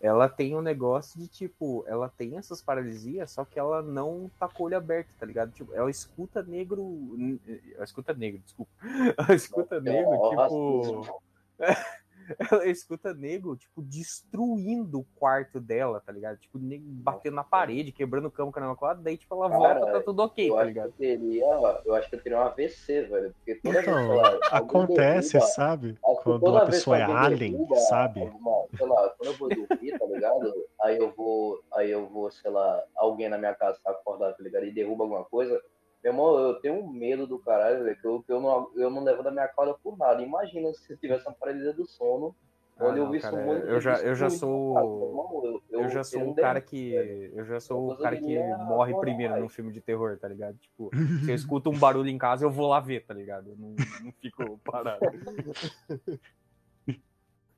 ela 0.00 0.28
tem 0.28 0.56
um 0.56 0.60
negócio 0.60 1.18
de 1.18 1.28
tipo, 1.28 1.84
ela 1.86 2.08
tem 2.08 2.36
essas 2.36 2.60
paralisias, 2.60 3.30
só 3.30 3.44
que 3.44 3.56
ela 3.56 3.80
não 3.80 4.28
tá 4.38 4.48
com 4.48 4.64
o 4.64 4.66
olho 4.66 4.76
aberto, 4.76 5.14
tá 5.16 5.24
ligado? 5.24 5.52
Tipo, 5.52 5.72
ela 5.74 5.88
escuta 5.88 6.42
negro. 6.42 7.38
Ela 7.76 7.84
escuta 7.84 8.12
negro, 8.12 8.40
desculpa. 8.40 8.72
Ela 9.16 9.34
escuta 9.34 9.80
negro, 9.80 10.10
Ó, 10.10 10.48
tipo. 10.48 11.22
Ela 12.50 12.66
escuta 12.66 13.12
nego, 13.14 13.56
tipo, 13.56 13.82
destruindo 13.82 15.00
o 15.00 15.06
quarto 15.16 15.60
dela, 15.60 16.00
tá 16.00 16.12
ligado? 16.12 16.38
Tipo, 16.38 16.58
nego 16.58 16.84
batendo 16.86 17.34
na 17.36 17.44
parede, 17.44 17.92
quebrando 17.92 18.26
o 18.28 18.30
cama 18.30 18.52
com 18.52 18.60
a 18.64 18.76
quadra, 18.76 19.02
daí, 19.02 19.16
tipo, 19.16 19.34
ela 19.34 19.48
Cara, 19.50 19.74
volta, 19.80 19.92
tá 19.92 20.00
tudo 20.02 20.22
ok, 20.22 20.48
eu 20.50 20.54
tá 20.54 20.60
acho 20.60 20.68
ligado? 20.68 20.92
que 20.92 21.04
eu 21.04 21.18
teria, 21.18 21.44
eu 21.84 21.94
acho 21.94 22.08
que 22.10 22.16
eu 22.16 22.22
teria 22.22 22.38
um 22.38 22.42
AVC, 22.42 23.02
velho. 23.02 23.34
Porque 23.34 23.54
toda 23.56 23.74
vez, 23.82 23.88
Então, 23.88 24.16
lá, 24.16 24.28
alguém 24.50 24.82
acontece, 24.82 25.32
derruba- 25.32 25.46
sabe? 25.52 25.98
Quando 26.22 26.40
toda 26.40 26.58
a 26.58 26.64
vez 26.64 26.76
pessoa 26.76 26.98
é 26.98 27.02
alien, 27.02 27.52
derruba 27.52 27.76
sabe? 27.76 28.20
alguma- 28.20 28.66
sei 28.76 28.86
lá, 28.86 29.08
quando 29.18 29.28
eu 29.32 29.36
vou 29.38 29.48
dormir, 29.48 29.98
tá 29.98 30.06
ligado? 30.06 30.54
Aí 30.82 30.96
eu 30.98 31.12
vou, 31.16 31.60
aí 31.74 31.90
eu 31.90 32.08
vou, 32.08 32.30
sei 32.30 32.50
lá, 32.50 32.82
alguém 32.96 33.28
na 33.28 33.38
minha 33.38 33.54
casa 33.54 33.78
tá 33.82 33.90
acordado, 33.90 34.36
tá 34.36 34.42
ligado? 34.42 34.64
E 34.64 34.70
derruba 34.72 35.04
alguma 35.04 35.24
coisa. 35.24 35.60
Meu 36.02 36.12
irmão, 36.12 36.38
eu 36.38 36.54
tenho 36.60 36.74
um 36.82 36.88
medo 36.92 37.26
do 37.26 37.38
caralho, 37.38 37.84
velho, 37.84 37.96
que 38.00 38.06
eu, 38.06 38.22
que 38.22 38.32
eu, 38.32 38.40
não, 38.40 38.70
eu 38.74 38.90
não 38.90 39.04
levo 39.04 39.22
da 39.22 39.30
minha 39.30 39.46
cauda 39.48 39.74
por 39.74 39.96
nada. 39.96 40.20
Imagina 40.22 40.72
se 40.74 40.92
eu 40.92 40.96
tivesse 40.96 41.26
uma 41.26 41.34
paralisia 41.34 41.72
do 41.72 41.86
sono, 41.86 42.34
Ah, 42.76 42.86
onde 42.88 42.98
eu 42.98 43.04
não, 43.04 43.12
vi 43.12 43.20
cara, 43.20 43.36
um 43.36 43.60
de 43.60 43.68
eu 43.70 43.80
já, 43.80 44.00
eu 44.00 44.14
já 44.16 44.28
sou. 44.28 44.74
cara. 44.74 44.86
Irmão, 44.86 45.40
eu, 45.44 45.62
Eu 45.82 45.88
já 45.88 46.02
sou 46.02 46.28
o 46.30 46.34
cara 46.34 46.60
que. 46.60 46.90
velho. 46.90 47.32
Eu 47.38 47.44
já 47.44 47.60
sou 47.60 47.92
o 47.92 47.96
cara 47.98 48.16
que 48.16 48.36
morre 48.66 48.94
primeiro 48.98 49.38
num 49.38 49.48
filme 49.48 49.72
de 49.72 49.80
terror, 49.80 50.18
tá 50.18 50.26
ligado? 50.26 50.56
Tipo, 50.58 50.90
se 51.24 51.30
eu 51.30 51.34
escuto 51.36 51.70
um 51.70 51.78
barulho 51.78 52.08
em 52.08 52.18
casa, 52.18 52.44
eu 52.44 52.50
vou 52.50 52.68
lá 52.68 52.80
ver, 52.80 53.04
tá 53.06 53.14
ligado? 53.14 53.50
Eu 53.50 53.56
não, 53.56 53.76
não 54.02 54.12
fico 54.20 54.58
parado. 54.64 55.06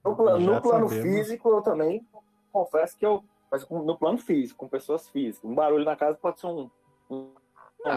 No, 0.04 0.14
pla- 0.16 0.38
Já 0.38 0.38
no 0.38 0.60
plano 0.60 0.88
sabemos. 0.88 1.16
físico, 1.16 1.48
eu 1.48 1.62
também 1.62 2.06
confesso 2.52 2.96
que 2.98 3.06
eu. 3.06 3.24
Mas 3.50 3.66
no 3.70 3.96
plano 3.96 4.18
físico, 4.18 4.58
com 4.58 4.68
pessoas 4.68 5.08
físicas. 5.08 5.48
Um 5.48 5.54
barulho 5.54 5.84
na 5.84 5.96
casa 5.96 6.18
pode 6.20 6.40
ser 6.40 6.46
um. 6.48 6.68
um 7.10 7.32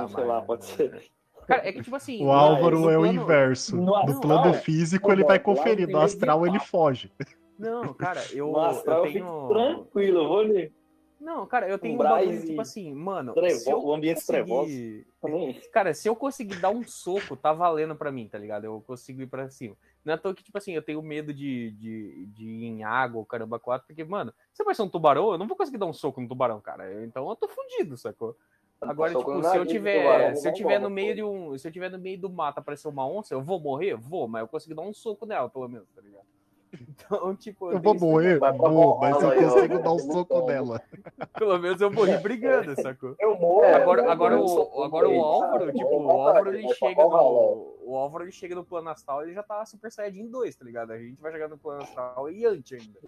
Sei 0.10 0.24
lá, 0.26 0.42
pode 0.42 0.66
ser. 0.66 1.04
Cara, 1.48 1.68
é 1.68 1.72
que 1.72 1.82
tipo 1.82 1.96
assim. 1.96 2.24
O 2.26 2.32
Álvaro 2.32 2.80
no 2.80 2.90
é 2.90 2.98
o 2.98 3.02
plano- 3.02 3.22
inverso. 3.22 3.78
No 3.78 4.20
plano 4.22 4.50
é. 4.50 4.54
físico, 4.54 5.12
ele 5.12 5.24
vai 5.24 5.40
conferir. 5.40 5.88
No 5.88 6.02
astral, 6.02 6.46
ele 6.46 6.60
foge. 6.60 7.12
Não, 7.58 7.94
cara, 7.94 8.22
eu, 8.34 8.52
No 8.52 8.60
astral 8.60 9.06
eu 9.06 9.14
tenho. 9.14 9.48
tranquilo, 9.48 10.20
eu 10.24 10.28
vou 10.28 10.40
ali. 10.40 10.74
Não, 11.20 11.48
cara, 11.48 11.68
eu 11.68 11.80
tenho 11.80 11.94
um 11.94 11.96
Umbrais 11.96 12.28
bagulho, 12.30 12.46
tipo 12.48 12.62
assim, 12.62 12.94
mano. 12.94 13.34
trevo- 13.34 13.80
o 13.88 13.92
ambiente 13.94 14.24
trevoso. 14.24 14.68
conseguir- 14.70 15.08
Nem- 15.24 15.62
Cara, 15.74 15.92
se 15.94 16.08
eu 16.08 16.16
conseguir 16.16 16.58
dar 16.60 16.70
um 16.70 16.84
soco, 16.86 17.36
tá 17.36 17.52
valendo 17.52 17.96
pra 17.96 18.12
mim, 18.12 18.28
tá 18.28 18.38
ligado? 18.38 18.66
Eu 18.66 18.84
consigo 18.86 19.24
ir 19.24 19.28
pra 19.28 19.50
cima. 19.50 19.76
Não 20.06 20.12
é 20.12 20.16
à 20.16 20.18
toa 20.20 20.36
que, 20.36 20.44
tipo 20.44 20.56
assim, 20.60 20.74
eu 20.74 20.82
tenho 20.84 21.02
medo 21.02 21.34
de, 21.34 21.72
de, 21.72 22.26
de 22.28 22.46
ir 22.46 22.66
em 22.66 22.84
água 22.84 23.18
ou 23.20 23.26
caramba 23.26 23.58
quatro, 23.60 23.88
porque, 23.88 24.04
mano, 24.04 24.32
se 24.54 24.64
vai 24.64 24.76
ser 24.76 24.84
um 24.84 24.90
tubarão, 24.90 25.32
eu 25.32 25.40
não 25.40 25.48
vou 25.48 25.58
conseguir 25.58 25.80
dar 25.80 25.88
um 25.88 25.94
soco 25.94 26.22
no 26.22 26.28
tubarão, 26.28 26.62
cara. 26.62 27.04
Então 27.04 27.28
eu 27.28 27.36
tô 27.36 27.48
fudido, 27.48 27.98
sacou? 27.98 28.38
Agora, 28.80 29.16
tipo, 29.16 29.44
se 29.44 29.58
eu 29.58 29.66
tiver, 29.66 29.98
tubarão, 30.00 30.36
se 30.36 30.48
eu 30.48 30.54
tiver 30.54 30.80
no 30.80 30.90
meio 30.90 31.16
de 31.16 31.24
um, 31.24 31.58
se 31.58 31.68
eu 31.68 31.72
tiver 31.72 31.90
no 31.90 31.98
meio 31.98 32.20
do 32.20 32.30
mato 32.30 32.60
aparecer 32.60 32.88
uma 32.88 33.08
onça, 33.08 33.34
eu 33.34 33.42
vou 33.42 33.60
morrer? 33.60 33.96
Vou, 33.96 34.28
mas 34.28 34.42
eu 34.42 34.48
consigo 34.48 34.76
dar 34.76 34.84
um 34.84 34.94
soco 34.94 35.26
nela, 35.26 35.50
pelo 35.50 35.68
menos, 35.68 35.88
tá 35.96 36.02
ligado? 36.02 36.26
Então, 36.90 37.36
tipo, 37.36 37.72
Eu 37.72 37.80
tenho 37.80 37.98
vou 37.98 38.10
morrer? 38.12 38.40
Pra 38.40 38.52
Vou, 38.52 38.98
mas 38.98 39.22
eu 39.22 39.32
consigo 39.34 39.80
dar 39.80 39.92
um 39.92 39.98
Eu 39.98 40.00
soco 40.00 40.42
nela. 40.46 40.82
Pelo 41.34 41.58
menos 41.60 41.82
eu 41.82 41.92
morri 41.92 42.18
brigando, 42.18 42.76
sacou? 42.76 43.16
Eu 43.20 43.38
morro. 43.40 43.64
Agora, 43.76 44.02
eu- 44.02 44.10
agora, 44.12 44.36
eu 44.36 44.44
o, 44.46 44.84
agora 44.84 45.10
o 45.10 45.12
contra 45.22 45.48
Álvaro, 45.48 45.74
tipo, 45.74 45.96
o 46.04 46.10
Álvaro 46.12 46.54
ele 46.54 46.68
chega 46.74 47.04
no. 47.04 47.77
O 47.88 47.96
Álvaro 47.96 48.26
ele 48.26 48.34
chega 48.34 48.54
no 48.54 48.66
plano 48.66 48.90
astral 48.90 49.24
ele 49.24 49.34
já 49.34 49.42
tá 49.42 49.66
Super 49.66 49.90
Saiyajin 49.90 50.28
2, 50.30 50.56
tá 50.58 50.66
ligado? 50.66 50.92
A 50.92 50.98
gente 50.98 51.22
vai 51.22 51.32
chegar 51.32 51.48
no 51.48 51.58
plano 51.58 51.84
astral 51.84 52.30
e 52.30 52.46
antes 52.46 52.82
ainda. 52.82 53.00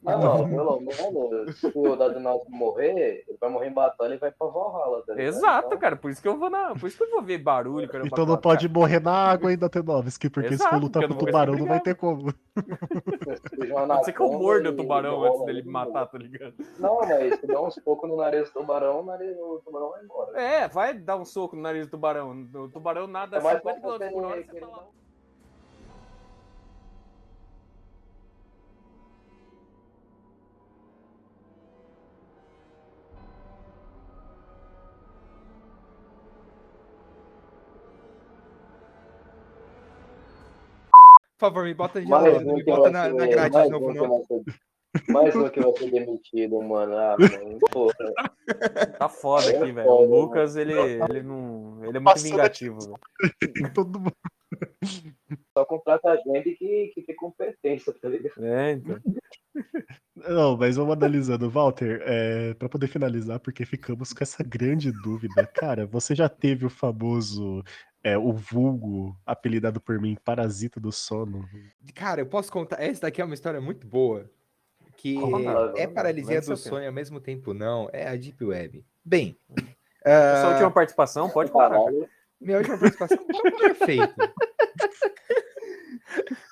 Não, 0.00 0.38
não, 0.38 0.48
pelo 0.48 0.80
menos, 0.80 1.58
se 1.58 1.72
o 1.74 1.96
Dadinaldo 1.96 2.44
morrer, 2.48 3.24
ele 3.26 3.38
vai 3.40 3.50
morrer 3.50 3.66
em 3.66 3.72
batalha 3.72 4.14
e 4.14 4.18
vai 4.18 4.30
pra 4.30 4.46
Valhalla, 4.46 5.02
tá 5.04 5.14
ligado? 5.14 5.34
Exato, 5.34 5.66
Então, 5.66 5.78
cara. 5.78 5.96
Por 5.96 6.10
isso 6.12 6.22
que 6.22 6.28
eu 6.28 6.38
vou 6.38 6.48
na. 6.48 6.72
Por 6.74 6.86
isso 6.86 6.96
que 6.96 7.02
eu 7.02 7.10
vou 7.10 7.22
ver 7.22 7.38
barulho, 7.38 7.88
caramba. 7.88 8.08
Então 8.12 8.24
não 8.24 8.36
pode 8.36 8.68
morrer 8.68 9.00
na 9.00 9.12
água 9.12 9.50
ainda, 9.50 9.68
Tenovski, 9.68 10.30
porque 10.30 10.50
se 10.50 10.54
Exato, 10.54 10.70
for 10.70 10.80
lutar 10.82 11.02
com 11.02 11.08
não 11.08 11.16
o 11.16 11.18
tubarão, 11.18 11.54
não 11.54 11.66
vai 11.66 11.80
ter 11.80 11.96
como. 11.96 12.24
cara. 12.26 12.36
Pode 13.92 14.04
ser 14.04 14.12
que 14.12 14.20
eu 14.20 14.32
morda 14.32 14.70
o 14.70 14.76
tubarão 14.76 15.24
antes 15.24 15.44
dele 15.44 15.62
me 15.62 15.70
matar, 15.70 16.06
tá 16.06 16.18
ligado? 16.18 16.54
Não, 16.78 17.00
mas 17.00 17.40
se 17.40 17.46
der 17.46 17.58
uns 17.58 17.78
poucos 17.80 18.08
no 18.08 18.16
nariz 18.16 18.50
do 18.50 18.60
tubarão, 18.60 19.00
o, 19.00 19.04
nariz, 19.04 19.36
o 19.38 19.60
tubarão 19.64 19.90
vai 19.90 20.04
embora. 20.04 20.40
É, 20.40 20.68
vai 20.68 20.94
dar 20.94 21.16
um 21.16 21.24
soco 21.24 21.56
no 21.56 21.62
nariz 21.62 21.86
do 21.86 21.90
tubarão. 21.90 22.30
O 22.54 22.68
tubarão 22.68 23.06
nada 23.06 23.38
É 23.38 23.40
mais 23.40 23.58
50 23.58 23.80
km 23.80 23.98
fácil 23.98 24.11
por 24.12 24.24
hora, 24.24 24.42
você 24.44 24.60
lá. 24.60 24.86
Por 41.38 41.48
favor, 41.48 41.64
me 41.64 41.74
bota 41.74 42.00
de 42.00 42.08
Mais 42.08 42.24
novo, 42.32 42.50
um 42.50 42.54
me 42.54 42.64
que 42.64 42.70
bota 42.70 42.90
na, 42.90 43.04
ser- 43.04 43.14
na 43.14 43.26
grade 43.26 43.50
de 43.50 43.56
mais 43.56 43.70
novo, 43.70 43.88
um 43.88 43.92
que 43.92 43.98
não. 43.98 44.24
ser- 44.24 44.42
Mais 45.12 45.34
um 45.34 45.48
que 45.48 45.60
vai 45.60 45.72
ser 45.72 45.90
demitido, 45.90 46.62
mano. 46.62 46.96
Ah, 46.96 47.16
mano. 47.18 47.58
Tá 48.98 49.08
foda 49.08 49.50
É 49.50 49.56
aqui, 49.56 49.72
velho. 49.72 49.88
foda, 49.88 50.02
O 50.08 50.20
Lucas, 50.20 50.54
ele, 50.56 50.72
ele 50.74 51.22
não. 51.22 51.51
Ele 51.92 51.98
é 51.98 52.00
muito 52.00 52.14
Passou 52.14 52.30
vingativo. 52.30 52.78
Todo 53.74 54.00
mundo- 54.00 54.16
Só 55.56 55.64
contrata 55.64 56.16
gente 56.26 56.54
que, 56.56 56.92
que 56.94 57.02
tem 57.02 57.14
competência, 57.16 57.92
tá 57.92 58.08
ligado? 58.08 58.44
É, 58.44 58.72
então. 58.72 58.98
Não, 60.16 60.56
mas 60.56 60.76
vamos 60.76 60.94
analisando. 60.94 61.50
Walter, 61.50 62.02
é, 62.04 62.54
para 62.54 62.68
poder 62.68 62.86
finalizar, 62.86 63.40
porque 63.40 63.64
ficamos 63.64 64.12
com 64.12 64.22
essa 64.22 64.42
grande 64.42 64.92
dúvida. 64.92 65.46
Cara, 65.46 65.86
você 65.86 66.14
já 66.14 66.28
teve 66.28 66.66
o 66.66 66.70
famoso, 66.70 67.62
é, 68.04 68.16
o 68.16 68.32
vulgo, 68.32 69.16
apelidado 69.26 69.80
por 69.80 70.00
mim, 70.00 70.16
Parasita 70.24 70.78
do 70.78 70.92
Sono? 70.92 71.48
Cara, 71.94 72.20
eu 72.20 72.26
posso 72.26 72.52
contar. 72.52 72.80
Essa 72.80 73.02
daqui 73.02 73.20
é 73.20 73.24
uma 73.24 73.34
história 73.34 73.60
muito 73.60 73.86
boa. 73.86 74.30
Que 74.96 75.16
é 75.76 75.86
paralisia 75.86 76.40
do 76.40 76.56
sonho 76.56 76.86
ao 76.86 76.92
mesmo 76.92 77.18
tempo, 77.20 77.52
não. 77.52 77.88
É 77.92 78.06
a 78.08 78.14
Deep 78.14 78.44
Web. 78.44 78.84
Bem. 79.04 79.36
Essa 80.04 80.46
ah, 80.46 80.50
última 80.50 80.70
participação, 80.70 81.30
pode. 81.30 81.52
Caralho. 81.52 82.08
Minha 82.40 82.58
última 82.58 82.78
participação 82.78 83.18
tá 83.24 83.50
perfeito. 83.58 84.14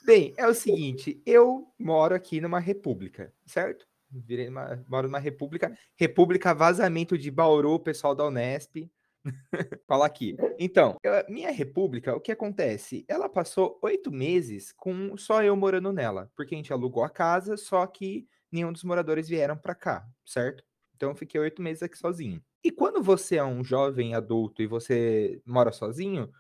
Bem, 0.04 0.32
é 0.36 0.46
o 0.46 0.54
seguinte, 0.54 1.20
eu 1.26 1.66
moro 1.78 2.14
aqui 2.14 2.40
numa 2.40 2.60
república, 2.60 3.32
certo? 3.46 3.86
Virei 4.10 4.48
uma- 4.48 4.84
moro 4.88 5.08
numa 5.08 5.18
república, 5.18 5.76
república 5.96 6.54
vazamento 6.54 7.18
de 7.18 7.30
Bauru, 7.30 7.78
pessoal 7.78 8.14
da 8.14 8.26
Unesp. 8.26 8.90
Fala 9.86 10.06
aqui. 10.06 10.36
Então, 10.58 10.96
eu- 11.02 11.24
minha 11.28 11.50
república, 11.50 12.14
o 12.16 12.20
que 12.20 12.32
acontece? 12.32 13.04
Ela 13.08 13.28
passou 13.28 13.78
oito 13.82 14.10
meses 14.10 14.72
com 14.72 15.16
só 15.16 15.42
eu 15.42 15.54
morando 15.56 15.92
nela, 15.92 16.30
porque 16.34 16.54
a 16.54 16.58
gente 16.58 16.72
alugou 16.72 17.04
a 17.04 17.10
casa, 17.10 17.56
só 17.56 17.86
que 17.86 18.26
nenhum 18.50 18.72
dos 18.72 18.84
moradores 18.84 19.28
vieram 19.28 19.56
para 19.56 19.74
cá, 19.74 20.06
certo? 20.24 20.64
Então 20.96 21.10
eu 21.10 21.16
fiquei 21.16 21.40
oito 21.40 21.60
meses 21.60 21.82
aqui 21.82 21.98
sozinho. 21.98 22.42
E 22.62 22.70
quando 22.70 23.02
você 23.02 23.36
é 23.36 23.44
um 23.44 23.64
jovem 23.64 24.14
adulto 24.14 24.62
e 24.62 24.66
você 24.66 25.40
mora 25.46 25.72
sozinho, 25.72 26.30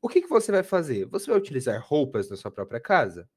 o 0.00 0.08
que, 0.08 0.22
que 0.22 0.28
você 0.28 0.52
vai 0.52 0.62
fazer? 0.62 1.06
Você 1.06 1.30
vai 1.30 1.38
utilizar 1.38 1.82
roupas 1.82 2.28
da 2.28 2.36
sua 2.36 2.50
própria 2.50 2.80
casa? 2.80 3.28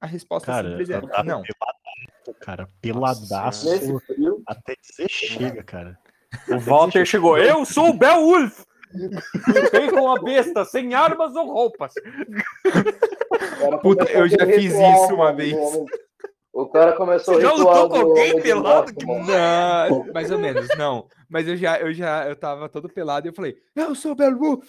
A 0.00 0.06
resposta 0.06 0.46
Cara, 0.46 0.70
simples 0.70 0.90
é 0.90 1.00
tá 1.00 1.22
não. 1.22 1.42
peladaço, 1.42 2.40
cara, 2.40 2.68
peladaço. 2.80 4.00
Frio, 4.00 4.42
Até 4.46 4.74
dizer 4.80 5.08
chega, 5.08 5.62
cara. 5.62 5.98
O 6.48 6.58
Walter 6.58 7.06
chegou. 7.06 7.38
Eu 7.38 7.64
sou 7.64 7.90
o 7.90 7.94
Beowulf! 7.94 8.64
Lutei 9.48 9.90
com 9.90 10.10
a 10.10 10.22
besta, 10.22 10.64
sem 10.64 10.94
armas 10.94 11.34
ou 11.34 11.52
roupas. 11.52 11.92
Puta, 13.82 14.04
eu 14.04 14.28
já 14.28 14.46
fiz 14.46 14.72
isso 14.72 15.14
uma 15.14 15.32
vez. 15.32 15.56
O 16.54 16.68
cara 16.68 16.92
começou 16.92 17.34
Você 17.34 17.40
já 17.40 17.50
ritual 17.50 17.82
lutou 17.82 18.00
com 18.00 18.08
alguém 18.10 18.40
pelado? 18.40 18.92
mano. 19.04 19.26
Não, 19.26 20.12
mais 20.12 20.30
ou 20.30 20.38
menos, 20.38 20.68
não. 20.78 21.08
Mas 21.28 21.48
eu 21.48 21.56
já, 21.56 21.80
eu 21.80 21.92
já, 21.92 22.28
eu 22.28 22.36
tava 22.36 22.68
todo 22.68 22.88
pelado 22.88 23.26
e 23.26 23.30
eu 23.30 23.34
falei, 23.34 23.60
eu 23.74 23.92
sou 23.96 24.12
o 24.12 24.14
Belo. 24.14 24.62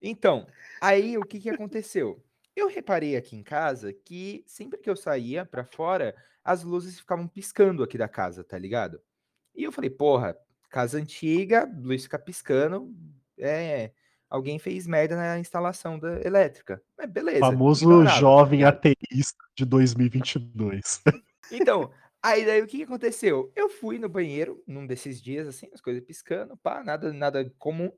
Então, 0.00 0.46
aí 0.80 1.18
o 1.18 1.22
que 1.22 1.40
que 1.40 1.50
aconteceu? 1.50 2.22
Eu 2.54 2.68
reparei 2.68 3.16
aqui 3.16 3.34
em 3.34 3.42
casa 3.42 3.92
que 3.92 4.44
sempre 4.46 4.78
que 4.78 4.88
eu 4.88 4.94
saía 4.94 5.44
pra 5.44 5.64
fora, 5.64 6.14
as 6.44 6.62
luzes 6.62 7.00
ficavam 7.00 7.26
piscando 7.26 7.82
aqui 7.82 7.98
da 7.98 8.06
casa, 8.06 8.44
tá 8.44 8.56
ligado? 8.56 9.00
E 9.52 9.64
eu 9.64 9.72
falei, 9.72 9.90
porra, 9.90 10.36
casa 10.70 10.96
antiga, 10.96 11.68
luz 11.76 12.04
fica 12.04 12.20
piscando, 12.20 12.94
é, 13.36 13.90
alguém 14.30 14.60
fez 14.60 14.86
merda 14.86 15.16
na 15.16 15.40
instalação 15.40 15.98
da 15.98 16.20
elétrica. 16.20 16.80
Mas 16.96 17.10
beleza. 17.10 17.40
Famoso 17.40 18.06
jovem 18.06 18.62
ateísta 18.62 19.42
de 19.56 19.64
2022. 19.64 21.02
Então, 21.50 21.92
aí 22.22 22.44
daí 22.44 22.62
o 22.62 22.66
que, 22.66 22.78
que 22.78 22.82
aconteceu? 22.84 23.52
Eu 23.56 23.68
fui 23.68 23.98
no 23.98 24.08
banheiro 24.08 24.62
num 24.66 24.86
desses 24.86 25.20
dias, 25.20 25.46
assim, 25.46 25.68
as 25.72 25.80
coisas 25.80 26.02
piscando, 26.04 26.56
pá, 26.56 26.82
nada, 26.82 27.12
nada 27.12 27.52
comum. 27.58 27.90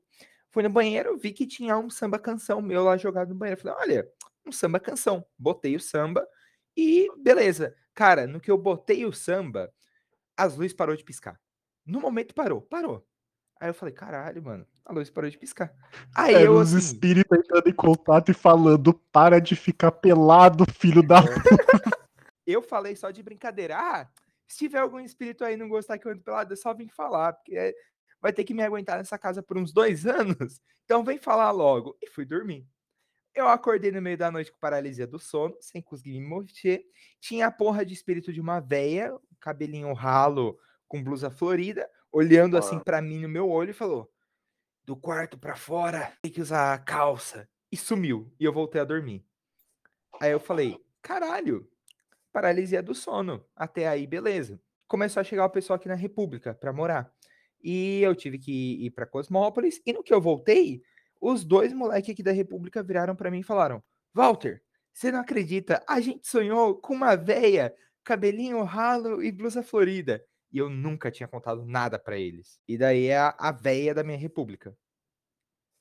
Fui 0.51 0.63
no 0.63 0.69
banheiro, 0.69 1.17
vi 1.17 1.31
que 1.31 1.45
tinha 1.45 1.77
um 1.77 1.89
samba 1.89 2.17
canção 2.17 2.61
meu 2.61 2.83
lá 2.83 2.97
jogado 2.97 3.29
no 3.29 3.35
banheiro. 3.35 3.61
Falei, 3.61 3.77
olha, 3.79 4.09
um 4.45 4.51
samba 4.51 4.79
canção. 4.79 5.25
Botei 5.37 5.75
o 5.75 5.79
samba 5.79 6.25
e 6.75 7.09
beleza. 7.17 7.75
Cara, 7.93 8.25
no 8.25 8.39
que 8.39 8.49
eu 8.49 8.57
botei 8.57 9.05
o 9.05 9.13
samba, 9.13 9.71
as 10.37 10.55
luzes 10.55 10.73
parou 10.73 10.95
de 10.95 11.03
piscar. 11.03 11.39
No 11.85 11.99
momento 11.99 12.33
parou, 12.33 12.61
parou. 12.61 13.05
Aí 13.59 13.69
eu 13.69 13.73
falei, 13.73 13.93
caralho, 13.93 14.43
mano, 14.43 14.65
a 14.85 14.93
luz 14.93 15.09
parou 15.09 15.29
de 15.29 15.37
piscar. 15.37 15.73
Aí 16.13 16.35
Era 16.35 16.43
eu 16.43 16.53
os 16.55 16.73
assim, 16.73 16.85
espíritos 16.85 17.37
entrando 17.37 17.67
em 17.67 17.73
contato 17.73 18.29
e 18.29 18.33
falando: 18.33 18.93
para 19.11 19.39
de 19.39 19.55
ficar 19.55 19.91
pelado, 19.91 20.65
filho 20.71 21.01
da. 21.01 21.21
Eu 22.45 22.61
falei 22.61 22.95
só 22.95 23.11
de 23.11 23.21
brincadeira. 23.23 23.77
Ah, 23.77 24.09
se 24.47 24.57
tiver 24.59 24.79
algum 24.79 24.99
espírito 24.99 25.43
aí 25.43 25.57
não 25.57 25.67
gostar 25.69 25.97
que 25.97 26.07
eu 26.07 26.11
ando 26.11 26.21
pelado, 26.23 26.53
é 26.53 26.55
só 26.55 26.73
vir 26.73 26.89
falar, 26.89 27.33
porque 27.33 27.55
é- 27.57 27.73
vai 28.21 28.31
ter 28.33 28.43
que 28.43 28.53
me 28.53 28.63
aguentar 28.63 28.97
nessa 28.97 29.17
casa 29.17 29.41
por 29.43 29.57
uns 29.57 29.71
dois 29.73 30.05
anos. 30.47 30.61
Então 30.85 31.03
vem 31.03 31.17
falar 31.17 31.51
logo. 31.51 31.97
E 32.01 32.07
fui 32.09 32.25
dormir. 32.25 32.67
Eu 33.33 33.47
acordei 33.49 33.91
no 33.91 34.01
meio 34.01 34.17
da 34.17 34.31
noite 34.31 34.51
com 34.51 34.57
paralisia 34.59 35.05
do 35.05 35.19
sono, 35.19 35.55
sem 35.59 35.81
conseguir 35.81 36.19
me 36.19 36.27
mover. 36.27 36.85
Tinha 37.19 37.47
a 37.47 37.51
porra 37.51 37.85
de 37.85 37.93
espírito 37.93 38.31
de 38.31 38.39
uma 38.39 38.59
véia, 38.61 39.13
cabelinho 39.41 39.91
ralo, 39.93 40.57
com 40.87 41.03
blusa 41.03 41.29
florida, 41.29 41.89
olhando 42.11 42.57
assim 42.57 42.77
Ah. 42.77 42.83
pra 42.83 43.01
mim 43.01 43.19
no 43.19 43.27
meu 43.27 43.49
olho 43.49 43.71
e 43.71 43.73
falou: 43.73 44.09
Do 44.85 44.95
quarto 44.95 45.37
pra 45.37 45.55
fora, 45.55 46.13
tem 46.21 46.31
que 46.31 46.39
usar 46.41 46.77
calça. 46.85 47.49
E 47.71 47.75
sumiu. 47.75 48.31
E 48.39 48.45
eu 48.45 48.53
voltei 48.53 48.79
a 48.79 48.85
dormir. 48.85 49.25
Aí 50.21 50.31
eu 50.31 50.39
falei: 50.39 50.79
Caralho, 51.01 51.69
paralisia 52.35 52.83
do 52.83 52.93
sono. 52.93 53.47
Até 53.55 53.87
aí, 53.87 54.05
beleza. 54.05 54.61
Começou 54.89 55.21
a 55.21 55.23
chegar 55.23 55.45
o 55.45 55.49
pessoal 55.49 55.77
aqui 55.77 55.87
na 55.87 55.95
República 55.95 56.53
pra 56.53 56.73
morar. 56.73 57.09
E 57.63 58.01
eu 58.01 58.13
tive 58.13 58.37
que 58.37 58.85
ir 58.85 58.91
pra 58.91 59.05
Cosmópolis. 59.05 59.81
E 59.85 59.93
no 59.93 60.03
que 60.03 60.13
eu 60.13 60.19
voltei, 60.19 60.83
os 61.21 61.45
dois 61.45 61.71
moleques 61.71 62.09
aqui 62.09 62.21
da 62.21 62.33
República 62.33 62.83
viraram 62.83 63.15
pra 63.15 63.31
mim 63.31 63.39
e 63.39 63.43
falaram: 63.43 63.81
Walter, 64.13 64.61
você 64.91 65.13
não 65.13 65.21
acredita? 65.21 65.81
A 65.87 66.01
gente 66.01 66.27
sonhou 66.27 66.75
com 66.75 66.93
uma 66.93 67.15
véia, 67.15 67.73
cabelinho 68.03 68.61
ralo 68.63 69.23
e 69.23 69.31
blusa 69.31 69.63
florida. 69.63 70.21
E 70.51 70.57
eu 70.57 70.69
nunca 70.69 71.09
tinha 71.09 71.29
contado 71.29 71.65
nada 71.65 71.97
pra 71.97 72.17
eles. 72.17 72.59
E 72.67 72.77
daí 72.77 73.07
é 73.07 73.17
a, 73.17 73.33
a 73.39 73.53
véia 73.53 73.93
da 73.93 74.03
minha 74.03 74.17
República. 74.17 74.77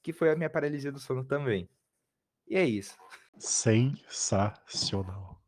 Que 0.04 0.12
foi 0.12 0.30
a 0.30 0.36
minha 0.36 0.50
paralisia 0.50 0.92
do 0.92 1.00
sono 1.00 1.24
também. 1.24 1.68
E 2.46 2.54
é 2.54 2.64
isso. 2.64 2.96
Sensacional. 3.38 5.43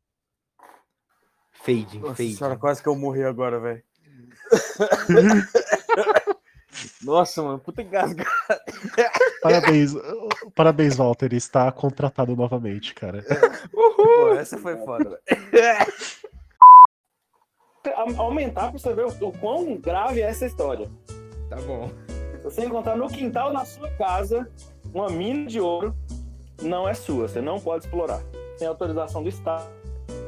Fading, 1.66 1.98
Nossa 1.98 2.14
fading. 2.14 2.36
senhora, 2.36 2.56
quase 2.56 2.80
que 2.80 2.88
eu 2.88 2.94
morri 2.94 3.24
agora, 3.24 3.58
velho. 3.58 3.82
Nossa, 7.02 7.42
mano, 7.42 7.58
puta 7.58 7.82
engasga. 7.82 8.24
Parabéns, 9.42 9.92
parabéns, 10.54 10.96
Walter. 10.96 11.32
Está 11.32 11.72
contratado 11.72 12.36
novamente, 12.36 12.94
cara. 12.94 13.24
Pô, 13.72 14.28
essa 14.34 14.56
foi 14.58 14.76
foda, 14.76 15.20
Aumentar 18.16 18.70
pra 18.70 18.78
você 18.78 18.94
ver 18.94 19.06
o, 19.06 19.32
quão 19.32 19.76
grave 19.76 20.20
é 20.20 20.26
essa 20.26 20.46
história. 20.46 20.88
Tá 21.48 21.56
bom. 21.56 21.90
Se 22.32 22.44
você 22.44 22.64
encontrar 22.64 22.96
no 22.96 23.08
quintal 23.08 23.52
da 23.52 23.64
sua 23.64 23.90
casa 23.96 24.48
uma 24.92 25.08
mina 25.08 25.46
de 25.46 25.60
ouro, 25.60 25.96
não 26.62 26.88
é 26.88 26.94
sua, 26.94 27.26
você 27.26 27.40
não 27.40 27.58
pode 27.58 27.86
explorar. 27.86 28.22
Sem 28.56 28.68
autorização 28.68 29.22
do 29.22 29.28
Estado. 29.28 29.68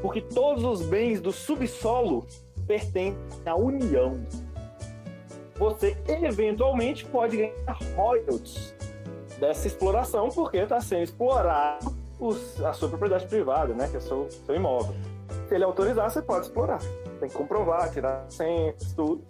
Porque 0.02 0.20
todos 0.20 0.64
os 0.64 0.82
bens 0.86 1.20
do 1.20 1.32
subsolo 1.32 2.26
pertencem 2.66 3.16
à 3.46 3.54
União. 3.56 4.20
Você 5.56 5.96
eventualmente 6.06 7.04
pode 7.06 7.36
ganhar 7.36 7.78
royalties 7.96 8.74
dessa 9.40 9.66
exploração, 9.66 10.28
porque 10.28 10.58
está 10.58 10.80
sendo 10.80 11.02
explorado 11.02 11.94
os- 12.20 12.62
a 12.64 12.72
sua 12.72 12.88
propriedade 12.88 13.26
privada, 13.26 13.74
né? 13.74 13.88
Que 13.88 13.96
é 13.96 13.98
o 13.98 14.02
seu, 14.02 14.28
seu 14.30 14.54
imóvel. 14.54 14.94
Se 15.48 15.54
ele 15.54 15.64
autorizar, 15.64 16.10
você 16.10 16.22
pode 16.22 16.46
explorar. 16.46 16.78
Tem 17.18 17.28
que 17.28 17.34
comprovar, 17.34 17.90
tirar 17.92 18.24
senhas, 18.28 18.76
tudo. 18.94 19.22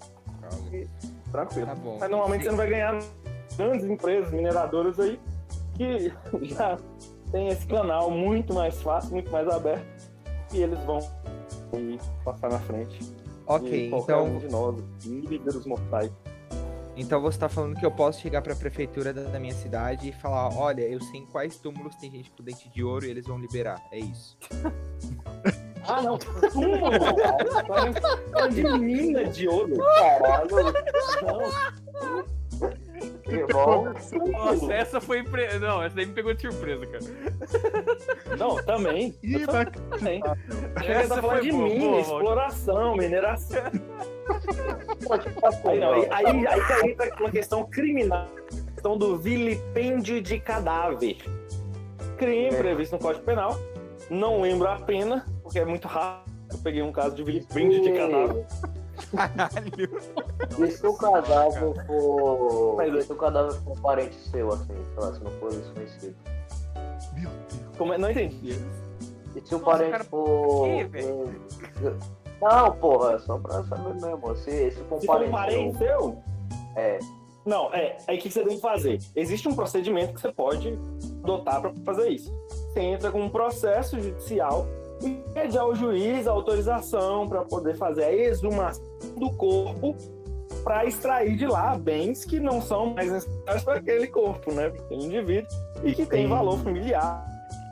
E 0.73 0.87
tranquilo. 1.31 1.67
Tá. 1.67 1.77
Mas 2.01 2.11
normalmente 2.11 2.45
você 2.45 2.51
não 2.51 2.57
vai 2.57 2.69
ganhar 2.69 2.99
grandes 3.57 3.87
empresas 3.87 4.31
mineradoras 4.31 4.99
aí 5.01 5.19
que 5.75 6.13
já 6.45 6.77
tem 7.31 7.49
esse 7.49 7.67
canal 7.67 8.11
muito 8.11 8.53
mais 8.53 8.81
fácil, 8.83 9.13
muito 9.13 9.31
mais 9.31 9.49
aberto 9.49 9.87
e 10.53 10.63
eles 10.63 10.79
vão 10.85 10.99
aí 11.73 11.99
passar 12.25 12.51
na 12.51 12.59
frente. 12.61 13.01
Ok, 13.47 13.91
então, 13.93 14.27
um 14.27 14.39
de 14.39 14.49
nós, 14.49 14.77
líderes 15.05 15.65
mortais. 15.65 16.11
então 16.97 17.21
você 17.21 17.39
tá 17.39 17.49
falando 17.49 17.77
que 17.79 17.87
eu 17.87 17.91
posso 17.91 18.21
chegar 18.21 18.43
pra 18.43 18.55
prefeitura 18.55 19.13
da, 19.13 19.23
da 19.23 19.41
minha 19.41 19.55
cidade 19.55 20.11
e 20.11 20.13
falar, 20.13 20.55
olha, 20.55 20.83
eu 20.83 21.01
sei 21.01 21.21
em 21.21 21.27
quais 21.27 21.57
túmulos 21.57 21.95
tem 21.97 22.11
gente 22.11 22.31
com 22.31 22.43
dente 22.43 22.69
de 22.69 22.85
ouro 22.85 23.07
e 23.07 23.11
eles 23.11 23.27
vão 23.27 23.39
liberar. 23.39 23.83
É 23.91 23.99
isso. 23.99 24.37
Ah, 25.87 26.03
não. 26.03 26.19
Túmulo! 26.19 26.91
Falando 27.67 28.53
de 28.55 28.79
mina 28.79 29.25
de 29.25 29.49
ouro. 29.49 29.75
Caralho. 29.79 30.51
Não. 31.23 32.25
Nossa, 33.53 34.73
essa 34.73 35.01
foi. 35.01 35.21
Impre... 35.21 35.59
Não, 35.59 35.83
essa 35.83 35.95
daí 35.95 36.07
me 36.07 36.13
pegou 36.13 36.33
de 36.33 36.41
surpresa, 36.41 36.87
cara. 36.87 37.05
Não, 38.39 38.57
também. 38.65 39.15
Ih, 39.23 39.47
Também. 39.47 40.23
Chega 40.81 40.93
Essa 40.93 41.15
tá 41.17 41.21
falando 41.23 41.37
foi 41.39 41.41
de 41.43 41.53
boa, 41.53 41.69
mina, 41.69 41.81
boa, 41.81 42.01
exploração, 42.01 42.97
mineração. 42.97 43.63
Pode 45.07 45.31
passar, 45.31 45.69
Aí, 45.69 45.81
não, 45.81 45.93
aí, 45.93 46.09
aí, 46.11 46.47
aí 46.47 46.91
entra 46.91 47.15
uma 47.21 47.31
questão 47.31 47.65
criminal, 47.65 48.29
questão 48.75 48.97
do 48.97 49.17
vilipêndio 49.19 50.23
de 50.23 50.39
cadáver. 50.41 51.17
Crime 52.17 52.47
É. 52.47 52.59
previsto 52.59 52.93
no 52.93 52.99
Código 52.99 53.25
Penal. 53.25 53.59
Não 54.11 54.41
lembro 54.41 54.69
a 54.69 54.77
pena, 54.77 55.27
porque 55.43 55.59
é 55.59 55.65
muito 55.65 55.87
raro. 55.87 56.23
Eu 56.51 56.59
peguei 56.59 56.83
um 56.83 56.91
caso 56.91 57.15
de 57.15 57.23
vilipêndio 57.23 57.83
de 57.83 57.93
cadáver. 57.93 58.47
Caralho. 59.15 60.67
E 60.67 60.71
se 60.71 60.87
o 60.87 60.95
cadáver 60.95 61.87
for. 61.87 62.77
Mas- 62.77 63.05
se 63.05 63.13
o 63.13 63.17
cadáver 63.17 63.53
for 63.63 63.73
um 63.73 63.81
parente 63.81 64.17
seu, 64.31 64.49
assim, 64.53 64.67
sei 64.67 65.05
lá, 65.05 65.15
se 65.15 65.23
não 65.23 65.31
for 65.33 65.51
desconhecido. 65.51 66.17
Meu 67.15 67.31
Deus. 67.31 67.77
Como 67.77 67.93
é? 67.95 67.99
Não 67.99 68.11
entendi. 68.11 68.59
E 69.37 69.41
se 69.41 69.55
o 69.55 69.59
Nossa, 69.59 69.71
parente 69.71 69.91
cara, 69.93 70.05
for. 70.05 70.67
um- 70.67 71.99
Não, 72.41 72.73
porra, 72.77 73.19
só 73.21 73.39
pra 73.39 73.63
saber 73.65 73.95
mesmo. 73.95 74.37
Se, 74.37 74.71
se 74.71 74.85
for 74.85 75.03
um 75.03 75.07
parente, 75.07 75.31
parente 75.31 75.79
seu. 75.79 76.17
É. 76.77 76.99
Não, 77.45 77.73
é. 77.73 77.97
Aí 78.07 78.19
o 78.19 78.21
que 78.21 78.31
você 78.31 78.45
tem 78.45 78.57
que 78.57 78.63
fazer? 78.63 78.99
Existe 79.17 79.49
um 79.49 79.55
procedimento 79.55 80.13
que 80.15 80.21
você 80.21 80.31
pode 80.31 80.79
adotar 81.23 81.61
para 81.63 81.73
fazer 81.85 82.09
isso. 82.11 82.33
Você 82.49 82.81
entra 82.81 83.11
com 83.11 83.21
um 83.23 83.29
processo 83.31 83.99
judicial 83.99 84.67
e 85.03 85.23
pede 85.33 85.57
ao 85.59 85.75
juiz 85.75 86.27
a 86.27 86.33
autorização 86.33 87.29
para 87.29 87.45
poder 87.45 87.77
fazer 87.77 88.05
a 88.05 88.13
exumação 88.13 88.85
do 89.17 89.31
corpo 89.33 89.97
para 90.65 90.85
extrair 90.87 91.37
de 91.37 91.47
lá 91.47 91.77
bens 91.77 92.25
que 92.25 92.41
não 92.41 92.61
são 92.61 92.95
mais 92.95 93.11
necessários 93.11 93.63
para 93.65 93.75
aquele 93.75 94.07
corpo, 94.07 94.53
né? 94.53 94.71
Para 94.71 94.83
aquele 94.85 95.05
indivíduo 95.05 95.49
e 95.85 95.91
que 95.91 96.05
tem 96.07 96.23
Tem- 96.23 96.29
valor 96.29 96.59
familiar. 96.59 97.25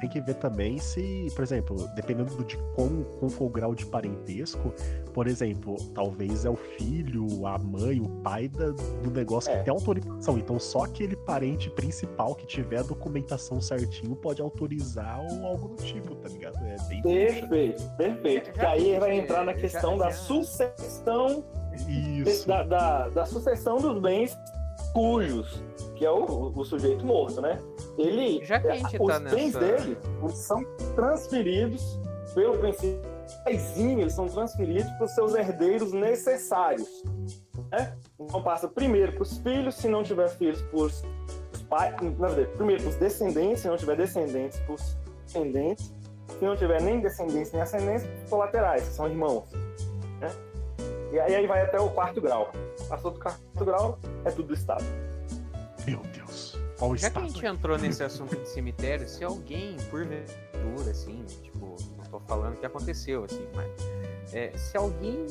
Tem 0.06 0.12
que 0.12 0.20
ver 0.20 0.34
também 0.34 0.78
se, 0.78 1.26
por 1.34 1.42
exemplo, 1.42 1.88
dependendo 1.96 2.44
de 2.44 2.56
como, 2.76 3.04
como 3.18 3.28
for 3.28 3.46
o 3.46 3.48
grau 3.48 3.74
de 3.74 3.84
parentesco, 3.86 4.72
por 5.12 5.26
exemplo, 5.26 5.74
talvez 5.96 6.44
é 6.44 6.50
o 6.50 6.54
filho, 6.54 7.44
a 7.44 7.58
mãe, 7.58 8.00
o 8.00 8.08
pai 8.22 8.46
da- 8.46 8.70
do 8.70 9.10
negócio 9.10 9.50
É. 9.50 9.58
que 9.58 9.64
tem 9.64 9.74
autorização. 9.74 10.38
Então 10.38 10.60
só 10.60 10.84
aquele 10.84 11.16
parente 11.16 11.68
principal 11.70 12.36
que 12.36 12.46
tiver 12.46 12.78
a 12.78 12.82
documentação 12.82 13.60
certinho 13.60 14.14
pode 14.14 14.40
autorizar 14.40 15.20
ou 15.28 15.44
algo 15.44 15.68
do 15.70 15.82
tipo, 15.82 16.14
tá 16.14 16.28
ligado? 16.28 16.56
É 16.64 16.76
bem 16.88 17.02
Perfeito, 17.02 17.82
perfeito. 17.96 18.52
Que 18.52 18.60
aí 18.60 18.96
vai 19.00 19.18
entrar 19.18 19.44
na 19.44 19.54
Já- 19.54 19.58
questão 19.60 19.98
já- 19.98 20.04
da 20.04 20.10
sucessão 20.12 21.44
Isso. 22.24 22.46
da, 22.46 22.62
da, 22.62 23.08
da 23.08 23.26
sucessão 23.26 23.78
dos 23.78 24.00
bens 24.00 24.36
cujos, 24.96 25.62
que 25.94 26.06
é 26.06 26.10
o, 26.10 26.52
o 26.56 26.64
sujeito 26.64 27.04
morto, 27.04 27.40
né? 27.42 27.58
Ele, 27.98 28.42
Já 28.44 28.58
que 28.58 28.68
a 28.68 28.74
gente 28.76 28.96
os 28.98 29.06
tá 29.06 29.20
bens 29.20 29.54
nessa- 29.54 29.60
dele 29.60 29.98
são 30.30 30.64
transferidos 30.94 31.98
pelo 32.34 32.56
princípio 32.58 33.02
paizinho, 33.44 34.00
eles 34.00 34.12
são 34.14 34.26
transferidos 34.26 34.90
para 34.92 35.04
os 35.04 35.10
seus 35.14 35.34
herdeiros 35.34 35.92
necessários. 35.92 36.88
Né? 37.70 37.94
Então 38.18 38.42
passa 38.42 38.68
primeiro 38.68 39.12
para 39.12 39.22
os 39.22 39.36
filhos, 39.38 39.74
se 39.74 39.86
não 39.88 40.02
tiver 40.02 40.28
filhos, 40.30 40.62
para 40.62 40.78
os 40.78 41.04
pais. 41.68 41.94
Verdade, 42.00 42.48
primeiro 42.56 42.82
para 42.82 42.90
os 42.90 42.96
descendentes, 42.96 43.60
se 43.60 43.68
não 43.68 43.76
tiver 43.76 43.96
descendentes, 43.96 44.58
para 44.60 44.74
os 44.74 44.96
descendentes. 45.26 45.92
Se 46.38 46.44
não 46.44 46.56
tiver 46.56 46.80
nem 46.82 47.00
descendentes 47.00 47.52
nem 47.52 47.60
ascendentes, 47.62 48.04
para 48.06 48.24
os 48.24 48.30
colaterais, 48.30 48.82
que 48.88 48.94
são 48.94 49.06
irmãos. 49.08 49.44
Né? 50.20 50.28
E 51.16 51.34
aí, 51.34 51.46
vai 51.46 51.62
até 51.62 51.80
o 51.80 51.88
quarto 51.90 52.20
grau. 52.20 52.52
Passou 52.88 53.10
do 53.10 53.18
quarto 53.18 53.64
grau, 53.64 53.98
é 54.24 54.30
tudo 54.30 54.48
do 54.48 54.54
Estado. 54.54 54.84
Meu 55.86 56.00
Deus. 56.14 56.58
Qual 56.78 56.94
Já 56.94 57.08
que 57.10 57.18
a 57.18 57.22
estado? 57.22 57.34
gente 57.34 57.46
entrou 57.46 57.78
nesse 57.78 58.02
assunto 58.02 58.36
de 58.36 58.48
cemitério, 58.48 59.08
se 59.08 59.24
alguém, 59.24 59.76
porventura, 59.90 60.90
assim, 60.90 61.24
tipo, 61.42 61.74
não 61.96 62.04
tô 62.10 62.20
falando 62.20 62.56
que 62.58 62.66
aconteceu, 62.66 63.24
assim, 63.24 63.48
mas 63.54 63.70
é, 64.34 64.52
se 64.58 64.76
alguém 64.76 65.26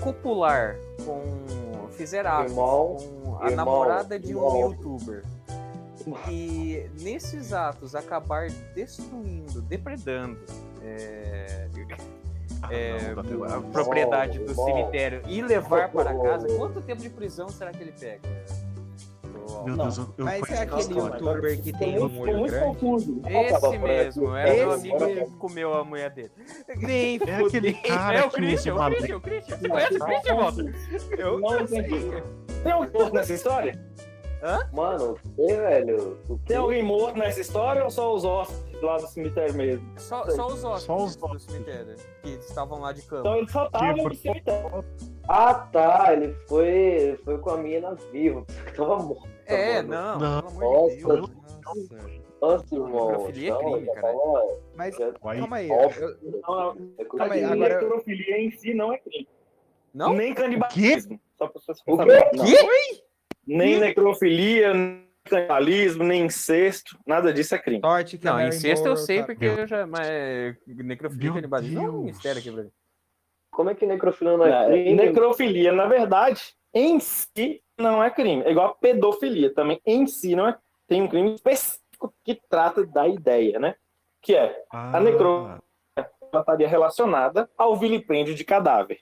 copular 0.00 0.76
com. 1.04 1.88
fizer 1.90 2.26
atos 2.26 2.52
Irmão, 2.52 2.96
com 3.24 3.38
a 3.40 3.50
irmão, 3.50 3.56
namorada 3.56 4.18
de 4.20 4.36
um 4.36 4.38
irmão. 4.38 4.70
youtuber 4.70 5.24
e 6.30 6.88
nesses 7.00 7.52
atos 7.52 7.94
acabar 7.94 8.48
destruindo, 8.74 9.60
depredando 9.62 10.38
é, 10.82 11.68
é, 12.70 13.14
não, 13.14 13.22
não, 13.22 13.44
a 13.44 13.60
propriedade 13.62 14.38
do 14.38 14.54
cemitério 14.54 15.22
e 15.26 15.42
levar 15.42 15.90
para 15.90 16.14
casa, 16.14 16.48
quanto 16.56 16.80
tempo 16.82 17.02
de 17.02 17.10
prisão 17.10 17.48
será 17.48 17.70
que 17.72 17.82
ele 17.82 17.92
pega? 17.92 18.20
Meu 19.64 19.76
Não. 19.76 19.84
Deus, 19.84 19.98
eu, 19.98 20.14
eu 20.18 20.24
Mas 20.24 20.50
é 20.50 20.62
aquele 20.62 20.80
história. 20.80 21.14
youtuber 21.14 21.62
que 21.62 21.72
tem 21.72 21.98
um 21.98 22.20
olho 22.20 22.44
grande? 22.46 22.66
confuso. 22.66 23.22
Esse 23.26 23.78
mesmo, 23.78 24.36
era 24.36 24.52
meu 24.54 24.74
Esse? 24.74 24.90
amigo 24.92 25.30
que 25.30 25.36
comeu 25.38 25.74
a 25.74 25.84
mulher 25.84 26.10
dele. 26.10 26.30
Nem 26.76 27.20
É 27.26 27.36
aquele 27.36 27.72
cara 27.74 28.18
é 28.18 28.24
o 28.24 28.30
Christian, 28.30 28.74
o 28.74 28.90
Christian, 28.90 29.16
o 29.16 29.20
Christian. 29.20 29.56
Você 29.56 29.68
conhece 29.68 29.94
o 29.94 30.04
Christian, 30.04 30.34
Walter? 30.34 30.74
Eu 31.16 31.38
Não 31.40 31.60
entendi. 31.60 32.22
Tem 32.62 32.72
alguém 32.72 32.92
morto 32.92 33.14
nessa 33.14 33.34
história? 33.34 33.86
Mano, 34.72 35.16
o 35.24 35.46
que, 35.46 35.54
velho? 35.54 36.18
Tem 36.46 36.56
alguém 36.56 36.82
morto 36.82 37.18
nessa 37.18 37.40
história 37.40 37.82
ou 37.82 37.90
só 37.90 38.14
os 38.14 38.24
hóspedes 38.24 38.64
lá 38.82 38.96
do 38.96 39.06
cemitério 39.06 39.54
mesmo? 39.54 39.86
Só, 39.98 40.24
só 40.30 40.46
os 40.46 40.64
hóspedes 40.64 40.82
Só 40.84 40.96
os 41.04 41.16
do 41.16 41.24
hóspedes. 41.26 41.44
cemitério 41.44 41.96
que 42.22 42.28
estavam 42.30 42.80
lá 42.80 42.92
de 42.92 43.02
cama. 43.02 43.20
Então 43.20 43.36
ele 43.36 43.48
só 43.50 43.68
tava 43.70 43.94
Que 43.94 44.02
no 44.02 44.14
cemitério. 44.14 44.84
Ah, 45.28 45.54
tá. 45.54 46.12
Ele 46.12 46.32
foi, 46.48 47.18
foi 47.24 47.38
com 47.38 47.50
a 47.50 47.56
mina 47.58 47.94
viva. 48.12 48.44
Tava 48.76 48.98
morto. 48.98 49.28
É, 49.46 49.82
não, 49.82 50.18
Não. 50.18 50.42
pelo 50.42 50.48
amor 50.80 50.90
de 50.90 51.02
Nossa. 51.02 51.16
Deus. 51.16 51.30
Nossa. 51.64 52.26
Nossa, 52.40 52.74
irmão. 52.74 53.08
Necrofilia 53.10 53.48
é 53.48 53.52
Não, 53.52 53.58
crime, 53.72 53.94
cara. 53.94 54.14
Mas 54.76 54.96
calma 54.96 55.56
aí. 55.56 55.68
Eu- 55.70 56.16
Não, 56.42 56.74
não. 56.74 56.76
Calma 57.16 57.34
aí, 57.34 57.44
agora- 57.44 57.80
necrofilia 57.80 58.38
em 58.40 58.50
si 58.52 58.74
não 58.74 58.92
é 58.92 58.98
crime. 58.98 59.28
Não? 59.94 60.12
Nem 60.12 60.34
canibalismo. 60.34 61.18
Só 61.38 61.48
pra 61.48 61.60
vocês 61.60 61.78
O 61.86 61.96
quê? 61.98 63.02
Nem 63.46 63.78
necrofilia, 63.80 64.74
canibalismo, 65.30 66.02
nem 66.04 66.24
incesto. 66.26 66.98
Nada 67.06 67.32
disso 67.32 67.54
é 67.54 67.58
crime. 67.58 67.80
Sorte 67.80 68.18
que 68.18 68.24
Não, 68.24 68.36
a 68.36 68.46
incesto 68.48 68.86
eu 68.88 68.96
sei 68.96 69.20
tá- 69.20 69.26
porque 69.26 69.44
eu 69.44 69.66
já. 69.66 69.86
Mas 69.86 70.56
necrofilia 70.66 71.24
Meu 71.30 71.32
e 71.32 71.34
canibalismo 71.42 71.80
não 71.82 71.84
é 71.86 71.90
um 71.90 72.02
mistério 72.02 72.38
aqui 72.40 72.50
pra 72.50 72.62
mim. 72.64 72.70
Como 73.50 73.70
é 73.70 73.74
que 73.74 73.86
necrofilia 73.86 74.36
não 74.36 74.44
é 74.46 74.50
É, 74.50 74.66
crime? 74.66 74.94
necrofilia, 74.94 75.72
na 75.72 75.86
verdade, 75.86 76.54
em 76.74 77.00
si 77.00 77.62
não 77.78 78.02
é 78.02 78.10
crime. 78.10 78.42
É 78.44 78.50
igual 78.50 78.68
a 78.68 78.74
pedofilia 78.74 79.52
também. 79.54 79.80
Em 79.86 80.06
si 80.06 80.34
não 80.36 80.46
é. 80.48 80.58
Tem 80.86 81.02
um 81.02 81.08
crime 81.08 81.34
específico 81.34 82.14
que 82.22 82.34
trata 82.48 82.84
da 82.86 83.08
ideia, 83.08 83.58
né? 83.58 83.74
Que 84.20 84.34
é 84.36 84.64
Ah, 84.70 84.96
A 84.98 85.00
necro- 85.00 85.48
ela 85.96 86.40
estaria 86.40 86.68
relacionada 86.68 87.48
ao 87.56 87.74
vilipêndio 87.76 88.34
de 88.34 88.44
cadáver. 88.44 89.00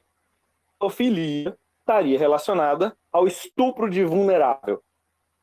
Pedofilia 0.79 1.57
estaria 1.81 2.19
relacionada 2.19 2.97
ao 3.13 3.27
estupro 3.27 3.91
de 3.91 4.05
vulnerável. 4.05 4.83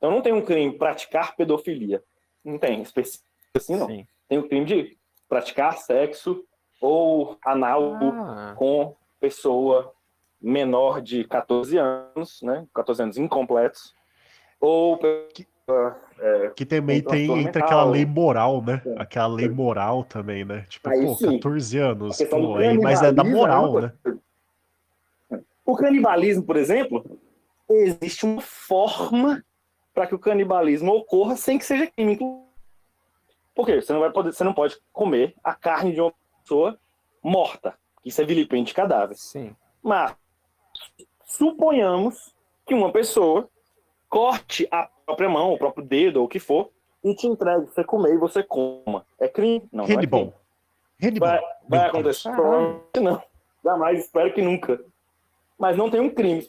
Então 0.02 0.10
não 0.10 0.22
tem 0.24 0.34
um 0.34 0.42
crime 0.42 0.76
praticar 0.76 1.36
pedofilia. 1.36 2.04
Não 2.44 2.58
tem 2.58 2.82
específico 2.82 3.24
assim, 3.56 3.76
não. 3.76 3.86
Sim. 3.86 4.08
Tem 4.28 4.40
o 4.40 4.50
crime 4.50 4.66
de 4.66 4.98
praticar 5.30 5.78
sexo 5.78 6.44
ou 6.82 7.38
anal 7.46 7.94
Ah, 8.02 8.56
com 8.58 8.96
pessoa 9.20 9.94
menor 10.42 11.04
de 11.04 11.24
14 11.26 11.78
anos, 11.78 12.42
né? 12.42 12.66
14 12.74 13.04
anos 13.04 13.18
incompletos. 13.20 13.94
Ou 14.60 14.98
pessoa, 14.98 16.02
é, 16.20 16.50
Que 16.56 16.66
também 16.66 17.00
tem 17.04 17.40
entra 17.40 17.64
aquela 17.64 17.84
lei 17.84 18.04
moral, 18.04 18.64
né? 18.64 18.82
É. 18.84 18.96
Aquela 19.04 19.28
lei 19.28 19.50
moral 19.50 20.04
também, 20.04 20.44
né? 20.44 20.66
Tipo, 20.68 20.90
Aí 20.90 21.06
pô, 21.06 21.14
sim. 21.14 21.34
14 21.34 21.78
anos, 21.78 22.18
pô, 22.24 22.56
aí, 22.56 22.76
mas 22.76 23.04
é 23.04 23.12
da 23.12 23.24
canibalismo 23.24 23.24
moral, 23.24 23.82
né? 23.82 23.94
O 25.64 25.76
canibalismo, 25.76 26.44
por 26.44 26.58
exemplo, 26.58 27.20
existe 27.70 28.26
uma 28.26 28.42
forma 28.42 29.44
para 29.94 30.08
que 30.08 30.16
o 30.16 30.20
canibalismo 30.20 30.94
ocorra 30.94 31.36
sem 31.36 31.58
que 31.58 31.66
seja 31.66 31.88
crime. 31.88 32.18
Por 33.54 33.66
quê? 33.66 33.82
Você 33.82 33.94
não, 33.94 34.00
vai 34.00 34.12
poder, 34.12 34.34
você 34.34 34.44
não 34.44 34.54
pode 34.54 34.78
comer 34.94 35.36
a 35.44 35.54
carne 35.54 35.94
de 35.94 36.02
uma 36.02 36.14
pessoa 36.42 36.78
morta. 37.24 37.78
Isso 38.04 38.22
é 38.22 38.26
vilipêndio 38.26 38.68
de 38.68 38.74
cadáver. 38.74 39.16
sim. 39.16 39.56
Mas 39.84 40.16
suponhamos 41.26 42.36
que 42.66 42.74
uma 42.74 42.92
pessoa 42.92 43.50
corte 44.08 44.68
a 44.72 44.90
própria 45.06 45.30
mão, 45.30 45.54
o 45.54 45.58
próprio 45.58 45.86
dedo, 45.86 46.18
ou 46.18 46.26
o 46.26 46.30
que 46.30 46.40
for, 46.40 46.70
e 47.04 47.16
te 47.16 47.28
entregue 47.28 47.66
você 47.66 47.84
comer 47.84 48.14
e 48.14 48.18
você 48.18 48.44
coma. 48.44 49.06
É 49.20 49.28
crime? 49.28 49.68
Não, 49.72 49.80
não 49.80 49.84
é 49.84 49.88
crime. 49.88 49.98
Hannibal. 49.98 50.34
Hannibal. 51.02 51.30
Vai, 51.30 51.40
vai 51.68 51.80
Meu 51.80 51.90
acontecer? 51.90 52.32
Provavelmente 52.32 53.00
não. 53.00 53.24
Jamais, 53.64 54.00
espero 54.00 54.34
que 54.34 54.42
nunca. 54.42 54.84
Mas 55.58 55.78
não 55.78 55.90
tem 55.90 56.00
um 56.00 56.10
crime 56.10 56.48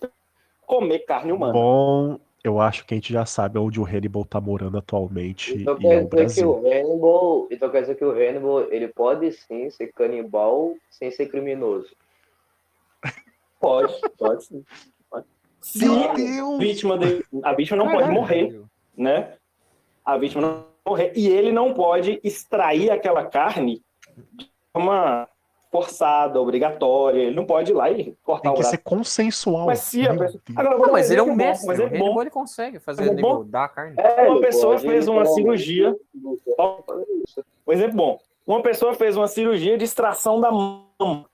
comer 0.66 1.00
carne 1.00 1.32
humana. 1.32 1.52
Bom, 1.52 2.18
eu 2.44 2.60
acho 2.60 2.84
que 2.84 2.94
a 2.94 2.96
gente 2.96 3.12
já 3.12 3.24
sabe 3.24 3.58
onde 3.58 3.78
o 3.80 3.84
Hannibal 3.86 4.24
tá 4.24 4.40
morando 4.40 4.76
atualmente 4.78 5.54
Então 5.56 5.78
e 5.80 5.86
é 5.86 5.88
quer 5.88 5.96
o 5.96 6.00
dizer 6.00 6.08
que 6.08 6.16
Brasil. 6.16 6.50
o 6.50 6.66
Hannibal. 6.72 7.48
Então 7.50 7.70
quer 7.70 7.80
dizer 7.82 7.94
que 7.96 8.04
o 8.04 8.10
Hannibal 8.10 8.62
ele 8.72 8.88
pode 8.88 9.32
sim 9.32 9.70
ser 9.70 9.92
canibal 9.92 10.74
sem 10.90 11.10
ser 11.10 11.26
criminoso. 11.28 11.94
Pode, 13.60 13.94
pode 14.18 14.44
sim. 14.44 14.64
Pode. 15.10 15.26
Se 15.60 15.84
Meu 15.88 16.10
a 16.10 16.14
Deus! 16.14 16.58
vítima, 16.58 16.98
de- 16.98 17.24
a 17.44 17.52
vítima 17.54 17.76
não 17.76 17.86
pode 17.86 17.98
Caralho. 17.98 18.14
morrer, 18.20 18.60
né? 18.96 19.34
A 20.04 20.18
vítima 20.18 20.42
não 20.42 20.52
pode 20.62 20.66
morrer. 20.84 21.12
E 21.14 21.28
ele 21.28 21.52
não 21.52 21.72
pode 21.72 22.20
extrair 22.24 22.90
aquela 22.90 23.24
carne 23.26 23.80
de 24.32 24.50
forma 24.72 25.28
forçada, 25.72 26.38
obrigatória. 26.40 27.18
Ele 27.22 27.34
não 27.34 27.46
pode 27.46 27.72
ir 27.72 27.74
lá 27.74 27.90
e 27.90 28.14
cortar 28.22 28.42
Tem 28.42 28.50
o 28.50 28.54
que 28.54 28.60
braço. 28.60 28.70
ser 28.76 28.82
consensual. 28.82 29.66
Mas 29.66 29.78
se 29.80 30.06
a 30.06 30.14
pessoa... 30.16 30.40
Agora, 30.54 30.78
Não, 30.78 30.88
um 30.88 30.92
mas 30.92 31.10
ele 31.10 31.18
é 31.20 31.22
um 31.22 31.28
bom, 31.28 31.34
mestre. 31.34 31.66
Mas 31.66 31.78
o 31.78 31.82
é 31.82 31.86
Hannibal 31.86 32.14
bom. 32.14 32.20
ele 32.20 32.30
consegue 32.30 32.78
fazer 32.78 33.02
é 33.08 33.14
nego 33.14 33.36
bom. 33.38 33.44
dar 33.44 33.64
a 33.64 33.68
carne. 33.68 33.94
É, 33.98 34.28
Uma 34.28 34.40
pessoa 34.42 34.74
pode 34.76 34.86
fez 34.86 35.08
uma 35.08 35.24
cirurgia. 35.24 35.96
Um 37.66 37.72
exemplo 37.72 37.96
bom. 37.96 38.20
Uma 38.46 38.62
pessoa 38.62 38.92
fez 38.94 39.16
uma 39.16 39.26
cirurgia 39.26 39.78
de 39.78 39.84
extração 39.84 40.40
da 40.40 40.50
mama. 40.52 41.24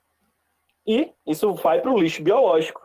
E 0.87 1.11
isso 1.27 1.53
vai 1.55 1.81
para 1.81 1.91
o 1.91 1.97
lixo 1.99 2.23
biológico, 2.23 2.81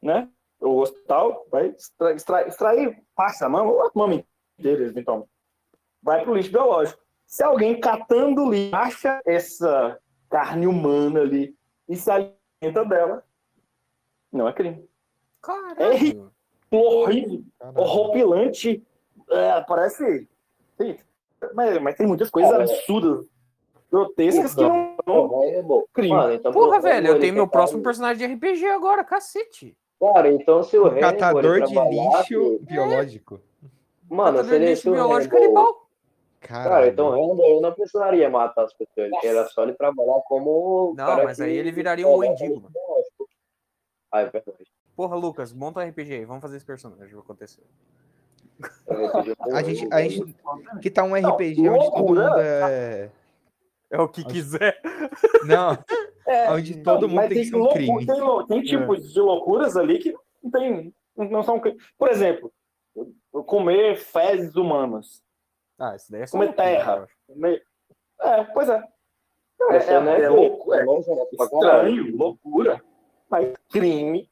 né? 0.00 0.28
O 0.60 0.78
hospital 0.78 1.44
vai 1.50 1.68
extra- 1.68 2.12
extra- 2.12 2.46
extrair 2.46 3.02
parte 3.16 3.40
da 3.40 3.48
mama, 3.48 3.70
ou 3.72 3.82
a 3.86 3.90
mama 3.94 4.22
inteira, 4.58 4.84
eventualmente. 4.84 5.30
Vai 6.02 6.22
para 6.22 6.30
o 6.30 6.34
lixo 6.36 6.52
biológico. 6.52 7.00
Se 7.26 7.42
alguém 7.42 7.80
catando 7.80 8.48
lixo 8.50 8.76
acha 8.76 9.20
essa 9.24 9.98
carne 10.32 10.66
humana 10.66 11.20
ali 11.20 11.54
e 11.86 11.94
se 11.94 12.10
alimenta 12.10 12.84
dela, 12.88 13.22
não 14.32 14.48
é 14.48 14.52
crime. 14.54 14.88
Caralho. 15.42 16.32
Horrível, 16.70 17.42
Caralho. 17.58 17.78
horripilante. 17.80 18.82
É, 19.30 19.60
parece. 19.60 20.26
Sim, 20.80 20.96
Mas, 21.54 21.80
mas 21.82 21.94
tem 21.96 22.06
muitas 22.06 22.30
coisas 22.30 22.50
Cara, 22.50 22.62
absurdas, 22.64 23.26
grotescas 23.90 24.54
que 24.54 24.62
não 24.62 24.96
são 25.04 25.26
O 25.26 25.42
Hannibal. 25.42 25.88
crime. 25.92 26.08
Mano, 26.16 26.32
então, 26.32 26.50
Porra, 26.52 26.80
velho, 26.80 27.08
eu 27.08 27.20
tenho 27.20 27.34
meu 27.34 27.46
próximo 27.46 27.82
personagem 27.82 28.26
de 28.26 28.34
RPG 28.34 28.66
agora, 28.68 29.04
cacete. 29.04 29.76
Cara, 30.00 30.32
então 30.32 30.62
se 30.62 30.78
o 30.78 30.86
Hannibal. 30.86 31.12
catador 31.12 31.60
de 31.62 31.74
lixo 31.74 32.58
biológico. 32.62 33.40
Mano, 34.08 34.38
Catador 34.38 34.58
de 34.60 34.64
lixo 34.66 34.90
biológico 34.90 35.36
Hannibal- 35.36 35.81
canibal. 36.42 36.72
Cara, 36.72 36.88
então 36.88 37.14
ele 37.44 37.60
não 37.60 37.72
precisaria 37.72 38.28
matar 38.30 38.64
as 38.64 38.72
pessoas. 38.74 39.10
Ele 39.22 39.26
era 39.26 39.46
só 39.48 39.62
ele 39.62 39.74
trabalhar 39.74 40.20
como. 40.26 40.94
Não, 40.96 41.06
cara 41.06 41.24
mas 41.24 41.36
que- 41.38 41.44
aí 41.44 41.56
ele 41.56 41.72
viraria 41.72 42.06
um 42.06 42.18
mendigo, 42.18 42.56
mano. 42.60 42.74
Ah, 44.12 44.20
é 44.20 44.30
verdade. 44.30 44.64
Porra, 44.94 45.16
Lucas, 45.16 45.52
monta 45.52 45.80
um 45.80 45.88
RPG 45.88 46.12
aí, 46.14 46.24
vamos 46.24 46.42
fazer 46.42 46.56
esse 46.58 46.66
personagem, 46.66 47.08
vai 47.14 47.20
acontecer. 47.22 47.62
a 49.52 49.62
gente, 49.62 49.88
a 49.92 50.02
gente. 50.02 50.36
Que 50.80 50.90
tá 50.90 51.02
um 51.02 51.14
RPG 51.14 51.68
onde 51.68 51.90
todo 51.90 52.06
mundo 52.08 52.38
é. 52.38 53.10
É 53.90 54.00
o 54.00 54.08
que 54.08 54.24
quiser. 54.24 54.80
Não, 55.44 55.76
É, 56.26 56.50
onde 56.50 56.82
todo 56.82 57.08
mundo 57.08 57.16
mas 57.16 57.28
tem 57.28 57.38
que 57.42 57.44
ser 57.46 57.56
um 57.56 57.68
crime. 57.68 58.06
Tem, 58.06 58.46
tem 58.46 58.62
tipos 58.62 59.12
de 59.12 59.20
loucuras 59.20 59.76
ali 59.76 59.98
que 59.98 60.14
não 60.42 60.50
tem. 60.50 60.94
Não 61.16 61.42
são. 61.42 61.60
Por 61.98 62.08
exemplo, 62.10 62.50
comer 63.46 63.96
fezes 63.96 64.54
humanas. 64.56 65.22
Ah, 65.84 65.96
isso 65.96 66.12
daí 66.12 66.22
é 66.22 66.26
só 66.26 66.38
Comer 66.38 66.54
terra. 66.54 67.08
Comer- 67.26 67.64
É, 68.20 68.44
pois 68.44 68.68
é. 68.68 68.78
Isso 68.78 69.90
é, 69.90 70.00
não 70.00 70.12
é, 70.12 70.20
é 70.22 70.28
louco, 70.28 70.72
é 70.74 70.84
nojento 70.84 71.36
pra 71.36 71.50
caralho. 71.50 71.88
estranho, 71.88 72.16
loucura, 72.16 72.84
mas 73.28 73.52
crime 73.70 74.30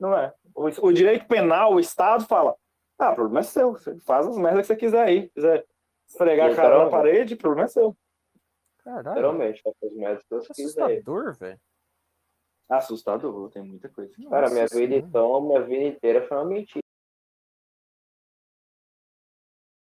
não 0.00 0.16
é. 0.16 0.32
O, 0.54 0.64
o 0.86 0.92
direito 0.92 1.26
penal, 1.26 1.74
o 1.74 1.80
Estado 1.80 2.24
fala: 2.26 2.54
ah, 2.98 3.10
o 3.12 3.14
problema 3.14 3.40
é 3.40 3.42
seu, 3.42 3.72
você 3.72 3.98
faz 4.00 4.26
as 4.26 4.36
merdas 4.38 4.62
que 4.62 4.66
você 4.68 4.76
quiser 4.76 5.02
aí. 5.06 5.28
quiser 5.30 5.66
esfregar 6.08 6.50
a 6.50 6.56
cara 6.56 6.84
na 6.84 6.90
parede, 6.90 7.34
o 7.34 7.38
problema 7.38 7.64
é 7.66 7.68
seu. 7.68 7.94
Caralho, 8.82 9.08
Literalmente, 9.08 9.62
tá 9.62 9.70
com 9.78 9.86
os 9.88 9.94
médicos 9.94 10.24
que 10.26 10.34
eu 10.34 10.40
quiser. 10.54 10.82
assustador, 10.82 11.34
velho. 11.36 11.60
Assustador, 12.70 13.50
tem 13.50 13.62
muita 13.62 13.88
coisa. 13.90 14.12
Cara, 14.28 14.48
minha 14.50 14.62
Nossa 14.62 14.76
vida 14.76 14.94
então, 14.94 15.40
minha 15.42 15.62
vida 15.62 15.84
inteira 15.84 16.26
foi 16.26 16.36
uma 16.36 16.46
mentira. 16.46 16.82